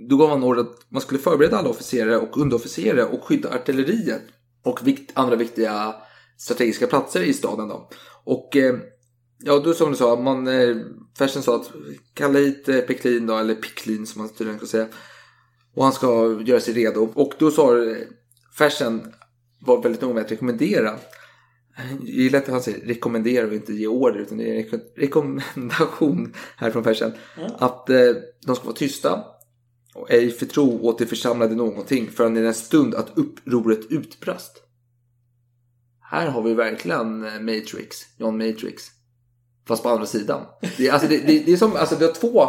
då 0.08 0.16
gav 0.16 0.28
man 0.28 0.44
order 0.44 0.60
att 0.60 0.90
man 0.90 1.00
skulle 1.02 1.20
förbereda 1.20 1.58
alla 1.58 1.68
officerare 1.68 2.16
och 2.16 2.38
underofficerare 2.38 3.04
och 3.04 3.24
skydda 3.24 3.54
artilleriet 3.54 4.22
och 4.64 4.86
vikt, 4.86 5.10
andra 5.14 5.36
viktiga 5.36 5.94
strategiska 6.38 6.86
platser 6.86 7.22
i 7.22 7.32
staden. 7.32 7.68
Då. 7.68 7.88
Och 8.24 8.56
eh, 8.56 8.74
ja, 9.44 9.58
då 9.58 9.74
som 9.74 9.90
du 9.90 9.96
sa, 9.96 10.16
man, 10.16 10.46
eh, 10.46 10.76
Fersen 11.18 11.42
sa 11.42 11.56
att 11.56 11.70
kalla 12.14 12.38
hit 12.38 12.68
eh, 12.68 12.80
Peklin 12.80 13.26
då, 13.26 13.36
eller 13.36 13.54
Piklin 13.54 14.06
som 14.06 14.22
man 14.22 14.28
tydligen 14.28 14.58
kan 14.58 14.68
säga. 14.68 14.88
Och 15.74 15.84
han 15.84 15.92
ska 15.92 16.40
göra 16.44 16.60
sig 16.60 16.74
redo. 16.74 17.12
Och 17.14 17.32
då 17.38 17.50
sa 17.50 17.84
eh, 17.84 17.96
Fersen 18.58 19.12
var 19.60 19.82
väldigt 19.82 20.00
noga 20.00 20.14
med 20.14 20.24
att 20.24 20.32
rekommendera 20.32 20.98
jag 21.76 22.08
gillar 22.08 22.38
att 22.38 22.48
han 22.48 22.62
säger 22.62 22.86
rekommendera 22.86 23.46
och 23.46 23.54
inte 23.54 23.72
ge 23.72 23.86
order 23.86 24.20
utan 24.20 24.38
det 24.38 24.44
är 24.44 24.54
en 24.54 24.64
reko- 24.64 24.92
rekommendation 24.96 26.34
här 26.56 26.70
från 26.70 26.84
Fersen. 26.84 27.12
Att 27.58 27.90
eh, 27.90 28.12
de 28.46 28.56
ska 28.56 28.64
vara 28.64 28.76
tysta 28.76 29.24
och 29.94 30.10
ej 30.10 30.30
förtro 30.30 30.80
åt 30.82 30.98
de 30.98 31.06
församlade 31.06 31.54
någonting 31.54 32.10
förrän 32.10 32.36
i 32.36 32.40
den 32.40 32.54
stund 32.54 32.94
att 32.94 33.18
upproret 33.18 33.80
utbrast. 33.90 34.62
Här 36.00 36.26
har 36.26 36.42
vi 36.42 36.54
verkligen 36.54 37.20
Matrix, 37.20 37.96
John 38.16 38.38
Matrix. 38.38 38.90
Fast 39.68 39.82
på 39.82 39.88
andra 39.88 40.06
sidan. 40.06 40.40
Det, 40.76 40.86
är- 40.86 40.92
alltså, 40.92 41.08
det, 41.08 41.16
det, 41.18 41.38
det 41.38 41.52
är 41.52 41.56
som, 41.56 41.76
alltså 41.76 41.94
det 41.94 42.04
har 42.04 42.12
två 42.12 42.48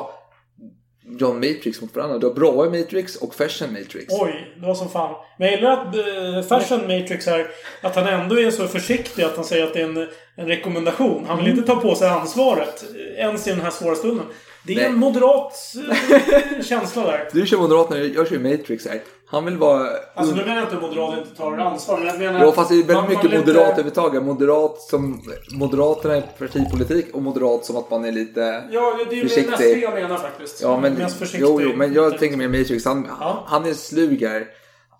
John 1.20 1.36
Matrix 1.36 1.82
mot 1.82 1.96
varandra. 1.96 2.18
Du 2.18 2.28
har 2.28 2.34
bra 2.34 2.52
Matrix 2.70 3.16
och 3.16 3.36
Fashion 3.36 3.74
Matrix. 3.74 4.06
Oj, 4.10 4.54
det 4.62 4.68
var 4.68 4.76
som 4.76 4.90
fan. 4.90 5.16
Men 5.40 5.48
jag 5.48 5.56
gillar 5.56 5.72
att 5.72 5.96
eh, 5.96 6.48
Fashion 6.58 6.82
Matrix 6.82 7.26
här, 7.28 7.48
att 7.82 7.96
han 7.96 8.08
ändå 8.08 8.40
är 8.40 8.52
så 8.52 8.68
försiktig 8.68 9.24
att 9.24 9.36
han 9.36 9.46
säger 9.46 9.64
att 9.68 9.74
det 9.74 9.82
är 9.82 9.84
en, 9.90 10.08
en 10.36 10.48
rekommendation. 10.48 11.26
Han 11.28 11.38
vill 11.38 11.46
Mm. 11.46 11.58
inte 11.60 11.74
ta 11.74 11.80
på 11.82 11.96
sig 11.96 12.08
ansvaret. 12.10 12.84
eh, 12.96 13.20
Ens 13.26 13.48
i 13.48 13.52
den 13.52 13.62
här 13.62 13.70
svåra 13.70 13.96
stunden. 13.96 14.26
Det 14.64 14.74
är 14.74 14.78
Nej. 14.78 14.86
en 14.86 14.96
moderat 14.98 15.54
eh, 15.90 16.64
känsla 16.66 17.04
där. 17.04 17.30
Du 17.34 17.46
kör 17.46 17.58
Moderaterna, 17.58 18.00
jag 18.04 18.28
kör 18.30 18.40
Matrix 18.40 18.88
här. 18.88 19.02
Han 19.28 19.46
vill 19.46 19.58
vara... 19.58 19.88
Alltså 20.16 20.36
nu 20.36 20.42
menar 20.42 20.56
jag 20.56 20.64
inte 20.64 20.76
att 20.76 20.82
Moderaterna 20.82 21.22
inte 21.22 21.36
tar 21.38 21.58
ansvar. 21.58 21.98
Men 21.98 22.08
jag 22.08 22.18
menar 22.18 22.40
Ja 22.46 22.52
fast 22.52 22.70
det 22.70 22.76
är 22.76 22.78
väldigt 22.78 22.96
man- 22.96 23.04
man 23.04 23.10
mycket 23.10 23.26
inte- 23.26 23.38
moderat 23.38 23.68
överhuvudtaget. 23.72 24.24
Moderat 24.24 24.82
som 24.82 25.22
Moderaterna 25.52 26.16
är 26.16 26.22
partipolitik 26.22 27.06
och 27.16 27.22
moderat 27.22 27.66
som 27.66 27.78
att 27.78 27.92
man 27.92 28.06
är 28.06 28.12
lite 28.12 28.64
Ja, 28.72 29.00
det 29.10 29.16
är 29.20 29.22
försiktig. 29.22 29.58
det 29.58 29.80
jag 29.82 29.94
menar 29.94 30.18
faktiskt. 30.18 30.62
Ja 30.62 30.80
men, 30.80 30.94
Mest 30.94 31.18
försiktig. 31.20 31.42
jo, 31.42 31.62
jo, 31.62 31.72
men 31.76 31.94
jag 31.94 32.18
tänker 32.20 32.38
mer 32.38 32.48
Matrix. 32.60 32.86
Han, 32.86 33.08
Ja. 33.20 33.44
han 33.48 33.66
är 33.66 33.74
slug 33.74 34.22
här. 34.22 34.46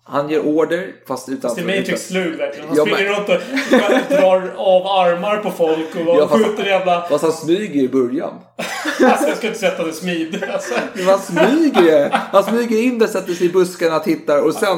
Han 0.08 0.28
ger 0.30 0.40
order 0.46 0.86
fast 1.08 1.28
utan... 1.28 1.54
Det 1.54 1.60
är 1.60 1.64
Matrix 1.66 2.08
slug 2.08 2.36
verkligen. 2.36 2.68
Han 2.68 2.76
Ja, 2.76 2.82
springer 2.82 3.04
men- 3.10 3.14
runt 3.18 3.28
och 3.28 4.16
drar 4.16 4.52
av 4.56 4.86
armar 4.86 5.36
på 5.36 5.50
folk 5.50 5.94
och 5.94 6.00
Ja, 6.20 6.28
fast- 6.28 6.44
skjuter 6.44 6.64
jävla... 6.64 7.02
Fast 7.08 7.22
han 7.24 7.32
smyger 7.32 7.82
i 7.82 7.88
början. 7.88 8.32
Alltså 9.04 9.28
jag 9.28 9.36
ska 9.36 9.46
inte 9.46 9.58
sätta 9.58 9.84
det 9.84 9.92
smid. 9.92 10.44
Alltså. 10.52 10.74
Men 10.94 11.04
Han 11.04 11.18
smyger 11.18 11.82
ju. 11.82 12.08
Han 12.32 12.44
smyger 12.44 12.82
in 12.82 12.98
där, 12.98 13.06
sätter 13.06 13.32
sig 13.32 13.46
i 13.46 13.50
buskarna, 13.50 13.98
tittar 13.98 14.42
och 14.42 14.54
sen... 14.54 14.68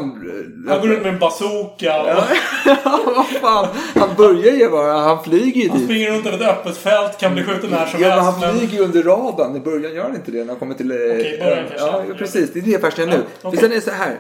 Han 0.69 0.81
går 0.81 0.93
ut 0.93 1.03
med 1.03 1.13
en 1.13 1.19
bazooka. 1.19 2.03
Och 2.03 2.25
Vad 3.17 3.27
fan. 3.27 3.67
Han 3.95 4.09
börjar 4.17 4.53
ju 4.55 4.69
bara. 4.71 4.93
Han 4.93 5.25
flyger 5.25 5.61
ju 5.63 5.69
Han 5.69 5.79
dit. 5.79 5.87
springer 5.87 6.11
runt 6.11 6.27
över 6.27 6.37
ett 6.39 6.49
öppet 6.51 6.77
fält, 6.77 7.19
kan 7.21 7.35
bli 7.35 7.45
skjuten 7.45 7.71
när 7.71 7.87
som 7.87 8.03
Ja, 8.03 8.09
men 8.09 8.25
helst. 8.25 8.41
han 8.43 8.59
flyger 8.59 8.79
ju 8.79 8.85
under 8.85 9.03
radarn. 9.03 9.57
I 9.57 9.61
början 9.61 9.95
gör 9.95 10.03
han 10.03 10.15
inte 10.15 10.31
det 10.31 10.39
när 10.39 10.47
han 10.47 10.57
kommer 10.57 10.75
till... 10.75 10.91
eh, 10.91 10.97
Okej, 10.97 11.41
början 11.45 11.65
kanske. 11.69 11.87
Ja, 11.87 12.03
ja, 12.09 12.15
precis. 12.19 12.53
Det 12.53 12.59
är 12.59 12.63
det 12.63 12.79
första 12.79 13.03
nu. 13.05 13.21
Ja, 13.43 13.51
För 13.51 13.57
sen 13.59 13.71
är 13.71 13.75
det 13.75 13.81
så 13.81 13.91
här. 13.91 14.17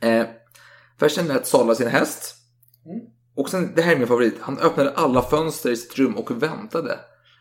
Eh, 0.00 0.26
Fersen 1.00 1.26
lät 1.26 1.46
sadla 1.46 1.74
sin 1.74 1.88
häst. 1.88 2.34
Mm. 2.86 3.00
Och 3.36 3.50
sen, 3.50 3.72
det 3.76 3.82
här 3.82 3.92
är 3.92 3.98
min 3.98 4.06
favorit. 4.06 4.34
Han 4.40 4.58
öppnade 4.58 4.90
alla 4.90 5.22
fönster 5.22 5.70
i 5.70 5.76
sitt 5.76 5.98
rum 5.98 6.16
och 6.16 6.42
väntade. 6.42 6.98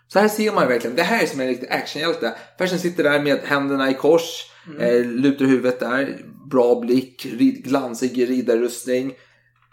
Så 0.08 0.20
här 0.20 0.28
ser 0.28 0.51
man 0.51 0.64
ju 0.64 0.70
verkligen. 0.70 0.95
Det 0.95 1.03
här 1.03 1.24
är 1.24 1.28
som 1.28 1.39
en 1.39 1.47
riktig 1.47 1.68
actionhjälte. 1.72 2.36
Fersen 2.58 2.80
sitter 2.80 3.03
där 3.03 3.20
med 3.20 3.39
händerna 3.43 3.91
i 3.91 3.93
kors. 3.93 4.51
Mm. 4.68 4.82
Eh, 4.82 5.06
lutar 5.06 5.45
huvudet 5.45 5.80
där. 5.80 6.26
Bra 6.51 6.80
blick. 6.80 7.26
Rid, 7.26 7.64
glansig 7.64 8.30
riddarrustning. 8.30 9.14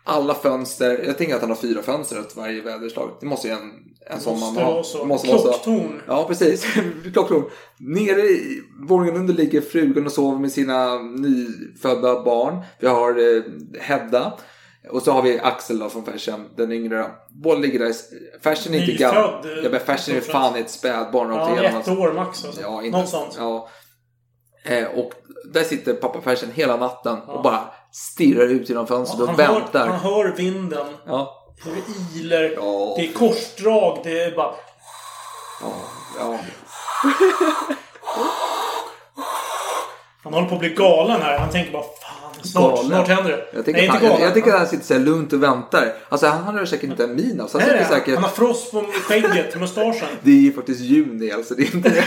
Alla 0.05 0.35
fönster. 0.35 1.05
Jag 1.07 1.19
tänker 1.19 1.35
att 1.35 1.41
han 1.41 1.51
har 1.51 1.57
fyra 1.57 1.83
fönster 1.83 2.19
åt 2.19 2.37
varje 2.37 2.63
väderslag. 2.63 3.17
Det 3.21 3.27
måste 3.27 3.49
ju 3.49 3.55
en, 3.55 3.73
man 4.11 4.41
Måste 4.41 4.61
ha. 4.61 4.73
vara 4.73 4.83
så. 4.83 5.05
Måste 5.05 5.29
vara 5.29 5.39
så. 5.39 5.45
Klocktorn. 5.49 6.03
Ja, 6.07 6.25
precis. 6.29 6.67
Klocktorn. 7.13 7.45
Nere 7.79 8.21
i 8.21 8.63
våningen 8.89 9.17
under 9.17 9.35
ligger 9.35 9.61
frugan 9.61 10.07
och 10.07 10.13
sover 10.13 10.39
med 10.39 10.53
sina 10.53 10.99
nyfödda 10.99 12.23
barn. 12.23 12.63
Vi 12.81 12.87
har 12.87 13.11
eh, 13.37 13.43
Hedda. 13.81 14.33
Och 14.91 15.03
så 15.03 15.13
har 15.13 15.23
vi 15.23 15.39
Axel 15.39 15.79
då 15.79 15.89
från 15.89 16.05
Fersen, 16.05 16.49
den 16.57 16.73
yngre. 16.73 16.99
då. 16.99 17.07
Båda 17.31 17.61
ligger 17.61 17.79
där. 17.79 17.93
Fersen 18.43 18.75
är 18.75 18.81
inte 18.81 18.93
gammal. 18.93 19.25
eh, 19.25 19.51
Ja, 19.65 19.71
men 19.71 19.81
Fersen 19.81 20.17
är 20.17 20.21
fan 20.21 20.57
ett 20.57 20.71
spädbarn 20.71 21.31
Ja, 21.35 21.63
ett 21.63 21.75
att- 21.89 21.99
år 21.99 22.13
max 22.13 22.45
alltså. 22.45 22.61
Ja, 22.61 22.79
inte, 22.83 22.91
Någonstans. 22.91 23.35
Ja. 23.39 23.69
Eh, 24.65 24.85
och 24.85 25.13
där 25.53 25.63
sitter 25.65 25.95
pappa 25.95 26.21
Fersen 26.21 26.49
hela 26.55 26.77
natten 26.77 27.19
och 27.19 27.43
bara 27.43 27.61
stirrar 27.93 28.47
ut 28.47 28.69
genom 28.69 28.87
fönstret 28.87 29.21
och 29.21 29.27
Han 29.27 29.37
väntar. 29.37 29.81
hör, 29.81 29.87
han 29.89 30.01
hör 30.01 30.37
vinden. 30.37 30.87
Ja. 31.07 31.42
Det 31.65 32.19
iler. 32.19 32.53
Ja. 32.57 32.95
Det 32.97 33.09
är 33.09 33.13
korsdrag. 33.13 34.01
Det 34.05 34.23
är 34.23 34.37
bara... 34.37 34.55
Ja, 35.61 35.73
ja. 36.19 36.39
Han 40.25 40.35
håller 40.35 40.49
på 40.49 40.55
att 40.55 40.61
bli 40.61 40.69
galen 40.69 41.23
här. 41.23 41.39
Han 41.39 41.51
tänker 41.51 41.73
bara 41.73 41.83
fan, 41.83 42.45
snart, 42.45 42.75
Galen. 42.75 42.87
snart 42.87 43.09
händer 43.09 43.31
det. 43.31 43.47
Jag 43.53 43.65
tycker, 43.65 43.73
Nej, 43.73 43.85
inte 43.85 43.97
han, 43.97 44.05
jag, 44.05 44.11
galen. 44.13 44.25
jag 44.25 44.35
tycker 44.35 44.53
att 44.53 44.59
han 44.59 44.69
sitter 44.69 44.85
så 44.85 44.99
lugnt 44.99 45.33
och 45.33 45.43
väntar. 45.43 45.95
Alltså 46.09 46.27
han 46.27 46.59
har 46.59 46.65
säkert 46.65 46.91
inte 46.91 47.05
en 47.05 47.17
min 47.17 47.41
av. 47.41 47.47
Så 47.47 47.59
han 47.59 47.69
Nej, 47.69 47.79
sitter 47.79 47.95
säkert... 47.95 48.15
Han 48.15 48.25
har 48.25 48.31
frost 48.31 48.73
på 48.73 48.85
skägget, 49.09 49.61
mustaschen. 49.61 50.09
Det 50.23 50.31
är 50.31 50.35
ju 50.43 50.53
faktiskt 50.53 50.81
juni 50.81 51.33
alltså. 51.33 51.55
Det 51.55 51.63
är 51.63 51.75
inte... 51.75 51.89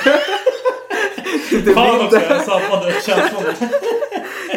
det 1.52 1.70
är 1.70 1.74
Fan 1.74 2.06
också, 2.06 2.22
jag 2.30 2.46
sabbade 2.46 2.92
känslan. 3.06 3.44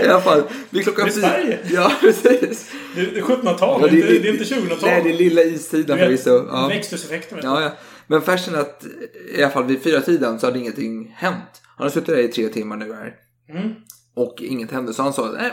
I 0.05 0.09
alla 0.09 0.21
fall. 0.21 0.43
Vi 0.71 0.79
är 0.79 0.83
klockan 0.83 1.05
Det 1.07 1.11
är 1.11 1.21
Sverige. 1.21 1.59
Ja, 1.71 1.93
precis. 2.01 2.71
Det 2.97 3.03
det 3.03 3.19
är 3.19 3.23
1700-tal, 3.23 3.81
Ja, 3.83 3.89
det, 3.89 3.97
inte- 3.97 4.09
det 4.09 4.29
är 4.29 4.33
inte 4.33 4.45
2000-tal. 4.45 4.79
Nej, 4.91 5.03
det 5.05 5.11
är 5.11 5.15
lilla 5.15 5.43
istiden 5.43 5.99
förvisso. 5.99 6.31
Ja. 6.51 6.69
Växthuseffekten. 6.69 7.39
Ja, 7.43 7.63
ja. 7.63 7.71
Men 8.07 8.23
färsen 8.23 8.55
att 8.55 8.85
i 9.35 9.43
alla 9.43 9.53
fall 9.53 9.65
vid 9.65 9.83
fyra 9.83 10.01
tiden 10.01 10.41
så 10.41 10.47
hade 10.47 10.59
ingenting 10.59 11.15
hänt. 11.17 11.63
Han 11.77 11.85
har 11.85 11.91
suttit 11.91 12.07
där 12.07 12.19
i 12.19 12.29
tre 12.29 12.49
timmar 12.49 12.77
nu 12.77 12.95
här. 12.95 13.15
Mm. 13.61 13.75
Och 14.17 14.35
inget 14.39 14.71
hände. 14.71 14.95
Så 14.95 15.03
han 15.03 15.13
sa, 15.13 15.31
nej, 15.39 15.53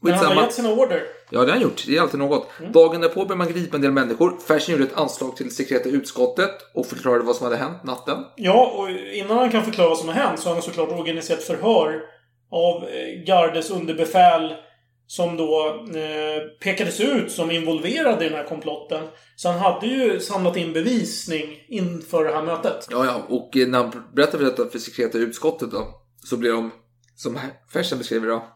Men 0.00 0.12
han 0.12 0.26
har 0.36 0.42
gett 0.42 0.52
sina 0.54 0.72
order. 0.72 1.02
Ja, 1.30 1.40
det 1.40 1.46
har 1.46 1.52
han 1.52 1.60
gjort. 1.62 1.84
Det 1.86 1.96
är 1.96 2.00
alltid 2.00 2.20
något. 2.20 2.48
Mm. 2.60 2.72
Dagen 2.72 3.00
därpå 3.00 3.24
blev 3.24 3.38
man 3.38 3.48
gripa 3.48 3.76
en 3.76 3.82
del 3.82 3.92
människor. 3.92 4.36
Fersen 4.48 4.72
gjorde 4.72 4.84
ett 4.84 4.96
anslag 4.98 5.36
till 5.36 5.54
sekreta 5.54 5.88
utskottet 5.88 6.50
och 6.74 6.86
förklarade 6.86 7.24
vad 7.24 7.36
som 7.36 7.44
hade 7.44 7.56
hänt 7.56 7.84
natten. 7.84 8.16
Ja, 8.36 8.66
och 8.78 8.90
innan 9.14 9.38
han 9.38 9.50
kan 9.50 9.64
förklara 9.64 9.88
vad 9.88 9.98
som 9.98 10.08
har 10.08 10.14
hänt 10.14 10.40
så 10.40 10.48
har 10.48 10.54
han 10.54 10.62
såklart 10.62 10.92
organiserat 10.92 11.42
förhör 11.42 12.00
av 12.54 12.84
eh, 12.88 13.24
gardes 13.26 13.70
underbefäl 13.70 14.54
som 15.06 15.36
då 15.36 15.84
eh, 15.94 16.42
pekades 16.60 17.00
ut 17.00 17.32
som 17.32 17.50
involverade 17.50 18.24
i 18.24 18.28
den 18.28 18.38
här 18.38 18.46
komplotten. 18.46 19.04
Så 19.36 19.48
han 19.48 19.58
hade 19.58 19.86
ju 19.86 20.20
samlat 20.20 20.56
in 20.56 20.72
bevisning 20.72 21.64
inför 21.68 22.24
det 22.24 22.32
här 22.32 22.42
mötet. 22.42 22.86
Ja, 22.90 23.04
ja. 23.04 23.22
Och 23.28 23.56
eh, 23.56 23.68
när 23.68 23.78
han 23.78 24.04
berättade 24.14 24.38
för 24.38 24.44
detta 24.44 24.70
för 24.70 24.78
sekreta 24.78 25.18
utskottet 25.18 25.70
då. 25.70 26.00
Så 26.24 26.36
blev 26.36 26.52
de, 26.52 26.70
som 27.16 27.38
Fersen 27.72 27.98
beskriver 27.98 28.28
då. 28.28 28.48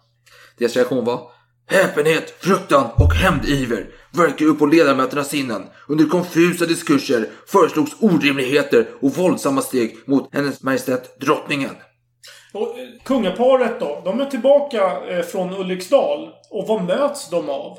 Deras 0.59 0.77
reaktion 0.77 1.05
var 1.05 1.31
Häpenhet, 1.71 2.31
fruktan 2.41 2.91
och 2.97 3.15
hämndiver 3.15 3.91
verkar 4.13 4.47
upp 4.47 4.59
på 4.59 4.67
ledamöternas 4.67 5.29
sinnen. 5.29 5.63
Under 5.89 6.05
konfusa 6.05 6.67
diskurser 6.67 7.29
föreslogs 7.47 7.93
orimligheter 8.01 8.89
och 9.01 9.15
våldsamma 9.15 9.63
steg 9.63 9.97
mot 10.07 10.35
hennes 10.35 10.63
majestät 10.63 11.21
drottningen. 11.21 11.71
Och 12.53 12.79
eh, 12.79 12.89
kungaparet 13.05 13.81
då, 13.81 14.03
de 14.05 14.21
är 14.21 14.25
tillbaka 14.25 15.01
eh, 15.09 15.23
från 15.23 15.55
Ulriksdal. 15.55 16.31
Och 16.51 16.67
vad 16.67 16.83
möts 16.83 17.31
de 17.31 17.49
av? 17.49 17.79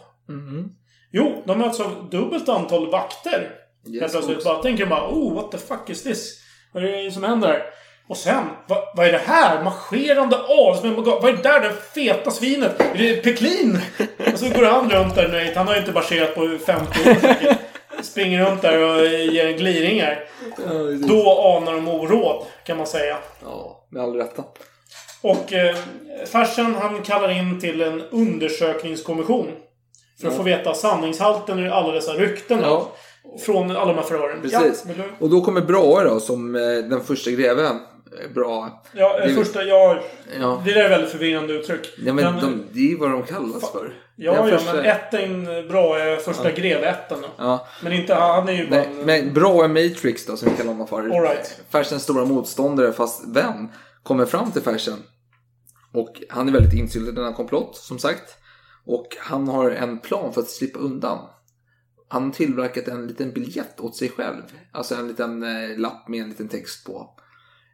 Jo, 1.12 1.44
de 1.46 1.58
möts 1.58 1.80
av 1.80 2.10
dubbelt 2.12 2.50
antal 2.50 2.92
vakter. 2.92 3.52
Yes, 3.88 4.02
Helt 4.02 4.12
plötsligt 4.12 4.44
bara 4.44 4.62
tänker 4.62 4.86
bara 4.86 5.10
oh, 5.10 5.36
what 5.36 5.52
the 5.52 5.58
fuck 5.58 5.90
is 5.90 6.04
this? 6.04 6.40
Vad 6.74 6.84
är 6.84 7.04
det 7.04 7.12
som 7.12 7.24
händer? 7.24 7.64
Och 8.08 8.18
sen, 8.18 8.44
vad, 8.68 8.78
vad 8.96 9.08
är 9.08 9.12
det 9.12 9.22
här? 9.26 9.64
Marscherande 9.64 10.36
på 10.96 11.02
gatan. 11.02 11.22
Vad 11.22 11.30
är 11.30 11.34
det 11.34 11.44
där? 11.44 11.62
Det 11.62 11.74
feta 11.94 12.32
svinet? 12.32 12.80
Är 12.80 12.98
det 12.98 13.24
Peklin? 13.24 13.80
Och 14.34 14.40
så 14.40 14.50
går 14.50 14.66
han 14.66 14.90
runt 14.90 15.16
där 15.16 15.28
nöjt. 15.28 15.56
Han 15.56 15.68
har 15.68 15.74
ju 15.74 15.80
inte 15.80 15.94
marscherat 15.94 16.36
på 16.36 16.58
50 16.66 17.10
år 17.10 17.14
säkert. 17.14 17.58
Springer 18.02 18.46
runt 18.46 18.62
där 18.62 18.84
och 18.84 19.06
ger 19.08 19.48
en 19.48 19.58
gliring 19.58 20.02
här. 20.02 20.24
Då 21.08 21.56
anar 21.58 21.74
de 21.74 21.88
oråd, 21.88 22.46
kan 22.66 22.78
man 22.78 22.88
säga. 22.88 23.18
Ja, 23.44 23.79
med 23.90 24.04
all 24.04 24.16
rätta. 24.16 24.44
Och 25.22 25.54
eh, 25.54 25.76
Fersen 26.26 26.76
han 26.76 27.02
kallar 27.02 27.30
in 27.30 27.60
till 27.60 27.82
en 27.82 28.02
undersökningskommission. 28.02 29.48
För 30.22 30.28
att 30.28 30.34
Ja. 30.34 30.38
få 30.38 30.44
veta 30.44 30.74
sanningshalten 30.74 31.60
i 31.60 31.70
alla 31.70 31.92
dessa 31.94 32.14
rykten. 32.14 32.60
Ja. 32.62 32.92
Från 33.46 33.72
alla 33.72 33.86
de 33.86 33.96
här 33.96 34.02
förhören. 34.04 34.42
Precis. 34.42 34.84
Ja, 34.88 34.94
du? 34.98 35.04
Och 35.26 35.30
då 35.30 35.42
kommer 35.42 35.62
Brahe 35.62 36.04
då 36.04 36.20
som 36.20 36.56
eh, 36.56 36.62
den 36.62 37.04
första 37.04 37.32
greven. 37.32 37.76
Eh, 38.24 38.32
Bra. 38.34 38.84
Ja, 38.94 39.20
eh, 39.20 39.28
Det- 39.28 39.34
första... 39.34 39.64
Ja, 39.64 40.00
Ja. 40.40 40.62
Det 40.66 40.74
där 40.74 40.84
är 40.84 40.90
väldigt 40.90 41.10
förvirrande 41.12 41.54
uttryck. 41.54 41.94
Ja, 42.06 42.14
men 42.14 42.36
de, 42.42 42.64
det 42.72 42.80
är 42.80 42.90
ju 42.90 42.98
vad 42.98 43.12
de 43.12 43.24
kallas 43.24 43.72
för. 43.72 43.94
Ja, 44.16 44.36
ja, 44.50 44.58
första- 44.58 44.74
men 44.74 44.86
ätten 44.86 45.44
bra 45.68 46.00
är 46.00 46.18
första 46.18 46.50
Ja. 46.50 46.56
grevätten. 46.56 47.22
då. 47.22 47.28
Ja. 47.38 47.68
Men 47.84 47.94
inte... 47.94 48.14
Han 48.16 48.50
är 48.50 48.54
ju 48.54 48.70
bara... 48.70 48.80
Nej, 48.82 48.90
men 49.06 49.34
bra 49.34 49.64
är 49.64 49.68
Matrix 49.68 50.26
då, 50.26 50.38
som 50.38 50.50
vi 50.50 50.56
kallar 50.58 50.72
honom 50.72 50.88
för. 50.88 51.02
All 51.02 51.22
right. 51.22 51.62
Fersens 51.70 52.04
stora 52.04 52.26
motståndare, 52.26 52.94
fast 52.94 53.28
vän, 53.28 53.70
kommer 54.04 54.26
fram 54.26 54.52
till 54.52 54.62
Fersen. 54.62 54.98
Och 55.94 56.22
han 56.30 56.48
är 56.48 56.52
väldigt 56.54 56.74
insyltad 56.74 57.12
i 57.12 57.16
denna 57.16 57.34
komplott, 57.34 57.76
som 57.78 58.00
sagt. 58.00 58.38
Och 58.86 59.08
han 59.20 59.48
har 59.48 59.72
en 59.72 60.00
plan 60.00 60.34
för 60.34 60.42
att 60.42 60.50
slippa 60.50 60.80
undan. 60.80 61.20
Han 62.08 62.24
har 62.24 62.32
tillverkat 62.32 62.88
en 62.88 63.08
liten 63.08 63.32
biljett 63.34 63.80
åt 63.80 63.96
sig 63.96 64.10
själv. 64.10 64.42
Alltså 64.72 64.96
en 64.96 65.08
liten 65.08 65.44
eh, 65.44 65.78
lapp 65.78 66.08
med 66.08 66.22
en 66.22 66.30
liten 66.30 66.48
text 66.48 66.86
på. 66.86 67.10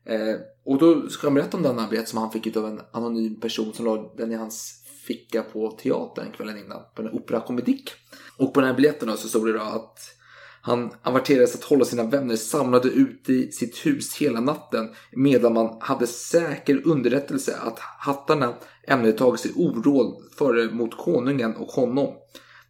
Eh, 0.06 0.36
och 0.66 0.78
då 0.78 1.10
ska 1.10 1.28
han 1.28 1.34
berätta 1.34 1.58
om 1.58 1.64
denna 1.64 1.88
biljett 1.88 2.10
som 2.10 2.20
han 2.20 2.32
fick 2.32 2.58
av 2.58 2.66
en 2.66 2.82
anonym 2.92 3.40
person 3.40 3.74
som 3.74 3.86
la 3.86 4.14
den 4.18 4.32
i 4.32 4.36
hans 4.36 4.82
ficka 5.08 5.42
på 5.42 5.72
teatern 5.72 6.32
kvällen 6.32 6.58
innan. 6.58 6.82
På 6.96 7.02
en 7.02 7.10
opera 7.10 7.40
komedic. 7.40 7.86
Och 8.38 8.54
på 8.54 8.60
den 8.60 8.70
här 8.70 8.76
biljetten 8.76 9.08
då 9.08 9.16
så 9.16 9.28
stod 9.28 9.46
det 9.48 9.54
då 9.54 9.60
att 9.60 10.00
han 10.62 10.92
averterades 11.04 11.56
att 11.56 11.64
hålla 11.64 11.86
sina 11.86 12.04
vänner 12.04 12.36
samlade 12.36 12.90
ute 12.90 13.34
i 13.34 13.52
sitt 13.52 13.86
hus 13.86 14.16
hela 14.16 14.40
natten 14.40 14.90
medan 15.12 15.54
man 15.54 15.78
hade 15.80 16.08
säker 16.08 16.82
underrättelse 16.88 17.58
att 17.58 17.80
hattarna 17.80 18.54
ämnade 18.88 19.12
tagit 19.12 19.40
sig 19.40 19.52
oråd 19.56 20.24
före 20.38 20.72
mot 20.72 20.98
konungen 20.98 21.56
och 21.56 21.68
honom. 21.68 22.14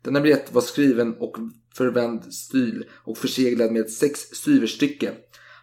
Denna 0.01 0.21
biljett 0.21 0.53
var 0.53 0.61
skriven 0.61 1.15
och 1.19 1.37
förvänd 1.75 2.33
stil 2.33 2.85
och 3.03 3.17
förseglad 3.17 3.71
med 3.71 3.89
sex 3.89 4.19
styverstycke. 4.19 5.11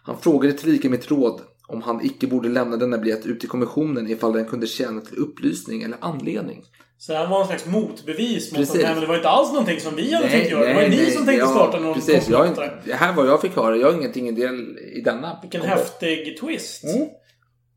Han 0.03 0.17
frågade 0.21 0.53
tillika 0.53 0.89
mitt 0.89 1.11
råd 1.11 1.41
om 1.67 1.81
han 1.81 2.05
icke 2.05 2.27
borde 2.27 2.49
lämna 2.49 2.77
denna 2.77 2.97
biljett 2.97 3.25
ut 3.25 3.39
till 3.39 3.49
kommissionen 3.49 4.09
ifall 4.09 4.33
den 4.33 4.45
kunde 4.45 4.67
tjäna 4.67 5.01
till 5.01 5.17
upplysning 5.17 5.83
eller 5.83 5.97
anledning. 6.01 6.63
Så 6.97 7.11
det 7.11 7.17
här 7.17 7.27
var 7.27 7.41
en 7.41 7.47
slags 7.47 7.65
motbevis 7.65 8.51
mot 8.51 8.59
Precis. 8.59 8.75
att 8.75 8.91
nej, 8.91 9.01
det 9.01 9.07
var 9.07 9.15
inte 9.15 9.29
alls 9.29 9.49
någonting 9.49 9.79
som 9.79 9.95
vi 9.95 10.13
hade 10.13 10.29
tänkt 10.29 10.51
göra. 10.51 10.65
Det 10.65 10.73
var 10.73 10.81
ju 10.81 10.89
ni 10.89 11.11
som 11.11 11.25
tänkte 11.25 11.45
ja, 11.45 11.47
starta 11.47 11.79
någon 11.79 11.93
Precis, 11.93 12.29
jag, 12.29 12.47
inte- 12.47 12.71
här 12.91 13.13
var 13.13 13.25
jag 13.25 13.41
fick 13.41 13.55
höra. 13.55 13.77
Jag 13.77 13.87
har 13.91 13.97
ingenting 13.97 14.27
i 14.27 14.31
del 14.31 14.77
i 14.77 15.01
denna. 15.01 15.39
Vilken 15.41 15.61
komplott. 15.61 15.79
häftig 15.79 16.37
twist. 16.39 16.83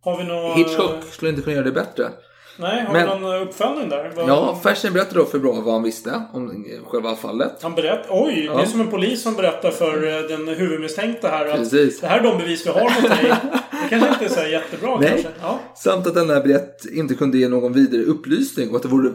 Har 0.00 0.18
vi 0.18 0.24
någon... 0.24 0.44
Mm. 0.44 0.58
Hitchcock 0.58 1.04
skulle 1.10 1.30
inte 1.30 1.42
kunna 1.42 1.54
göra 1.54 1.64
det 1.64 1.72
bättre. 1.72 2.10
Nej, 2.58 2.84
har 2.84 2.92
Men- 2.92 3.08
vi 3.18 3.20
någon 3.26 3.42
uppföljning 3.48 3.88
där? 3.88 4.12
Vad- 4.16 4.28
Ja, 4.28 4.60
Fersen 4.62 4.92
berättade 4.92 5.20
då 5.20 5.24
för 5.26 5.38
bra 5.38 5.52
vad 5.52 5.74
han 5.74 5.82
visste 5.82 6.22
om 6.32 6.64
själva 6.86 7.16
fallet. 7.16 7.62
Han 7.62 7.74
berättar... 7.74 8.06
Oj! 8.10 8.44
Ja. 8.44 8.56
Det 8.56 8.62
är 8.62 8.66
som 8.66 8.80
en 8.80 8.90
polis 8.90 9.22
som 9.22 9.34
berättar 9.34 9.70
för 9.70 10.06
eh, 10.06 10.22
den 10.36 10.48
huvudmisstänkta 10.48 11.28
här 11.28 11.46
att 11.46 11.56
Precis. 11.56 12.00
det 12.00 12.06
här 12.06 12.18
är 12.18 12.22
de 12.22 12.38
bevis 12.38 12.66
vi 12.66 12.70
har 12.70 12.80
mot 13.02 13.10
dig. 13.10 13.34
Det 13.70 13.88
kanske 13.90 14.08
inte 14.08 14.24
är 14.24 14.28
så 14.28 14.48
jättebra 14.50 14.98
Nej. 15.00 15.08
kanske. 15.08 15.28
Ja. 15.42 15.58
Samt 15.76 16.06
att 16.06 16.14
denna 16.14 16.40
biljett 16.40 16.84
inte 16.92 17.14
kunde 17.14 17.38
ge 17.38 17.48
någon 17.48 17.72
vidare 17.72 18.02
upplysning 18.02 18.70
och 18.70 18.76
att 18.76 18.82
det, 18.82 18.88
vore, 18.88 19.08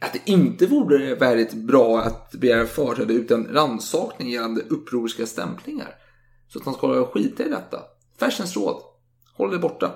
att 0.00 0.12
det 0.12 0.30
inte 0.32 0.66
vore 0.66 1.14
väldigt 1.14 1.52
bra 1.52 1.98
att 2.00 2.32
begära 2.32 2.66
företräde 2.66 3.12
utan 3.14 3.48
rannsakning 3.52 4.30
gällande 4.30 4.60
upproriska 4.70 5.26
stämplingar. 5.26 5.88
Så 6.52 6.58
att 6.58 6.64
han 6.64 6.74
ska 6.74 7.04
skita 7.06 7.44
i 7.44 7.48
detta. 7.48 7.78
Fersens 8.20 8.56
råd. 8.56 8.76
Håll 9.36 9.50
dig 9.50 9.58
borta. 9.58 9.90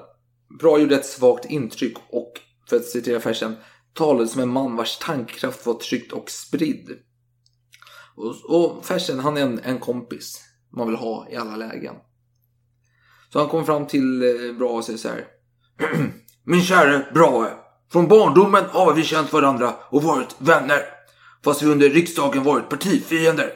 Bra 0.61 0.79
gjorde 0.79 0.95
ett 0.95 1.07
svagt 1.07 1.45
intryck 1.51 1.97
och, 2.11 2.33
för 2.69 2.77
att 2.77 2.85
citera 2.85 3.21
Fersen, 3.21 3.57
talade 3.95 4.29
som 4.29 4.41
en 4.41 4.49
man 4.49 4.77
vars 4.77 4.99
tankkraft 4.99 5.67
var 5.67 5.75
tryckt 5.75 6.13
och 6.13 6.31
spridd. 6.31 6.91
Och, 8.17 8.35
och 8.45 8.87
Fersen, 8.87 9.21
han 9.21 9.37
är 9.37 9.43
en, 9.43 9.59
en 9.59 9.79
kompis 9.79 10.41
man 10.77 10.87
vill 10.87 10.97
ha 10.97 11.29
i 11.31 11.37
alla 11.37 11.57
lägen. 11.57 11.95
Så 13.33 13.39
han 13.39 13.49
kommer 13.49 13.65
fram 13.65 13.87
till 13.87 14.19
Brahe 14.19 14.53
Bra 14.53 14.69
och 14.69 14.85
säger 14.85 14.99
så 14.99 15.09
här. 15.09 15.25
Min 16.45 16.63
käre 16.63 17.07
Brahe. 17.15 17.51
Från 17.93 18.09
barndomen 18.09 18.65
har 18.71 18.95
vi 18.95 19.03
känt 19.03 19.33
varandra 19.33 19.75
och 19.91 20.03
varit 20.03 20.37
vänner. 20.39 20.81
Fast 21.45 21.63
vi 21.63 21.67
under 21.67 21.89
riksdagen 21.91 22.43
varit 22.43 22.69
partifiender. 22.69 23.53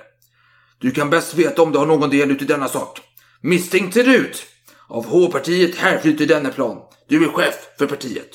Du 0.78 0.90
kan 0.90 1.10
bäst 1.10 1.34
veta 1.34 1.62
om 1.62 1.72
du 1.72 1.78
har 1.78 1.86
någon 1.86 2.10
del 2.10 2.30
ut 2.30 2.42
i 2.42 2.44
denna 2.44 2.68
sak. 2.68 3.00
Misstänkt 3.40 3.94
ser 3.94 4.04
det 4.04 4.16
ut? 4.16 4.46
Av 4.88 5.06
H-partiet 5.06 5.76
härflyter 5.76 6.26
denna 6.26 6.50
plan. 6.50 6.78
Du 7.08 7.24
är 7.24 7.28
chef 7.28 7.54
för 7.78 7.86
partiet. 7.86 8.30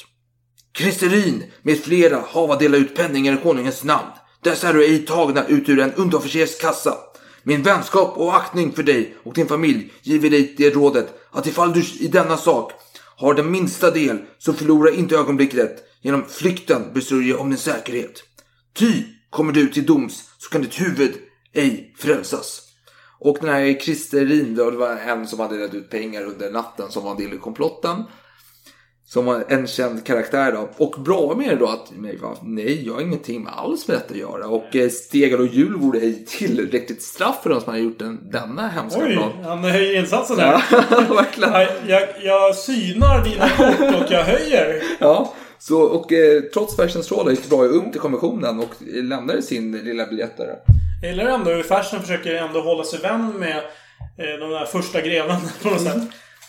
Kristerin 0.73 1.43
med 1.61 1.83
flera 1.83 2.23
hava 2.27 2.55
dela 2.55 2.77
ut 2.77 2.95
penningar 2.95 3.33
i 3.33 3.43
konungens 3.43 3.83
namn. 3.83 4.09
Dessa 4.43 4.69
är 4.69 4.77
ej 4.77 5.05
tagna 5.05 5.47
ut 5.47 5.69
ur 5.69 5.79
en 5.79 5.93
underofficers 5.93 6.57
kassa. 6.57 6.97
Min 7.43 7.63
vänskap 7.63 8.17
och 8.17 8.35
aktning 8.35 8.71
för 8.71 8.83
dig 8.83 9.15
och 9.23 9.33
din 9.33 9.47
familj 9.47 9.93
giver 10.01 10.29
dig 10.29 10.53
det 10.57 10.69
rådet 10.69 11.07
att 11.31 11.47
ifall 11.47 11.73
du 11.73 11.83
i 11.99 12.07
denna 12.07 12.37
sak 12.37 12.71
har 13.15 13.33
den 13.33 13.51
minsta 13.51 13.91
del 13.91 14.17
så 14.37 14.53
förlora 14.53 14.91
inte 14.91 15.15
ögonblicket 15.15 15.83
genom 16.01 16.25
flykten 16.29 16.93
besörja 16.93 17.37
om 17.37 17.49
din 17.49 17.59
säkerhet. 17.59 18.23
Ty 18.73 19.03
kommer 19.29 19.53
du 19.53 19.67
till 19.67 19.85
doms 19.85 20.29
så 20.37 20.49
kan 20.49 20.61
ditt 20.61 20.81
huvud 20.81 21.13
ej 21.53 21.93
frälsas. 21.97 22.61
Och 23.19 23.37
den 23.41 23.49
här 23.49 23.79
Kristerin 23.79 24.55
då, 24.55 24.71
det 24.71 24.77
var 24.77 24.97
en 24.97 25.27
som 25.27 25.39
hade 25.39 25.57
delat 25.57 25.73
ut 25.73 25.89
pengar 25.89 26.23
under 26.23 26.51
natten 26.51 26.91
som 26.91 27.03
var 27.03 27.11
en 27.11 27.17
del 27.17 27.33
i 27.33 27.37
komplotten. 27.37 28.03
Som 29.13 29.25
var 29.25 29.43
en 29.49 29.67
känd 29.67 30.05
karaktär 30.05 30.51
då. 30.51 30.69
Och 30.85 31.03
bra 31.03 31.35
med 31.35 31.49
det 31.49 31.55
då 31.55 31.67
att 31.67 31.91
nej, 32.41 32.87
jag 32.87 32.93
har 32.93 33.01
ingenting 33.01 33.43
med 33.43 33.53
alls 33.53 33.87
med 33.87 33.97
detta 33.97 34.13
att 34.13 34.19
göra. 34.19 34.47
Och 34.47 34.75
eh, 34.75 34.89
stegar 34.89 35.39
och 35.39 35.47
hjul 35.47 35.73
vore 35.75 35.99
ej 35.99 36.25
tillräckligt 36.25 37.01
straff 37.01 37.39
för 37.43 37.49
de 37.49 37.61
som 37.61 37.73
har 37.73 37.79
gjort 37.79 37.99
den, 37.99 38.29
denna 38.31 38.67
hemska 38.67 39.01
Oj, 39.03 39.13
plan. 39.15 39.31
han 39.43 39.63
höjer 39.63 39.99
insatsen 39.99 40.37
där. 40.37 40.63
Ja, 40.71 40.83
verkligen. 41.15 41.53
Jag, 41.53 41.69
jag, 41.87 42.09
jag 42.23 42.55
synar 42.55 43.23
dina 43.23 43.49
kort 43.49 44.01
och 44.05 44.11
jag 44.11 44.23
höjer. 44.23 44.83
Ja, 44.99 45.33
så, 45.59 45.81
och 45.81 46.13
eh, 46.13 46.41
trots 46.41 46.75
Fersens 46.75 47.11
råd 47.11 47.31
gick 47.31 47.49
bra 47.49 47.63
upp 47.63 47.91
till 47.91 48.01
kommissionen 48.01 48.59
och 48.59 48.75
lämnade 48.81 49.41
sin 49.41 49.71
lilla 49.71 50.05
biljett 50.05 50.37
där. 50.37 50.55
Jag 51.01 51.11
gillar 51.11 51.25
ändå 51.25 51.51
hur 51.51 51.63
Fersen 51.63 52.01
försöker 52.01 52.35
ändå 52.35 52.61
hålla 52.61 52.83
sig 52.83 52.99
vän 52.99 53.33
med 53.39 53.57
eh, 54.17 54.39
de 54.39 54.49
där 54.49 54.65
första 54.65 55.01
greven 55.01 55.41
på 55.63 55.69
något 55.69 55.81
sätt. 55.81 56.01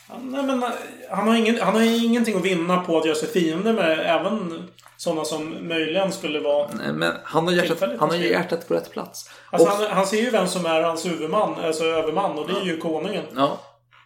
Han, 0.09 0.31
nej, 0.31 0.43
men, 0.43 0.63
eh, 0.63 0.69
han, 1.11 1.29
har 1.29 1.35
ingen, 1.37 1.61
han 1.61 1.75
har 1.75 2.05
ingenting 2.05 2.37
att 2.37 2.45
vinna 2.45 2.81
på 2.81 2.99
att 2.99 3.05
göra 3.05 3.15
sig 3.17 3.29
fiende 3.29 3.73
med 3.73 3.99
även 4.01 4.69
sådana 4.97 5.25
som 5.25 5.69
möjligen 5.69 6.13
skulle 6.13 6.41
vara... 6.41 6.69
Nej, 6.73 6.93
men 6.93 7.13
han 7.25 7.45
har 7.47 7.53
hjärtat, 7.53 7.81
han 8.01 8.11
har 8.11 8.17
hjärtat 8.17 8.69
på 8.69 8.75
rätt 8.75 8.91
plats. 8.91 9.31
Alltså, 9.51 9.69
och, 9.69 9.75
han, 9.77 9.91
han 9.91 10.07
ser 10.07 10.17
ju 10.23 10.31
vem 10.31 10.47
som 10.47 10.67
är 10.67 10.81
hans 10.83 11.07
huvudman, 11.07 11.55
alltså 11.65 11.85
överman, 11.85 12.39
och 12.39 12.47
det 12.49 12.53
är 12.61 12.65
ju 12.65 12.77
konungen. 12.77 13.25
ja, 13.37 13.61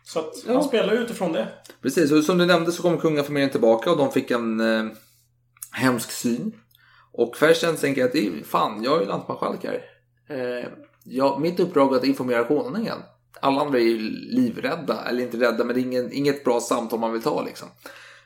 Så 0.04 0.18
att 0.18 0.32
Ja. 0.46 0.52
han 0.52 0.64
spelar 0.64 0.92
ju 0.94 0.98
utifrån 0.98 1.32
det. 1.32 1.48
precis. 1.82 2.12
Och 2.12 2.24
som 2.24 2.38
du 2.38 2.46
nämnde 2.46 2.72
så 2.72 2.82
kom 2.82 2.98
kungafamiljen 2.98 3.50
tillbaka 3.50 3.90
och 3.90 3.98
de 3.98 4.12
fick 4.12 4.30
en 4.30 4.60
eh, 4.60 4.84
hemsk 5.72 6.10
syn. 6.10 6.52
Och 7.12 7.36
Fersen 7.36 7.76
tänker 7.76 8.04
att 8.04 8.12
det 8.12 8.26
är, 8.26 8.44
fan, 8.44 8.82
jag 8.82 8.96
är 8.96 9.00
ju 9.00 9.06
lantmarskalk 9.06 9.64
här. 9.64 9.80
Eh, 10.30 10.68
jag, 11.04 11.40
mitt 11.40 11.60
uppdrag 11.60 11.92
är 11.92 11.96
att 11.96 12.04
informera 12.04 12.44
konungen. 12.44 12.98
Alla 13.40 13.60
andra 13.60 13.78
är 13.78 13.82
ju 13.82 13.98
livrädda, 14.10 15.04
eller 15.08 15.22
inte 15.22 15.36
rädda, 15.36 15.64
men 15.64 15.74
det 15.74 15.80
är 15.80 15.82
ingen, 15.82 16.12
inget 16.12 16.44
bra 16.44 16.60
samtal 16.60 16.98
man 16.98 17.12
vill 17.12 17.22
ta 17.22 17.42
liksom. 17.42 17.68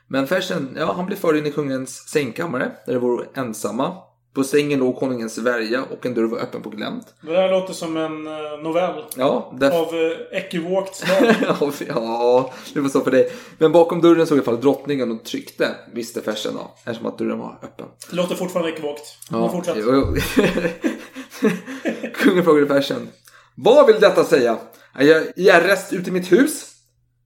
Men 0.07 0.27
Fersen, 0.27 0.75
ja, 0.79 0.93
han 0.93 1.05
blev 1.05 1.17
förd 1.17 1.37
in 1.37 1.45
i 1.45 1.51
kungens 1.51 2.09
sängkammare, 2.09 2.71
där 2.85 2.93
det 2.93 2.99
var 2.99 3.27
ensamma. 3.33 3.95
På 4.33 4.43
sängen 4.43 4.79
låg 4.79 4.95
konungens 4.95 5.37
värja 5.37 5.83
och 5.83 6.05
en 6.05 6.13
dörr 6.13 6.23
var 6.23 6.37
öppen 6.37 6.61
på 6.61 6.69
glänt. 6.69 7.13
Det 7.21 7.31
där 7.31 7.51
låter 7.51 7.73
som 7.73 7.97
en 7.97 8.27
eh, 8.27 8.33
novell. 8.63 9.03
Ja, 9.17 9.53
där... 9.59 9.71
Av 9.71 9.95
eh, 9.95 10.11
ekivokt 10.31 10.95
slag. 10.95 11.35
ja, 11.87 12.53
det 12.73 12.79
var 12.79 12.89
så 12.89 13.01
för 13.01 13.11
dig. 13.11 13.31
Men 13.57 13.71
bakom 13.71 14.01
dörren 14.01 14.27
såg 14.27 14.37
i 14.37 14.39
alla 14.39 14.45
fall 14.45 14.61
drottningen 14.61 15.11
och 15.11 15.23
tryckte, 15.23 15.75
visste 15.93 16.21
Fersen 16.21 16.53
då, 16.53 16.71
eftersom 16.85 17.05
att 17.05 17.17
dörren 17.17 17.39
var 17.39 17.59
öppen. 17.63 17.85
Det 18.09 18.15
låter 18.15 18.35
fortfarande 18.35 18.71
ekivokt. 18.71 19.17
Ja, 19.31 19.49
fortsätt. 19.49 19.75
Kungen 22.13 22.43
frågade 22.43 22.67
Fersen. 22.67 23.09
Vad 23.55 23.87
vill 23.87 23.99
detta 23.99 24.23
säga? 24.23 24.57
Jag 24.99 25.23
i 25.35 25.49
arrest 25.49 25.93
ute 25.93 26.09
i 26.09 26.13
mitt 26.13 26.31
hus? 26.31 26.65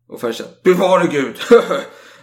Och 0.10 0.22
farsan, 0.22 0.48
Bevare 0.64 1.08
Gud! 1.08 1.36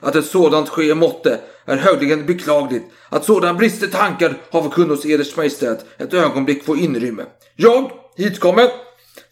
att 0.01 0.17
ett 0.17 0.27
sådant 0.27 0.69
ske 0.69 0.95
måtte 0.95 1.41
är 1.65 1.77
högligen 1.77 2.27
beklagligt. 2.27 2.85
Att 3.09 3.25
sådana 3.25 3.55
brister 3.55 3.87
tankar 3.87 4.37
har 4.51 4.63
förkunnat 4.63 4.97
hos 4.97 5.07
Eders 5.07 5.37
Majestät 5.37 5.85
ett 5.99 6.15
ögonblick 6.15 6.65
få 6.65 6.77
inrymme. 6.77 7.25
Jag, 7.57 7.91
hitkommen, 8.17 8.69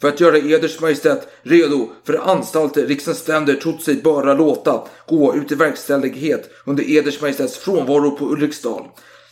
för 0.00 0.08
att 0.08 0.20
göra 0.20 0.38
Eders 0.38 0.80
Majestät 0.80 1.28
redo 1.42 1.90
för 2.04 2.30
anstalter 2.30 2.86
riksens 2.86 3.18
ständer 3.18 3.54
trott 3.54 3.82
sig 3.82 3.96
bara 3.96 4.34
låta 4.34 4.82
gå 5.08 5.36
ut 5.36 5.52
i 5.52 5.54
verkställighet 5.54 6.50
under 6.64 6.90
Eders 6.90 7.20
Majestäts 7.20 7.58
frånvaro 7.58 8.16
på 8.16 8.24
Ulriksdal. 8.24 8.84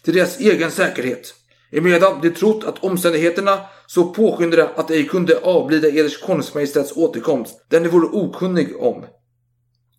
Till 0.02 0.15
deras 0.15 0.40
egen 0.40 0.70
säkerhet. 0.70 1.35
Emedan 1.73 2.21
de 2.23 2.31
trott 2.31 2.65
att 2.65 2.85
omständigheterna 2.85 3.61
så 3.87 4.05
påskyndade 4.05 4.69
att 4.77 4.91
ej 4.91 5.07
kunde 5.07 5.39
avlida 5.43 5.89
Eders 5.89 6.21
konungsmajestäts 6.21 6.93
återkomst, 6.97 7.65
den 7.69 7.83
de 7.83 7.89
vore 7.89 8.07
okunnig 8.07 8.77
om. 8.83 9.01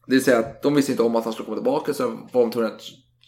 Det 0.08 0.14
vill 0.16 0.24
säga 0.24 0.40
att 0.40 0.62
de 0.64 0.76
visste 0.76 0.92
inte 0.92 1.04
om 1.04 1.16
att 1.16 1.24
han 1.24 1.34
skulle 1.34 1.46
komma 1.46 1.58
tillbaka 1.58 1.94
så 1.94 2.08
var 2.32 2.42
de 2.42 2.52
tvungna 2.52 2.70
att 2.70 2.82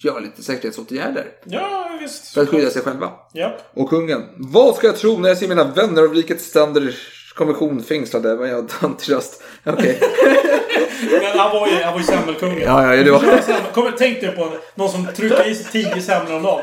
göra 0.03 0.19
lite 0.19 0.43
säkerhetsåtgärder 0.43 1.27
Ja, 1.45 1.97
visst. 2.01 2.27
för 2.27 2.41
att 2.41 2.49
skydda 2.49 2.69
sig 2.69 2.81
själva. 2.81 3.11
Ja. 3.33 3.57
Och 3.73 3.89
kungen. 3.89 4.21
Vad 4.37 4.75
ska 4.75 4.87
jag 4.87 4.97
tro 4.97 5.17
när 5.17 5.29
jag 5.29 5.37
ser 5.37 5.47
mina 5.47 5.63
vänner 5.63 6.03
av 6.03 6.13
rikets 6.13 6.45
ständers 6.45 7.33
kommission 7.35 7.83
fängslade? 7.83 8.35
Men 8.35 8.49
jag 8.49 8.55
har 8.79 8.87
inte 8.89 9.11
röst. 9.15 9.43
Men 11.11 11.39
han 11.39 11.51
var 11.51 11.67
ju, 11.67 11.73
han 11.83 11.93
var 11.93 11.99
ju 11.99 12.05
semmelkungen. 12.05 12.59
Ja, 12.61 12.95
ja, 12.95 13.03
det 13.03 13.11
var- 13.11 13.73
Kom, 13.73 13.91
tänk 13.97 14.21
dig 14.21 14.31
på 14.35 14.47
någon 14.75 14.89
som 14.89 15.07
trycker 15.15 15.47
i 15.49 15.55
sig 15.55 15.71
tio 15.71 16.01
semlor 16.01 16.35
om 16.35 16.43
dagen. 16.43 16.61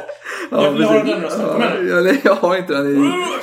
jag 0.51 0.71
vill 0.71 0.83
precis. 0.83 0.91
höra 0.91 1.05
den 1.05 1.21
rösten. 1.23 1.47
Kom 1.53 1.63
igen. 1.63 1.89
Ja, 1.91 2.01
nej, 2.01 2.21
jag 2.25 2.35
har 2.35 2.57
inte 2.57 2.73
den. 2.75 2.85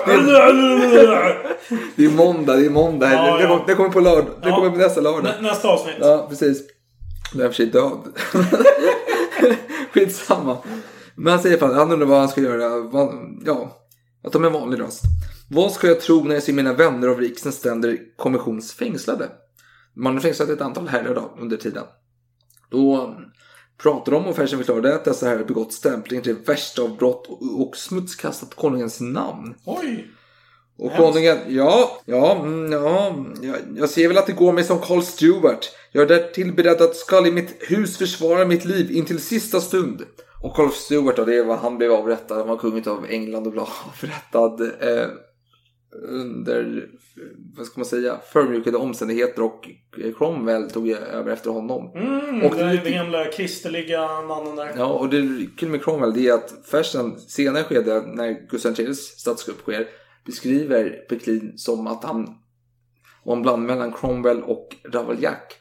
Det 0.05 0.13
är, 0.13 1.57
det 1.95 2.05
är 2.05 2.09
måndag, 2.09 2.55
det 2.55 2.65
är 2.65 2.69
måndag. 2.69 3.11
Ja, 3.13 3.37
det, 3.37 3.43
ja. 3.43 3.47
kommer, 3.49 3.63
det 3.67 3.73
kommer 3.75 3.89
på 3.89 3.99
lördag. 3.99 4.25
Det 4.43 4.49
Ja. 4.49 4.55
kommer 4.55 4.69
på 4.69 4.77
nästa 4.77 5.01
lördag. 5.01 5.23
Nä, 5.23 5.49
nästa 5.49 5.67
avsnitt. 5.67 5.95
Ja, 5.99 6.25
precis. 6.29 6.61
Nu 7.33 7.39
är 7.41 7.45
jag 7.45 7.51
för 7.51 7.55
sig 7.55 7.65
död. 7.65 7.99
Skitsamma. 9.93 10.57
Men 11.15 11.31
han 11.33 11.41
säger 11.41 11.57
fan, 11.57 11.73
han 11.75 11.91
undrar 11.91 12.07
vad 12.07 12.19
han 12.19 12.29
ska 12.29 12.41
göra. 12.41 12.89
Ja, 13.45 13.71
att 14.23 14.33
de 14.33 14.43
är 14.43 14.47
en 14.47 14.53
vanlig 14.53 14.79
röst. 14.79 15.01
Vad 15.49 15.71
ska 15.71 15.87
jag 15.87 16.01
tro 16.01 16.23
när 16.23 16.33
jag 16.33 16.43
ser 16.43 16.53
mina 16.53 16.73
vänner 16.73 17.07
av 17.07 17.19
riksdagens 17.19 17.55
ständer 17.55 17.97
kommissionsfängslade? 18.17 19.25
Man 19.97 20.13
har 20.13 20.21
fängslat 20.21 20.49
ett 20.49 20.61
antal 20.61 20.87
herrar 20.87 21.15
då 21.15 21.33
under 21.39 21.57
tiden. 21.57 21.83
Då 22.69 23.15
pratar 23.81 24.11
de 24.11 24.25
och 24.25 24.35
Fersen 24.35 24.59
förklarade 24.59 24.95
att 24.95 25.05
dessa 25.05 25.27
herrar 25.27 25.43
begått 25.43 25.73
stämpling 25.73 26.21
till 26.21 26.35
värsta 26.35 26.81
av 26.81 26.97
brott 26.97 27.27
och, 27.27 27.61
och 27.61 27.77
smutskastat 27.77 28.55
konungens 28.55 29.01
namn. 29.01 29.55
Oj. 29.65 30.11
Och 30.79 30.91
konungen, 30.95 31.37
ja, 31.47 32.01
ja, 32.05 32.35
mm, 32.35 32.71
ja, 32.71 33.15
jag, 33.41 33.55
jag 33.75 33.89
ser 33.89 34.07
väl 34.07 34.17
att 34.17 34.27
det 34.27 34.33
går 34.33 34.53
mig 34.53 34.63
som 34.63 34.79
Karl 34.79 35.01
Stewart. 35.01 35.71
Jag 35.91 36.03
är 36.03 36.07
därtill 36.07 36.53
beredd 36.53 36.81
att 36.81 36.95
skall 36.95 37.27
i 37.27 37.31
mitt 37.31 37.55
hus 37.59 37.97
försvara 37.97 38.45
mitt 38.45 38.65
liv 38.65 38.91
intill 38.91 39.19
sista 39.19 39.59
stund. 39.59 40.01
Och 40.43 40.55
Karl 40.55 40.69
Stewart 40.69 41.15
då, 41.15 41.25
det 41.25 41.43
var 41.43 41.57
han 41.57 41.77
blev 41.77 41.91
avrättad. 41.91 42.37
Han 42.37 42.47
var 42.47 42.57
kung 42.57 42.87
av 42.87 43.05
England 43.09 43.47
och 43.47 43.51
blev 43.51 43.63
avrättad. 43.87 44.61
Eh, 44.61 45.07
under, 46.01 46.89
vad 47.57 47.65
ska 47.65 47.79
man 47.79 47.85
säga, 47.85 48.17
förmjukade 48.31 48.77
omständigheter 48.77 49.43
och 49.43 49.69
Cromwell 50.17 50.71
tog 50.71 50.89
över 50.89 51.31
efter 51.31 51.49
honom. 51.49 51.91
Mm, 51.95 52.41
och 52.41 52.55
det 52.55 52.63
är 52.63 52.83
den, 52.83 52.93
gamla 52.93 53.25
kristerliga 53.25 54.21
mannen 54.21 54.55
där. 54.55 54.73
Ja, 54.77 54.85
och 54.85 55.09
det 55.09 55.47
kul 55.57 55.69
med 55.69 55.83
Cromwell 55.83 56.13
det 56.13 56.27
är 56.27 56.33
att 56.33 56.53
Fersen 56.71 57.19
senare 57.19 57.63
skede 57.63 58.03
när 58.05 58.47
Gustav 58.49 58.79
IIIs 58.79 59.19
statskupp 59.19 59.57
sker 59.57 59.87
beskriver 60.25 60.89
Peklin 61.09 61.53
som 61.57 61.87
att 61.87 62.03
han 62.03 62.35
var 63.23 63.35
en 63.35 63.41
bland 63.41 63.63
mellan 63.63 63.93
Cromwell 63.93 64.43
och 64.43 64.75
Ravaillac. 64.93 65.53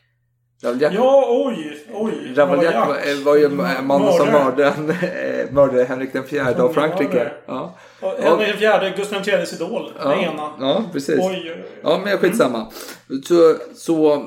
Ja, 0.61 1.25
oj, 1.29 1.77
oj. 1.95 2.13
Ravaillac. 2.37 2.75
var, 2.75 3.25
var 3.25 3.37
ju 3.37 3.49
mannen 3.83 4.13
som 4.13 4.29
mördade, 4.29 4.73
mördade 5.51 5.85
Henrik 5.85 6.13
den 6.13 6.25
fjärde 6.25 6.63
av 6.63 6.73
Frankrike. 6.73 7.33
Ja. 7.47 7.75
Och 8.01 8.13
Henrik 8.19 8.49
den 8.49 8.57
fjärde, 8.59 8.93
Gustav 8.97 9.29
IIIs 9.29 9.53
idol. 9.53 9.93
Ja, 9.99 10.09
Den 10.09 10.19
ena. 10.19 10.51
ja, 10.61 10.85
precis. 10.93 11.19
Oj, 11.19 11.25
oj, 11.45 11.53
oj. 11.57 11.65
Ja, 11.83 12.01
men 12.05 12.19
skitsamma. 12.19 12.67
Så, 13.25 13.55
så 13.75 14.23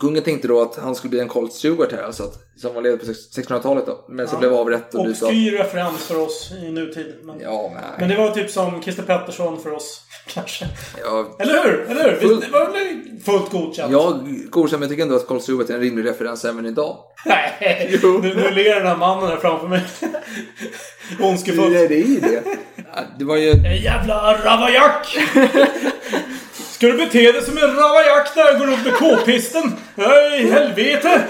kungen 0.00 0.22
tänkte 0.22 0.48
då 0.48 0.62
att 0.62 0.76
han 0.76 0.94
skulle 0.94 1.08
bli 1.10 1.20
en 1.20 1.28
Colt 1.28 1.52
Stewart 1.52 1.92
här, 1.92 2.02
alltså 2.02 2.22
att, 2.22 2.34
som 2.56 2.74
var 2.74 2.82
ledare 2.82 2.98
på 2.98 3.04
1600-talet 3.06 3.86
då. 3.86 4.04
Men 4.08 4.26
som 4.28 4.36
Ja. 4.36 4.40
blev 4.48 4.54
avrättad. 4.60 5.00
Och 5.00 5.16
sky 5.30 5.50
referens 5.50 6.04
för 6.06 6.20
oss 6.20 6.52
i 6.62 6.70
nutid. 6.72 7.14
Men, 7.22 7.40
Ja, 7.40 7.70
nej. 7.74 7.82
men 7.98 8.08
det 8.08 8.16
var 8.16 8.30
typ 8.30 8.50
som 8.50 8.82
Christer 8.82 9.02
Pettersson 9.02 9.62
för 9.62 9.72
oss. 9.72 10.00
Kanske. 10.26 10.66
Ja, 11.04 11.36
Eller 11.38 11.64
hur? 11.64 11.86
Eller 11.90 12.04
hur? 12.20 12.28
Full- 12.28 12.40
Det 12.40 12.48
var 12.52 12.72
väl 12.72 13.20
fullt 13.24 13.50
godkänt? 13.50 13.92
Jag 13.92 14.28
godkänner, 14.50 14.78
men 14.78 14.82
jag 14.82 14.90
tycker 14.90 15.02
ändå 15.02 15.16
att 15.16 15.26
Colt 15.26 15.42
Stewart 15.42 15.70
är 15.70 15.74
en 15.74 15.80
rimlig 15.80 16.04
referens 16.10 16.44
även 16.44 16.66
idag. 16.66 16.96
Nej, 17.26 17.98
nu, 18.02 18.08
nu 18.22 18.50
ler 18.50 18.74
den 18.74 18.86
här 18.86 18.96
mannen 18.96 19.28
här 19.28 19.36
framför 19.36 19.68
mig. 19.68 19.82
Ondskefullt. 21.20 21.72
Nej, 21.72 21.88
det 21.88 21.94
är 21.94 22.06
ju 22.06 22.20
det. 22.20 22.42
Ja, 22.96 23.00
Det 23.18 23.24
var 23.24 23.36
ju... 23.36 23.50
En 23.50 23.76
jävla 23.76 24.32
ravaillac! 24.44 25.16
Ska 26.84 26.92
du 26.92 26.98
bete 26.98 27.32
dig 27.32 27.42
som 27.42 27.58
en 27.58 27.76
ravaillac 27.76 28.34
där? 28.34 28.58
Går 28.58 28.72
upp 28.72 28.84
med 28.84 28.94
k-pisten? 28.94 29.72
Nej, 29.94 30.46
helvete! 30.50 31.22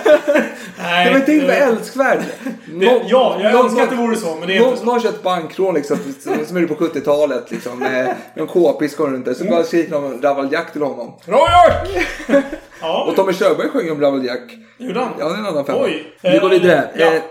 Nej. 0.79 1.15
Det 1.27 1.33
var 1.41 1.47
med 1.47 1.51
eh, 1.63 1.69
älskvärd. 1.69 2.19
det- 2.67 2.85
Ja, 3.09 3.37
jag 3.43 3.65
önskar 3.65 3.83
att 3.83 3.91
det 3.91 3.97
vore 3.97 4.17
så, 4.17 4.37
men 4.37 4.49
det 4.49 4.57
är 4.57 4.61
någon, 4.61 4.69
inte 4.69 4.81
så. 4.81 4.85
Någon 4.87 5.01
kör 5.01 5.09
ett 5.09 5.23
bankrån 5.23 5.75
liksom, 5.75 5.99
som, 6.47 6.57
är 6.57 6.67
på 6.67 6.75
70-talet 6.75 7.51
liksom. 7.51 7.79
Med, 7.79 8.15
en 8.35 8.47
k-pist 8.47 8.97
går 8.97 9.09
runt 9.09 9.25
där. 9.25 9.35
Så 9.35 9.45
bara 9.45 9.63
skriker 9.65 9.93
de 9.93 10.23
Ravaillac 10.23 10.73
till 10.73 10.83
honom. 10.83 11.19
Ravaillac! 11.27 11.89
Ja, 12.81 13.05
Och 13.09 13.17
Tommy 13.17 13.33
Körberg 13.33 13.69
sjöng 13.69 13.91
om 13.91 14.01
Ravaillac. 14.01 14.39
gjorde 14.79 15.01
han? 15.01 15.09
Ja, 15.19 15.29
det 15.29 15.35
är 15.35 15.39
en 15.39 15.47
annan 15.47 15.65
femma. 15.67 15.79
Oj. 15.85 16.17
Vi 16.23 16.39
går 16.39 16.53
Eh, 16.55 16.61
vidare. 16.61 16.89
ja. 16.97 17.07
Eh, 17.15 17.23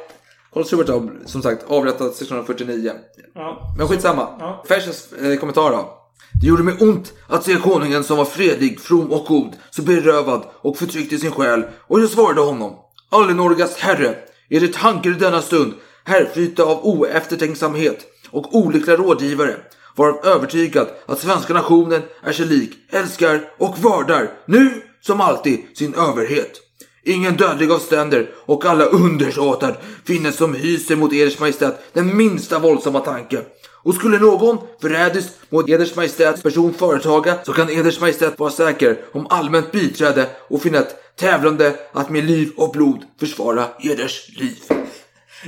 Colt 0.54 0.68
Stewart 0.68 0.88
då, 0.88 1.10
som 1.26 1.42
sagt, 1.42 1.64
avrättad 1.68 2.08
1649. 2.08 2.92
Ja. 3.36 3.74
Men 3.78 3.88
skitsamma. 3.88 4.28
Ja. 4.40 4.64
Fersens 4.68 5.14
eh, 5.14 5.36
kommentar 5.40 5.72
då. 5.72 6.00
Det 6.42 6.48
gjorde 6.48 6.64
mig 6.64 6.76
ont 6.80 7.14
att 7.28 7.44
se 7.44 7.56
konungen 7.56 8.04
som 8.04 8.18
var 8.18 8.26
fredlig, 8.26 8.80
from 8.80 9.12
och 9.12 9.26
god, 9.26 9.54
så 9.72 9.82
berövad 9.82 10.44
och 10.62 10.78
förtryckt 10.78 11.14
i 11.14 11.20
sin 11.20 11.32
själ. 11.32 11.64
Och 11.88 12.00
jag 12.00 12.10
svarade 12.10 12.42
honom. 12.42 12.76
Allenorgas 13.10 13.78
herre, 13.78 14.16
är 14.50 14.60
det 14.60 14.74
tankar 14.74 15.10
i 15.10 15.14
denna 15.14 15.42
stund, 15.42 15.74
härflyta 16.04 16.64
av 16.64 16.86
oeftertänksamhet 16.86 18.06
och 18.30 18.56
olyckliga 18.56 18.98
rådgivare, 18.98 19.56
varav 19.96 20.26
övertygad 20.26 20.88
att 21.06 21.20
svenska 21.20 21.54
nationen 21.54 22.02
är 22.24 22.32
sig 22.32 22.46
lik, 22.46 22.72
älskar 22.90 23.42
och 23.58 23.84
vördar, 23.84 24.32
nu 24.46 24.82
som 25.02 25.22
alltid, 25.22 25.60
sin 25.74 25.94
överhet. 25.94 26.60
Ingen 27.06 27.38
dödlig 27.38 27.72
av 27.72 27.80
ständer 27.80 28.30
och 28.36 28.66
alla 28.66 28.86
undersåtar 28.86 29.78
finnes 30.06 30.36
som 30.36 30.54
hyser 30.54 30.96
mot 30.96 31.14
eders 31.14 31.40
majestät 31.40 31.84
den 31.94 32.18
minsta 32.18 32.60
våldsamma 32.60 33.00
tanke. 33.00 33.42
Och 33.84 33.96
skulle 33.96 34.20
någon 34.20 34.58
förrädiskt 34.82 35.52
mot 35.52 35.70
eders 35.70 35.96
majestäts 35.96 36.44
person 36.44 36.74
företaga 36.74 37.36
så 37.44 37.54
kan 37.54 37.70
eders 37.70 38.00
majestät 38.00 38.40
vara 38.40 38.52
säker 38.52 38.98
om 39.12 39.28
allmänt 39.30 39.72
biträde 39.72 40.26
och 40.50 40.62
finna 40.62 40.80
ett 40.80 40.96
tävlande 41.16 41.74
att 41.92 42.10
med 42.10 42.24
liv 42.24 42.52
och 42.58 42.72
blod 42.72 43.04
försvara 43.20 43.66
eders 43.80 44.30
liv. 44.40 44.58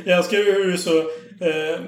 Jag 0.05 0.17
älskar 0.17 0.37
hur 0.37 0.71
du 0.71 0.77
så 0.77 0.97
eh, 0.97 1.79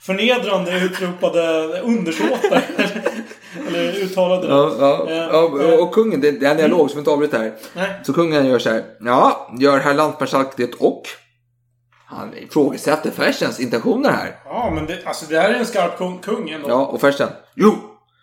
förnedrande 0.00 0.80
utropade 0.80 1.80
undersåtar. 1.80 2.62
Eller 3.68 3.92
uttalade. 3.92 4.48
Ja, 4.48 4.76
ja, 4.80 5.06
Eh, 5.08 5.16
ja, 5.16 5.62
eh, 5.62 5.78
och 5.78 5.94
kungen, 5.94 6.20
det, 6.20 6.28
är 6.28 6.50
en 6.50 6.56
dialog 6.56 6.90
som 6.90 6.98
inte 6.98 7.10
avbryter 7.10 7.38
här. 7.38 7.52
Nej. 7.74 7.90
Så 8.06 8.12
kungen 8.12 8.46
gör 8.46 8.58
så 8.58 8.70
här. 8.70 8.84
Ja, 9.00 9.54
gör 9.60 9.78
herr 9.78 9.94
lantmarskalk 9.94 10.56
det 10.56 10.74
och? 10.74 11.02
Han 12.10 12.36
ifrågasätter 12.36 13.10
Fersens 13.10 13.60
intentioner 13.60 14.10
här. 14.10 14.36
Ja, 14.44 14.70
men 14.74 14.86
det, 14.86 15.06
alltså, 15.06 15.26
det 15.28 15.40
här 15.40 15.50
är 15.50 15.54
en 15.54 15.66
skarp 15.66 15.98
kung, 15.98 16.18
kung 16.18 16.50
ändå. 16.50 16.68
Ja, 16.68 16.86
och 16.86 17.00
Fersen. 17.00 17.28
Jo, 17.54 17.74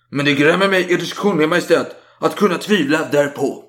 men 0.10 0.26
det 0.26 0.34
grämer 0.34 0.68
mig 0.68 0.94
eders 0.94 1.14
kungliga 1.14 1.48
majestät 1.48 1.96
att 2.20 2.36
kunna 2.36 2.58
tvivla 2.58 3.00
därpå. 3.12 3.64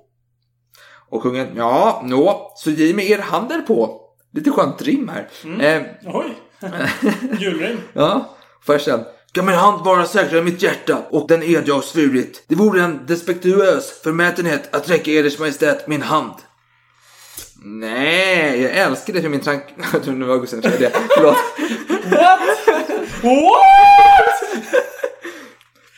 Och 1.10 1.22
kungen. 1.22 1.48
Ja, 1.56 2.02
nå, 2.04 2.52
så 2.56 2.70
ge 2.70 2.94
mig 2.94 3.10
er 3.12 3.18
hand 3.18 3.48
därpå. 3.48 4.00
Lite 4.34 4.50
skönt 4.50 4.82
rim 4.82 5.08
här. 5.08 5.28
Eh, 5.60 5.82
Oj! 6.14 6.38
Julrim. 7.38 7.78
ja, 7.92 8.36
Fersen. 8.66 9.04
Kan 9.32 9.46
min 9.46 9.54
hand 9.54 9.84
vara 9.84 10.04
säkrare 10.06 10.38
än 10.38 10.44
mitt 10.44 10.62
hjärta 10.62 10.98
och 11.10 11.28
den 11.28 11.42
ed 11.42 11.62
jag 11.68 11.84
svurit. 11.84 12.44
Det 12.48 12.54
vore 12.54 12.82
en 12.82 13.06
despektuös 13.06 14.00
förmätenhet 14.02 14.74
att 14.74 14.90
räcka 14.90 15.10
eders 15.10 15.38
majestät 15.38 15.88
min 15.88 16.02
hand. 16.02 16.34
Nej, 17.62 18.62
jag 18.62 18.72
älskar 18.76 19.12
det 19.12 19.22
för 19.22 19.28
min 19.28 19.40
trank... 19.40 19.62
Nu 20.06 20.24
var 20.24 20.38
Gustav 20.38 20.66
III. 20.66 20.88
Förlåt. 21.16 21.36
What? 23.22 23.60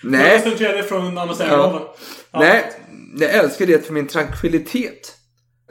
Nej. 0.03 0.41
Gustav 0.45 0.59
tredje 0.59 0.83
från 0.83 1.15
graven. 1.15 1.83
Nej, 2.31 2.73
jag 3.21 3.31
älskar 3.35 3.67
det 3.67 3.87
för 3.87 3.93
min 3.93 4.07
tranquilitet. 4.07 5.17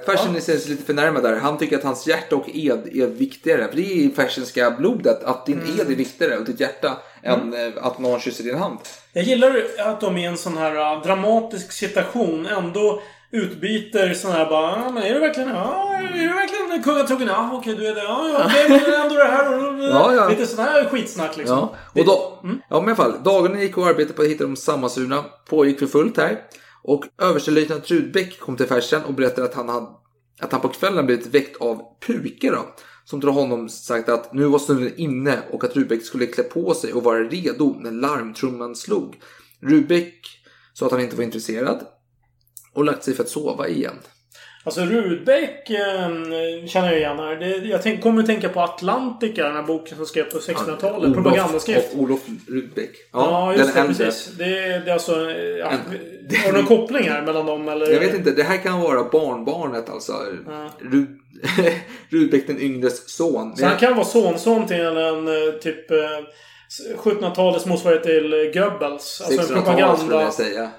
Fersen 0.05 0.35
är 0.35 0.39
sig 0.39 0.59
lite 0.67 0.83
förnärmad 0.83 1.23
där. 1.23 1.35
Han 1.39 1.57
tycker 1.57 1.77
att 1.77 1.83
hans 1.83 2.07
hjärta 2.07 2.35
och 2.35 2.49
ed 2.49 2.89
är 2.93 3.07
viktigare. 3.07 3.67
För 3.67 3.75
det 3.75 3.81
är 3.81 3.95
i 3.95 4.11
fersenska 4.15 4.71
blodet 4.71 5.23
att 5.23 5.45
din 5.45 5.61
Mm. 5.61 5.79
ed 5.79 5.91
är 5.91 5.95
viktigare 5.95 6.37
och 6.37 6.45
ditt 6.45 6.59
hjärta 6.59 6.97
än 7.23 7.53
eh, 7.53 7.85
att 7.85 7.99
någon 7.99 8.19
kysser 8.19 8.43
din 8.43 8.57
hand. 8.57 8.77
Jag 9.13 9.23
gillar 9.23 9.63
att 9.79 10.01
de 10.01 10.17
i 10.17 10.25
en 10.25 10.37
sån 10.37 10.57
här 10.57 10.75
uh, 10.95 11.03
dramatisk 11.03 11.71
situation 11.71 12.45
ändå 12.45 13.01
utbyter 13.31 14.13
sån 14.13 14.31
här 14.31 14.49
bara 14.49 14.85
ah, 14.85 14.91
men 14.91 15.03
är 15.03 15.13
du 15.13 15.19
verkligen 15.19 15.49
ja, 15.49 15.93
är 15.97 16.27
du 16.27 16.33
verkligen 16.33 16.83
kungatrogen? 16.83 17.27
Ja, 17.27 17.49
okej 17.53 17.75
du 17.75 17.87
är 17.87 17.95
det. 17.95 18.03
Ja, 18.03 18.29
ja, 18.29 18.45
okej, 18.45 18.65
men 18.69 19.01
ändå 19.01 19.15
det 19.15 19.23
här 19.23 19.89
Ja, 19.89 20.13
ja. 20.13 20.29
Lite 20.29 20.45
sån 20.45 20.65
här 20.65 20.85
skitsnack 20.89 21.37
liksom. 21.37 21.57
Ja, 21.57 21.75
och 22.01 22.05
då, 22.05 22.39
ja, 22.69 22.79
men 22.79 22.89
i 22.89 22.91
alla 22.91 22.95
fall. 22.95 23.23
Dagarna 23.23 23.61
gick 23.61 23.77
och 23.77 23.87
arbetade 23.87 24.13
på 24.13 24.21
att 24.21 24.27
hitta 24.27 24.43
de 24.43 24.55
sammansurna. 24.55 25.25
Pågick 25.49 25.79
för 25.79 25.87
fullt 25.87 26.17
här. 26.17 26.39
Och 26.83 27.05
överstelöjtnant 27.21 27.91
Rudbeck 27.91 28.39
kom 28.39 28.57
till 28.57 28.65
Fersen 28.65 29.03
och 29.03 29.13
berättade 29.13 29.47
att 29.47 29.53
han, 29.53 29.69
hade, 29.69 29.87
att 30.41 30.51
han 30.51 30.61
på 30.61 30.67
kvällen 30.67 31.05
blivit 31.05 31.25
väckt 31.25 31.61
av 31.61 31.81
Puke 32.07 32.51
då. 32.51 32.65
Som 33.05 33.21
till 33.21 33.29
honom 33.29 33.69
sagt 33.69 34.09
att 34.09 34.33
nu 34.33 34.45
var 34.45 34.59
stunden 34.59 34.93
inne 34.97 35.39
och 35.51 35.63
att 35.63 35.75
Rudbeck 35.75 36.03
skulle 36.03 36.25
klä 36.25 36.43
på 36.43 36.73
sig 36.73 36.93
och 36.93 37.03
vara 37.03 37.19
redo 37.19 37.75
när 37.79 37.91
larmtrumman 37.91 38.75
slog. 38.75 39.15
Rudbeck 39.61 40.25
sa 40.73 40.85
att 40.85 40.91
han 40.91 41.01
inte 41.01 41.15
var 41.15 41.23
intresserad 41.23 41.85
och 42.73 42.85
lagt 42.85 43.03
sig 43.03 43.13
för 43.13 43.23
att 43.23 43.29
sova 43.29 43.67
igen. 43.67 43.95
Alltså 44.63 44.81
Rudbeck 44.81 45.69
eh, 45.69 46.09
känner 46.67 46.87
jag 46.87 46.97
igen 46.97 47.19
här. 47.19 47.35
Det, 47.35 47.67
jag 47.67 47.83
tänk, 47.83 48.01
kommer 48.01 48.21
att 48.21 48.27
tänka 48.27 48.49
på 48.49 48.61
Atlantica, 48.61 49.43
den 49.43 49.55
här 49.55 49.63
boken 49.63 49.97
som 49.97 50.05
skrevs 50.05 50.33
på 50.33 50.39
1600-talet. 50.39 51.13
Propagandaskrift. 51.13 51.95
Olof 51.95 52.19
Rudbeck. 52.47 52.91
Ja, 53.13 53.53
just 53.53 53.73
det. 53.73 53.79
äldre. 53.79 54.05
Precis. 54.05 54.33
Det, 54.37 54.45
det 54.45 54.89
är 54.89 54.93
alltså... 54.93 55.31
Ja, 55.31 55.71
En- 55.71 56.37
har 56.45 56.51
du 56.51 56.57
någon 56.57 56.67
koppling 56.67 57.09
här 57.09 57.21
mellan 57.21 57.45
dem 57.45 57.69
eller? 57.69 57.91
Jag 57.91 57.99
vet 57.99 58.13
inte, 58.13 58.31
det 58.31 58.43
här 58.43 58.57
kan 58.57 58.81
vara 58.81 59.03
barnbarnet 59.03 59.89
alltså. 59.89 60.13
Rud... 60.79 61.07
Rudbeck 62.09 62.47
den 62.47 62.61
yngres 62.61 63.09
son. 63.09 63.57
Så 63.57 63.65
han 63.65 63.77
kan 63.77 63.95
vara 63.95 64.05
sonson 64.05 64.67
till 64.67 64.81
en 64.97 65.27
eh, 65.27 65.53
typ 65.61 65.91
eh, 65.91 65.97
1700-talets 66.97 67.65
motsvarighet 67.65 68.03
till 68.03 68.33
eh, 68.33 68.39
Goebbels. 68.39 69.21
Alltså 69.21 69.41
en 69.41 69.47
1600-talet 69.47 69.47
skulle 69.47 69.61
propaganda... 69.61 70.21
jag 70.21 70.33
säga. 70.33 70.71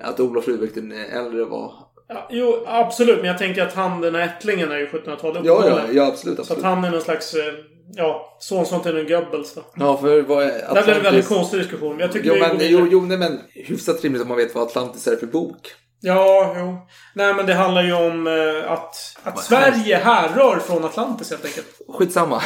Att 0.00 0.20
Olof 0.20 0.48
Rudbeck 0.48 0.74
den 0.74 0.92
äldre 0.92 1.44
var... 1.44 1.72
Ja, 2.08 2.28
jo, 2.30 2.64
absolut. 2.66 3.16
Men 3.16 3.26
jag 3.26 3.38
tänker 3.38 3.62
att 3.62 3.74
han, 3.74 4.00
den 4.00 4.14
här 4.14 4.22
ättlingen, 4.22 4.72
är 4.72 4.78
ju 4.78 4.86
1700-talet. 4.86 5.44
Ja, 5.44 5.68
ja, 5.68 5.80
ja 5.92 6.06
absolut. 6.06 6.36
Så 6.36 6.42
absolut. 6.42 6.64
att 6.64 6.70
han 6.70 6.84
är 6.84 6.90
någon 6.90 7.00
slags... 7.00 7.34
eh, 7.34 7.54
Ja, 7.94 8.36
sonson 8.40 8.82
till 8.82 8.96
en 8.96 9.06
Goebbels 9.08 9.54
då. 9.54 9.60
Ja, 9.74 9.96
för 9.96 10.22
vad 10.22 10.44
är 10.44 10.48
Det 10.48 10.52
här 10.52 10.72
blev 10.72 10.78
en 10.78 10.84
väldigt 10.86 11.06
Atlantis? 11.06 11.28
konstig 11.28 11.60
diskussion. 11.60 11.90
Men 11.90 12.00
jag 12.00 12.12
tycker 12.12 12.28
Jo, 12.28 12.34
vi 12.34 12.40
men, 12.40 12.56
jo, 12.60 12.88
jo, 12.90 13.00
nej, 13.00 13.18
men 13.18 13.40
hyfsat 13.54 14.04
rimligt 14.04 14.22
om 14.22 14.28
man 14.28 14.36
vet 14.36 14.54
vad 14.54 14.64
Atlantis 14.64 15.06
är 15.06 15.16
för 15.16 15.26
bok. 15.26 15.60
Ja, 16.00 16.54
jo. 16.58 16.76
Nej, 17.14 17.34
men 17.34 17.46
det 17.46 17.54
handlar 17.54 17.82
ju 17.82 17.92
om 17.92 18.26
eh, 18.26 18.72
att, 18.72 18.94
att 19.22 19.44
Sverige 19.44 19.96
härrör 19.96 20.58
från 20.58 20.84
Atlantis 20.84 21.30
helt 21.30 21.44
enkelt. 21.44 21.66
Skitsamma. 21.88 22.42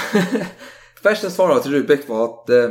Fersens 1.02 1.34
svar 1.34 1.60
till 1.60 1.72
Rudbeck 1.72 2.08
var 2.08 2.24
att, 2.24 2.50
eh, 2.50 2.68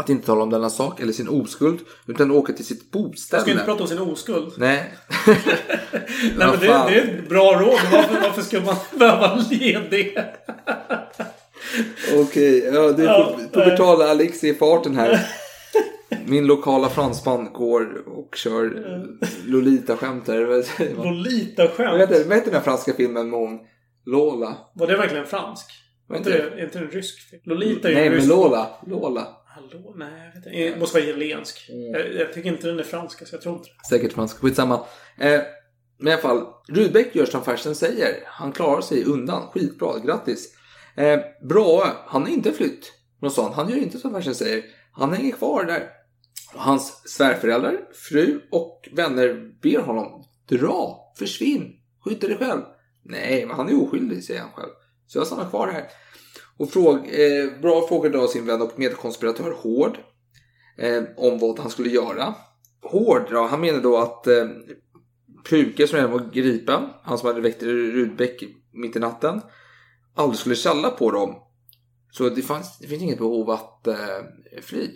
att 0.00 0.08
inte 0.08 0.26
tala 0.26 0.42
om 0.42 0.50
denna 0.50 0.70
sak 0.70 1.00
eller 1.00 1.12
sin 1.12 1.28
oskuld, 1.28 1.80
utan 2.06 2.30
åka 2.30 2.52
till 2.52 2.64
sitt 2.64 2.82
Jag 2.92 3.02
boställe. 3.02 3.42
ska 3.42 3.50
inte 3.50 3.64
prata 3.64 3.82
om 3.82 3.88
sin 3.88 3.98
oskuld. 3.98 4.52
Nej. 4.56 4.94
Nej, 5.26 6.32
men 6.36 6.50
det, 6.60 6.66
det 6.66 7.00
är 7.00 7.18
ett 7.18 7.28
bra 7.28 7.52
råd. 7.60 7.78
Varför, 7.92 8.20
varför 8.22 8.42
ska 8.42 8.60
man 8.60 8.76
behöva 8.98 9.44
ledig? 9.50 10.16
Okej, 12.20 12.58
ja, 12.74 12.92
det 12.92 13.02
är 13.02 13.06
Ja, 13.06 13.34
pu- 13.38 13.48
pubertala 13.52 14.10
Alex 14.10 14.44
i 14.44 14.54
farten 14.54 14.94
här. 14.96 15.26
Min 16.26 16.46
lokala 16.46 16.88
fransman 16.88 17.52
går 17.52 18.08
och 18.08 18.36
kör 18.36 18.72
Lolita-skämt 19.46 20.28
här. 20.28 20.38
Lolita-skämt. 21.04 21.90
Vad 21.90 22.00
heter, 22.00 22.24
vad 22.24 22.34
heter 22.34 22.44
den 22.50 22.54
här 22.54 22.60
franska 22.60 22.92
filmen 22.92 23.30
med 23.30 23.38
hon 23.40 23.58
Lola? 24.06 24.56
Var 24.74 24.86
det 24.86 24.96
verkligen 24.96 25.26
fransk? 25.26 25.66
Var 26.08 26.16
inte 26.16 26.30
det, 26.30 26.38
är 26.38 26.64
inte 26.64 26.78
det 26.78 26.84
en 26.84 26.90
rysk 26.90 27.30
film? 27.30 27.42
Lolita 27.44 27.88
är 27.88 27.92
ju 27.92 27.96
Nej, 27.98 28.06
en 28.06 28.12
men 28.12 28.20
rysk 28.20 28.28
Lola. 28.30 28.66
Lola. 28.86 29.26
Hallå? 29.72 29.94
Nej, 29.96 30.08
jag 30.18 30.26
vet 30.26 30.36
inte. 30.36 30.50
Det 30.50 30.80
måste 30.80 30.98
vara 30.98 31.08
italiensk. 31.08 31.66
Jag, 31.68 32.14
jag 32.14 32.32
tycker 32.32 32.52
inte 32.52 32.66
den 32.66 32.78
är 32.78 32.82
fransk, 32.82 33.28
så 33.28 33.34
jag 33.34 33.42
tror 33.42 33.56
inte 33.56 33.68
det. 33.68 33.88
Säkert 33.88 34.12
fransk. 34.12 34.36
Skitsamma. 34.36 34.74
Eh, 35.18 35.40
men 35.98 36.08
i 36.08 36.12
alla 36.12 36.22
fall, 36.22 36.46
Rudbeck 36.68 37.14
gör 37.14 37.26
som 37.26 37.44
Fersen 37.44 37.74
säger. 37.74 38.22
Han 38.26 38.52
klarar 38.52 38.80
sig 38.80 39.04
undan. 39.04 39.48
Skitbra, 39.48 39.98
grattis. 39.98 40.54
Eh, 40.96 41.18
Brahe, 41.48 41.92
han 42.06 42.22
har 42.22 42.28
inte 42.28 42.52
flytt 42.52 42.92
från 43.20 43.30
stan. 43.30 43.52
Han 43.52 43.68
gör 43.68 43.76
inte 43.76 43.98
som 43.98 44.12
Fersen 44.12 44.34
säger. 44.34 44.64
Han 44.92 45.12
hänger 45.12 45.32
kvar 45.32 45.64
där. 45.64 45.90
Hans 46.54 47.02
svärföräldrar, 47.08 47.80
fru 47.92 48.40
och 48.50 48.88
vänner 48.92 49.52
ber 49.62 49.78
honom 49.78 50.24
dra, 50.48 51.12
försvinn, 51.18 51.72
skydda 52.04 52.28
dig 52.28 52.36
själv. 52.36 52.60
Nej, 53.04 53.46
men 53.46 53.56
han 53.56 53.68
är 53.68 53.82
oskyldig, 53.82 54.24
säger 54.24 54.40
han 54.40 54.52
själv. 54.52 54.70
Så 55.06 55.18
jag 55.18 55.26
stannar 55.26 55.50
kvar 55.50 55.68
här. 55.68 55.84
Och 56.60 56.70
fråg, 56.70 56.96
eh, 56.96 57.60
Brahe 57.62 57.88
frågar 57.88 58.10
då 58.10 58.28
sin 58.28 58.46
vän 58.46 58.62
och 58.62 58.78
medkonspiratör 58.78 59.50
Hård 59.50 59.98
eh, 60.78 61.02
om 61.16 61.38
vad 61.38 61.58
han 61.58 61.70
skulle 61.70 61.88
göra. 61.88 62.34
Hård, 62.82 63.26
ja, 63.30 63.46
han 63.46 63.60
menar 63.60 63.80
då 63.80 63.96
att 63.96 64.26
eh, 64.26 64.48
Pruke 65.48 65.86
som 65.86 65.96
redan 65.96 66.12
var 66.12 66.30
gripen, 66.32 66.82
han 67.02 67.18
som 67.18 67.26
hade 67.26 67.40
väckt 67.40 67.62
Rudbeck 67.62 68.42
mitt 68.72 68.96
i 68.96 68.98
natten, 68.98 69.40
aldrig 70.14 70.38
skulle 70.38 70.54
tjalla 70.54 70.90
på 70.90 71.10
dem. 71.10 71.34
Så 72.12 72.28
det, 72.28 72.42
fanns, 72.42 72.78
det 72.78 72.86
finns 72.86 73.02
inget 73.02 73.18
behov 73.18 73.50
att 73.50 73.86
eh, 73.86 73.96
fly. 74.62 74.88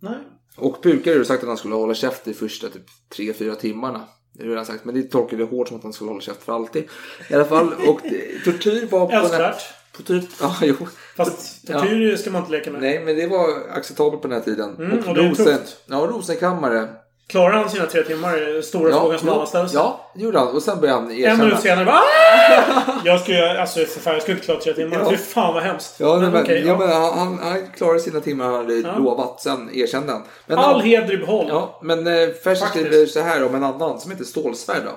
Nej. 0.00 0.18
Och 0.56 0.82
Purka 0.82 1.10
har 1.10 1.16
ju 1.16 1.24
sagt 1.24 1.42
att 1.42 1.48
han 1.48 1.58
skulle 1.58 1.74
hålla 1.74 1.94
käft 1.94 2.24
de 2.24 2.34
första 2.34 2.68
typ 2.68 2.86
3-4 3.16 3.54
timmarna. 3.54 4.08
Det 4.32 4.42
har 4.42 4.50
redan 4.50 4.66
sagt, 4.66 4.84
men 4.84 4.94
det 4.94 5.02
tolkade 5.02 5.44
hårt 5.44 5.68
som 5.68 5.76
att 5.76 5.82
han 5.82 5.92
skulle 5.92 6.10
hålla 6.10 6.20
käft 6.20 6.42
för 6.42 6.52
alltid. 6.52 6.84
I 7.30 7.34
alla 7.34 7.44
fall, 7.44 7.72
och 7.72 8.00
tortyr 8.44 8.86
var. 8.90 9.12
Älskvärt. 9.12 9.81
På 9.96 10.02
typ, 10.02 10.24
ja, 10.40 10.54
jo. 10.62 10.74
Fast 11.16 11.66
tortyr 11.66 12.16
ska 12.16 12.30
man 12.30 12.40
inte 12.40 12.52
leka 12.52 12.70
med. 12.70 12.80
Nej, 12.80 13.02
men 13.04 13.16
det 13.16 13.26
var 13.26 13.48
acceptabelt 13.76 14.22
på 14.22 14.28
den 14.28 14.36
här 14.38 14.44
tiden. 14.44 14.76
Mm, 14.78 14.98
och 15.08 15.18
är 15.18 15.34
tufft. 15.34 15.76
Ja, 15.86 15.96
Rosenkammare. 15.96 16.88
Klarar 17.28 17.52
han 17.56 17.70
sina 17.70 17.86
tre 17.86 18.02
timmar? 18.02 18.62
Stora 18.62 18.92
frågan 18.92 19.18
som 19.18 19.28
alla 19.28 19.46
ställer 19.46 19.66
sig. 19.66 19.76
Ja, 19.76 20.10
det 20.14 20.22
gjorde 20.22 20.38
han. 20.38 20.48
Och 20.48 20.62
sen 20.62 20.80
började 20.80 21.00
han 21.00 21.10
En 21.10 21.16
erkänna. 21.18 21.44
minut 21.44 21.60
senare 21.60 21.84
bara 21.84 21.94
"Ah!" 21.96 23.00
Jag 23.04 23.20
skulle, 23.20 23.60
alltså 23.60 23.78
för 23.84 24.00
fan, 24.00 24.12
jag 24.12 24.22
skulle 24.22 24.34
inte 24.34 24.44
klara 24.44 24.60
tre 24.60 24.72
timmar. 24.72 24.98
Ja. 24.98 25.10
Fy 25.10 25.16
fan 25.16 25.54
vad 25.54 25.62
hemskt. 25.62 25.94
Ja, 26.00 26.16
men, 26.18 26.32
men, 26.32 26.42
okej, 26.42 26.60
ja, 26.60 26.72
ja. 26.72 26.78
men 26.78 26.88
han, 27.18 27.38
han, 27.42 27.66
klarade 27.76 28.00
sina 28.00 28.20
timmar 28.20 28.44
han 28.44 28.54
hade 28.54 28.74
Ja. 28.74 28.98
lovat. 28.98 29.40
Sen 29.40 29.70
erkände 29.74 30.12
han. 30.12 30.22
Men 30.46 30.58
All 30.58 30.72
han- 30.74 30.80
heder 30.82 31.12
i 31.14 31.16
behåll. 31.16 31.46
Ja, 31.48 31.80
men 31.82 32.06
eh, 32.06 32.28
Fersen 32.44 32.68
skriver 32.68 33.06
så 33.06 33.20
här 33.20 33.44
om 33.44 33.54
en 33.54 33.64
annan 33.64 34.00
som 34.00 34.10
heter 34.10 34.24
Stålsvärd 34.24 34.82
då. 34.84 34.92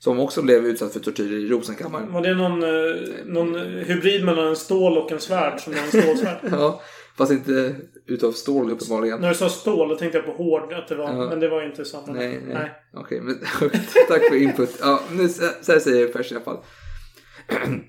Som 0.00 0.20
också 0.20 0.42
blev 0.42 0.66
utsatt 0.66 0.92
för 0.92 1.00
tortyr 1.00 1.32
i 1.32 1.48
Rosenkammaren. 1.48 2.12
Var 2.12 2.22
det 2.22 2.34
någon, 2.34 2.62
eh, 2.62 3.00
någon 3.24 3.54
hybrid 3.60 4.24
mellan 4.24 4.46
en 4.46 4.56
stål 4.56 4.98
och 4.98 5.12
en 5.12 5.20
svärd 5.20 5.60
som 5.60 5.72
en 5.72 5.88
stålsvärd? 5.88 6.38
Ja, 6.50 6.82
fast 7.18 7.32
inte 7.32 7.76
utav 8.06 8.32
stål 8.32 8.70
uppenbarligen. 8.70 9.20
När 9.20 9.28
du 9.28 9.34
sa 9.34 9.48
stål, 9.48 9.88
då 9.88 9.96
tänkte 9.96 10.18
jag 10.18 10.26
på 10.26 10.32
hård. 10.32 10.72
Att 10.72 10.88
det 10.88 10.94
var, 10.94 11.04
Ja. 11.04 11.28
Men 11.28 11.40
det 11.40 11.48
var 11.48 11.66
inte 11.66 11.84
samma. 11.84 12.12
Nej, 12.12 12.40
nej. 12.48 12.70
Okej, 12.94 13.20
men 13.20 13.38
tack 14.08 14.28
för 14.28 14.36
input. 14.42 14.76
Ja, 14.80 15.00
nu, 15.12 15.28
så 15.28 15.72
här 15.72 15.78
säger 15.78 16.12
Fersen 16.12 16.36
i 16.38 16.40
alla 16.40 16.44
fall. 16.44 16.64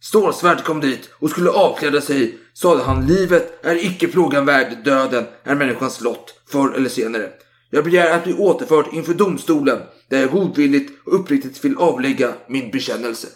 Stålsvärd 0.00 0.64
kom 0.64 0.80
dit 0.80 1.10
och 1.18 1.30
skulle 1.30 1.50
avkläda 1.50 2.00
sig. 2.00 2.38
Sade 2.54 2.82
han, 2.82 3.06
livet 3.06 3.64
är 3.64 3.86
icke 3.86 4.08
plågan 4.08 4.46
värd, 4.46 4.76
döden 4.84 5.24
är 5.44 5.54
människans 5.54 6.00
lott, 6.00 6.40
förr 6.50 6.74
eller 6.76 6.88
senare. 6.88 7.30
Jag 7.70 7.84
begär 7.84 8.16
att 8.16 8.24
bli 8.24 8.34
återförd 8.34 8.84
inför 8.92 9.14
domstolen, 9.14 9.78
där 10.14 10.20
jag 10.20 10.30
godvilligt 10.30 10.92
och 11.06 11.20
uppriktigt 11.20 11.64
vill 11.64 11.78
avlägga 11.78 12.32
min 12.46 12.70
bekännelse. 12.70 13.28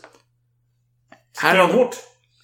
Stenhårt. 1.38 1.96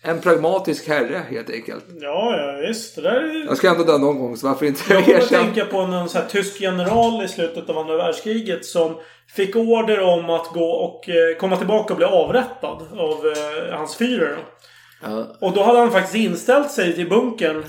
en 0.03 0.21
pragmatisk 0.21 0.89
herre 0.89 1.23
helt 1.31 1.51
enkelt. 1.51 1.85
Ja, 2.01 2.37
ja 2.37 2.67
visst. 2.69 2.97
Det 2.97 3.03
där 3.03 3.11
är... 3.11 3.45
Jag 3.47 3.57
ska 3.57 3.71
ändå 3.71 3.85
dö 3.85 3.99
någon 3.99 4.19
gång, 4.19 4.37
så 4.37 4.49
varför 4.49 4.67
inte 4.67 4.95
Jag 4.95 5.09
erkänna? 5.09 5.43
tänka 5.43 5.65
på 5.65 5.87
någon 5.87 6.09
så 6.09 6.19
här 6.19 6.27
tysk 6.27 6.61
general 6.61 7.25
i 7.25 7.29
slutet 7.29 7.71
av 7.71 7.79
andra 7.79 7.97
världskriget 7.97 8.65
som 8.65 8.97
fick 9.37 9.57
order 9.57 10.01
om 10.01 10.31
att 10.31 10.47
gå 10.47 10.71
och 10.71 11.09
eh, 11.09 11.37
komma 11.37 11.57
tillbaka 11.57 11.93
och 11.93 11.97
bli 11.97 12.07
avrättad 12.07 12.83
av 12.93 13.27
eh, 13.27 13.79
hans 13.79 13.97
Führer. 14.01 14.37
Ja. 15.03 15.37
Och 15.41 15.53
då 15.53 15.63
hade 15.63 15.79
han 15.79 15.91
faktiskt 15.93 16.17
inställt 16.17 16.71
sig 16.71 16.95
till 16.95 17.09
bunkern. 17.09 17.65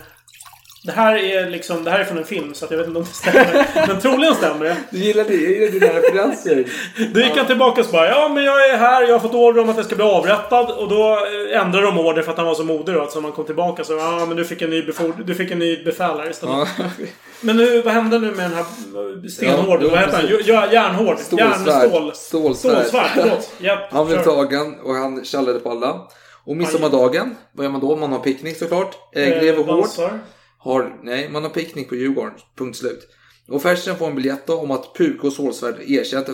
Det 0.85 0.91
här 0.91 1.15
är 1.15 1.49
liksom, 1.49 1.83
det 1.83 1.91
här 1.91 1.99
är 1.99 2.03
från 2.03 2.17
en 2.17 2.25
film 2.25 2.53
så 2.53 2.65
att 2.65 2.71
jag 2.71 2.77
vet 2.77 2.87
inte 2.87 2.99
om 2.99 3.05
det 3.05 3.11
stämmer. 3.13 3.67
Men 3.87 3.99
troligen 4.01 4.35
stämmer 4.35 4.65
det. 4.65 4.75
Du 4.89 4.97
gillar 4.97 5.23
det? 5.23 5.33
Jag 5.33 5.51
gillar 5.51 5.71
dina 5.71 5.93
referenser. 5.93 6.65
Då 7.13 7.19
gick 7.19 7.37
han 7.37 7.45
tillbaka 7.47 7.81
och 7.81 7.85
så 7.87 7.91
bara 7.93 8.07
Ja 8.09 8.29
men 8.29 8.43
jag 8.43 8.69
är 8.69 8.77
här, 8.77 9.03
jag 9.03 9.11
har 9.13 9.19
fått 9.19 9.33
order 9.33 9.61
om 9.61 9.69
att 9.69 9.75
jag 9.77 9.85
ska 9.85 9.95
bli 9.95 10.05
avrättad. 10.05 10.71
Och 10.71 10.89
då 10.89 11.19
eh, 11.51 11.61
ändrade 11.61 11.85
de 11.85 11.99
order 11.99 12.21
för 12.21 12.31
att 12.31 12.37
han 12.37 12.47
var 12.47 12.55
så 12.55 12.63
modig 12.63 12.95
då. 12.95 13.01
Att 13.01 13.11
så 13.11 13.17
när 13.17 13.21
man 13.21 13.31
kom 13.31 13.45
tillbaka 13.45 13.83
så 13.83 13.93
Ja 13.93 14.25
men 14.25 14.37
du 14.37 14.45
fick 14.45 14.61
en 14.61 14.69
ny, 14.69 14.81
beford- 14.81 15.23
du 15.25 15.35
fick 15.35 15.51
en 15.51 15.59
ny 15.59 15.83
befäl 15.83 16.19
här 16.19 16.29
istället. 16.29 16.55
Ja. 16.77 16.85
Men 17.41 17.59
hur, 17.59 17.83
vad 17.83 17.93
hände 17.93 18.19
nu 18.19 18.31
med 18.31 18.45
den 18.45 18.53
här 18.53 18.61
eh, 18.61 19.29
stenhård? 19.29 19.83
Ja, 19.83 19.89
vad 19.89 19.99
heter 19.99 20.17
han? 20.53 20.71
järnhård? 20.71 21.17
Stålsvärd. 21.19 21.67
Järnstål? 21.67 22.11
Stålsvärd. 22.15 22.85
Stålsvärd. 22.85 23.37
Japp, 23.59 23.79
Han 23.91 24.07
blev 24.07 24.23
tagen 24.23 24.75
och 24.83 24.93
han 24.95 25.25
tjallade 25.25 25.59
på 25.59 25.69
alla. 25.71 26.01
Och 26.45 26.57
midsommardagen, 26.57 27.35
vad 27.51 27.63
gör 27.63 27.71
man 27.71 27.81
då? 27.81 27.95
Man 27.95 28.11
har 28.11 28.19
picknick 28.19 28.57
såklart. 28.57 28.95
Eh, 29.15 29.23
Eh, 29.23 29.39
Greve 29.41 29.57
Hård 29.57 29.67
dansar 29.67 30.19
har, 30.65 30.99
nej, 31.03 31.29
man 31.29 31.43
har 31.43 31.49
picknick 31.49 31.89
på 31.89 31.95
Djurgården. 31.95 32.33
Punkt 32.57 32.77
slut. 32.77 33.07
Och 33.47 33.61
Fersen 33.61 33.97
får 33.97 34.07
en 34.07 34.15
biljett 34.15 34.47
då 34.47 34.53
om 34.53 34.71
att 34.71 34.95
Puke 34.95 35.27
och 35.27 35.33
Solsvärd 35.33 35.75
erkänt 35.87 36.29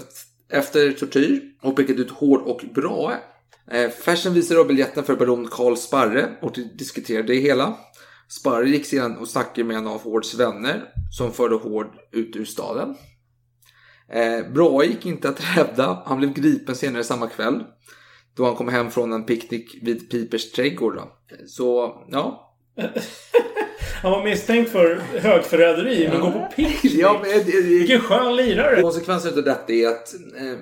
efter, 0.49 0.91
tortyr 0.91 1.41
och 1.61 1.75
pekat 1.75 1.95
ut 1.95 2.11
Hård 2.11 2.41
och 2.41 2.65
Brahe. 2.75 3.17
Eh, 3.71 3.89
Fersen 3.89 4.33
visar 4.33 4.55
då 4.55 4.63
biljetten 4.63 5.03
för 5.03 5.15
baron 5.15 5.47
Karl 5.51 5.75
Sparre 5.75 6.29
och 6.41 6.55
diskuterar 6.77 7.23
det 7.23 7.35
hela. 7.35 7.77
Sparre 8.29 8.69
gick 8.69 8.85
sedan 8.85 9.17
och 9.17 9.27
snackade 9.27 9.63
med 9.63 9.77
en 9.77 9.87
av 9.87 10.01
Hårds 10.01 10.33
vänner 10.33 10.83
som 11.17 11.33
förde 11.33 11.55
Hård 11.55 11.87
ut 12.11 12.35
ur 12.35 12.45
staden. 12.45 12.95
Eh, 14.13 14.51
Brahe 14.53 14.85
gick 14.85 15.05
inte 15.05 15.29
att 15.29 15.57
rädda. 15.57 16.03
Han 16.05 16.17
blev 16.17 16.33
gripen 16.33 16.75
senare 16.75 17.03
samma 17.03 17.27
kväll. 17.27 17.63
Då 18.35 18.45
han 18.45 18.55
kom 18.55 18.67
hem 18.67 18.91
från 18.91 19.13
en 19.13 19.25
picknick 19.25 19.77
vid 19.81 20.09
Pipers 20.09 20.51
trädgård. 20.51 20.95
Då. 20.95 21.11
Så, 21.47 21.95
ja. 22.11 22.55
Han 24.02 24.11
var 24.11 24.23
misstänkt 24.23 24.72
för 24.72 25.02
högförräderi, 25.19 26.07
men 26.11 26.22
går 26.22 26.32
på 26.32 26.48
picknick. 26.56 26.94
ja 26.94 27.19
men, 27.22 27.30
det, 27.32 27.44
det, 27.44 27.61
Vilken 27.61 28.02
skön 28.02 28.36
lirare. 28.36 28.82
Konsekvensen 28.82 29.38
av 29.38 29.44
detta 29.44 29.73
är 29.73 29.88
att 29.88 30.14
eh, 30.14 30.57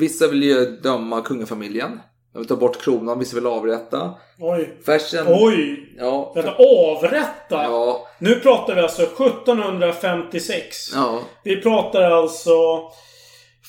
vissa 0.00 0.28
vill 0.28 0.42
ju 0.42 0.64
döma 0.64 1.20
kungafamiljen. 1.20 2.00
De 2.32 2.38
vill 2.38 2.48
ta 2.48 2.56
bort 2.56 2.82
kronan, 2.82 3.18
vissa 3.18 3.34
vill 3.34 3.46
avrätta. 3.46 4.14
Oj. 4.38 4.78
Fersen... 4.86 5.26
Oj! 5.28 5.94
Ja. 5.98 6.32
Vänta, 6.34 6.50
avrätta? 6.52 7.62
Ja. 7.62 8.06
Nu 8.18 8.34
pratar 8.34 8.74
vi 8.74 8.80
alltså 8.80 9.02
1756. 9.02 10.76
Ja. 10.94 11.20
Vi 11.44 11.62
pratar 11.62 12.02
alltså 12.02 12.52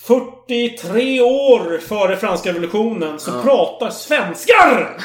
43 0.08 1.22
år 1.22 1.78
före 1.78 2.16
franska 2.18 2.50
revolutionen 2.50 3.20
så 3.20 3.32
Ja. 3.32 3.42
pratar 3.44 3.90
svenskar 3.90 4.98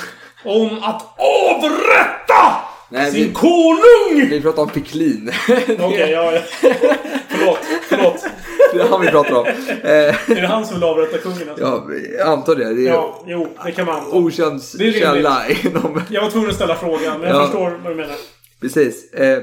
om 0.44 0.78
att 0.82 1.02
avrätta 1.18 2.56
Nej, 2.92 3.10
sin 3.12 3.28
vi- 3.28 3.34
konung! 3.34 4.30
Vi 4.30 4.40
pratar 4.42 4.62
om 4.62 4.68
Picklin. 4.68 5.30
Okej, 5.78 6.10
ja, 6.10 6.32
ja. 6.32 6.40
förlåt, 7.28 7.58
förlåt. 7.88 8.24
det 8.72 8.80
är 8.80 8.88
han 8.88 9.00
vi 9.00 9.06
pratar 9.08 9.34
om. 9.34 9.46
Eh, 9.46 10.30
Är 10.30 10.40
det 10.40 10.46
han 10.46 10.66
som 10.66 10.74
vill 10.74 10.84
avrätta 10.84 11.18
kungen? 11.18 11.48
Alltså? 11.50 11.64
ja, 11.64 11.84
jag 12.18 12.28
antar 12.28 12.56
det. 12.56 12.74
Det 12.74 12.82
är 12.88 12.92
Ja, 12.92 13.22
jo, 13.26 13.48
det 13.64 13.72
kan 13.72 13.86
man 13.86 13.96
anta. 14.00 14.16
okänd 14.16 14.62
källa 14.62 15.42
inom... 15.64 16.02
Jag 16.10 16.22
var 16.22 16.30
tvungen 16.30 16.48
att 16.50 16.56
ställa 16.56 16.74
frågan, 16.76 17.20
men 17.20 17.28
jag 17.28 17.36
Ja. 17.36 17.42
förstår 17.44 17.70
vad 17.82 17.92
du 17.92 17.96
menar. 17.96 18.16
Precis. 18.60 19.12
Eh, 19.12 19.42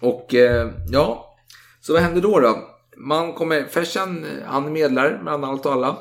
och 0.00 0.34
eh, 0.34 0.68
ja, 0.92 1.36
så 1.80 1.92
vad 1.92 2.02
händer 2.02 2.20
då 2.20 2.40
då? 2.40 2.58
Man 2.96 3.32
kommer, 3.32 3.64
Fersen, 3.64 4.26
han 4.46 4.66
är 4.66 4.70
medlare 4.70 5.20
mellan 5.24 5.44
allt 5.44 5.66
och 5.66 5.72
alla. 5.72 5.96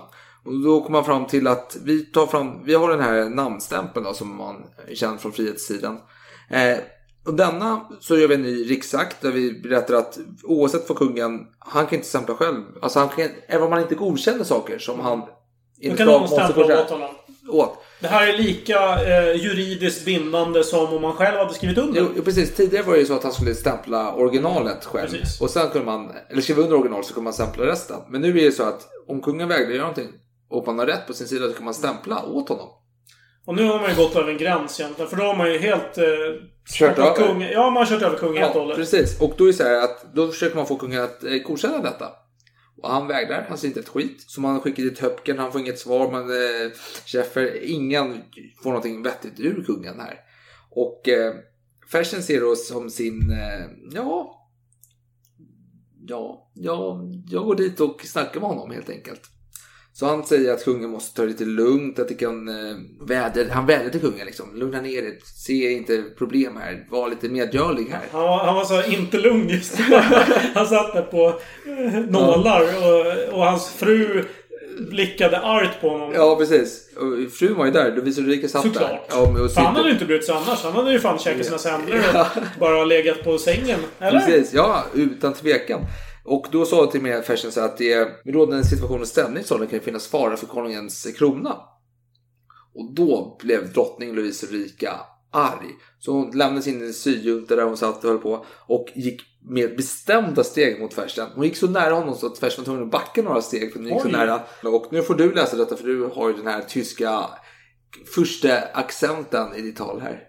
Och 0.46 0.60
då 0.64 0.82
kommer 0.82 0.98
man 0.98 1.06
fram 1.06 1.26
till 1.26 1.48
att 1.48 1.78
vi 1.86 2.06
tar 2.06 2.28
fram, 2.28 2.66
vi 2.66 2.74
har 2.74 2.90
den 2.90 3.00
här 3.02 3.30
namnstämpeln 3.30 4.06
då, 4.06 4.14
som 4.14 4.36
man 4.36 4.56
känner 4.94 5.18
från 5.18 5.32
frihetssidan. 5.32 5.98
Eh, 6.50 6.78
och 7.26 7.34
denna 7.34 7.82
så 8.00 8.18
gör 8.18 8.28
vi 8.28 8.36
en 8.36 8.42
ny 8.42 8.64
riksakt 8.64 9.22
där 9.22 9.32
vi 9.32 9.62
berättar 9.62 9.94
att 9.94 10.18
oavsett 10.44 10.90
vad 10.90 10.98
kungen, 10.98 11.48
han 11.60 11.86
kan 11.86 11.96
inte 11.96 12.08
stämpla 12.08 12.36
själv. 12.36 12.64
Alltså 12.82 13.00
han 13.00 13.10
kan, 13.10 13.28
även 13.48 13.64
om 13.64 13.70
man 13.70 13.82
inte 13.82 13.96
godkänner 13.96 14.44
saker 14.44 14.80
som 14.80 15.00
han 15.00 15.22
Då 15.82 15.96
kan 15.96 16.08
någon 16.08 16.28
stämpla 16.28 16.82
åt 16.82 16.90
honom. 16.90 17.10
åt. 17.50 17.78
Det 18.00 18.08
här 18.08 18.28
är 18.28 18.38
lika 18.38 19.02
eh, 19.08 19.36
juridiskt 19.36 20.06
bindande 20.06 20.64
som 20.64 20.94
om 20.94 21.02
man 21.02 21.14
själv 21.14 21.38
hade 21.38 21.54
skrivit 21.54 21.78
under. 21.78 22.08
Jo, 22.16 22.24
precis. 22.24 22.56
Tidigare 22.56 22.86
var 22.86 22.94
det 22.94 23.00
ju 23.00 23.06
så 23.06 23.14
att 23.14 23.24
han 23.24 23.32
skulle 23.34 23.56
stämpla 23.56 24.14
originalet 24.14 24.86
själv. 24.86 25.10
Precis. 25.10 25.42
Och 25.42 25.50
sen 25.50 25.70
kunde 25.70 25.86
man, 25.86 26.12
eller 26.30 26.42
skriva 26.42 26.62
under 26.62 26.78
original 26.78 27.04
så 27.04 27.14
kunde 27.14 27.24
man 27.24 27.34
stämpla 27.34 27.66
resten. 27.66 27.98
Men 28.10 28.22
nu 28.22 28.40
är 28.40 28.46
det 28.46 28.52
så 28.52 28.64
att 28.64 28.88
om 29.08 29.22
kungen 29.22 29.48
vägrar 29.48 29.70
göra 29.70 29.82
någonting 29.82 30.10
och 30.50 30.68
man 30.68 30.80
har 30.80 30.86
rätt 30.86 31.08
på 31.08 31.14
sin 31.14 31.28
sida 31.28 31.48
så 31.48 31.54
kan 31.54 31.66
man 31.66 31.74
stämpla 31.74 32.26
åt 32.26 32.50
honom. 32.50 32.70
Och 33.50 33.56
nu 33.56 33.64
har 33.64 33.80
man 33.80 33.90
ju 33.90 33.96
gått 33.96 34.16
över 34.16 34.32
en 34.32 34.38
gräns 34.38 34.80
egentligen. 34.80 35.10
För 35.10 35.18
då 35.18 35.24
har 35.24 35.36
man 35.36 35.52
ju 35.52 35.58
helt... 35.58 35.98
Eh, 35.98 36.04
Kört 36.80 36.98
över. 36.98 37.16
kung, 37.16 37.42
Ja, 37.42 37.70
man 37.70 37.78
har 37.78 37.86
kört 37.86 38.02
över 38.02 38.18
kungen 38.18 38.38
helt 38.44 38.56
och 38.56 38.58
Ja, 38.58 38.62
hållet. 38.62 38.78
precis. 38.78 39.22
Och 39.22 39.34
då 39.38 39.44
är 39.44 39.48
det 39.48 39.54
så 39.54 39.64
här 39.64 39.84
att 39.84 40.14
då 40.16 40.28
försöker 40.28 40.56
man 40.56 40.66
få 40.68 40.76
kungen 40.78 41.04
att 41.04 41.24
eh, 41.24 41.34
godkänna 41.34 41.78
detta. 41.82 42.08
Och 42.82 42.90
han 42.90 43.08
vägrar, 43.08 43.46
han 43.50 43.58
säger 43.58 43.70
inte 43.70 43.80
ett 43.80 43.90
skit. 43.90 44.24
Så 44.28 44.42
man 44.42 44.62
skickar 44.62 44.84
dit 44.84 45.00
Höpken, 45.00 45.40
han 45.40 45.52
får 45.52 45.62
inget 45.62 45.80
svar. 45.80 46.12
Men 46.12 46.22
eh, 46.22 46.72
Schäffer, 47.06 47.64
ingen 47.64 48.22
får 48.64 48.70
någonting 48.70 49.04
vettigt 49.04 49.40
ur 49.40 49.64
kungen 49.64 50.00
här. 50.00 50.18
Och 50.72 51.10
eh, 51.10 51.34
Fersen 51.92 52.24
ser 52.24 52.42
då 52.42 52.56
som 52.56 52.90
sin, 52.90 53.32
eh, 53.32 53.66
ja, 53.92 54.36
ja, 56.08 56.52
ja, 56.54 57.02
jag 57.30 57.44
går 57.46 57.56
dit 57.56 57.80
och 57.80 58.02
snackar 58.06 58.40
med 58.40 58.50
honom 58.50 58.72
helt 58.72 58.90
enkelt. 58.90 59.22
Så 60.00 60.06
han 60.06 60.26
säger 60.26 60.54
att 60.54 60.64
kungen 60.64 60.90
måste 60.90 61.16
ta 61.16 61.22
det 61.22 61.28
lite 61.28 61.46
lugnt, 61.46 62.00
att 62.00 62.08
det 62.08 62.14
kan 62.14 62.48
eh, 62.48 62.76
väder, 63.02 63.50
han 63.50 63.66
vädrar 63.66 63.90
till 63.90 64.02
kungen 64.02 64.26
liksom, 64.26 64.46
lugna 64.56 64.82
ner 64.82 65.02
dig, 65.02 65.20
se 65.46 65.72
inte 65.72 66.04
problem 66.18 66.58
här, 66.58 66.88
var 66.90 67.10
lite 67.10 67.30
medgörlig 67.30 67.86
här. 67.92 68.02
Han 68.12 68.22
var, 68.22 68.38
han 68.46 68.56
var 68.56 68.64
så 68.64 68.84
inte 68.84 69.18
lugn 69.18 69.50
just 69.50 69.78
då. 69.78 69.98
Han 70.54 70.68
satt 70.68 70.94
där 70.94 71.02
på 71.02 71.40
eh, 71.66 72.00
nålar 72.00 72.62
och, 72.62 73.34
och 73.34 73.46
hans 73.46 73.70
fru 73.70 74.24
blickade 74.78 75.40
argt 75.40 75.82
på 75.82 75.90
honom. 75.90 76.12
Ja, 76.14 76.36
precis. 76.36 76.90
Och 76.96 77.32
frun 77.32 77.58
var 77.58 77.66
ju 77.66 77.72
där. 77.72 77.96
Lovisa 77.96 78.22
Ulrika 78.22 78.48
satt 78.48 78.64
där. 78.64 78.70
Såklart. 78.70 79.06
Ja, 79.10 79.44
och 79.44 79.52
För 79.52 79.62
han 79.62 79.76
hade 79.76 79.88
ju 79.88 79.94
inte 79.94 80.06
brytt 80.06 80.26
sig 80.26 80.36
annars. 80.36 80.64
Han 80.64 80.74
hade 80.74 80.92
ju 80.92 81.00
fan 81.00 81.20
käkat 81.20 81.46
sina 81.46 81.58
semlor 81.58 81.98
och 81.98 82.26
bara 82.60 82.86
legat 82.86 83.24
på 83.24 83.38
sängen. 83.38 83.80
Eller? 84.00 84.20
Precis, 84.20 84.54
ja, 84.54 84.84
utan 84.94 85.34
tvekan. 85.34 85.82
Och 86.24 86.48
då 86.52 86.66
sa 86.66 86.86
till 86.92 87.02
mig 87.02 87.24
Fersen 87.24 87.52
så 87.52 87.62
att 87.62 87.78
det 87.78 88.26
med 88.26 88.36
rådande 88.36 88.64
situation 88.64 89.02
och 89.02 89.08
stämning 89.08 89.44
så 89.44 89.58
kan 89.58 89.68
det 89.68 89.80
finnas 89.80 90.08
fara 90.08 90.38
för 90.38 90.48
konungens 90.48 91.08
krona. 91.18 91.56
Och 92.76 92.94
då 92.94 93.38
blev 93.44 93.74
drottning 93.74 94.16
Lovisa 94.16 94.48
Ulrika 94.48 95.00
arg. 95.32 95.68
Så 96.00 96.12
hon 96.12 96.38
lämnade 96.38 96.62
sin 96.62 96.94
syjunta 96.94 97.56
där 97.56 97.64
hon 97.64 97.78
satt 97.78 98.04
och 98.04 98.10
höll 98.10 98.20
på 98.20 98.46
och 98.68 98.88
gick 98.96 99.22
med 99.50 99.76
bestämda 99.76 100.44
steg 100.44 100.80
mot 100.80 100.94
Fersen. 100.94 101.28
Hon 101.36 101.44
gick 101.44 101.58
så 101.58 101.68
nära 101.68 101.94
honom 101.94 102.16
så 102.16 102.28
att 102.28 102.38
Fersen 102.38 102.62
var 102.62 102.66
tvungen 102.66 102.84
att 102.84 102.92
backa 102.92 103.22
några 103.22 103.42
steg 103.42 103.74
för 103.74 103.80
hon 103.80 103.88
gick 103.88 104.02
så 104.02 104.08
Oj. 104.08 104.12
nära. 104.12 104.42
Och 104.64 104.88
nu 104.92 105.02
får 105.02 105.16
du 105.16 105.34
läsa 105.34 105.58
detta 105.58 105.78
för 105.78 105.84
du 105.84 106.06
har 106.06 106.30
ju 106.30 106.36
den 106.36 106.48
här 106.48 106.62
tyska 106.62 107.26
första 108.16 108.60
accenten 108.74 109.56
i 109.56 109.62
ditt 109.62 109.78
tal 109.78 110.02
här. 110.02 110.24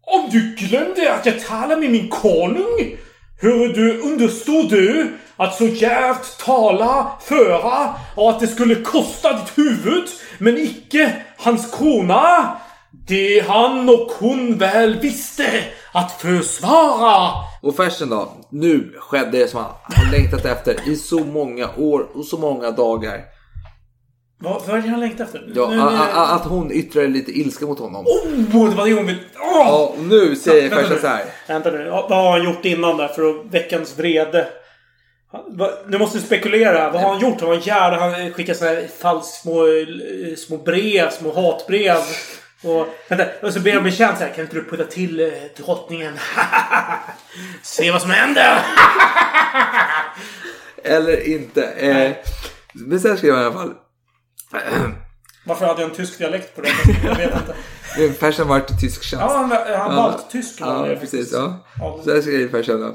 Om 0.00 0.30
du 0.30 0.54
glömde 0.54 1.14
att 1.14 1.26
jag 1.26 1.40
talade 1.40 1.80
med 1.80 1.90
min 1.90 2.08
konung? 2.08 2.96
Hur 3.38 3.68
du 3.68 4.00
understod 4.00 4.70
du 4.70 5.16
att 5.36 5.54
så 5.54 5.64
djärvt 5.64 6.38
tala, 6.38 7.12
föra 7.20 7.94
och 8.14 8.30
att 8.30 8.40
det 8.40 8.46
skulle 8.46 8.74
kosta 8.74 9.32
ditt 9.32 9.58
huvud, 9.58 10.04
men 10.38 10.58
icke 10.58 11.12
hans 11.36 11.74
krona? 11.78 12.56
Det 12.90 13.44
han 13.48 13.88
och 13.88 14.12
hon 14.18 14.58
väl 14.58 15.00
visste 15.00 15.64
att 15.92 16.12
försvara. 16.12 17.30
Och 17.62 17.76
färsen 17.76 18.10
då? 18.10 18.32
Nu 18.50 18.94
skedde 18.98 19.38
det 19.38 19.48
som 19.50 19.60
han 19.60 20.04
har 20.04 20.12
längtat 20.12 20.44
efter 20.44 20.88
i 20.88 20.96
så 20.96 21.18
många 21.18 21.68
år 21.76 22.06
och 22.14 22.24
så 22.24 22.38
många 22.38 22.70
dagar. 22.70 23.20
Vad, 24.38 24.62
vad 24.66 24.78
är 24.78 24.82
det 24.82 24.88
han 24.88 25.00
längtar 25.00 25.24
efter? 25.24 25.48
Ja, 25.54 25.68
Nu- 25.70 25.76
nu- 25.76 25.82
att 26.14 26.44
hon 26.44 26.72
yttrade 26.72 27.08
lite 27.08 27.38
ilska 27.38 27.66
mot 27.66 27.78
honom. 27.78 28.06
Oh, 28.06 28.70
det 28.70 28.76
var 28.76 28.86
det 28.86 28.92
hon 28.92 29.06
vill... 29.06 29.18
Åh! 29.38 29.66
Ja, 29.66 29.94
nu 29.98 30.36
säger 30.36 30.70
Fersen 30.70 30.92
nu. 30.92 30.98
så 31.00 31.06
här. 31.06 31.24
Vänta 31.48 31.70
nu. 31.70 31.86
Ja, 31.86 32.06
Vad 32.10 32.18
har 32.18 32.30
han 32.30 32.44
gjort 32.44 32.64
innan 32.64 32.96
där 32.96 33.08
för 33.08 33.30
att 33.30 33.46
väcka 33.50 33.76
hans 33.76 33.98
vrede? 33.98 34.48
Nu 35.86 35.98
måste 35.98 36.18
vi 36.18 36.24
spekulera. 36.24 36.90
Vad 36.90 37.02
har 37.02 37.10
han 37.12 37.20
gjort? 37.20 37.40
Har 37.40 37.48
han 37.48 37.60
jävla... 37.60 37.98
Han 37.98 38.32
skickar 38.32 38.54
så 38.54 38.64
här 38.64 38.88
falskt 39.00 39.40
små, 39.42 39.66
eh, 39.66 40.36
små 40.36 40.56
brev, 40.56 41.10
små 41.10 41.32
hatbrev. 41.34 41.96
Och, 42.64 42.86
vänta, 43.08 43.24
och 43.42 43.52
så 43.52 43.60
ber 43.60 43.72
han 43.72 43.84
betjänt 43.84 44.18
så 44.18 44.24
här. 44.24 44.32
Kan 44.32 44.44
inte 44.44 44.56
du 44.56 44.64
putta 44.64 44.84
till 44.84 45.20
eh, 45.20 45.28
drottningen? 45.56 46.18
Se 47.62 47.90
vad 47.90 48.02
som 48.02 48.10
händer! 48.10 48.58
Eller 50.84 51.28
inte. 51.28 51.64
Eh, 51.64 52.12
men 52.72 53.00
sen 53.00 53.16
skrev 53.18 53.34
han 53.34 53.42
i 53.42 53.46
alla 53.46 53.54
fall. 53.54 53.74
Varför 55.44 55.66
hade 55.66 55.80
jag 55.80 55.90
en 55.90 55.96
tysk 55.96 56.18
dialekt 56.18 56.56
på 56.56 56.62
det? 56.62 56.68
Jag 57.04 57.16
vet 57.16 57.34
inte. 57.34 58.12
Fersen 58.18 58.48
var 58.48 58.60
till 58.60 58.78
tysk 58.80 59.02
tjänst. 59.02 59.24
Ja, 59.28 59.36
han, 59.36 59.50
han 59.50 59.96
Ja. 59.96 60.20
tysk. 60.32 60.54
Ja, 60.60 60.96
precis. 61.00 61.32
Ja. 61.32 61.64
Ja. 61.78 62.00
Så 62.04 62.14
här 62.14 62.20
skrev 62.20 62.50
Fersen 62.50 62.80
då. 62.80 62.94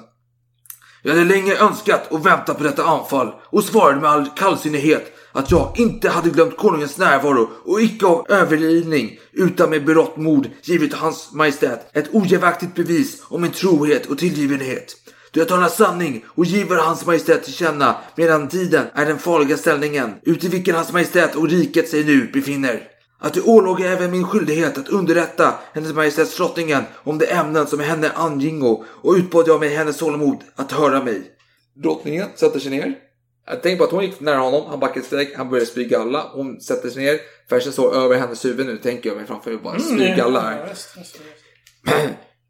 Jag 1.03 1.11
hade 1.13 1.25
länge 1.25 1.55
önskat 1.55 2.07
och 2.11 2.25
väntat 2.25 2.57
på 2.57 2.63
detta 2.63 2.83
anfall 2.83 3.33
och 3.49 3.63
svarade 3.63 4.01
med 4.01 4.09
all 4.09 4.29
kallsinnighet 4.35 5.17
att 5.31 5.51
jag 5.51 5.73
inte 5.75 6.09
hade 6.09 6.29
glömt 6.29 6.57
konungens 6.57 6.97
närvaro 6.97 7.49
och 7.65 7.81
icke 7.81 8.05
av 8.05 8.25
överlidning 8.29 9.19
utan 9.33 9.69
med 9.69 9.85
berått 9.85 10.17
mod 10.17 10.49
givit 10.63 10.93
hans 10.93 11.31
majestät 11.33 11.97
ett 11.97 12.09
ojävaktigt 12.13 12.75
bevis 12.75 13.23
om 13.29 13.41
min 13.41 13.51
trohet 13.51 14.05
och 14.05 14.17
tillgivenhet. 14.17 14.95
Jag 15.33 15.47
talar 15.47 15.67
sanning 15.67 16.25
och 16.27 16.45
giver 16.45 16.75
hans 16.75 17.05
majestät 17.05 17.43
till 17.43 17.53
känna 17.53 17.95
medan 18.15 18.47
tiden 18.47 18.85
är 18.93 19.05
den 19.05 19.19
farliga 19.19 19.57
ställningen 19.57 20.13
uti 20.23 20.47
vilken 20.47 20.75
hans 20.75 20.93
majestät 20.93 21.35
och 21.35 21.49
riket 21.49 21.89
sig 21.89 22.03
nu 22.03 22.31
befinner. 22.33 22.81
Att 23.19 23.33
det 23.33 23.41
ålåg 23.41 23.81
även 23.81 24.11
min 24.11 24.23
skyldighet 24.23 24.77
att 24.77 24.89
underrätta 24.89 25.53
hennes 25.73 25.93
majestäts 25.93 26.37
drottningen 26.37 26.83
om 26.95 27.17
de 27.17 27.25
ämnen 27.25 27.67
som 27.67 27.79
henne 27.79 28.11
angingo 28.15 28.83
och 28.87 29.13
utbad 29.13 29.47
jag 29.47 29.59
med 29.59 29.69
hennes 29.69 29.97
tålamod 29.97 30.37
att 30.55 30.71
höra 30.71 31.03
mig. 31.03 31.21
Drottningen 31.83 32.27
sätter 32.35 32.59
sig 32.59 32.71
ner. 32.71 32.95
Tänker 33.63 33.77
på 33.77 33.83
att 33.83 33.91
hon 33.91 34.03
gick 34.03 34.19
nära 34.19 34.37
honom, 34.37 34.63
han 34.69 34.79
backade 34.79 34.99
ett 34.99 35.05
steg, 35.05 35.33
han 35.37 35.49
började 35.49 35.65
spy 35.65 35.83
galla. 35.83 36.29
Hon 36.33 36.61
sätter 36.61 36.89
sig 36.89 37.03
ner, 37.03 37.19
Fersen 37.49 37.73
står 37.73 37.95
över 37.95 38.17
hennes 38.17 38.45
huvud 38.45 38.65
nu, 38.65 38.77
tänker 38.77 39.09
jag 39.09 39.17
mig 39.17 39.27
framför 39.27 39.51
mig 39.51 39.59
bara 39.63 39.79
spy 39.79 40.15
galla 40.17 40.41
här. 40.41 40.75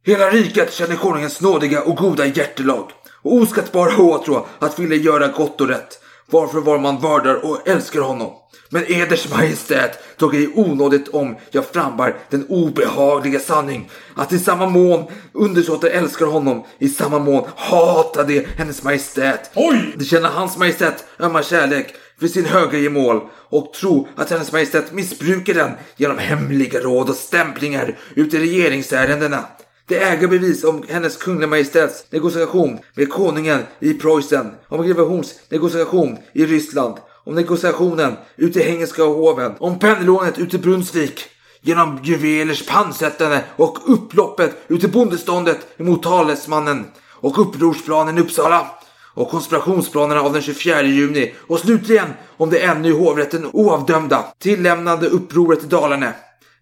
Hela 0.03 0.29
riket 0.29 0.73
känner 0.73 0.95
konungens 0.95 1.41
nådiga 1.41 1.81
och 1.81 1.95
goda 1.95 2.25
hjärtelag 2.25 2.91
och 3.21 3.33
oskattbara 3.33 3.97
åtrå 3.97 4.47
att 4.59 4.79
vilja 4.79 4.95
göra 4.95 5.27
gott 5.27 5.61
och 5.61 5.67
rätt. 5.67 5.99
Varför 6.29 6.59
var 6.59 6.79
man 6.79 7.01
vördar 7.01 7.45
och 7.45 7.67
älskar 7.67 8.01
honom. 8.01 8.31
Men 8.69 8.91
eders 8.91 9.29
majestät 9.29 10.17
tog 10.17 10.35
ej 10.35 10.51
onådigt 10.55 11.07
om 11.07 11.35
jag 11.51 11.65
frambar 11.65 12.17
den 12.29 12.45
obehagliga 12.49 13.39
sanning 13.39 13.89
att 14.15 14.33
i 14.33 14.39
samma 14.39 14.65
mån 14.65 15.05
undersåtar 15.33 15.87
älskar 15.87 16.25
honom, 16.25 16.65
i 16.79 16.89
samma 16.89 17.19
mån 17.19 17.47
hatar 17.55 18.23
de 18.23 18.47
hennes 18.57 18.83
majestät. 18.83 19.51
Oj! 19.55 19.93
De 19.95 20.05
känner 20.05 20.29
hans 20.29 20.57
majestät 20.57 21.05
ömma 21.19 21.43
kärlek 21.43 21.95
för 22.19 22.27
sin 22.27 22.45
höga 22.45 22.77
gemål 22.77 23.21
och 23.49 23.73
tro 23.73 24.07
att 24.15 24.29
hennes 24.29 24.51
majestät 24.51 24.93
missbrukar 24.93 25.53
den 25.53 25.71
genom 25.95 26.17
hemliga 26.17 26.79
råd 26.79 27.09
och 27.09 27.15
stämplingar 27.15 27.97
ut 28.15 28.33
i 28.33 28.39
regeringsärendena. 28.39 29.45
Det 29.91 30.03
äger 30.03 30.27
bevis 30.27 30.63
om 30.63 30.83
hennes 30.89 31.17
kungliga 31.17 31.47
majestäts 31.47 32.05
negociation 32.09 32.79
med 32.95 33.09
konungen 33.09 33.59
i 33.79 33.93
Preussen, 33.93 34.51
om 34.67 34.83
greve 34.87 35.01
Horns 35.01 35.35
negociation 35.49 36.17
i 36.33 36.45
Ryssland, 36.45 36.95
om 37.25 37.35
negociationen 37.35 38.13
ute 38.37 38.59
i 38.59 38.67
Engelska 38.67 39.03
hoven, 39.03 39.51
om 39.59 39.79
pennlånet 39.79 40.39
ute 40.39 40.55
i 40.55 40.59
Brunnsvik, 40.59 41.25
genom 41.61 41.99
juvelers 42.03 42.65
pantsättande. 42.65 43.43
och 43.55 43.77
upploppet 43.85 44.57
ute 44.67 44.85
i 44.85 44.89
bondeståndet 44.89 45.67
emot 45.77 46.03
talesmannen 46.03 46.85
och 47.09 47.41
upprorsplanen 47.41 48.17
i 48.17 48.21
Uppsala 48.21 48.67
och 49.13 49.29
konspirationsplanerna 49.29 50.21
av 50.21 50.33
den 50.33 50.41
24 50.41 50.81
juni 50.81 51.33
och 51.47 51.59
slutligen 51.59 52.07
om 52.37 52.49
det 52.49 52.59
ännu 52.59 52.89
i 52.89 52.91
hovrätten 52.91 53.49
oavdömda 53.53 54.25
tillämnande 54.39 55.07
upproret 55.07 55.63
i 55.63 55.67
Dalarna. 55.67 56.13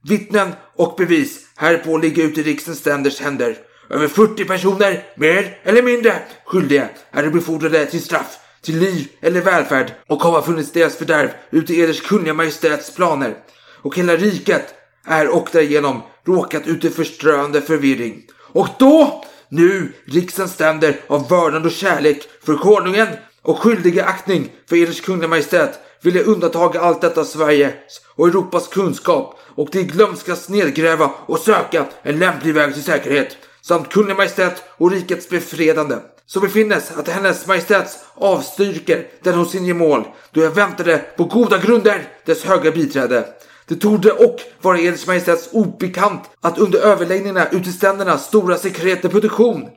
Vittnen 0.01 0.51
och 0.75 0.95
bevis 0.97 1.48
härpå 1.59 1.97
ligger 1.97 2.23
ute 2.23 2.39
i 2.39 2.43
riksens 2.43 2.79
ständers 2.79 3.19
händer. 3.19 3.57
Över 3.89 4.07
40 4.07 4.45
personer, 4.45 5.03
mer 5.15 5.57
eller 5.63 5.81
mindre 5.81 6.13
skyldiga, 6.45 6.89
är 7.11 7.29
befordrade 7.29 7.85
till 7.85 8.03
straff, 8.03 8.37
till 8.61 8.79
liv 8.79 9.07
eller 9.21 9.41
välfärd 9.41 9.91
och 10.07 10.23
har 10.23 10.41
funnits 10.41 10.71
deras 10.71 10.95
fördärv 10.95 11.29
ute 11.51 11.73
i 11.73 11.79
eders 11.79 12.01
kungliga 12.01 12.33
majestäts 12.33 12.95
planer. 12.95 13.35
Och 13.81 13.97
hela 13.97 14.15
riket 14.15 14.73
är 15.05 15.35
och 15.35 15.49
därigenom 15.51 16.01
råkat 16.25 16.67
ut 16.67 16.85
i 16.85 16.89
förströende 16.89 17.61
förvirring. 17.61 18.21
Och 18.51 18.67
då, 18.79 19.23
nu, 19.49 19.93
riksens 20.05 20.53
ständer 20.53 20.99
av 21.07 21.29
vördnad 21.29 21.65
och 21.65 21.71
kärlek 21.71 22.29
för 22.45 22.55
konungen 22.55 23.07
och 23.41 23.59
skyldiga 23.59 24.05
aktning 24.05 24.51
för 24.69 24.75
eders 24.75 25.01
kungliga 25.01 25.27
majestät 25.27 25.79
vill 26.01 26.15
jag 26.15 26.27
undantaga 26.27 26.81
allt 26.81 27.01
detta 27.01 27.25
Sveriges 27.25 28.01
och 28.15 28.27
Europas 28.27 28.67
kunskap 28.67 29.38
och 29.59 29.71
till 29.71 29.85
glömska 29.85 30.35
nedgräva 30.47 31.11
och 31.25 31.39
söka 31.39 31.85
en 32.01 32.19
lämplig 32.19 32.53
väg 32.53 32.73
till 32.73 32.83
säkerhet 32.83 33.37
samt 33.61 33.89
Kunglig 33.89 34.15
majestät 34.15 34.63
och 34.77 34.91
rikets 34.91 35.29
befredande. 35.29 35.95
Så 36.25 36.39
befinnes 36.39 36.91
att 36.97 37.07
hennes 37.07 37.47
majestäts 37.47 37.99
avstyrker 38.15 39.07
den 39.23 39.33
hos 39.33 39.51
sin 39.51 39.65
gemål 39.65 40.03
då 40.31 40.41
jag 40.41 40.51
väntade 40.51 40.97
på 40.97 41.23
goda 41.23 41.57
grunder 41.57 42.07
dess 42.25 42.43
höga 42.43 42.71
biträde. 42.71 43.25
Det 43.67 43.75
torde 43.75 44.11
och 44.11 44.39
vara 44.61 44.79
eders 44.79 45.07
majestäts 45.07 45.49
obekant 45.51 46.21
att 46.41 46.59
under 46.59 46.79
överläggningarna 46.79 47.49
ute 47.49 47.69
i 47.69 48.17
stora 48.19 48.57
sekret 48.57 49.01
produktion 49.01 49.69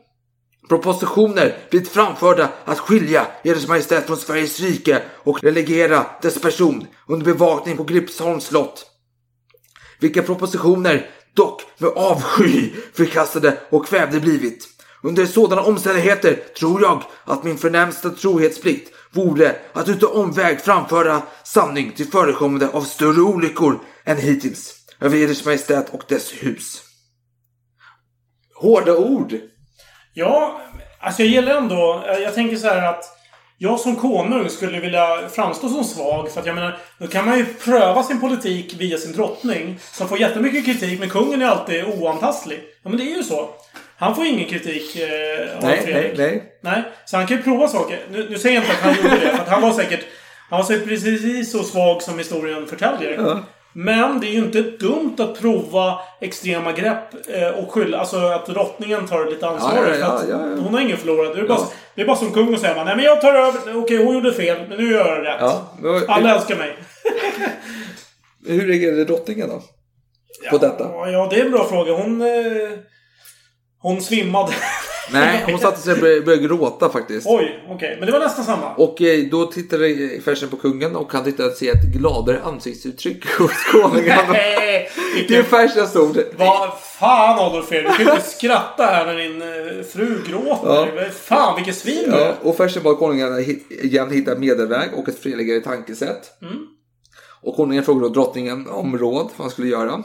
propositioner 0.68 1.56
blivit 1.70 1.88
framförda 1.88 2.48
att 2.64 2.78
skilja 2.78 3.26
eders 3.44 3.68
majestät 3.68 4.06
från 4.06 4.16
Sveriges 4.16 4.60
rike 4.60 5.02
och 5.24 5.42
relegera 5.42 6.06
dess 6.22 6.40
person 6.40 6.86
under 7.08 7.26
bevakning 7.26 7.76
på 7.76 7.84
Gripsholms 7.84 8.44
slott. 8.44 8.88
Vilka 10.02 10.22
propositioner 10.22 11.06
dock 11.34 11.62
med 11.78 11.90
avsky 11.90 12.70
förkastade 12.94 13.58
och 13.70 13.86
kvävde 13.86 14.20
blivit. 14.20 14.68
Under 15.02 15.26
sådana 15.26 15.62
omständigheter 15.62 16.34
tror 16.58 16.82
jag 16.82 17.02
att 17.24 17.44
min 17.44 17.58
förnämsta 17.58 18.10
trohetsplikt 18.10 18.94
vore 19.10 19.56
att 19.72 19.88
utan 19.88 20.10
omväg 20.10 20.60
framföra 20.60 21.22
sanning 21.44 21.92
till 21.92 22.06
förekommande 22.06 22.68
av 22.68 22.82
större 22.82 23.20
olyckor 23.20 23.78
än 24.04 24.16
hittills 24.16 24.74
över 25.00 25.16
Eders 25.16 25.44
Majestät 25.44 25.94
och 25.94 26.02
dess 26.08 26.32
hus. 26.32 26.82
Hårda 28.54 28.96
ord. 28.96 29.34
Ja, 30.14 30.60
alltså 31.00 31.22
jag 31.22 31.30
gillar 31.30 31.56
ändå... 31.56 32.04
Jag 32.06 32.34
tänker 32.34 32.56
så 32.56 32.66
här 32.66 32.88
att 32.88 33.04
jag 33.62 33.80
som 33.80 33.96
konung 33.96 34.48
skulle 34.48 34.80
vilja 34.80 35.28
framstå 35.28 35.68
som 35.68 35.84
svag. 35.84 36.30
För 36.30 36.40
att 36.40 36.46
jag 36.46 36.54
menar, 36.54 36.76
då 36.98 37.06
kan 37.06 37.24
man 37.26 37.38
ju 37.38 37.44
pröva 37.44 38.02
sin 38.02 38.20
politik 38.20 38.74
via 38.78 38.98
sin 38.98 39.12
drottning. 39.12 39.78
Som 39.92 40.08
får 40.08 40.20
jättemycket 40.20 40.64
kritik, 40.64 41.00
men 41.00 41.10
kungen 41.10 41.42
är 41.42 41.46
alltid 41.46 41.84
oantastlig. 41.84 42.60
Ja, 42.82 42.90
men 42.90 42.98
det 42.98 43.04
är 43.04 43.16
ju 43.16 43.22
så. 43.22 43.50
Han 43.96 44.14
får 44.14 44.26
ingen 44.26 44.48
kritik 44.48 44.96
eh, 44.96 45.56
av 45.56 45.64
Nej, 45.64 45.82
Fredrik. 45.82 46.18
nej, 46.18 46.28
nej. 46.28 46.42
Nej, 46.60 46.82
så 47.04 47.16
han 47.16 47.26
kan 47.26 47.36
ju 47.36 47.42
prova 47.42 47.68
saker. 47.68 47.98
Nu, 48.10 48.28
nu 48.30 48.38
säger 48.38 48.54
jag 48.56 48.64
inte 48.64 48.76
att 48.76 48.82
han 48.82 48.94
gjorde 48.96 49.24
det, 49.24 49.30
för 49.30 49.42
att 49.42 49.48
han 49.48 49.62
var 49.62 49.72
säkert... 49.72 50.04
Han 50.50 50.58
var 50.58 50.66
säkert 50.66 50.88
precis 50.88 51.52
så 51.52 51.62
svag 51.62 52.02
som 52.02 52.18
historien 52.18 52.66
förtäljer. 52.66 53.14
Ja. 53.18 53.40
Men 53.72 54.20
det 54.20 54.26
är 54.26 54.30
ju 54.32 54.38
inte 54.38 54.62
dumt 54.62 55.16
att 55.18 55.40
prova 55.40 55.98
extrema 56.20 56.72
grepp 56.72 57.28
eh, 57.28 57.48
och 57.48 57.72
skylla... 57.72 57.98
Alltså 57.98 58.16
att 58.16 58.46
drottningen 58.46 59.06
tar 59.08 59.26
lite 59.26 59.46
ansvar. 59.46 59.72
Ja, 59.86 59.96
ja, 60.00 60.22
ja. 60.28 60.36
Hon 60.36 60.74
har 60.74 60.80
ingen 60.80 60.96
förlorad. 60.96 61.36
Det 61.36 61.40
är, 61.42 61.48
bara, 61.48 61.60
det 61.94 62.02
är 62.02 62.06
bara 62.06 62.16
som 62.16 62.32
kung 62.32 62.54
att 62.54 62.60
säga 62.60 62.84
Nej 62.84 62.96
men 62.96 63.04
jag 63.04 63.20
tar 63.20 63.34
över. 63.34 63.76
Okej, 63.76 64.04
hon 64.04 64.14
gjorde 64.14 64.32
fel. 64.32 64.68
Men 64.68 64.78
nu 64.78 64.92
gör 64.92 65.08
jag 65.08 65.24
rätt. 65.26 65.54
Men- 65.80 66.08
Alla 66.08 66.34
älskar 66.34 66.56
mig. 66.56 66.76
Hur 68.46 68.66
reagerade 68.66 69.04
drottningen 69.04 69.48
då? 69.48 69.62
På 70.50 70.58
detta? 70.58 70.84
Ja, 70.84 71.10
ja, 71.10 71.26
det 71.30 71.40
är 71.40 71.44
en 71.44 71.50
bra 71.50 71.64
fråga. 71.64 71.92
Hon... 71.92 72.20
Eh, 72.20 72.28
hon 73.82 74.00
svimmade. 74.00 74.52
Nej, 75.12 75.44
hon 75.46 75.58
satte 75.58 75.80
sig 75.80 75.92
och 75.92 76.00
började, 76.00 76.20
började 76.20 76.46
gråta 76.46 76.88
faktiskt. 76.88 77.26
Oj, 77.26 77.64
okej. 77.68 77.96
Men 77.98 78.06
det 78.06 78.12
var 78.12 78.20
nästan 78.20 78.44
samma. 78.44 78.74
Och 78.74 79.02
eh, 79.02 79.24
då 79.30 79.46
tittade 79.46 80.10
Fersen 80.24 80.48
på 80.48 80.56
kungen 80.56 80.96
och 80.96 81.12
han 81.12 81.24
tyckte 81.24 81.44
att 81.44 81.56
se 81.56 81.68
ett 81.68 81.82
gladare 81.82 82.40
ansiktsuttryck 82.42 83.24
hos 83.38 83.64
konungen. 83.72 84.18
Nej, 84.28 84.90
Det 85.28 85.36
är 85.36 85.42
Fersens 85.42 85.96
ord. 85.96 86.18
Vad 86.36 86.70
fan 86.78 87.38
Adolf 87.38 87.68
Fredrik, 87.68 87.98
du 87.98 88.04
kan 88.04 88.14
inte 88.14 88.28
skratta 88.28 88.84
här 88.84 89.06
när 89.06 89.16
din 89.16 89.42
eh, 89.42 89.84
fru 89.84 90.22
gråter. 90.28 90.92
Vad 90.94 91.12
Fan 91.12 91.56
vilket 91.56 91.76
svin 91.76 92.10
du 92.10 92.16
Ja, 92.16 92.34
och 92.42 92.56
Fersen 92.56 92.82
bad 92.82 92.98
konungen 92.98 93.38
igen 93.70 94.10
hitta 94.10 94.34
medelväg 94.34 94.88
och 94.94 95.08
ett 95.08 95.18
fredligare 95.18 95.60
tankesätt. 95.60 96.42
Mm. 96.42 96.66
Och 97.42 97.56
konungen 97.56 97.84
frågade 97.84 98.08
då 98.08 98.12
drottningen 98.14 98.68
om 98.68 98.98
råd 98.98 99.30
vad 99.36 99.44
han 99.44 99.50
skulle 99.50 99.68
göra. 99.68 100.02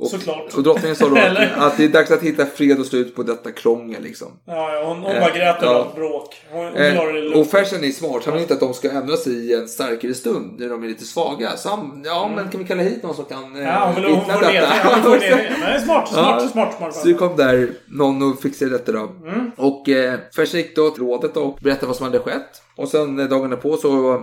Och, 0.00 0.06
Såklart. 0.10 0.54
och 0.56 0.62
drottningen 0.62 0.96
sa 0.96 1.08
då 1.08 1.16
att, 1.16 1.58
att 1.58 1.76
det 1.76 1.84
är 1.84 1.88
dags 1.88 2.10
att 2.10 2.22
hitta 2.22 2.46
fred 2.46 2.80
och 2.80 2.86
slut 2.86 3.16
på 3.16 3.22
detta 3.22 3.52
krångel 3.52 4.02
liksom. 4.02 4.28
Ja, 4.46 4.82
hon, 4.86 4.96
hon 5.02 5.12
Eh, 5.12 5.20
bara 5.20 5.30
grät 5.30 5.62
över 5.62 5.74
ja. 5.74 5.92
bråk. 5.94 6.36
Hon, 6.50 6.64
hon 6.64 6.72
det 6.74 6.88
Eh, 6.88 7.14
lugnt. 7.14 7.36
och 7.36 7.46
Fersen 7.46 7.84
är 7.84 7.90
smart. 7.90 8.24
Han 8.24 8.34
vill 8.34 8.42
inte 8.42 8.54
att 8.54 8.60
de 8.60 8.74
ska 8.74 8.90
ändra 8.90 9.16
sig 9.16 9.32
i 9.32 9.54
en 9.54 9.68
starkare 9.68 10.14
stund 10.14 10.60
när 10.60 10.68
de 10.68 10.84
är 10.84 10.88
lite 10.88 11.04
svaga. 11.04 11.56
Så 11.56 11.68
han, 11.68 12.02
ja, 12.04 12.30
men 12.36 12.48
kan 12.48 12.60
vi 12.60 12.66
kalla 12.66 12.82
hit 12.82 13.02
någon 13.02 13.14
som 13.14 13.24
kan 13.24 13.42
eh, 13.44 13.48
Mm. 13.50 13.64
Ja, 13.66 13.92
hon 13.94 14.02
detta? 14.28 14.40
det. 14.40 14.54
Ja, 14.54 14.98
hon. 15.04 15.18
Nej, 15.60 15.80
smart, 15.80 16.08
smart, 16.08 16.38
Ja. 16.42 16.48
smart, 16.48 16.74
smart. 16.78 16.94
Så 16.94 17.08
det 17.08 17.14
kom 17.14 17.36
där 17.36 17.70
någon 17.88 18.22
och 18.32 18.40
fixade 18.42 18.70
detta 18.70 18.92
då. 18.92 18.98
Mm. 19.26 19.50
Och 19.56 19.88
eh, 19.88 20.18
Fersen 20.36 20.60
gick 20.60 20.76
då 20.76 20.90
till 20.90 21.02
rådet 21.02 21.36
och 21.36 21.58
berättade 21.62 21.86
vad 21.86 21.96
som 21.96 22.04
hade 22.06 22.18
skett. 22.18 22.62
Och 22.76 22.88
sen 22.88 23.18
eh, 23.18 23.26
dagen 23.26 23.56
på 23.62 23.76
så 23.76 24.20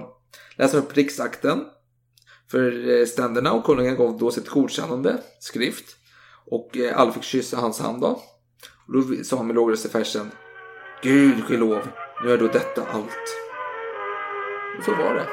läste 0.57 0.77
han 0.77 0.85
upp 0.85 0.97
riksakten 0.97 1.59
för 2.52 2.90
eh, 2.99 3.06
ständerna 3.06 3.52
och 3.53 3.64
konungen 3.64 3.95
gav 3.95 4.18
då 4.18 4.32
sitt 4.32 4.49
godkännande 4.49 5.18
skrift. 5.40 5.86
Och 6.45 6.78
eh, 6.78 6.99
alla 6.99 7.11
fick 7.11 7.24
kyssa 7.24 7.57
hans 7.57 7.80
hand 7.80 8.02
då. 8.02 8.22
Och 8.88 8.94
då 8.94 9.24
sa 9.24 9.38
han 9.38 9.48
med 9.48 9.56
låg 9.56 9.72
röst 9.72 9.82
till 9.82 9.91
Fersen 9.91 10.32
Gud 11.03 11.44
ske 11.44 11.57
lov, 11.57 11.88
nu 12.24 12.32
är 12.32 12.38
då 12.38 12.48
detta 12.48 12.84
allt. 12.91 13.24
Och 14.78 14.84
så 14.86 14.91
var 14.91 15.14
det. 15.14 15.28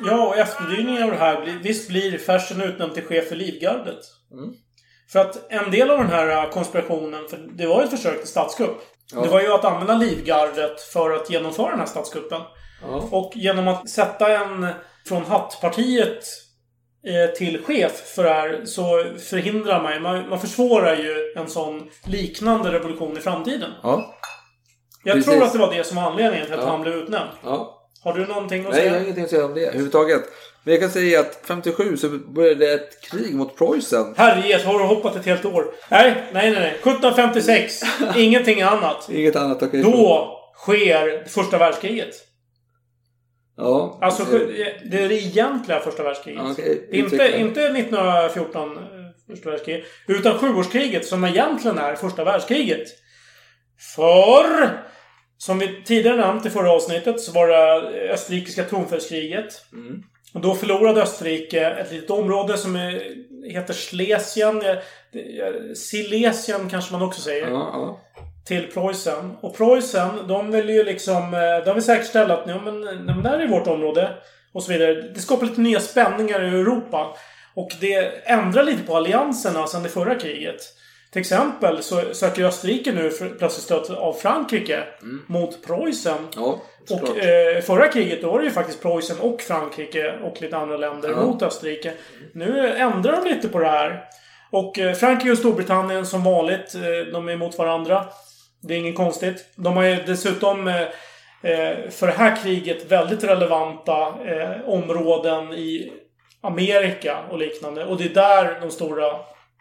Ja, 0.00 0.26
och 0.28 0.36
efterdyningar 0.38 1.02
av 1.04 1.10
det 1.10 1.16
här. 1.16 1.42
blir- 1.42 1.58
Visst 1.62 1.88
blir 1.88 2.18
Fersen 2.18 2.60
utnämnd 2.60 2.94
till 2.94 3.04
chef 3.04 3.28
för 3.28 3.36
Livgardet. 3.36 3.98
Mm. 4.32 4.54
För 5.12 5.18
att 5.18 5.52
en 5.52 5.70
del 5.70 5.90
av 5.90 5.98
den 5.98 6.10
här 6.10 6.44
eh, 6.44 6.50
konspirationen, 6.50 7.28
för 7.28 7.36
det 7.36 7.66
var 7.66 7.80
ju 7.80 7.84
ett 7.84 7.90
försök 7.90 8.18
till 8.18 8.28
statskupp. 8.28 8.76
Ja. 9.14 9.20
Det 9.20 9.28
var 9.28 9.40
ju 9.40 9.52
att 9.52 9.64
använda 9.64 9.94
Livgardet 9.94 10.80
för 10.80 11.10
att 11.10 11.30
genomföra 11.30 11.70
den 11.70 11.78
här 11.78 11.86
statskuppen. 11.86 12.40
Ja. 12.82 13.08
Och 13.10 13.32
genom 13.34 13.68
att 13.68 13.88
sätta 13.88 14.28
en 14.28 14.66
från 15.08 15.24
Hattpartiet 15.24 16.24
eh, 17.06 17.34
till 17.36 17.64
chef 17.64 17.92
för 17.92 18.24
det 18.24 18.30
här 18.30 18.64
så 18.64 19.04
förhindrar 19.30 19.82
man 19.82 19.92
ju, 19.92 20.00
man, 20.00 20.28
man 20.28 20.40
försvårar 20.40 20.96
ju 20.96 21.32
en 21.36 21.48
sån 21.48 21.90
liknande 22.04 22.72
revolution 22.72 23.16
i 23.16 23.20
framtiden. 23.20 23.70
Ja. 23.82 24.14
Jag 25.04 25.14
Precis. 25.14 25.32
tror 25.32 25.44
att 25.44 25.52
det 25.52 25.58
var 25.58 25.74
det 25.74 25.84
som 25.84 25.96
var 25.96 26.02
anledningen 26.02 26.46
till 26.46 26.54
att 26.54 26.68
han 26.68 26.82
blev 26.82 26.94
utnämnd. 26.94 27.30
ja. 27.44 27.75
Har 28.06 28.18
du 28.18 28.26
någonting 28.26 28.64
att 28.66 28.70
Nej, 28.72 28.78
jag 28.78 28.84
säga? 28.84 28.92
har 28.92 29.00
ingenting 29.00 29.24
att 29.24 29.30
säga 29.30 29.44
om 29.44 29.54
det 29.54 29.60
överhuvudtaget. 29.66 30.22
Men 30.64 30.72
jag 30.74 30.80
kan 30.80 30.90
säga 30.90 31.20
att 31.20 31.40
57 31.44 31.96
så 31.96 32.08
började 32.08 32.72
ett 32.72 33.00
krig 33.10 33.34
mot 33.34 33.58
Preussen. 33.58 34.14
Herrejes, 34.16 34.64
har 34.64 34.78
du 34.78 34.84
hoppat 34.84 35.16
ett 35.16 35.26
helt 35.26 35.44
år? 35.44 35.74
Nej, 35.90 36.14
nej, 36.32 36.50
nej. 36.50 36.60
nej. 36.60 36.70
1756. 36.70 37.80
Ingenting 38.16 38.62
annat. 38.62 39.08
Inget 39.10 39.36
annat 39.36 39.62
okej. 39.62 39.82
Då 39.82 40.30
sker 40.56 41.28
första 41.28 41.58
världskriget. 41.58 42.14
Ja. 43.56 43.98
Alltså 44.02 44.24
det- 44.24 44.80
det 44.90 45.02
är 45.02 45.08
det 45.08 45.14
egentliga 45.14 45.80
första 45.80 46.02
världskriget. 46.02 46.42
Okej. 46.50 46.88
Inte, 46.92 47.38
inte 47.40 47.60
1914 47.62 48.76
eh, 48.76 48.82
första 49.34 49.50
världskriget. 49.50 49.84
Utan 50.08 50.38
sjuårskriget 50.38 51.06
som 51.06 51.24
egentligen 51.24 51.78
är 51.78 51.94
första 51.94 52.24
världskriget. 52.24 52.88
För 53.96 54.68
som 55.38 55.58
vi 55.58 55.82
tidigare 55.84 56.16
nämnt 56.16 56.46
i 56.46 56.50
förra 56.50 56.70
avsnittet 56.70 57.20
så 57.20 57.32
var 57.32 57.48
det 57.48 58.12
österrikiska 58.12 58.64
tronföljskriget. 58.64 59.64
Mm. 59.72 60.02
Och 60.34 60.40
då 60.40 60.54
förlorade 60.54 61.02
Österrike 61.02 61.66
ett 61.70 61.92
litet 61.92 62.10
område 62.10 62.58
som 62.58 62.76
heter 63.44 63.74
Schlesien. 63.74 64.62
Silesien 65.74 66.68
kanske 66.70 66.92
man 66.92 67.02
också 67.02 67.20
säger. 67.20 67.48
Ja. 67.48 68.00
Till 68.46 68.66
Preussen. 68.66 69.36
Och 69.40 69.56
Preussen, 69.56 70.08
de 70.28 70.50
vill 70.50 70.68
ju 70.68 70.84
liksom... 70.84 71.34
eh, 71.34 71.64
De 71.64 71.74
vill 71.74 71.82
säkerställa 71.82 72.34
att 72.36 72.48
ja, 72.48 72.60
men, 72.64 72.80
men 72.80 73.26
här 73.26 73.38
är 73.38 73.48
vårt 73.48 73.66
område. 73.66 74.10
Och 74.52 74.62
så 74.62 74.72
vidare. 74.72 74.94
Det 74.94 75.20
skapar 75.20 75.46
lite 75.46 75.60
nya 75.60 75.80
spänningar 75.80 76.44
i 76.44 76.48
Europa. 76.48 77.16
Och 77.54 77.70
det 77.80 78.28
ändrar 78.30 78.64
lite 78.64 78.82
på 78.82 78.96
allianserna 78.96 79.66
sedan 79.66 79.82
det 79.82 79.88
förra 79.88 80.14
kriget. 80.14 80.60
Till 81.16 81.20
exempel 81.20 81.82
så 81.82 82.02
söker 82.12 82.44
Österrike 82.44 82.92
nu 82.92 83.10
för, 83.10 83.28
plötsligt 83.28 83.64
stöd 83.64 83.98
av 83.98 84.12
Frankrike 84.12 84.82
mot 85.26 85.66
Preussen. 85.66 86.18
Ja. 86.36 86.60
Och 86.90 87.18
eh, 87.18 87.60
förra 87.62 87.88
kriget 87.88 88.22
då 88.22 88.30
var 88.30 88.38
det 88.38 88.44
ju 88.44 88.50
faktiskt 88.50 88.82
Preussen 88.82 89.16
och 89.20 89.40
Frankrike 89.40 90.14
och 90.22 90.42
lite 90.42 90.56
andra 90.56 90.76
länder 90.76 91.10
Ja. 91.10 91.26
mot 91.26 91.42
Österrike. 91.42 91.92
Nu 92.34 92.68
ändrar 92.68 93.12
de 93.24 93.28
lite 93.34 93.48
på 93.48 93.58
det 93.58 93.68
här. 93.68 94.04
Och 94.50 94.78
eh, 94.78 94.94
Frankrike 94.94 95.32
och 95.32 95.38
Storbritannien 95.38 96.06
som 96.06 96.24
vanligt, 96.24 96.74
eh, 96.74 97.12
de 97.12 97.28
är 97.28 97.32
emot 97.32 97.58
varandra. 97.58 98.06
Det 98.62 98.74
är 98.74 98.78
inget 98.78 98.96
konstigt. 98.96 99.46
De 99.56 99.76
har 99.76 99.84
ju 99.84 99.96
dessutom 100.06 100.68
eh, 100.68 100.82
eh, 101.42 101.88
för 101.90 102.06
det 102.06 102.12
här 102.16 102.36
kriget 102.42 102.92
väldigt 102.92 103.24
relevanta 103.24 104.00
eh, 104.06 104.68
områden 104.68 105.52
i 105.52 105.92
Amerika 106.40 107.18
och 107.30 107.38
liknande. 107.38 107.84
Och 107.84 107.96
det 107.96 108.04
är 108.04 108.14
där 108.14 108.60
de 108.60 108.70
stora 108.70 109.06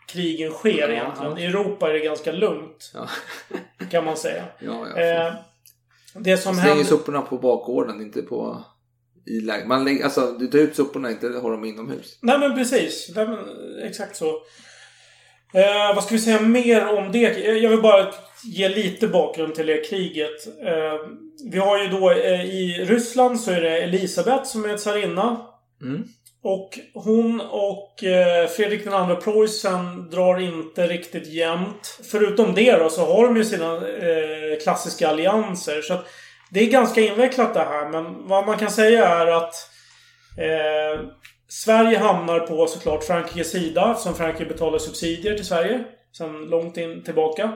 krigen 0.07 0.51
sker 0.51 0.91
egentligen. 0.91 1.37
I 1.37 1.45
Europa 1.45 1.89
är 1.89 1.93
det 1.93 1.99
ganska 1.99 2.31
lugnt. 2.31 2.91
Ja. 2.93 3.09
Kan 3.91 4.05
man 4.05 4.17
säga. 4.17 4.43
Ja, 4.59 4.87
ja. 4.95 5.01
Eh, 5.01 5.33
det 6.13 6.37
som 6.37 6.53
Slänger 6.53 6.69
händer... 6.69 6.85
soporna 6.85 7.21
på 7.21 7.37
bakgården, 7.37 8.01
inte 8.01 8.21
på... 8.21 8.63
I 9.27 9.65
man 9.65 9.85
lägger, 9.85 10.03
alltså, 10.03 10.35
du 10.39 10.47
tar 10.47 10.59
ut 10.59 10.75
soporna, 10.75 11.11
inte 11.11 11.27
har 11.27 11.51
dem 11.51 11.65
inomhus. 11.65 12.19
Nej 12.21 12.39
men 12.39 12.55
precis. 12.55 13.11
Nej, 13.15 13.27
men, 13.27 13.39
exakt 13.83 14.15
så. 14.15 14.27
Eh, 15.53 15.95
vad 15.95 16.03
ska 16.03 16.15
vi 16.15 16.21
säga 16.21 16.41
mer 16.41 16.87
om 16.87 17.11
det? 17.11 17.37
Jag 17.37 17.69
vill 17.69 17.81
bara 17.81 18.13
ge 18.43 18.69
lite 18.69 19.07
bakgrund 19.07 19.55
till 19.55 19.65
det 19.65 19.89
kriget. 19.89 20.47
Eh, 20.61 21.09
vi 21.51 21.57
har 21.59 21.83
ju 21.83 21.87
då 21.87 22.11
eh, 22.11 22.45
i 22.45 22.85
Ryssland 22.87 23.39
så 23.39 23.51
är 23.51 23.61
det 23.61 23.81
Elisabeth 23.81 24.43
som 24.43 24.65
är 24.65 24.77
tsarinna. 24.77 25.41
Mm. 25.81 26.03
Och 26.47 26.79
hon 26.93 27.41
och 27.41 28.03
eh, 28.03 28.47
Fredrik 28.47 28.83
den 28.83 28.93
andra 28.93 29.15
Preussen 29.15 30.09
drar 30.09 30.39
inte 30.39 30.87
riktigt 30.87 31.27
jämnt. 31.27 31.99
Förutom 32.11 32.53
det 32.53 32.71
då 32.71 32.89
så 32.89 33.05
har 33.05 33.25
de 33.25 33.37
ju 33.37 33.45
sina 33.45 33.75
eh, 33.75 34.59
klassiska 34.63 35.09
allianser. 35.09 35.81
Så 35.81 35.93
att 35.93 36.05
det 36.51 36.59
är 36.59 36.71
ganska 36.71 37.01
invecklat 37.01 37.53
det 37.53 37.59
här. 37.59 37.89
Men 37.89 38.27
vad 38.27 38.45
man 38.45 38.57
kan 38.57 38.71
säga 38.71 39.07
är 39.07 39.27
att 39.27 39.53
eh, 40.37 41.05
Sverige 41.47 41.97
hamnar 41.97 42.39
på 42.39 42.67
såklart 42.67 43.03
Frankrikes 43.03 43.51
sida 43.51 43.91
eftersom 43.91 44.15
Frankrike 44.15 44.53
betalar 44.53 44.79
subsidier 44.79 45.35
till 45.35 45.45
Sverige. 45.45 45.83
Sedan 46.17 46.45
långt 46.45 46.77
in 46.77 47.03
tillbaka. 47.03 47.51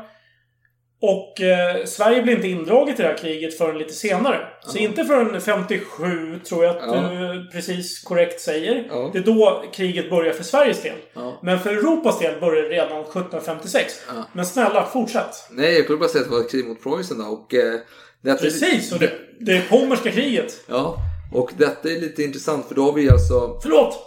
Och 1.02 1.42
eh, 1.42 1.86
Sverige 1.86 2.22
blir 2.22 2.36
inte 2.36 2.48
indraget 2.48 3.00
i 3.00 3.02
det 3.02 3.08
här 3.08 3.18
kriget 3.18 3.58
förrän 3.58 3.78
lite 3.78 3.94
senare. 3.94 4.48
Så 4.62 4.78
inte 4.78 5.04
förrän 5.06 5.42
57 5.42 6.40
tror 6.40 6.66
jag 6.66 6.78
att 6.78 6.84
Ja. 6.88 7.10
du 7.10 7.50
precis 7.52 8.04
korrekt 8.04 8.42
säger. 8.42 8.88
Ja. 8.90 9.10
Det 9.14 9.20
är 9.20 9.24
då 9.24 9.64
kriget 9.74 10.10
börjar 10.10 10.34
för 10.34 10.44
Sveriges 10.44 10.82
del. 10.82 10.96
Men 11.42 11.60
för 11.60 11.70
Europas 11.70 12.20
del 12.20 12.40
börjar 12.40 12.64
det 12.64 12.70
redan 12.70 13.02
1756. 13.02 13.94
Ja. 14.08 14.14
Men 14.34 14.46
snälla, 14.46 14.86
fortsätt. 14.86 15.48
Nej, 15.52 15.74
jag 15.76 15.88
kunde 15.88 16.00
bara 16.00 16.10
säga 16.10 16.22
att 16.22 16.30
det 16.30 16.36
var 16.36 16.42
ett 16.44 16.52
krig 16.52 16.66
mot 16.68 16.84
Preussen 16.84 17.18
då. 17.18 17.26
Och, 17.26 17.54
eh, 17.54 17.80
detta, 18.24 18.44
Precis! 18.44 18.92
Och 18.92 19.00
det, 19.00 19.12
det 19.40 19.52
är 19.58 19.62
Pommerska 19.62 20.12
kriget. 20.12 20.54
Ja, 20.68 20.98
och 21.34 21.52
detta 21.58 21.90
är 21.90 22.00
lite 22.02 22.24
intressant 22.24 22.68
för 22.68 22.76
då 22.76 22.86
har 22.86 22.94
vi 22.94 23.10
alltså... 23.10 23.60
Förlåt! 23.62 24.06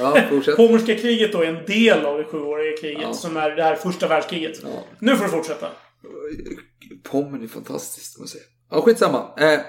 Ja. 0.00 0.18
Pommerska 0.56 0.94
kriget 0.94 1.32
då 1.32 1.42
är 1.42 1.46
en 1.46 1.64
del 1.66 2.04
av 2.06 2.18
det 2.18 2.24
sjuåriga 2.24 2.76
kriget. 2.76 3.02
Ja. 3.02 3.12
Som 3.12 3.36
är 3.36 3.50
det 3.50 3.62
här 3.62 3.74
första 3.76 4.08
världskriget. 4.08 4.58
Ja. 4.62 4.68
Nu 4.98 5.16
får 5.16 5.24
du 5.24 5.30
fortsätta. 5.30 5.66
Pommern 7.02 7.42
är 7.42 7.48
fantastiskt, 7.48 8.28
säga. 8.28 8.44
Ja, 8.70 8.82
skitsamma. 8.82 9.34
Eh, 9.38 9.60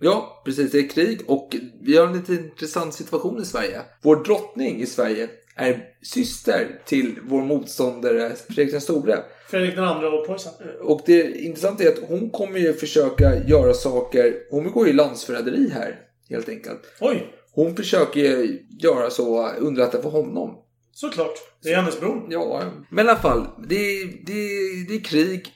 ja, 0.00 0.42
precis. 0.44 0.72
Det 0.72 0.78
är 0.78 0.88
krig 0.88 1.20
och 1.26 1.56
vi 1.82 1.96
har 1.96 2.06
en 2.06 2.12
lite 2.12 2.34
intressant 2.34 2.94
situation 2.94 3.42
i 3.42 3.44
Sverige. 3.44 3.82
Vår 4.02 4.24
drottning 4.24 4.80
i 4.80 4.86
Sverige 4.86 5.28
är 5.56 5.84
syster 6.02 6.82
till 6.84 7.18
vår 7.22 7.42
motståndare 7.42 8.32
Fredrik 8.48 8.70
den 8.70 8.80
store. 8.80 9.18
Fredrik 9.48 9.74
den 9.74 9.84
andra 9.84 10.08
och 10.08 10.26
Preussen. 10.26 10.52
Och 10.80 11.00
det 11.06 11.38
intressanta 11.38 11.84
är 11.84 11.88
att 11.88 12.08
hon 12.08 12.30
kommer 12.30 12.58
ju 12.58 12.72
försöka 12.72 13.44
göra 13.46 13.74
saker. 13.74 14.34
Hon 14.50 14.64
begår 14.64 14.86
ju 14.86 14.92
landsförräderi 14.92 15.70
här, 15.74 16.00
helt 16.28 16.48
enkelt. 16.48 16.80
Oj! 17.00 17.32
Hon 17.52 17.76
försöker 17.76 18.20
ju 18.20 18.66
göra 18.80 19.10
så, 19.10 19.48
underlätta 19.50 20.02
för 20.02 20.10
honom. 20.10 20.62
Såklart. 20.92 21.38
Det 21.62 21.68
är 21.68 21.76
hennes 21.76 22.00
bror. 22.00 22.26
Ja, 22.30 22.62
men 22.90 23.06
i 23.06 23.08
alla 23.08 23.18
fall. 23.18 23.46
Det, 23.68 24.04
det, 24.04 24.34
det 24.88 24.94
är 24.94 25.04
krig. 25.04 25.52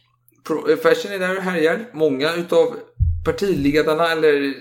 Pro- 0.50 0.76
Fashion 0.76 1.12
är 1.12 1.18
där 1.18 1.36
och 1.36 1.42
härjar. 1.42 1.78
Många 1.92 2.34
utav 2.34 2.76
partiledarna 3.24 4.12
eller 4.12 4.54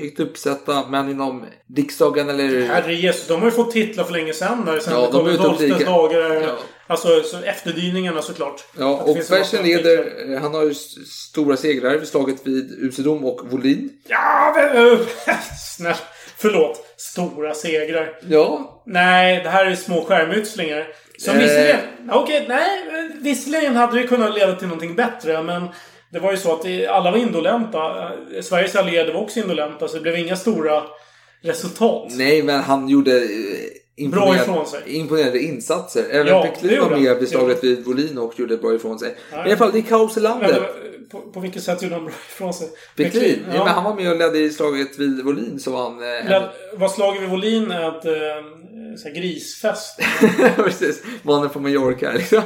högt 0.00 0.20
uppsatta 0.20 0.86
män 0.88 1.10
inom 1.10 1.44
riksdagen 1.76 2.28
eller... 2.28 2.60
Herre 2.66 2.94
Jesus, 2.94 3.26
de 3.26 3.38
har 3.40 3.44
ju 3.44 3.50
fått 3.50 3.70
titlar 3.72 4.04
för 4.04 4.12
länge 4.12 4.32
sedan. 4.32 4.64
Där, 4.64 4.78
sen 4.80 4.92
Ja, 4.92 5.08
de 5.12 5.26
är 5.26 5.56
krigar. 5.58 5.84
dagar. 5.86 6.30
Ja. 6.42 6.56
Alltså 6.86 7.22
så 7.22 7.36
efterdyningarna 7.42 8.22
såklart. 8.22 8.64
Ja, 8.78 8.96
och 8.96 9.14
finns 9.14 9.30
en 9.30 9.38
Fashion 9.38 9.60
massa 9.60 9.62
leder. 9.62 9.98
artiklar. 10.00 10.40
Han 10.40 10.54
har 10.54 10.64
ju 10.64 10.70
st- 10.70 11.00
stora 11.06 11.56
segrar 11.56 11.96
vid 11.98 12.08
slaget 12.08 12.36
vid 12.46 12.72
Usedom 12.72 13.24
och 13.24 13.40
Volin. 13.50 13.90
Ja, 14.08 14.52
men, 14.56 14.98
snälla. 15.76 15.96
Förlåt. 16.40 16.84
Stora 16.96 17.54
segrar. 17.54 18.18
Ja, 18.28 18.82
Nej, 18.86 19.40
det 19.44 19.48
här 19.50 19.66
är 19.66 19.74
små 19.74 20.04
skärmytslingar. 20.04 20.86
Som 21.18 21.34
Eh. 21.34 21.40
visserligen... 21.42 21.80
Okej, 22.10 22.44
nej. 22.48 22.82
eh, 22.88 23.22
Visserligen 23.22 23.76
hade 23.76 24.00
det 24.00 24.06
kunnat 24.06 24.34
leda 24.34 24.54
till 24.56 24.68
någonting 24.68 24.94
bättre, 24.94 25.42
men... 25.42 25.68
Det 26.10 26.18
var 26.18 26.30
ju 26.30 26.36
så 26.36 26.52
att 26.52 26.88
alla 26.88 27.10
var 27.10 27.18
indolenta. 27.18 28.02
Eh, 28.34 28.42
Sveriges 28.42 28.76
allierade 28.76 29.12
var 29.12 29.20
också 29.20 29.40
indolenta, 29.40 29.88
så 29.88 29.94
det 29.94 30.00
blev 30.02 30.16
inga 30.18 30.36
stora 30.36 30.82
resultat. 31.42 32.06
nej 32.10 32.42
men 32.42 32.60
han 32.60 32.88
gjorde 32.88 33.22
eh, 33.98 34.04
imponerande, 34.04 34.42
ifrån 34.42 34.66
sig. 34.66 34.82
imponerande 34.86 35.38
insatser. 35.38 36.04
Även 36.10 36.26
Ja, 36.26 36.42
Pecklin 36.42 36.72
det 36.72 36.80
var 36.80 36.90
med 36.90 37.16
vid 37.18 37.28
slaget 37.28 37.64
vid 37.64 37.84
Volin 37.84 38.18
och 38.18 38.38
gjorde 38.38 38.56
bra 38.56 38.74
ifrån 38.74 38.98
sig. 38.98 39.14
Nej. 39.32 39.40
I 39.40 39.48
alla 39.48 39.56
fall, 39.56 39.72
det 39.72 39.78
är 39.78 39.82
kaos 39.82 40.16
i 40.16 40.20
landet. 40.20 40.50
Vänta, 40.50 40.68
på, 41.10 41.20
på 41.20 41.40
vilket 41.40 41.62
sätt 41.62 41.82
gjorde 41.82 41.94
han 41.94 42.04
bra 42.04 42.14
ifrån 42.28 42.54
sig? 42.54 42.68
Pecklin, 42.96 43.44
ja. 43.48 43.54
Ja. 43.54 43.64
men 43.64 43.74
han 43.74 43.84
var 43.84 43.94
med 43.94 44.10
och 44.10 44.18
ledde 44.18 44.38
i 44.38 44.50
slaget 44.50 44.98
vid 44.98 45.24
Volin 45.24 45.60
så 45.60 45.76
han... 45.76 45.92
Eh, 45.92 46.28
Led, 46.28 46.48
vad 46.76 46.90
slaget 46.90 47.22
vid 47.22 47.28
Volin 47.28 47.70
är 47.70 47.88
ett 47.88 48.04
eh, 48.04 48.12
så 48.96 49.08
grisfest. 49.08 50.00
Precis, 50.56 51.02
mannen 51.22 51.50
från 51.50 51.62
Mallorca 51.62 52.12
liksom. 52.12 52.42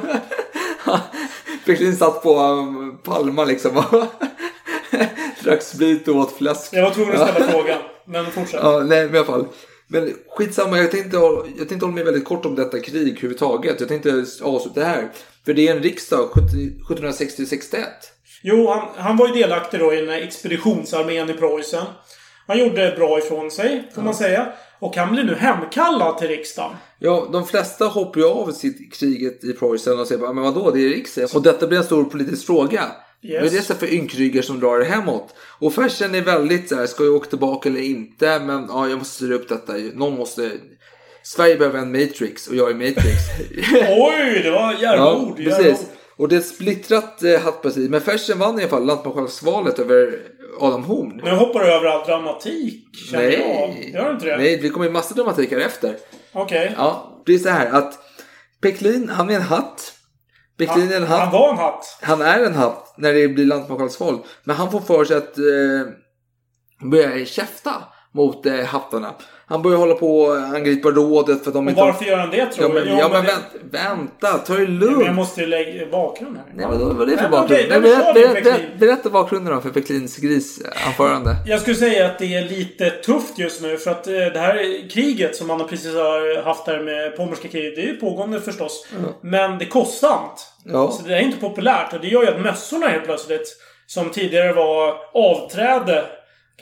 Pecklin 1.66 1.96
satt 1.96 2.22
på 2.22 2.38
um, 2.38 2.98
Palma 3.04 3.44
liksom 3.44 3.76
och 3.76 4.04
drack 5.44 5.62
sprit 5.62 6.08
och 6.08 6.16
åt 6.16 6.36
fläsk. 6.36 6.68
Jag 6.72 6.82
var 6.82 6.90
tvungen 6.90 7.20
att 7.20 7.30
ställa 7.30 7.46
frågan. 7.46 7.78
Men 8.04 8.30
fortsätt. 8.30 8.60
Ja, 8.62 8.78
nej, 8.78 9.06
men 9.06 9.14
i 9.14 9.18
alla 9.18 9.26
fall. 9.26 9.46
Men 9.92 10.14
skitsamma, 10.36 10.78
jag 10.78 10.90
tänkte, 10.90 11.16
jag 11.58 11.68
tänkte 11.68 11.86
hålla 11.86 11.94
mig 11.94 12.04
väldigt 12.04 12.24
kort 12.24 12.46
om 12.46 12.54
detta 12.54 12.80
krig 12.80 13.08
överhuvudtaget. 13.08 13.80
Jag 13.80 13.88
tänkte 13.88 14.24
avsluta 14.42 14.80
det 14.80 14.86
här. 14.86 15.08
För 15.44 15.54
det 15.54 15.68
är 15.68 15.76
en 15.76 15.82
riksdag 15.82 16.28
70 16.30 16.42
1760-61. 16.88 17.84
Jo, 18.42 18.68
han, 18.68 18.88
han 18.96 19.16
var 19.16 19.28
ju 19.28 19.32
delaktig 19.32 19.80
då 19.80 19.92
i 19.92 19.96
den 19.96 20.08
här 20.08 20.20
expeditionsarmén 20.20 21.30
i 21.30 21.32
Preussen. 21.32 21.84
Han 22.46 22.58
gjorde 22.58 22.94
bra 22.96 23.18
ifrån 23.18 23.50
sig, 23.50 23.90
får 23.94 24.02
man 24.02 24.14
säga. 24.14 24.52
Och 24.78 24.96
han 24.96 25.12
blir 25.12 25.24
nu 25.24 25.34
hemkallad 25.34 26.18
till 26.18 26.28
riksdagen. 26.28 26.76
Ja, 26.98 27.28
de 27.32 27.46
flesta 27.46 27.84
hoppar 27.84 28.20
ju 28.20 28.26
av 28.26 28.52
sitt 28.52 28.94
kriget 28.94 29.44
i 29.44 29.52
Preussen 29.52 30.00
och 30.00 30.06
säger 30.06 30.20
bara, 30.20 30.32
men 30.32 30.44
vadå, 30.44 30.70
det 30.70 30.80
är 30.80 30.88
riksdagen. 30.88 31.28
Och 31.34 31.42
detta 31.42 31.66
blir 31.66 31.78
en 31.78 31.84
stor 31.84 32.04
politisk 32.04 32.46
fråga. 32.46 32.84
Yes. 33.24 33.42
Vad 33.42 33.52
är 33.52 33.56
det 33.56 33.62
så 33.62 33.74
för 33.74 33.92
ynkryggar 33.94 34.42
som 34.42 34.60
drar 34.60 34.78
det 34.78 34.84
hemåt? 34.84 35.34
Och 35.58 35.74
Fersen 35.74 36.14
är 36.14 36.22
väldigt 36.22 36.68
så 36.68 36.76
här, 36.76 36.86
ska 36.86 37.04
jag 37.04 37.14
åka 37.14 37.30
tillbaka 37.30 37.68
eller 37.68 37.80
inte? 37.80 38.40
Men 38.40 38.66
ja, 38.68 38.88
jag 38.88 38.98
måste 38.98 39.14
styra 39.14 39.34
upp 39.34 39.48
detta. 39.48 39.72
Någon 39.72 40.16
måste... 40.16 40.50
Sverige 41.24 41.56
behöver 41.56 41.78
en 41.78 41.92
Matrix 41.92 42.48
och 42.48 42.56
jag 42.56 42.70
är 42.70 42.74
Matrix. 42.74 43.18
Oj, 43.88 44.40
det 44.44 44.50
var 44.50 44.72
djärva 44.72 44.96
ja, 44.96 45.34
precis. 45.36 45.86
Och 46.16 46.28
det 46.28 46.34
är 46.34 46.38
ett 46.38 46.46
splittrat 46.46 47.22
eh, 47.22 47.40
hattparti. 47.40 47.88
Men 47.90 48.00
Fersen 48.00 48.38
vann 48.38 48.58
i 48.58 48.62
alla 48.62 48.70
fall 48.70 48.86
lantmarskalksvalet 48.86 49.78
över 49.78 50.18
Adam 50.60 50.84
Horn. 50.84 51.20
Nu 51.24 51.30
hoppar 51.30 51.60
du 51.60 51.72
över 51.72 51.86
all 51.86 52.06
dramatik, 52.06 52.84
känner 53.10 53.30
jag. 53.30 53.90
Gör 53.92 54.04
du 54.04 54.10
inte 54.10 54.26
det? 54.26 54.36
Nej, 54.36 54.56
det 54.56 54.68
kommer 54.68 54.86
ju 54.86 54.92
massa 54.92 55.14
dramatik 55.14 55.50
här 55.50 55.58
efter. 55.58 55.96
Okej. 56.32 56.74
Ja, 56.76 57.22
det 57.26 57.34
är 57.34 57.38
så 57.38 57.48
här 57.48 57.70
att 57.70 57.98
Pecklin, 58.60 59.08
han 59.08 59.30
är 59.30 59.34
en 59.34 59.42
hatt. 59.42 59.94
Är 60.70 60.96
en 60.96 61.02
hatt. 61.06 61.20
Han 61.20 61.32
var 61.32 61.50
en 61.50 61.58
hatt. 61.58 61.98
Han 62.02 62.22
är 62.22 62.42
en 62.44 62.54
hatt 62.54 62.94
när 62.96 63.12
det 63.12 63.28
blir 63.28 63.44
lantmarskalksval. 63.46 64.18
Men 64.44 64.56
han 64.56 64.70
får 64.70 64.80
för 64.80 65.04
sig 65.04 65.16
att 65.16 65.38
eh, 65.38 66.88
börja 66.90 67.26
käfta 67.26 67.72
mot 68.14 68.46
eh, 68.46 68.54
hattarna. 68.64 69.14
Han 69.46 69.62
börjar 69.62 69.78
hålla 69.78 69.94
på 69.94 70.20
och 70.20 70.36
angripa 70.36 70.88
rådet 70.88 71.42
för 71.44 71.50
att 71.50 71.54
de 71.54 71.66
Och 71.66 71.70
inte... 71.70 71.82
varför 71.82 72.04
gör 72.04 72.16
han 72.18 72.30
det 72.30 72.46
tror 72.46 72.68
Ja 72.76 72.80
du? 72.80 72.86
men, 72.90 72.98
ja, 72.98 73.08
men, 73.08 73.24
det- 73.24 73.28
vänt, 73.30 73.44
vänta, 74.20 74.38
ta 74.38 74.52
det 74.52 74.58
Men 74.58 74.78
lugnt. 74.78 75.06
jag 75.06 75.14
måste 75.14 75.46
lägga 75.46 75.86
bakgrund 75.90 76.36
här. 76.36 76.44
Nej, 76.54 76.66
men 76.68 76.78
då, 76.78 76.84
vad 76.84 77.02
är 77.02 77.06
det 77.06 77.16
för 77.16 77.22
men 77.22 77.30
bakgrund? 77.30 77.52
okej, 77.52 77.66
Nej, 77.70 77.80
men 77.80 77.90
berätta, 77.90 78.12
berätta, 78.12 78.34
Pecklin. 78.50 78.78
berätta 78.78 79.10
bakgrunden 79.10 79.54
då 79.54 79.60
för 79.60 79.70
Pecklins 79.70 80.16
grisanförande. 80.16 81.36
Jag 81.46 81.60
skulle 81.60 81.76
säga 81.76 82.06
att 82.06 82.18
det 82.18 82.34
är 82.34 82.44
lite 82.48 82.90
tufft 82.90 83.38
just 83.38 83.62
nu 83.62 83.76
för 83.76 83.90
att 83.90 84.06
eh, 84.06 84.12
det 84.12 84.38
här 84.38 84.88
kriget 84.90 85.36
som 85.36 85.46
man 85.46 85.68
precis 85.68 85.94
har 85.94 86.42
haft 86.42 86.66
där 86.66 86.80
med 86.80 87.16
Pommerska 87.16 87.48
kriget, 87.48 87.76
det 87.76 87.82
är 87.82 87.86
ju 87.86 87.96
pågående 87.96 88.40
förstås. 88.40 88.86
Men 89.20 89.58
det 89.58 89.64
är 89.64 89.68
kostsamt. 89.68 90.48
Ja. 90.64 90.90
Så 90.90 91.02
det 91.02 91.14
är 91.14 91.20
inte 91.20 91.40
populärt 91.40 91.92
och 91.92 92.00
det 92.00 92.08
gör 92.08 92.22
ju 92.22 92.28
att 92.28 92.40
mössorna 92.40 92.86
helt 92.88 93.04
plötsligt, 93.04 93.56
som 93.86 94.10
tidigare 94.10 94.52
var 94.52 94.96
avträde, 95.14 96.04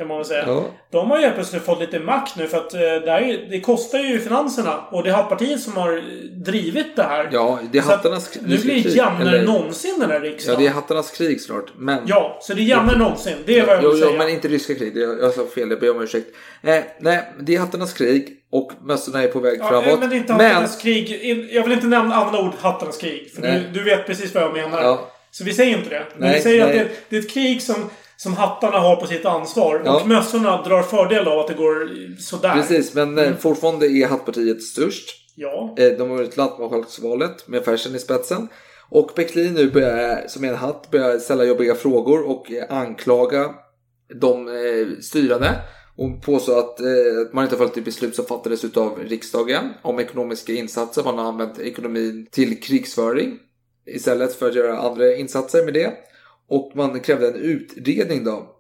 kan 0.01 0.09
man 0.09 0.17
väl 0.17 0.27
säga. 0.27 0.45
Ja. 0.47 0.65
De 0.91 1.11
har 1.11 1.21
ju 1.21 1.31
plötsligt 1.31 1.63
fått 1.65 1.81
lite 1.81 1.99
makt 2.01 2.37
nu 2.37 2.47
för 2.47 2.57
att 2.59 2.75
eh, 2.75 2.81
det, 2.81 3.11
här, 3.11 3.21
är- 3.21 3.51
det 3.51 3.61
kostar 3.61 3.99
ju 3.99 4.21
finanserna. 4.21 4.81
Och 4.91 5.03
det 5.03 5.11
är 5.11 5.15
Hattpartiet 5.15 5.61
som 5.61 5.77
har 5.77 6.03
drivit 6.45 6.97
det 6.97 7.03
här. 7.03 7.29
Ja, 7.33 7.59
det 7.73 7.79
är 7.79 7.83
Så 7.83 7.91
hattarnas 7.91 8.31
Nu 8.41 8.59
blir 8.59 8.75
det 8.75 8.83
krig, 8.83 8.87
jämnare 8.97 9.29
eller- 9.29 9.39
än 9.39 9.45
någonsin 9.45 9.95
den 10.01 10.11
här 10.11 10.17
Ja, 10.21 10.25
riksdagen. 10.31 10.61
det 10.61 10.67
är 10.67 10.73
hattarnas 10.73 11.11
krig 11.11 11.41
snart. 11.41 11.65
Men... 11.79 11.99
Ja, 12.07 12.39
så 12.43 12.55
det 12.55 12.61
är 12.61 12.65
jämnare 12.65 12.93
än 12.93 12.99
någonsin. 12.99 13.37
Det 13.47 13.59
är 13.59 13.67
vad 13.67 13.77
jag 13.77 13.83
Jo, 13.85 13.91
vill 13.91 14.01
jo, 14.01 14.07
säga. 14.07 14.19
men 14.19 14.29
inte 14.29 14.49
ryska 14.49 14.75
krig. 14.75 14.95
Det- 14.95 15.01
Jag 15.01 15.33
sa 15.35 15.47
fel, 15.55 15.71
jag 15.71 15.81
ber 15.81 15.91
om 15.97 16.03
ursäkt. 16.03 16.27
Eh, 16.63 16.79
nej, 17.01 17.33
det 17.41 17.55
är 17.55 17.61
hattarnas 17.61 17.93
krig 17.93 18.29
och 18.53 18.73
mössorna 18.85 19.23
är 19.23 19.29
på 19.29 19.39
väg 19.41 19.59
Ja, 19.61 19.69
framåt. 19.69 20.01
men 20.01 20.09
det 20.11 20.17
är 20.17 20.19
inte 20.19 20.33
hattarnas 20.33 20.77
krig. 20.83 21.13
In- 21.23 21.49
Jag 21.53 21.63
vill 21.63 21.73
inte 21.73 21.87
nämna 21.87 22.15
använda 22.15 22.41
ord 22.49 22.53
hattarnas 22.61 22.97
krig. 22.97 23.33
För 23.35 23.43
du, 23.43 23.63
du 23.73 23.85
vet 23.85 24.07
precis 24.07 24.35
vad 24.35 24.43
jag 24.43 24.53
menar. 24.53 24.83
Ja. 24.83 25.11
Så 25.33 25.45
vi 25.45 25.53
säger 25.55 25.77
inte 25.79 25.91
det. 25.91 26.05
Men 26.17 26.29
Nej, 26.29 26.37
vi 26.37 26.43
säger 26.43 26.67
nej. 26.67 26.79
att 26.81 26.87
det, 26.87 26.95
det 27.09 27.17
är 27.17 27.21
ett 27.21 27.31
krig 27.31 27.63
som, 27.63 27.91
som 28.23 28.35
hattarna 28.35 28.79
har 28.79 28.97
på 28.97 29.07
sitt 29.07 29.27
ansvar. 29.27 29.83
Ja. 29.85 30.01
Och 30.01 30.09
mössorna 30.09 30.63
drar 30.63 30.83
fördel 30.83 31.29
av 31.29 31.39
att 31.39 31.49
det 31.49 31.55
går 31.55 31.91
sådär. 32.21 32.53
Precis, 32.53 32.95
men 32.95 33.19
eh, 33.19 33.37
fortfarande 33.37 33.87
är 33.87 34.07
hattpartiet 34.07 34.63
störst. 34.63 35.11
Ja. 35.35 35.75
Eh, 35.79 35.89
de 35.99 36.11
har 36.11 36.17
vunnit 36.17 36.37
lantmarskalksvalet 36.37 37.49
med 37.49 37.65
Fersen 37.65 37.95
i 37.95 37.99
spetsen. 37.99 38.49
Och 38.89 39.15
Pecklin 39.15 39.55
nu 39.55 39.71
börjar, 39.71 40.25
som 40.29 40.45
är 40.45 40.49
en 40.49 40.55
hatt, 40.55 40.91
börjar 40.91 41.19
ställa 41.19 41.45
jobbiga 41.45 41.75
frågor 41.75 42.31
och 42.31 42.53
eh, 42.53 42.77
anklaga 42.77 43.55
de 44.21 44.49
styrande. 45.03 45.57
Och 45.97 46.23
påstå 46.23 46.59
att, 46.59 46.81
eh, 46.81 47.21
att 47.27 47.33
man 47.33 47.45
inte 47.45 47.57
har 47.57 47.59
följt 47.59 47.75
det 47.75 47.81
beslut 47.81 48.17
som 48.17 48.25
fattades 48.25 48.77
av 48.77 48.99
riksdagen 48.99 49.65
om 49.83 50.01
ekonomiska 50.01 50.53
insatser. 50.53 51.05
Man 51.05 51.19
har 51.19 51.25
använt 51.25 51.59
ekonomin 51.59 52.27
till 52.31 52.61
krigsföring 52.61 53.39
istället 53.87 54.35
för 54.35 54.49
att 54.49 54.55
göra 54.55 54.79
andra 54.79 55.15
insatser 55.15 55.65
med 55.65 55.75
det. 55.75 56.10
Och 56.51 56.73
man 56.75 57.01
krävde 57.01 57.29
en 57.29 57.35
utredning 57.35 58.25
då. 58.25 58.57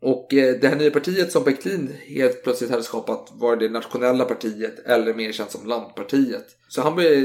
Och 0.00 0.34
eh, 0.34 0.60
det 0.60 0.68
här 0.68 0.76
nya 0.76 0.90
partiet 0.90 1.32
som 1.32 1.44
Bäcklin 1.44 1.94
helt 2.06 2.42
plötsligt 2.42 2.70
hade 2.70 2.82
skapat 2.82 3.28
var 3.32 3.56
det 3.56 3.68
nationella 3.68 4.24
partiet 4.24 4.78
eller 4.86 5.14
mer 5.14 5.32
känt 5.32 5.50
som 5.50 5.66
Landpartiet. 5.66 6.46
Så 6.68 6.82
han 6.82 6.96
började 6.96 7.16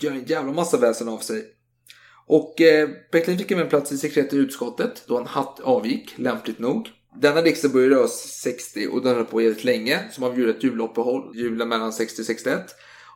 göra 0.00 0.14
en 0.14 0.24
jävla 0.24 0.52
massa 0.52 0.76
väsen 0.76 1.08
av 1.08 1.18
sig. 1.18 1.44
Och 2.26 2.60
eh, 2.60 2.88
fick 3.12 3.50
även 3.50 3.68
plats 3.68 3.92
i 3.92 3.98
sekret 3.98 4.32
i 4.32 4.36
utskottet 4.36 5.04
då 5.06 5.18
en 5.18 5.26
hatt 5.26 5.60
avgick, 5.60 6.18
lämpligt 6.18 6.58
nog. 6.58 6.88
Denna 7.20 7.42
riksdag 7.42 7.72
började 7.72 7.94
röra 7.94 8.08
60 8.08 8.88
och 8.88 9.02
den 9.02 9.14
höll 9.14 9.24
på 9.24 9.40
jävligt 9.40 9.64
länge. 9.64 10.00
Så 10.12 10.20
man 10.20 10.40
gjorde 10.40 10.50
ett 10.50 10.64
juluppehåll, 10.64 11.36
julen 11.36 11.68
mellan 11.68 11.92
60 11.92 12.22
och 12.22 12.26
61. 12.26 12.60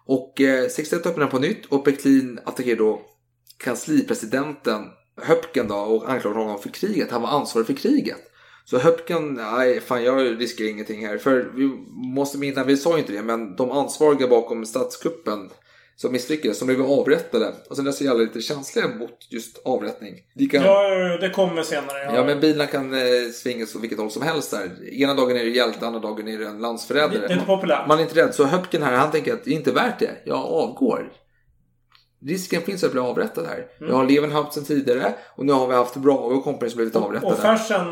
Och 0.07 0.41
eh, 0.41 0.69
61 0.69 1.07
öppnade 1.07 1.31
på 1.31 1.39
nytt 1.39 1.67
och 1.67 1.83
Bäcklin 1.83 2.39
attackerade 2.45 2.83
då 2.83 3.03
kanslipresidenten 3.59 4.85
Höpken 5.23 5.69
då 5.69 5.75
och 5.75 6.11
anklagade 6.11 6.41
honom 6.41 6.59
för 6.59 6.69
kriget. 6.69 7.11
Han 7.11 7.23
var 7.23 7.29
ansvarig 7.29 7.67
för 7.67 7.75
kriget. 7.75 8.31
Så 8.65 8.79
Höpken, 8.79 9.35
nej 9.35 9.81
fan 9.81 10.05
jag 10.05 10.41
riskerar 10.41 10.69
ingenting 10.69 11.07
här. 11.07 11.19
För 11.19 11.51
vi 11.55 11.67
måste 12.15 12.39
minnas, 12.39 12.67
vi 12.67 12.77
sa 12.77 12.93
ju 12.93 12.99
inte 12.99 13.13
det, 13.13 13.23
men 13.23 13.57
de 13.57 13.71
ansvariga 13.71 14.29
bakom 14.29 14.67
statskuppen 14.67 15.51
som 15.97 16.13
misslyckades, 16.13 16.59
som 16.59 16.67
blev 16.67 16.83
avrättade. 16.83 17.55
Och 17.71 17.77
sen 17.77 17.87
är 17.87 17.91
så 17.93 18.05
jävla 18.05 18.23
lite 18.23 18.41
känsliga 18.41 18.89
mot 18.89 19.19
just 19.31 19.63
avrättning. 19.65 20.15
De 20.35 20.47
kan, 20.47 20.63
Ja, 20.63 20.89
det 21.21 21.31
kommer 21.31 21.63
senare. 21.63 21.99
Ja. 22.05 22.15
Ja 22.15 22.25
men 22.25 22.41
bilarna 22.41 22.67
kan 22.67 22.95
eh, 22.95 23.31
svingas 23.35 23.75
åt 23.77 23.83
vilket 23.83 23.99
håll 23.99 24.11
som 24.11 24.23
helst 24.23 24.51
där. 24.51 24.95
Ena 25.03 25.15
dagen 25.15 25.37
är 25.37 25.45
det 25.45 25.51
hjälte, 25.51 25.87
andra 25.87 26.01
dagen 26.01 26.29
är 26.29 26.39
det 26.39 26.47
en 26.47 26.59
landsförrädare. 26.59 27.19
Det 27.19 27.27
är 27.27 27.33
inte 27.33 27.47
populärt. 27.47 27.89
Man 27.89 27.99
är 27.99 28.03
inte 28.03 28.21
rädd. 28.23 28.35
Så 28.35 28.45
Höpken 28.45 28.83
här, 28.83 28.93
han 28.93 29.11
tänker 29.11 29.33
att 29.33 29.45
det 29.45 29.51
är 29.51 29.55
inte 29.55 29.73
värt 29.73 29.99
det. 29.99 30.11
Jag 30.25 30.39
avgår. 30.39 31.13
Risken 32.27 32.63
finns 32.63 32.85
att 32.85 32.93
bli 32.93 33.01
avrättad 33.01 33.47
här. 33.47 33.67
Mm. 33.79 33.91
Jag 33.91 33.97
har 33.97 34.07
Levenhaupt 34.07 34.55
sedan 34.55 34.65
tidigare 34.65 35.15
och 35.37 35.47
nu 35.47 35.53
har 35.53 35.69
vi 35.69 35.75
haft 35.75 35.97
Bravo 35.97 36.35
och 36.35 36.45
Company 36.45 36.71
som 36.71 36.77
blivit 36.77 36.97
avrättade. 36.97 37.33
Och 37.33 37.39
Fersen, 37.39 37.85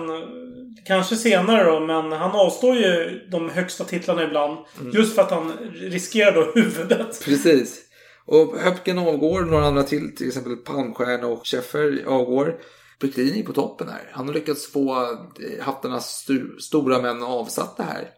kanske 0.86 1.16
senare 1.16 1.64
då, 1.64 1.80
men 1.80 2.12
han 2.12 2.30
avstår 2.30 2.76
ju 2.76 3.20
de 3.30 3.50
högsta 3.50 3.84
titlarna 3.84 4.22
ibland. 4.22 4.58
Mm. 4.80 4.92
Just 4.94 5.14
för 5.14 5.22
att 5.22 5.30
han 5.30 5.52
riskerar 5.74 6.32
då 6.32 6.52
huvudet. 6.60 7.24
Precis. 7.24 7.80
Och 8.24 8.56
Höpken 8.58 8.98
avgår, 8.98 9.40
några 9.40 9.66
andra 9.66 9.82
till, 9.82 10.16
till 10.16 10.28
exempel 10.28 10.56
Palmstierna 10.56 11.26
och 11.26 11.46
Schäffer 11.46 12.04
avgår. 12.06 12.58
Är 13.04 13.42
på 13.42 13.52
toppen 13.52 13.88
här. 13.88 14.10
Han 14.12 14.26
har 14.26 14.34
lyckats 14.34 14.72
få 14.72 15.02
eh, 15.02 15.64
hattarnas 15.64 16.26
stu- 16.28 16.58
stora 16.58 17.02
män 17.02 17.22
avsatta 17.22 17.82
här. 17.82 18.08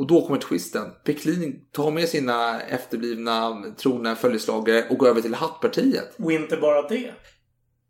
Och 0.00 0.06
då 0.06 0.26
kommer 0.26 0.38
twisten. 0.38 0.90
Peklin 1.04 1.60
tar 1.72 1.90
med 1.90 2.08
sina 2.08 2.60
efterblivna 2.60 3.62
trogna 3.76 4.16
följeslagare 4.16 4.84
och 4.90 4.98
går 4.98 5.08
över 5.08 5.20
till 5.20 5.34
hattpartiet. 5.34 6.14
Och 6.18 6.32
inte 6.32 6.56
bara 6.56 6.88
det. 6.88 7.10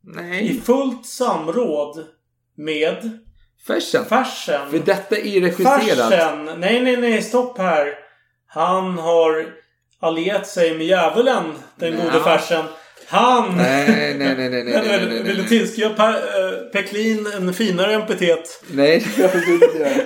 Nej. 0.03 0.51
I 0.51 0.61
fullt 0.61 1.07
samråd 1.07 2.07
med 2.57 3.19
Fersen. 3.67 4.05
Fersen. 4.05 4.71
För 4.71 4.79
detta 4.79 5.17
är 5.17 5.41
regisserat. 5.41 6.11
Fersen. 6.11 6.45
Nej, 6.61 6.83
nej, 6.83 6.97
nej. 6.97 7.23
Stopp 7.23 7.59
här. 7.59 7.95
Han 8.47 8.99
har 8.99 9.47
allierat 10.01 10.47
sig 10.47 10.79
med 10.79 10.87
djävulen, 10.87 11.45
den 11.77 11.97
gode 11.97 12.21
Fersen. 12.21 12.65
Han... 13.11 13.57
Nej, 13.57 14.15
nej, 14.19 14.35
nej, 14.37 14.51
nej, 14.51 14.65
nej, 14.65 15.23
Vill 15.23 15.37
du 15.37 15.45
tillskriva 15.45 16.09
eh, 16.09 16.15
Peklin 16.73 17.27
en 17.37 17.55
finare 17.55 17.95
epitet? 17.95 18.63
Nej, 18.71 19.07
det 19.17 19.29
får 19.29 19.39
du 19.39 19.55
inte 19.55 19.79
göra. 19.79 20.03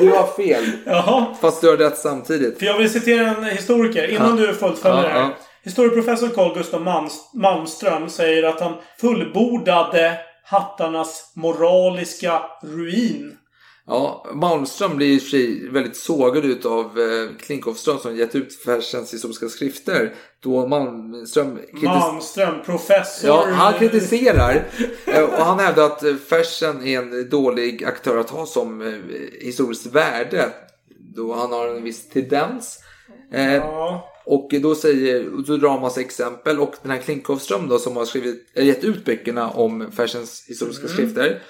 Du 0.00 0.10
har 0.10 0.26
fel. 0.36 0.64
Jaha. 0.86 1.26
Fast 1.40 1.60
du 1.60 1.68
har 1.68 1.76
rätt 1.76 1.98
samtidigt. 1.98 2.58
För 2.58 2.66
jag 2.66 2.78
vill 2.78 2.90
citera 2.92 3.28
en 3.28 3.44
historiker 3.44 4.08
innan 4.10 4.36
du 4.36 4.54
fullföljer 4.54 5.02
det 5.02 5.08
här. 5.08 5.30
Historieprofessorn 5.64 6.30
Carl 6.30 6.54
Gustav 6.54 6.80
Malms- 6.80 7.30
Malmström 7.34 8.08
säger 8.08 8.42
att 8.42 8.60
han 8.60 8.74
fullbordade 9.00 10.18
hattarnas 10.44 11.32
moraliska 11.36 12.42
ruin. 12.62 13.36
Ja, 13.86 14.26
Malmström 14.34 14.96
blir 14.96 15.06
i 15.14 15.18
och 15.18 15.22
för 15.22 15.28
sig 15.30 15.68
väldigt 15.68 15.96
sågad 15.96 16.44
ut 16.44 16.66
av 16.66 16.84
eh, 17.00 17.96
som 17.98 18.16
gett 18.16 18.34
ut 18.34 18.54
Fersens 18.54 19.14
historiska 19.14 19.48
skrifter. 19.48 20.14
Då 20.40 20.66
Malmström 20.66 21.58
kritis- 21.72 21.84
Malmström, 21.84 22.62
professor... 22.64 23.28
Ja, 23.30 23.46
han 23.50 23.74
kritiserar 23.78 24.64
eh, 25.06 25.22
och 25.22 25.44
han 25.44 25.58
hävdar 25.58 25.84
att 25.86 26.02
Fersen 26.28 26.86
är 26.86 26.98
en 26.98 27.28
dålig 27.30 27.84
aktör 27.84 28.18
att 28.18 28.30
ha 28.30 28.46
som 28.46 28.82
eh, 28.82 28.94
historiskt 29.40 29.86
värde. 29.86 30.50
Då 31.16 31.34
han 31.34 31.52
har 31.52 31.68
en 31.68 31.82
viss 31.84 32.08
tendens. 32.08 32.78
Eh, 33.32 33.54
Ja. 33.54 34.10
Och 34.26 34.48
då 34.62 34.74
säger, 34.74 35.24
då 35.46 35.56
drar 35.56 35.68
han 35.70 35.80
massa 35.80 36.00
exempel 36.00 36.58
och 36.60 36.74
den 36.82 36.90
här 36.90 36.98
Klinckowström 36.98 37.68
då 37.68 37.78
som 37.78 37.96
har 37.96 38.04
skrivit, 38.04 38.46
gett 38.56 38.84
ut 38.84 39.04
böckerna 39.04 39.50
om 39.50 39.90
Fersens 39.96 40.44
historiska 40.48 40.86
Mm. 40.86 40.96
skrifter 40.96 41.42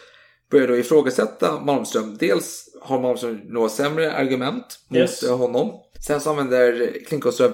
börjar 0.50 0.66
då 0.68 0.76
ifrågasätta 0.76 1.60
Malmström. 1.60 2.16
Dels 2.20 2.64
har 2.82 3.00
Malmström 3.00 3.40
några 3.44 3.68
sämre 3.68 4.12
argument 4.12 4.78
mot 4.88 4.98
Yes. 4.98 5.28
honom. 5.28 5.70
Sen 6.06 6.20
så 6.20 6.30
använder 6.30 6.92
Klinckowström 7.08 7.52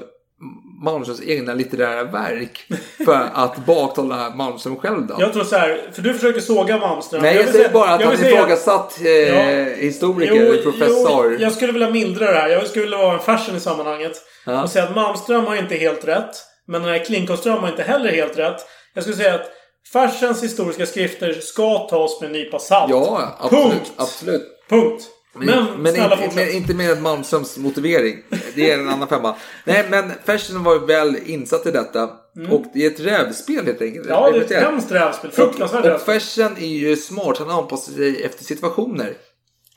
Malmströms 0.84 1.22
egna 1.22 1.54
litterära 1.54 2.04
verk 2.04 2.66
för 3.06 3.28
att 3.34 3.66
baktala 3.66 4.30
Malmström 4.34 4.76
själv 4.76 5.06
då. 5.06 5.16
Jag 5.18 5.32
tror 5.32 5.44
så 5.44 5.56
här, 5.56 5.90
för 5.92 6.02
du 6.02 6.14
försöker 6.14 6.40
såga 6.40 6.78
Malmström. 6.78 7.22
Nej, 7.22 7.36
jag, 7.36 7.42
vill 7.42 7.52
säger 7.52 7.64
säga- 7.64 7.72
bara 7.74 7.90
att 7.90 8.00
jag 8.00 8.06
han 8.08 8.26
ifrågasatt 8.26 9.00
eh, 9.00 9.08
Ja. 9.10 9.64
historiker, 9.76 10.34
Jo, 10.56 10.62
professor. 10.72 11.32
Jo, 11.32 11.38
jag 11.40 11.52
skulle 11.52 11.72
vilja 11.72 11.90
mildra 11.90 12.26
det 12.32 12.38
här. 12.38 12.48
Jag 12.48 12.66
skulle 12.66 12.82
vilja 12.84 12.98
vara 12.98 13.12
en 13.14 13.20
fashion 13.20 13.56
i 13.56 13.60
sammanhanget. 13.60 14.12
Ja. 14.46 14.62
Och 14.62 14.70
säga 14.70 14.84
att 14.84 14.94
Malmström 14.94 15.44
har 15.46 15.56
inte 15.56 15.74
helt 15.74 16.04
rätt. 16.08 16.30
Men 16.66 16.82
den 16.82 16.90
här 16.90 17.04
Klinckowström 17.04 17.58
har 17.58 17.68
inte 17.68 17.82
heller 17.82 18.10
helt 18.10 18.38
rätt. 18.38 18.56
Jag 18.94 19.02
skulle 19.04 19.16
säga 19.16 19.34
att 19.34 19.46
Fersens 19.92 20.42
historiska 20.42 20.86
skrifter 20.86 21.32
ska 21.40 21.78
tas 21.78 22.20
med 22.20 22.26
en 22.26 22.32
nypa 22.32 22.58
salt. 22.58 22.90
Ja, 22.90 23.36
absolut. 23.38 23.72
Punkt. 23.72 23.92
absolut. 23.96 24.42
Punkt. 24.68 25.02
Men, 25.34 25.82
Men, 25.82 25.94
snälla 25.94 26.24
inte, 26.24 26.36
men 26.36 26.50
inte 26.50 26.74
med 26.74 27.02
Malmströms 27.02 27.56
motivering. 27.56 28.16
Det 28.54 28.70
är 28.70 28.78
en 28.78 28.88
annan 28.88 29.08
femma. 29.08 29.36
Nej, 29.64 29.86
men 29.90 30.12
Fersen 30.24 30.64
var 30.64 30.74
ju 30.74 30.86
väl 30.86 31.16
insatt 31.26 31.66
i 31.66 31.70
detta. 31.70 32.04
Och 32.50 32.64
det 32.74 32.86
är 32.86 32.90
ett 32.90 33.00
rävspel 33.00 33.66
helt 33.66 33.82
enkelt. 33.82 34.06
Mm. 34.06 34.18
Ja, 34.18 34.30
det 34.30 34.38
är 34.38 34.42
ett 34.58 34.62
hemskt 34.64 34.92
rävspel. 34.92 35.30
Fruktansvärt 35.30 35.84
Och, 35.84 35.92
och. 35.94 36.00
Fersen 36.00 36.56
är 36.56 36.66
ju 36.66 36.96
smart. 36.96 37.38
Han 37.38 37.50
anpassar 37.50 37.92
sig 37.92 38.22
efter 38.24 38.44
situationer. 38.44 39.14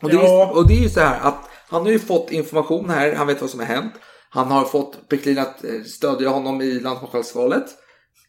Och 0.02 0.10
det, 0.10 0.15
Ja. 0.15 0.44
är, 0.44 0.57
och 0.57 0.68
det 0.68 0.73
är 0.73 0.81
ju 0.84 0.90
så 0.90 0.99
här 0.99 1.19
att 1.22 1.49
han 1.69 1.81
har 1.81 1.90
ju 1.90 1.99
fått 1.99 2.31
information 2.31 2.90
här. 2.90 3.14
Han 3.15 3.27
vet 3.27 3.41
vad 3.41 3.49
som 3.49 3.60
har 3.60 3.68
hänt. 3.68 3.94
Han 4.30 4.52
har 4.52 4.65
fått 4.65 5.10
Peklin 5.10 5.38
att 5.40 5.64
eh, 5.64 5.81
stödja 5.85 6.30
honom 6.30 6.61
i 6.61 6.80
landsmarskalksvalet. 6.80 7.65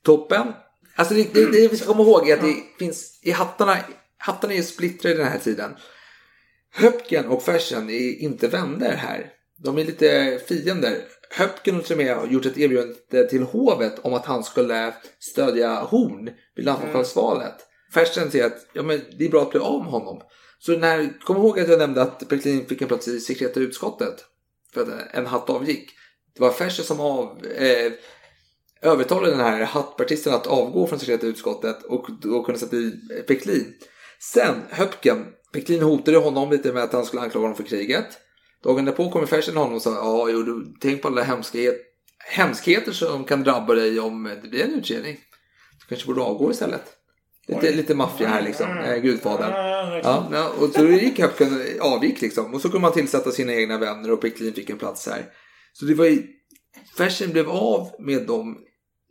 Toppen. 0.05 0.47
Alltså 0.97 1.15
det, 1.15 1.35
det, 1.35 1.51
det 1.51 1.69
vi 1.69 1.77
ska 1.77 1.87
komma 1.87 2.03
ihåg 2.03 2.29
är 2.29 2.35
att 2.37 2.43
det 2.43 2.57
finns 2.79 3.21
i 3.23 3.31
hattarna. 3.31 3.77
Hattarna 4.19 4.53
är 4.53 4.57
ju 4.57 4.62
splittrade 4.62 5.16
den 5.16 5.27
här 5.27 5.39
tiden. 5.39 5.75
Höpken 6.75 7.27
och 7.27 7.43
Fersen 7.43 7.91
är 7.91 8.21
inte 8.23 8.49
vänner 8.49 8.97
här. 8.97 9.31
De 9.65 9.79
är 9.79 9.85
lite 9.85 10.41
fiender. 10.49 11.05
Höpken 11.31 11.75
har 11.75 11.83
till 11.83 11.93
och 11.93 11.99
med 11.99 12.33
gjort 12.33 12.47
ett 12.47 12.59
erbjudande 12.59 13.29
till 13.31 13.43
hovet 13.43 13.99
om 13.99 14.15
att 14.15 14.27
han 14.27 14.45
skulle 14.45 14.95
stödja 15.19 15.75
Horn 15.75 16.31
vid 16.57 16.65
landsmarskalksvalet. 16.65 17.55
Fersen 17.95 18.31
säger 18.31 18.47
att 18.47 18.66
ja, 18.73 18.83
men 18.83 19.01
det 19.19 19.25
är 19.25 19.31
bra 19.31 19.43
att 19.43 19.51
bli 19.51 19.61
av 19.61 19.83
med 19.83 19.93
honom. 19.93 20.23
Så 20.59 20.77
när, 20.77 21.21
kom 21.21 21.37
ihåg 21.37 21.61
att 21.61 21.69
jag 21.69 21.79
nämnde 21.79 22.03
att 22.03 22.29
Peklin 22.29 22.66
fick 22.66 22.83
en 22.83 22.89
plats 22.89 23.09
i 23.09 23.21
sekreta 23.21 23.61
utskottet. 23.61 24.25
För 24.75 24.83
att 24.83 25.15
en 25.15 25.27
hatt 25.27 25.51
avgick. 25.51 25.91
Det 26.35 26.41
var 26.41 26.51
Fersen 26.51 26.85
som 26.85 27.01
av, 27.01 27.47
eh, 27.47 27.93
övertalade 28.85 29.31
den 29.31 29.40
här 29.40 29.65
hattpartisten 29.65 30.35
att 30.35 30.47
avgå 30.47 30.86
från 30.86 30.98
sekreta 30.98 31.27
utskottet 31.27 31.82
och 31.82 32.06
då 32.20 32.44
kunde 32.44 32.61
sätta 32.61 32.77
i 32.77 32.93
Peklin. 33.28 33.74
Sen 34.32 34.62
Höpken, 34.70 35.27
Peklin 35.52 35.82
hotade 35.82 36.19
honom 36.19 36.51
lite 36.51 36.73
med 36.73 36.82
att 36.82 36.93
han 36.93 37.05
skulle 37.05 37.23
anklaga 37.23 37.44
honom 37.44 37.56
för 37.56 37.65
kriget. 37.65 38.06
Dagen 38.65 38.85
därpå 38.85 39.11
kommer 39.11 39.27
Fersen 39.27 39.56
honom 39.56 39.74
och 39.74 39.82
sa 39.82 39.90
ja, 39.90 40.28
jo, 40.31 40.43
du, 40.43 40.74
tänk 40.81 41.02
på 41.02 41.09
alla 41.09 41.23
hemskhet, 41.23 41.81
hemskheter 42.19 42.93
som 42.93 43.24
kan 43.24 43.43
drabba 43.43 43.74
dig 43.74 44.01
om 44.01 44.39
det 44.43 44.48
blir 44.48 44.65
en 44.65 44.74
utredning. 44.74 45.16
Du 45.81 45.86
kanske 45.89 46.06
borde 46.06 46.20
avgå 46.20 46.51
istället. 46.51 46.82
Lite, 47.47 47.73
lite 47.73 47.94
maffia 47.94 48.28
här 48.28 48.43
liksom, 48.43 48.78
eh, 48.78 48.97
gudfadern. 48.97 49.51
Ja, 50.02 50.28
ja, 50.32 50.52
och 50.59 50.70
så 50.70 50.86
gick 50.86 51.20
Höpken, 51.20 51.61
avgick 51.81 52.20
liksom. 52.20 52.55
Och 52.55 52.61
så 52.61 52.69
kunde 52.69 52.82
man 52.82 52.93
tillsätta 52.93 53.31
sina 53.31 53.55
egna 53.55 53.78
vänner 53.78 54.11
och 54.12 54.20
Peklin 54.20 54.55
fick 54.55 54.70
en 54.70 54.78
plats 54.78 55.06
här. 55.06 55.27
Så 55.73 55.85
det 55.85 55.94
var 55.94 56.05
ju, 56.05 56.23
Fersen 56.97 57.31
blev 57.31 57.51
av 57.51 57.90
med 57.98 58.27
dem 58.27 58.59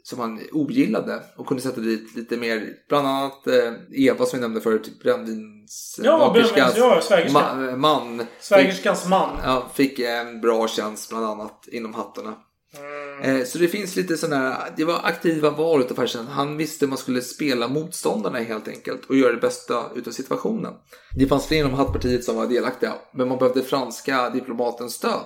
som 0.03 0.19
han 0.19 0.39
ogillade 0.51 1.23
och 1.37 1.47
kunde 1.47 1.63
sätta 1.63 1.81
dit 1.81 2.15
lite 2.15 2.37
mer, 2.37 2.69
bland 2.89 3.07
annat 3.07 3.47
eh, 3.47 3.73
Eva 3.91 4.25
som 4.25 4.39
vi 4.39 4.41
nämnde 4.41 4.61
förut, 4.61 4.99
brännvins 5.03 5.99
Ja, 6.03 6.33
brännvins- 6.35 6.73
ja, 6.77 7.01
svägerska. 7.01 7.39
ma- 7.39 7.75
man. 7.77 8.25
Svägerskans 8.39 9.07
man. 9.07 9.29
Ja, 9.43 9.69
fick 9.73 9.99
en 9.99 10.41
bra 10.41 10.67
tjänst 10.67 11.09
bland 11.09 11.25
annat 11.25 11.67
inom 11.71 11.93
hattarna. 11.93 12.35
Mm. 12.77 13.37
Eh, 13.39 13.45
Så 13.45 13.57
det 13.57 13.67
finns 13.67 13.95
lite 13.95 14.17
sådana 14.17 14.49
här, 14.49 14.73
det 14.77 14.85
var 14.85 14.99
aktiva 15.03 15.49
val 15.49 15.81
utav 15.81 15.95
Fersen. 15.95 16.27
Han 16.27 16.57
visste 16.57 16.87
man 16.87 16.97
skulle 16.97 17.21
spela 17.21 17.67
motståndarna 17.67 18.39
helt 18.39 18.67
enkelt 18.67 19.05
och 19.05 19.15
göra 19.15 19.31
det 19.33 19.41
bästa 19.41 19.83
utav 19.95 20.11
situationen. 20.11 20.73
Det 21.17 21.27
fanns 21.27 21.47
fler 21.47 21.57
inom 21.57 21.73
hattpartiet 21.73 22.23
som 22.23 22.35
var 22.35 22.47
delaktiga, 22.47 22.93
men 23.13 23.27
man 23.27 23.37
behövde 23.37 23.61
franska 23.63 24.29
diplomatens 24.29 24.93
stöd. 24.93 25.25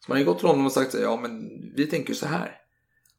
Så 0.00 0.10
man 0.12 0.16
hade 0.16 0.24
gått 0.24 0.38
till 0.38 0.48
honom 0.48 0.66
och 0.66 0.72
sagt 0.72 0.92
så 0.92 0.98
ja 0.98 1.16
men 1.16 1.30
vi 1.76 1.86
tänker 1.86 2.14
så 2.14 2.26
här. 2.26 2.52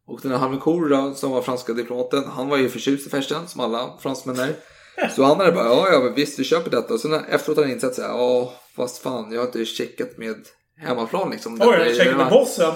Och 0.07 0.19
den 0.21 0.31
här 0.31 0.39
Harmencourt 0.39 0.89
då, 0.89 1.13
som 1.15 1.31
var 1.31 1.41
franska 1.41 1.73
diplomaten, 1.73 2.23
han 2.27 2.49
var 2.49 2.57
ju 2.57 2.69
förtjust 2.69 3.07
i 3.07 3.09
Fersen, 3.09 3.47
som 3.47 3.61
alla 3.61 3.97
fransmän 3.99 4.39
är. 4.39 4.55
Så 5.15 5.23
han 5.23 5.37
hade 5.37 5.51
bara, 5.51 5.65
ja 5.65 5.89
ja 5.91 5.99
men 5.99 6.13
visst 6.13 6.39
vi 6.39 6.43
köper 6.43 6.71
detta. 6.71 6.93
Och 6.93 6.99
sen 6.99 7.13
efteråt 7.13 7.57
har 7.57 7.63
han 7.63 7.73
insett 7.73 7.95
så 7.95 8.01
här, 8.01 8.09
ja 8.09 8.53
fast 8.75 8.97
fan 8.97 9.31
jag 9.31 9.39
har 9.39 9.45
inte 9.45 9.65
checkat 9.65 10.17
med 10.17 10.35
hemmaplan 10.77 11.29
liksom. 11.29 11.57
Oj, 11.61 11.67
jag 11.67 11.95
checkade 11.95 11.97
med 11.97 12.07
relevant." 12.07 12.29
bossen. 12.29 12.73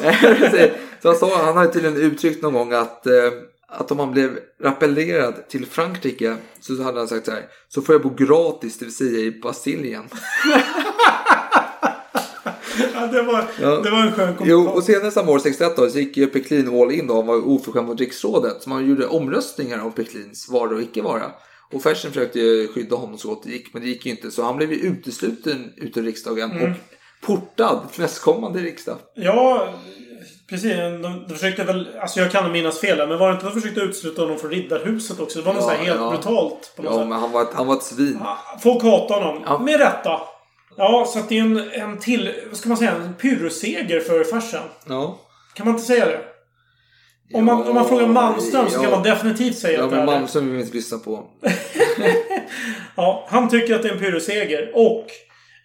Så 1.01 1.07
han, 1.07 1.17
sa, 1.17 1.45
han 1.45 1.57
hade 1.57 1.73
tydligen 1.73 1.97
uttryckt 1.97 2.41
någon 2.41 2.53
gång 2.53 2.73
att, 2.73 3.07
eh, 3.07 3.31
att 3.67 3.91
om 3.91 3.99
han 3.99 4.11
blev 4.11 4.39
rappellerad 4.63 5.47
till 5.49 5.65
Frankrike 5.65 6.35
så 6.59 6.83
hade 6.83 6.99
han 6.99 7.07
sagt 7.07 7.25
så 7.25 7.31
här, 7.31 7.45
så 7.69 7.81
får 7.81 7.95
jag 7.95 8.01
bo 8.01 8.09
gratis, 8.09 8.79
det 8.79 8.85
vill 8.85 8.95
säga 8.95 9.19
i 9.19 9.31
Brasilien. 9.31 10.03
Ja, 12.93 13.07
det, 13.07 13.21
var, 13.21 13.43
Ja. 13.61 13.67
det 13.69 13.89
var 13.91 13.99
en 13.99 14.11
skön 14.11 14.35
Jo, 14.39 14.57
kommentar. 14.57 14.75
och 14.77 14.83
senare 14.83 15.11
samma 15.11 15.31
år, 15.31 15.39
61 15.39 15.75
då, 15.75 15.89
så 15.89 15.99
gick 15.99 16.17
ju 16.17 16.27
Peklin 16.27 16.81
all 16.81 16.91
in 16.91 17.07
då. 17.07 17.15
Han 17.15 17.27
var 17.27 17.47
oförskämd 17.47 17.87
mot 17.87 17.99
riksrådet. 17.99 18.63
Så 18.63 18.69
man 18.69 18.89
gjorde 18.89 19.07
omröstningar 19.07 19.83
om 19.85 19.91
Peklins 19.91 20.49
vara 20.49 20.69
och 20.75 20.81
icke 20.81 21.01
vara. 21.01 21.23
Och 21.73 21.81
Fersen 21.83 22.11
försökte 22.11 22.67
skydda 22.73 22.95
honom 22.95 23.17
så 23.17 23.27
gott 23.27 23.43
det 23.43 23.49
gick, 23.51 23.73
men 23.73 23.81
det 23.83 23.87
gick 23.87 24.05
ju 24.05 24.11
inte. 24.11 24.31
Så 24.31 24.43
han 24.43 24.57
blev 24.57 24.71
ju 24.73 24.79
utesluten 24.79 25.73
ut 25.77 25.97
ur 25.97 26.03
riksdagen 26.03 26.51
Mm. 26.51 26.71
och 26.71 26.77
portad 27.27 27.79
till 27.91 28.01
nästkommande 28.01 28.59
riksdag. 28.59 28.97
Ja, 29.15 29.67
precis. 30.49 30.71
De, 30.75 31.25
de 31.27 31.33
försökte 31.35 31.63
väl... 31.63 31.87
Alltså 32.01 32.19
jag 32.19 32.31
kan 32.31 32.51
minnas 32.51 32.79
fel 32.79 33.07
men 33.09 33.17
var 33.17 33.27
det 33.27 33.33
inte 33.33 33.45
de 33.45 33.53
försökte 33.53 33.81
utesluta 33.81 34.21
honom 34.21 34.37
från 34.39 34.51
Riddarhuset 34.51 35.19
också? 35.19 35.39
Det 35.39 35.45
var 35.45 35.53
något 35.53 35.63
Ja, 35.63 35.69
så 35.69 35.75
här 35.75 35.85
helt 35.85 35.99
ja. 36.01 36.09
brutalt. 36.09 36.73
På 36.75 36.81
något 36.83 36.91
Ja, 36.93 36.99
sätt. 36.99 37.07
men 37.09 37.19
han 37.19 37.31
var 37.31 37.47
han 37.53 37.67
var 37.67 37.75
ett 37.75 37.83
svin. 37.83 38.19
Folk 38.63 38.83
hatar 38.83 39.21
honom. 39.21 39.43
Ja. 39.45 39.59
Med 39.59 39.79
rätta. 39.79 40.21
Ja, 40.81 41.05
så 41.07 41.19
att 41.19 41.29
det 41.29 41.37
är 41.37 41.41
en, 41.41 41.71
en 41.71 41.99
till... 41.99 42.31
Vad 42.49 42.57
ska 42.57 42.69
man 42.69 42.77
säga? 42.77 42.91
En 42.91 43.13
pyrrusseger 43.13 43.99
för 43.99 44.23
Fersen. 44.23 44.63
Ja. 44.87 45.19
Kan 45.53 45.65
man 45.65 45.75
inte 45.75 45.87
säga 45.87 46.05
det? 46.05 46.19
Om 47.33 47.45
man, 47.45 47.67
om 47.67 47.75
man 47.75 47.87
frågar 47.87 48.07
Malmström 48.07 48.69
så 48.69 48.77
ja. 48.77 48.81
kan 48.81 48.91
man 48.91 49.03
definitivt 49.03 49.57
säga 49.57 49.77
Ja, 49.77 49.83
att 49.83 49.89
det 49.89 49.95
men 49.95 50.07
är 50.07 50.11
det. 50.11 50.17
Malmström 50.19 50.45
vill 50.45 50.55
vi 50.55 50.61
inte 50.61 50.75
lyssna 50.75 50.97
på. 50.97 51.23
Ja, 52.95 53.27
han 53.29 53.49
tycker 53.49 53.75
att 53.75 53.81
det 53.81 53.89
är 53.89 53.93
en 53.93 53.99
pyrrusseger. 53.99 54.71
Och 54.73 55.05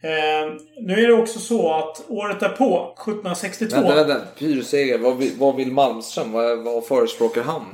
eh, 0.09 0.53
nu 0.81 0.95
är 1.05 1.07
det 1.07 1.13
också 1.13 1.39
så 1.39 1.75
att 1.75 2.05
året 2.09 2.41
därpå, 2.41 2.95
1762... 2.99 3.77
Vänta, 3.77 3.95
vänta. 3.95 4.27
Pyrrusseger. 4.39 4.99
Vad, 4.99 5.23
vad 5.39 5.57
vill 5.57 5.73
Malmström? 5.73 6.33
Vad, 6.33 6.65
vad 6.65 6.87
förespråkar 6.87 7.43
han? 7.43 7.65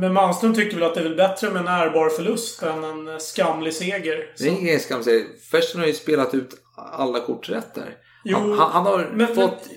Men 0.00 0.12
Malmström 0.12 0.54
tycker 0.54 0.74
väl 0.76 0.82
att 0.88 0.94
det 0.94 1.00
är 1.00 1.04
väl 1.04 1.16
bättre 1.16 1.50
med 1.50 1.60
en 1.60 1.68
ärbar 1.68 2.08
förlust 2.08 2.62
än 2.62 2.84
en 2.84 3.08
eh, 3.08 3.18
skamlig 3.18 3.74
seger. 3.74 4.32
Det 4.38 4.44
är 4.44 4.48
ingen 4.48 4.80
skamserie. 4.80 5.24
Fersen 5.50 5.80
har 5.80 5.86
ju 5.86 5.92
spelat 5.92 6.34
ut 6.34 6.50
alla 6.76 7.20
kort 7.20 7.48
rätt 7.48 7.74
där. 7.74 7.96
Jo, 8.24 8.38
han, 8.38 8.70
han, 8.72 8.86
har 8.86 9.10
men- 9.12 9.34
fått 9.34 9.68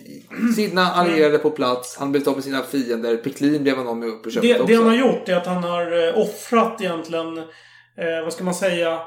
sina 0.56 0.82
allierade 0.92 1.38
på 1.38 1.52
plats. 1.52 1.98
Han 1.98 2.12
blev 2.12 2.30
av 2.30 2.36
med 2.36 2.44
sina 2.44 2.64
fiender. 2.64 3.18
Peklin 3.18 3.64
blev 3.64 3.78
han 3.78 3.88
av 3.88 3.98
med 3.98 4.24
på 4.24 4.30
köpet 4.30 4.50
Det, 4.50 4.54
också. 4.56 4.66
det 4.66 4.76
han 4.76 4.88
har 4.88 4.96
gjort 4.96 5.30
är 5.30 5.36
att 5.36 5.46
han 5.46 5.64
har 5.64 6.08
eh, 6.08 6.18
offrat 6.18 6.82
egentligen, 6.82 7.38
eh, 7.38 8.24
vad 8.24 8.34
ska 8.34 8.44
man 8.44 8.56
säga, 8.56 9.00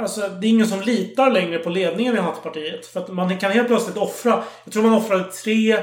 alltså 0.00 0.20
det 0.20 0.46
är 0.46 0.50
ingen 0.50 0.66
som 0.66 0.80
litar 0.80 1.30
längre 1.30 1.58
på 1.58 1.70
ledningen 1.70 2.16
i 2.16 2.20
Hattpartiet. 2.20 2.86
För 2.86 3.00
att 3.00 3.08
man 3.08 3.38
kan 3.38 3.50
helt 3.52 3.68
plötsligt 3.68 3.96
offra, 3.96 4.44
jag 4.64 4.72
tror 4.72 4.82
man 4.82 4.94
offrade 4.94 5.24
tre 5.24 5.78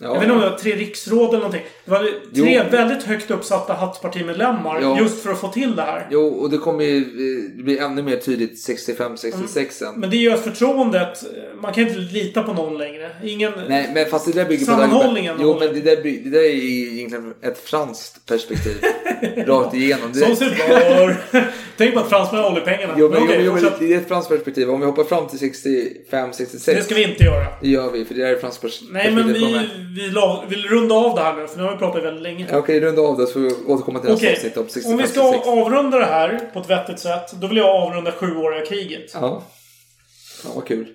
Ja. 0.00 0.06
Jag 0.06 0.14
vet 0.14 0.22
inte 0.22 0.34
om 0.34 0.40
det 0.40 0.50
var 0.50 0.58
tre 0.58 0.76
riksråd 0.76 1.28
eller 1.28 1.36
någonting. 1.38 1.62
Det 1.84 1.90
var 1.90 1.98
tre 1.98 2.10
Jo. 2.32 2.62
väldigt 2.70 3.02
högt 3.02 3.30
uppsatta 3.30 3.72
Hattpartimedlemmar 3.72 4.80
Ja. 4.80 4.98
just 5.00 5.22
för 5.22 5.32
att 5.32 5.40
få 5.40 5.48
till 5.48 5.76
det 5.76 5.82
här. 5.82 6.06
Jo, 6.10 6.26
och 6.28 6.50
det 6.50 6.58
kommer 6.58 6.84
ju 6.84 6.98
eh, 6.98 7.64
bli 7.64 7.78
ännu 7.78 8.02
mer 8.02 8.16
tydligt 8.16 8.68
65-66 8.68 9.66
sen. 9.70 9.94
Men 10.00 10.10
det 10.10 10.16
gör 10.16 10.34
att 10.34 10.44
förtroendet, 10.44 11.24
man 11.62 11.74
kan 11.74 11.86
inte 11.88 11.98
lita 11.98 12.42
på 12.42 12.52
någon 12.52 12.78
längre. 12.78 13.10
Ingen... 13.24 13.52
Nej, 13.68 13.90
men 13.94 14.06
fast 14.06 14.26
det 14.26 14.32
där 14.32 14.44
bygger 14.44 14.66
på... 14.66 14.72
Sammanhållningen 14.72 15.36
Jo, 15.40 15.56
men 15.60 15.74
det 15.74 15.80
där, 15.80 15.96
det 15.96 16.30
där 16.30 16.40
är 16.44 16.54
ju 16.54 16.92
egentligen 16.98 17.34
ett 17.42 17.58
franskt 17.58 18.26
perspektiv. 18.26 18.76
Rakt 19.46 19.74
igenom. 19.74 20.12
Det, 20.12 20.18
Som 20.18 20.36
sig 20.36 20.48
bör. 20.68 21.16
Tänk 21.76 21.94
på 21.94 22.00
att 22.00 22.08
fransmännen 22.08 22.44
håller 22.44 22.60
pengarna. 22.60 22.94
Jo, 22.98 23.08
men, 23.08 23.22
okej, 23.22 23.42
jo, 23.44 23.52
men, 23.52 23.64
det 23.78 23.94
är 23.94 23.98
ett 23.98 24.08
franskt 24.08 24.30
perspektiv. 24.30 24.70
Om 24.70 24.80
vi 24.80 24.86
hoppar 24.86 25.04
fram 25.04 25.26
till 25.28 25.38
65-66. 25.38 26.74
Det 26.74 26.84
ska 26.84 26.94
vi 26.94 27.02
inte 27.10 27.24
göra. 27.24 27.46
Det 27.60 27.68
gör 27.68 27.90
vi, 27.90 28.04
för 28.04 28.14
det 28.14 28.20
där 28.22 28.32
är 28.32 28.36
franskt 28.38 28.62
pers- 28.62 28.82
Nej, 28.90 29.12
men 29.12 29.24
perspektiv 29.24 29.58
vi. 29.58 29.83
Vi 29.96 30.10
la, 30.10 30.44
vill 30.48 30.68
runda 30.68 30.94
av 30.94 31.16
det 31.16 31.22
här 31.22 31.34
nu, 31.34 31.46
för 31.46 31.56
nu 31.56 31.62
har 31.62 31.72
vi 31.72 31.78
pratat 31.78 32.04
väldigt 32.04 32.22
länge. 32.22 32.48
Okej, 32.52 32.80
runda 32.80 33.02
av 33.02 33.16
det 33.18 33.26
så 33.26 33.32
får 33.32 33.40
vi 33.40 33.50
återkomma 33.66 33.98
till 34.00 34.10
nästa 34.10 34.26
Okej, 34.26 34.36
avsnitt 34.36 34.56
om 34.56 34.68
65 34.68 34.92
om 34.92 34.98
vi 34.98 35.06
ska 35.06 35.50
avrunda 35.50 35.98
det 35.98 36.04
här 36.04 36.50
på 36.52 36.60
ett 36.60 36.70
vettigt 36.70 36.98
sätt, 36.98 37.32
då 37.32 37.46
vill 37.46 37.56
jag 37.56 37.68
avrunda 37.82 38.12
sjuåriga 38.12 38.66
kriget. 38.66 39.10
Ja. 39.14 39.42
ja, 40.44 40.50
vad 40.54 40.66
kul. 40.66 40.86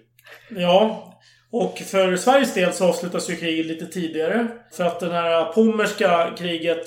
Ja. 0.50 1.06
Och 1.52 1.78
för 1.78 2.16
Sveriges 2.16 2.54
del 2.54 2.74
så 2.74 2.86
avslutas 2.86 3.30
ju 3.30 3.36
kriget 3.36 3.66
lite 3.66 3.86
tidigare. 3.86 4.48
För 4.74 4.84
att 4.84 5.00
det 5.00 5.12
här 5.12 5.46
pommerska 5.46 6.34
kriget... 6.38 6.86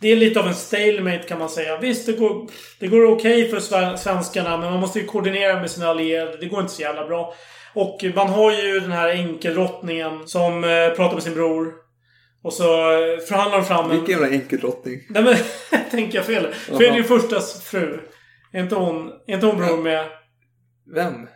Det 0.00 0.12
är 0.12 0.16
lite 0.16 0.40
av 0.40 0.46
en 0.46 0.54
stalemate 0.54 1.28
kan 1.28 1.38
man 1.38 1.48
säga. 1.48 1.78
Visst, 1.78 2.06
det 2.06 2.12
går, 2.12 2.48
det 2.80 2.86
går 2.86 3.04
okej 3.12 3.50
för 3.50 3.56
sve- 3.60 3.96
svenskarna, 3.96 4.56
men 4.56 4.70
man 4.70 4.80
måste 4.80 4.98
ju 4.98 5.06
koordinera 5.06 5.60
med 5.60 5.70
sina 5.70 5.88
allierade. 5.88 6.36
Det 6.36 6.46
går 6.46 6.60
inte 6.60 6.72
så 6.72 6.82
jävla 6.82 7.06
bra. 7.06 7.34
Och 7.74 8.04
man 8.14 8.28
har 8.28 8.52
ju 8.52 8.80
den 8.80 8.92
här 8.92 9.08
enkeldrottningen 9.08 10.28
som 10.28 10.64
eh, 10.64 10.90
pratar 10.96 11.14
med 11.14 11.22
sin 11.22 11.34
bror. 11.34 11.74
Och 12.42 12.52
så 12.52 12.92
eh, 12.92 13.18
förhandlar 13.18 13.58
de 13.58 13.64
fram 13.66 13.90
en... 13.90 13.96
Vilken 13.96 14.20
jävla 14.20 14.36
enkelrottning. 14.36 15.00
Nej 15.08 15.22
men, 15.22 15.36
tänker 15.90 16.18
jag 16.18 16.26
fel? 16.26 16.46
Jaha. 16.68 16.78
Fredrik 16.78 17.06
förstas 17.06 17.64
fru. 17.64 18.00
Är 18.52 18.62
inte 18.62 18.74
hon, 18.74 19.12
är 19.26 19.34
inte 19.34 19.46
hon 19.46 19.56
bror 19.56 19.82
med... 19.82 20.06
Vem? 20.94 21.28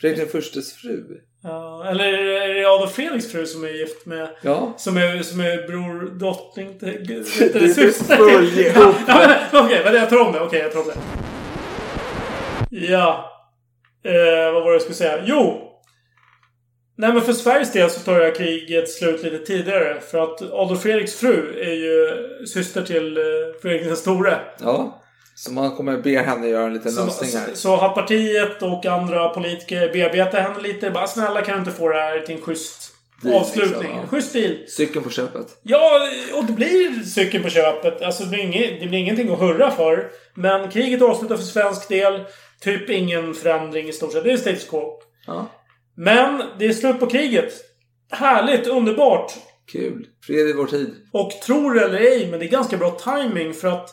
Fredrik 0.00 0.18
den 0.18 0.28
förstes 0.28 0.72
fru? 0.72 1.04
Ja, 1.42 1.88
eller 1.90 2.04
är 2.04 2.54
det 2.54 2.64
Adolf 2.64 2.92
Fredriks 2.92 3.32
fru 3.32 3.46
som 3.46 3.64
är 3.64 3.68
gift 3.68 4.06
med... 4.06 4.28
Ja. 4.42 4.74
Som 4.76 4.96
är, 4.96 5.22
som 5.22 5.40
är 5.40 5.66
bror, 5.66 6.18
dottning 6.18 6.78
till... 6.78 7.06
Det 7.06 7.14
är 7.58 7.68
syster? 7.68 8.18
men 9.52 9.64
Okej, 9.64 9.80
men 9.84 9.94
jag 9.94 10.10
tar 10.10 10.26
om 10.26 10.32
det. 10.32 10.40
Okej, 10.40 10.60
jag 10.60 10.72
tar 10.72 10.80
om 10.80 10.86
det. 10.86 10.96
Ja. 12.70 13.37
Eh, 14.04 14.52
vad 14.52 14.62
var 14.62 14.70
det 14.70 14.74
jag 14.74 14.82
skulle 14.82 14.94
säga? 14.94 15.22
Jo! 15.24 15.64
Nej 16.96 17.12
men 17.12 17.22
för 17.22 17.32
Sveriges 17.32 17.72
del 17.72 17.90
så 17.90 18.00
tar 18.00 18.20
här 18.20 18.34
kriget 18.34 18.90
slut 18.90 19.22
lite 19.22 19.38
tidigare. 19.38 20.00
För 20.00 20.18
att 20.18 20.42
Adolf 20.42 20.82
Fredriks 20.82 21.14
fru 21.14 21.60
är 21.62 21.72
ju 21.74 22.16
syster 22.46 22.82
till 22.82 23.16
eh, 23.16 23.22
Fredrik 23.62 23.84
den 23.86 23.96
store. 23.96 24.38
Ja. 24.60 25.02
Så 25.34 25.52
man 25.52 25.76
kommer 25.76 25.98
be 26.02 26.18
henne 26.18 26.48
göra 26.48 26.66
en 26.66 26.74
liten 26.74 26.92
Så, 26.92 27.04
lösning 27.04 27.30
här. 27.40 27.48
så, 27.50 27.56
så 27.56 27.76
har 27.76 27.88
partiet 27.88 28.62
och 28.62 28.86
andra 28.86 29.28
politiker 29.28 29.92
bearbetat 29.92 30.40
henne 30.40 30.60
lite. 30.62 30.90
Bara 30.90 31.06
snälla 31.06 31.42
kan 31.42 31.54
du 31.54 31.58
inte 31.58 31.70
få 31.72 31.88
det 31.88 32.00
här 32.00 32.20
till 32.20 32.34
en 32.34 32.40
schysst 32.40 32.94
Deal, 33.22 33.34
avslutning? 33.36 33.78
liksom, 33.80 33.96
ja. 33.96 34.06
Schysst 34.10 34.32
deal. 34.32 34.54
Cykeln 34.68 35.04
på 35.04 35.10
köpet. 35.10 35.46
Ja, 35.62 36.00
och 36.34 36.44
det 36.44 36.52
blir 36.52 37.04
cykeln 37.04 37.42
på 37.44 37.50
köpet. 37.50 38.02
Alltså 38.02 38.22
det 38.24 38.28
blir, 38.30 38.38
inget, 38.40 38.80
det 38.80 38.86
blir 38.86 38.98
ingenting 38.98 39.32
att 39.32 39.38
hurra 39.38 39.70
för. 39.70 40.10
Men 40.34 40.70
kriget 40.70 41.02
avslutas 41.02 41.40
för 41.40 41.60
svensk 41.60 41.88
del. 41.88 42.24
Typ 42.60 42.90
ingen 42.90 43.34
förändring 43.34 43.88
i 43.88 43.92
stort 43.92 44.12
sett. 44.12 44.24
Det 44.24 44.32
är 44.32 44.36
status 44.36 44.64
quo. 44.68 44.92
Ja. 45.26 45.46
Men 45.96 46.42
det 46.58 46.66
är 46.66 46.72
slut 46.72 47.00
på 47.00 47.06
kriget. 47.06 47.52
Härligt, 48.10 48.66
underbart. 48.66 49.32
Kul. 49.72 50.06
Fred 50.26 50.48
i 50.48 50.52
vår 50.52 50.66
tid. 50.66 50.94
Och 51.12 51.30
tror 51.30 51.74
det 51.74 51.84
eller 51.84 51.98
ej, 51.98 52.28
men 52.30 52.38
det 52.40 52.46
är 52.46 52.50
ganska 52.50 52.76
bra 52.76 52.90
timing 52.90 53.54
för 53.54 53.68
att 53.68 53.88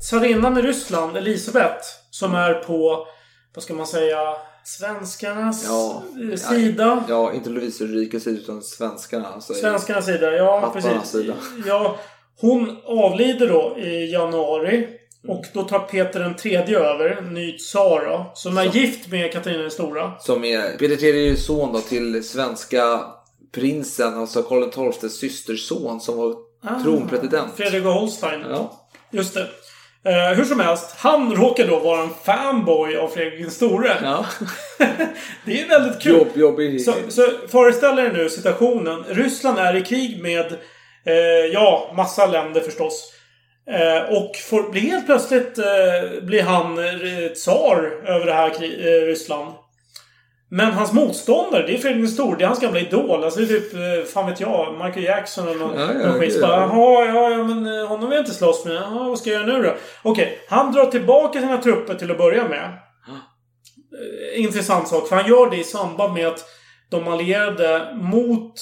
tsarinnan 0.00 0.58
i 0.58 0.62
Ryssland, 0.62 1.16
Elisabeth, 1.16 1.84
som 2.10 2.34
är 2.34 2.54
på, 2.54 3.06
vad 3.54 3.62
ska 3.62 3.74
man 3.74 3.86
säga, 3.86 4.18
svenskarnas 4.64 5.64
Ja. 5.68 6.02
eh, 6.32 6.36
sida. 6.36 7.04
Ja, 7.08 7.32
inte 7.32 7.50
Lovisa 7.50 7.84
Ulrikes 7.84 8.24
sida 8.24 8.38
utan 8.40 8.62
svenskarna. 8.62 9.28
Alltså, 9.28 9.54
Svenskarnas 9.54 10.06
sida, 10.06 10.32
ja 10.36 10.70
precis. 10.74 11.10
sida. 11.10 11.34
Ja, 11.66 11.96
hon 12.40 12.76
avlider 12.84 13.48
då 13.48 13.78
i 13.78 14.12
januari. 14.12 14.88
Och 15.28 15.44
då 15.52 15.62
tar 15.62 15.78
Peter 15.78 16.20
den 16.20 16.36
tredje 16.36 16.78
över, 16.78 17.10
en 17.10 17.34
ny 17.34 17.52
tsar 17.58 18.04
då, 18.06 18.32
Som 18.34 18.58
är 18.58 18.64
gift 18.64 19.10
med 19.10 19.32
Katarina 19.32 19.62
den 19.62 19.70
stora. 19.70 20.12
Som 20.20 20.44
är 20.44 20.78
Peter 20.78 21.04
III 21.04 21.10
är 21.10 21.30
ju 21.30 21.36
son 21.36 21.72
då 21.72 21.80
till 21.80 22.24
svenska 22.24 23.00
prinsen, 23.54 24.14
alltså 24.14 24.42
Karl 24.42 24.92
XIIs 24.92 25.12
systerson 25.18 26.00
som 26.00 26.16
var 26.16 26.48
Ah, 26.62 26.82
tronpretendent. 26.82 27.56
Fredrik 27.56 27.84
av 27.84 27.92
Holstein. 27.92 28.40
Ja. 28.50 28.88
Just 29.10 29.34
det. 29.34 29.46
Eh, 30.04 30.36
hur 30.36 30.44
som 30.44 30.60
helst, 30.60 30.94
han 30.96 31.36
råkar 31.36 31.66
då 31.66 31.78
vara 31.78 32.02
en 32.02 32.10
fanboy 32.24 32.96
av 32.96 33.08
Fredrik 33.08 33.40
den 33.40 33.50
store. 33.50 33.96
Ja. 34.02 34.26
det 35.44 35.60
är 35.60 35.68
väldigt 35.68 36.02
kul. 36.02 36.12
Jobb, 36.18 36.28
jobbig. 36.34 36.80
Så, 36.84 36.94
så 37.08 37.22
föreställ 37.48 37.98
er 37.98 38.12
nu 38.12 38.30
situationen. 38.30 39.04
Ryssland 39.04 39.58
är 39.58 39.76
i 39.76 39.84
krig 39.84 40.22
med, 40.22 40.52
eh, 41.04 41.46
ja, 41.52 41.92
massa 41.96 42.26
länder 42.26 42.60
förstås. 42.60 43.12
Eh, 43.70 44.16
och 44.16 44.36
får, 44.36 44.70
blir 44.70 44.82
helt 44.82 45.06
plötsligt 45.06 45.58
eh, 45.58 46.22
blir 46.22 46.42
han 46.42 46.78
eh, 46.78 47.32
tsar 47.34 47.92
över 48.06 48.26
det 48.26 48.32
här 48.32 48.50
eh, 48.50 49.06
Ryssland. 49.06 49.54
Men 50.50 50.72
hans 50.72 50.92
motståndare, 50.92 51.66
det 51.66 51.74
är 51.74 51.78
Fredrik 51.78 52.02
den 52.02 52.08
store. 52.08 52.36
Det 52.38 52.44
är 52.44 52.46
hans 52.46 52.60
gamla 52.60 52.80
idol. 52.80 53.24
Alltså 53.24 53.40
det 53.40 53.54
är 53.54 53.60
typ, 53.60 54.08
fan 54.08 54.26
vet 54.26 54.40
jag, 54.40 54.72
Michael 54.84 55.04
Jackson 55.04 55.48
eller 55.48 55.58
någon, 55.58 55.80
Ja, 55.80 55.88
ja, 56.00 56.06
någon 56.08 56.20
skit. 56.20 56.32
Så 56.32 56.38
gud. 56.38 56.48
bara, 56.48 56.60
Jaha, 56.60 57.04
ja, 57.04 57.30
ja, 57.30 57.44
men 57.44 57.86
honom 57.86 58.08
vill 58.08 58.16
jag 58.16 58.22
inte 58.22 58.34
slåss 58.34 58.64
med. 58.64 58.74
Jaha, 58.74 59.08
vad 59.08 59.18
ska 59.18 59.30
jag 59.30 59.48
göra 59.48 59.58
nu 59.58 59.62
då? 59.62 59.74
Okej, 60.02 60.38
han 60.48 60.72
drar 60.72 60.86
tillbaka 60.86 61.40
sina 61.40 61.58
trupper 61.62 61.94
till 61.94 62.10
att 62.10 62.18
börja 62.18 62.48
med. 62.48 62.64
Eh, 63.98 64.40
intressant 64.40 64.88
sak. 64.88 65.08
För 65.08 65.16
han 65.16 65.28
gör 65.28 65.50
det 65.50 65.56
i 65.56 65.64
samband 65.64 66.14
med 66.14 66.26
att 66.26 66.44
de 66.90 67.08
allierade 67.08 67.94
mot 68.00 68.52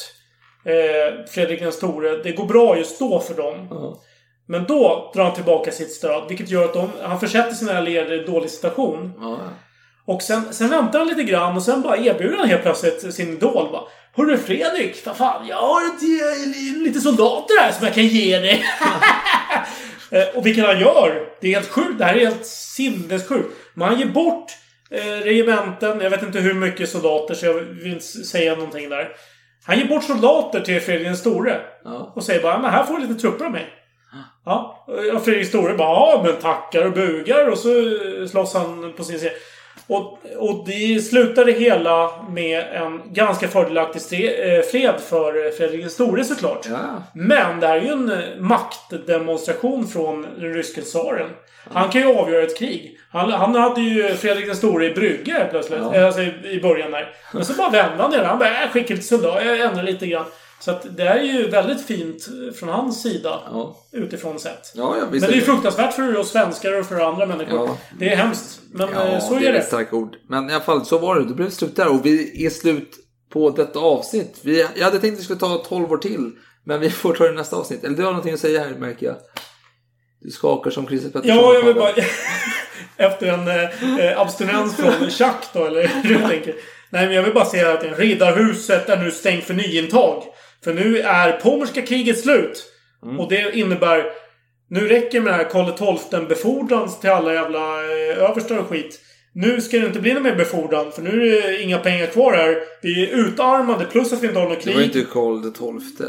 eh, 0.65 1.25
Fredrik 1.31 1.61
den 1.61 1.73
store. 1.73 2.17
Det 2.23 2.33
går 2.33 2.47
bra 2.47 2.79
just 2.79 2.99
då 2.99 3.21
för 3.21 3.35
dem. 3.35 3.69
Ja. 3.71 4.03
Men 4.49 4.65
då 4.65 5.11
drar 5.15 5.25
han 5.25 5.35
tillbaka 5.35 5.71
sitt 5.71 5.93
stöd. 5.93 6.29
Vilket 6.29 6.51
gör 6.51 6.65
att 6.65 6.75
de, 6.75 6.91
han 7.03 7.21
försätter 7.21 7.55
sina 7.55 7.79
allierade 7.79 8.17
i 8.17 8.19
en 8.19 8.27
dålig 8.27 8.51
situation. 8.51 9.13
Ja. 9.21 9.39
Och 10.07 10.23
sen, 10.23 10.43
sen 10.51 10.71
väntar 10.71 10.99
han 10.99 11.09
lite 11.09 11.23
grann 11.23 11.57
och 11.57 11.63
sen 11.63 11.83
bara 11.83 11.97
erbjuder 11.97 12.37
han 12.37 12.49
helt 12.49 12.63
plötsligt 12.63 13.15
sin 13.15 13.33
idol. 13.33 13.69
Bara, 13.73 13.83
Hörru 14.17 14.37
Fredrik, 14.37 15.07
vad 15.07 15.17
fan, 15.17 15.47
jag 15.47 15.57
har 15.57 15.85
ett, 15.85 16.03
eh, 16.03 16.83
lite 16.83 17.01
soldater 17.01 17.63
här 17.63 17.73
som 17.73 17.87
jag 17.87 17.95
kan 17.95 18.07
ge 18.07 18.39
dig. 18.39 18.65
Eh, 20.11 20.37
och 20.37 20.47
vilket 20.47 20.67
han 20.67 20.81
gör. 20.81 21.29
Det 21.41 21.49
är 21.49 21.55
helt 21.55 21.69
sjukt. 21.69 21.99
Det 21.99 22.05
här 22.05 22.15
är 22.15 22.19
helt 22.19 22.47
sinnessjukt. 22.47 23.49
Men 23.75 23.89
han 23.89 23.99
ger 23.99 24.07
bort 24.07 24.53
eh, 24.91 25.05
regementen. 25.05 26.01
Jag 26.01 26.11
vet 26.11 26.23
inte 26.23 26.41
hur 26.41 26.55
mycket 26.55 26.89
soldater 26.89 27.35
så 27.35 27.47
jag 27.47 27.55
vill 27.55 27.93
inte 27.93 28.05
säga 28.05 28.55
någonting 28.55 28.89
där. 28.89 29.09
Han 29.67 29.79
ger 29.79 29.87
bort 29.87 30.05
soldater 30.05 30.61
till 30.61 30.81
Fredrik 30.81 31.07
den 31.07 31.17
store. 31.17 31.61
Ja. 31.85 32.13
Och 32.17 32.25
säger 32.25 32.43
bara, 32.43 32.59
men 32.59 32.71
här 32.71 32.85
får 32.85 32.95
du 32.95 33.07
lite 33.07 33.21
trupper 33.21 33.45
av 33.45 33.51
mig. 33.51 33.67
Ja, 34.45 34.87
Fredrik 35.25 35.49
Store 35.49 35.75
bara 35.75 35.89
ja, 35.89 36.21
men 36.25 36.37
tackar 36.37 36.87
och 36.87 36.93
bugar 36.93 37.49
och 37.49 37.59
så 37.59 37.69
slåss 38.31 38.55
han 38.55 38.93
på 38.97 39.05
sin 39.05 39.19
sida. 39.19 39.33
Och, 39.89 40.19
och 40.37 40.65
det 40.67 41.01
slutade 41.01 41.53
hela 41.53 42.11
med 42.29 42.65
en 42.73 43.13
ganska 43.13 43.49
fördelaktig 43.49 44.25
eh, 44.25 44.63
fred 44.63 44.95
för 45.09 45.51
Fredrik 45.51 45.81
den 45.81 45.91
store 45.91 46.25
såklart. 46.25 46.67
Ja. 46.71 47.03
Men 47.15 47.61
det 47.61 47.67
här 47.67 47.77
är 47.77 47.81
ju 47.81 47.89
en 47.93 48.13
maktdemonstration 48.39 49.87
från 49.87 50.23
den 50.23 50.55
ryske 50.55 50.81
tsaren. 50.81 51.29
Han 51.73 51.89
kan 51.89 52.01
ju 52.01 52.19
avgöra 52.19 52.43
ett 52.43 52.59
krig. 52.59 52.99
Han, 53.13 53.31
han 53.31 53.55
hade 53.55 53.81
ju 53.81 54.09
Fredrik 54.15 54.47
den 54.47 54.57
store 54.57 54.87
i 54.87 54.95
Brygge 54.95 55.33
helt 55.33 55.51
plötsligt. 55.51 55.81
Ja. 55.83 55.95
Eh, 55.95 56.07
Alltså 56.07 56.23
i, 56.23 56.33
i 56.45 56.61
början 56.61 56.91
där. 56.91 57.09
Men 57.33 57.45
så 57.45 57.53
bara 57.53 57.71
vände 57.71 58.03
han 58.03 58.11
det. 58.11 58.25
Han 58.25 58.39
bara, 58.39 58.61
jag 58.61 58.71
skickar 58.71 58.95
lite 58.95 59.07
soldater, 59.07 59.45
jag 59.45 59.61
ändrar 59.61 59.83
lite 59.83 60.07
grann. 60.07 60.25
Så 60.61 60.71
att 60.71 60.97
det 60.97 61.03
är 61.03 61.23
ju 61.23 61.49
väldigt 61.51 61.87
fint 61.87 62.29
från 62.59 62.69
hans 62.69 63.03
sida. 63.03 63.41
Ja. 63.53 63.77
Utifrån 63.93 64.39
sett. 64.39 64.73
Ja, 64.75 64.95
Men 65.11 65.21
det 65.21 65.27
är 65.27 65.31
är 65.31 65.35
ju 65.35 65.41
fruktansvärt 65.41 65.95
för 65.95 66.17
oss 66.17 66.31
svenskar 66.31 66.79
och 66.81 66.87
för 66.87 67.01
andra 67.01 67.27
människor. 67.27 67.67
Ja. 67.67 67.79
Det 67.99 68.13
är 68.13 68.17
hemskt. 68.17 68.61
Men 68.73 68.89
eh, 68.89 69.13
Ja, 69.13 69.21
så 69.21 69.35
är 69.35 69.41
det 69.41 69.47
är 69.47 69.53
det. 69.53 69.59
ett 69.59 69.67
starkt 69.67 69.93
ord. 69.93 70.17
Men 70.29 70.51
i 70.51 70.53
alla 70.53 70.65
fall, 70.65 70.87
så 70.87 70.99
var 70.99 71.17
det. 71.17 71.25
Det 71.25 71.35
blev 71.35 71.51
slut 71.51 71.77
där 71.77 71.89
och 71.89 72.07
vi 72.07 72.47
är 72.47 72.51
slut 72.51 72.91
på 73.33 73.51
detta 73.51 73.79
avsnitt. 73.79 74.39
Vi, 74.43 74.67
jag 74.77 74.85
hade 74.85 74.99
tänkt 74.99 75.13
att 75.13 75.19
det 75.19 75.25
skulle 75.25 75.41
ta 75.41 75.65
12 75.69 75.93
år 75.93 75.97
till. 75.99 76.31
Men 76.65 76.81
vi 76.81 76.91
får 76.91 77.15
ta 77.15 77.25
det 77.25 77.31
i 77.31 77.35
nästa 77.37 77.57
avsnitt. 77.57 77.85
Eller 77.85 77.97
du 77.97 78.03
har 78.03 78.11
någonting 78.11 78.35
att 78.35 78.41
säga 78.41 78.61
här 78.61 78.71
märker 78.71 79.07
jag. 79.07 79.17
Du 80.21 80.31
skakar 80.31 80.71
som 80.71 80.87
Christer 80.87 81.11
Pettersson. 81.11 81.37
Ja, 81.37 81.55
jag 81.55 81.63
vill 81.63 81.75
bara... 81.75 81.91
Efter 82.97 83.27
en 83.27 83.49
eh, 84.01 84.21
abstinens 84.21 84.77
från 84.77 85.11
schack 85.11 85.47
då, 85.53 85.65
eller 85.65 85.87
hur 85.89 86.09
du 86.15 86.29
tänker. 86.29 86.55
Nej, 86.91 87.07
men 87.07 87.15
jag 87.15 87.23
vill 87.23 87.35
bara 87.35 87.45
säga 87.45 87.73
att 87.73 87.99
Riddarhuset 87.99 88.89
är 88.89 88.97
nu 88.97 89.11
stängt 89.11 89.45
för 89.45 89.55
nyintag. 89.55 90.23
För 90.65 90.75
nu 90.75 90.99
är 91.01 91.33
Pommerska 91.33 91.83
kriget 91.83 92.19
slut. 92.21 92.65
Och 93.19 93.29
det 93.31 93.57
innebär... 93.57 94.05
Nu 94.69 94.89
räcker 94.89 95.21
med 95.21 95.33
det 95.33 95.37
här 95.37 95.51
Karl 95.51 95.97
XII 95.99 96.21
befordrans 96.21 97.01
till 97.01 97.11
alla 97.11 97.35
jävla 97.35 97.59
eh, 97.85 98.31
överstar 98.31 98.59
och 98.59 98.67
skit. 98.69 99.01
Nu 99.35 99.61
ska 99.61 99.79
det 99.79 99.87
inte 99.87 100.01
bli 100.01 100.15
någon 100.15 100.23
mer 100.23 100.35
befordran, 100.35 100.93
för 100.93 101.03
nu 101.03 101.37
är 101.37 101.43
det 101.43 101.63
inga 101.63 101.79
pengar 101.79 102.07
kvar 102.07 102.33
här. 102.33 102.57
Vi 102.83 103.11
är 103.11 103.15
utarmade, 103.17 103.85
plus 103.85 104.13
att 104.13 104.23
vi 104.23 104.27
inte 104.27 104.39
har 104.41 104.49
något 104.49 104.59
Det 104.59 104.65
krig. 104.65 104.75
var 104.75 104.81
ju 104.81 104.87
inte 104.87 105.05
Karl 105.13 105.53
XII. 105.53 106.07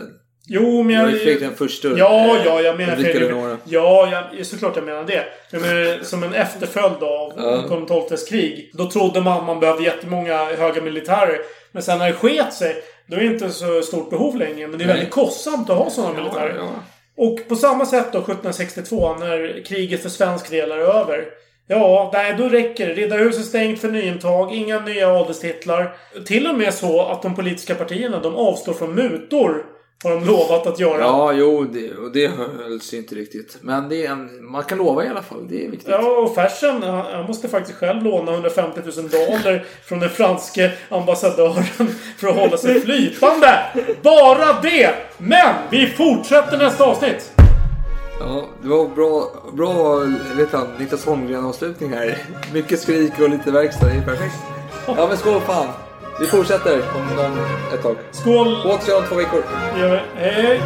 Jo, 0.50 0.84
men 0.84 0.96
Det 0.98 1.04
var 1.04 1.10
jag... 1.10 1.20
Fredrik 1.22 1.40
den 1.40 1.56
första. 1.56 1.88
Ja, 1.98 2.38
ja, 2.46 2.62
jag 2.62 2.78
menar 2.78 2.96
Fredrik... 2.96 3.32
Ja, 3.66 4.24
jag, 4.38 4.46
såklart 4.46 4.76
jag 4.76 4.86
menar 4.86 5.04
det. 5.04 5.24
Jag 5.52 5.62
menar, 5.62 6.04
som 6.04 6.24
en 6.24 6.34
efterföljd 6.34 7.04
av 7.04 7.34
Ja. 7.38 7.66
Karl 7.70 8.08
XIIs 8.08 8.30
krig. 8.30 8.72
Då 8.74 8.90
trodde 8.90 9.22
man 9.22 9.46
man 9.46 9.60
behövde 9.60 9.84
jättemånga 9.84 10.46
höga 10.46 10.82
militärer. 10.82 11.40
Men 11.72 11.84
sen 11.84 11.98
när 11.98 12.08
det 12.08 12.14
sket 12.14 12.54
sig, 12.54 12.76
då 13.08 13.16
är 13.16 13.20
det 13.20 13.26
inte 13.26 13.50
så 13.50 13.82
stort 13.82 14.10
behov 14.10 14.36
längre. 14.38 14.68
Men 14.68 14.78
det 14.78 14.84
är 14.84 14.88
Nej. 14.88 14.96
väldigt 14.96 15.14
kostsamt 15.14 15.70
att 15.70 15.78
ha 15.78 15.90
sådana 15.90 16.14
militärer. 16.14 16.56
ja. 16.58 16.70
Och 17.18 17.40
på 17.48 17.56
samma 17.56 17.86
sätt 17.86 18.08
då, 18.12 18.18
1762, 18.18 19.16
när 19.20 19.66
kriget 19.66 20.02
för 20.02 20.10
svensk 20.10 20.50
del 20.50 20.72
är 20.72 20.78
över. 20.78 21.26
Ja, 21.68 22.10
nej, 22.14 22.36
då 22.38 22.50
räcker 22.50 22.88
det. 22.88 22.94
Riddarhuset 22.94 23.46
stängt 23.46 23.82
för 23.82 23.90
nyintag, 23.90 24.54
inga 24.54 24.80
nya 24.80 25.08
adelstitlar. 25.10 25.96
Till 26.26 26.48
och 26.48 26.56
med 26.58 26.74
så 26.74 27.02
att 27.02 27.22
de 27.22 27.36
politiska 27.36 27.76
partierna, 27.76 28.20
de 28.20 28.36
avstår 28.36 28.74
från 28.74 28.96
mutor. 28.96 29.66
Har 30.04 30.12
de 30.12 30.26
lovat 30.26 30.68
att 30.68 30.80
göra. 30.80 31.00
Ja, 31.00 31.34
jo, 31.34 31.64
det, 31.64 31.94
och 31.94 32.12
det 32.12 32.28
hölls 32.28 32.94
ju 32.94 32.98
inte 32.98 33.16
riktigt. 33.16 33.58
Men 33.62 33.90
det 33.90 34.06
är 34.06 34.12
en, 34.12 34.46
man 34.46 34.64
kan 34.64 34.78
lova 34.78 35.06
i 35.06 35.08
alla 35.08 35.22
fall. 35.22 35.48
Det 35.50 35.66
är 35.66 35.70
viktigt. 35.70 35.90
Ja, 35.90 36.18
och 36.18 36.36
Fersen, 36.36 36.84
han 36.84 37.06
han 37.06 37.26
måste 37.26 37.50
faktiskt 37.50 37.78
själv 37.78 38.04
låna 38.04 38.32
150 38.34 38.80
000 38.98 39.10
dollar 39.10 39.66
från 39.86 40.00
den 40.00 40.10
franske 40.10 40.72
ambassadören 40.90 41.64
för 42.18 42.28
att 42.28 42.36
hålla 42.36 42.58
sig 42.58 42.82
flytande. 42.82 43.60
Bara 44.02 44.62
det! 44.62 44.94
Men 45.18 45.56
vi 45.72 45.88
fortsätter 45.88 46.58
nästa 46.58 46.84
avsnitt. 46.84 47.32
Ja, 48.20 48.46
det 48.62 48.68
var 48.68 48.88
bra, 48.88 49.32
bra 49.54 50.00
vet 50.38 50.52
han, 50.52 50.68
Niklas 50.80 51.06
Holmgren-avslutning 51.06 51.94
här. 51.94 52.18
Mycket 52.54 52.80
skrik 52.80 53.20
och 53.20 53.30
lite 53.30 53.52
verkstad, 53.52 53.86
det 53.86 53.94
är 53.94 54.02
perfekt. 54.02 54.36
Ja 54.88 55.08
men 55.08 55.18
skål 55.18 55.42
fan! 55.42 55.68
Vi 56.20 56.28
fortsätter 56.28 56.82
om 56.96 57.16
någon, 57.16 57.38
ett 57.74 57.84
tag. 57.84 57.96
Skål! 58.12 58.62
På 58.64 58.70
återseende 58.70 59.02
om 59.02 59.08
två 59.10 59.16
veckor. 59.16 59.44
Hej, 59.74 60.02
hej! 60.16 60.62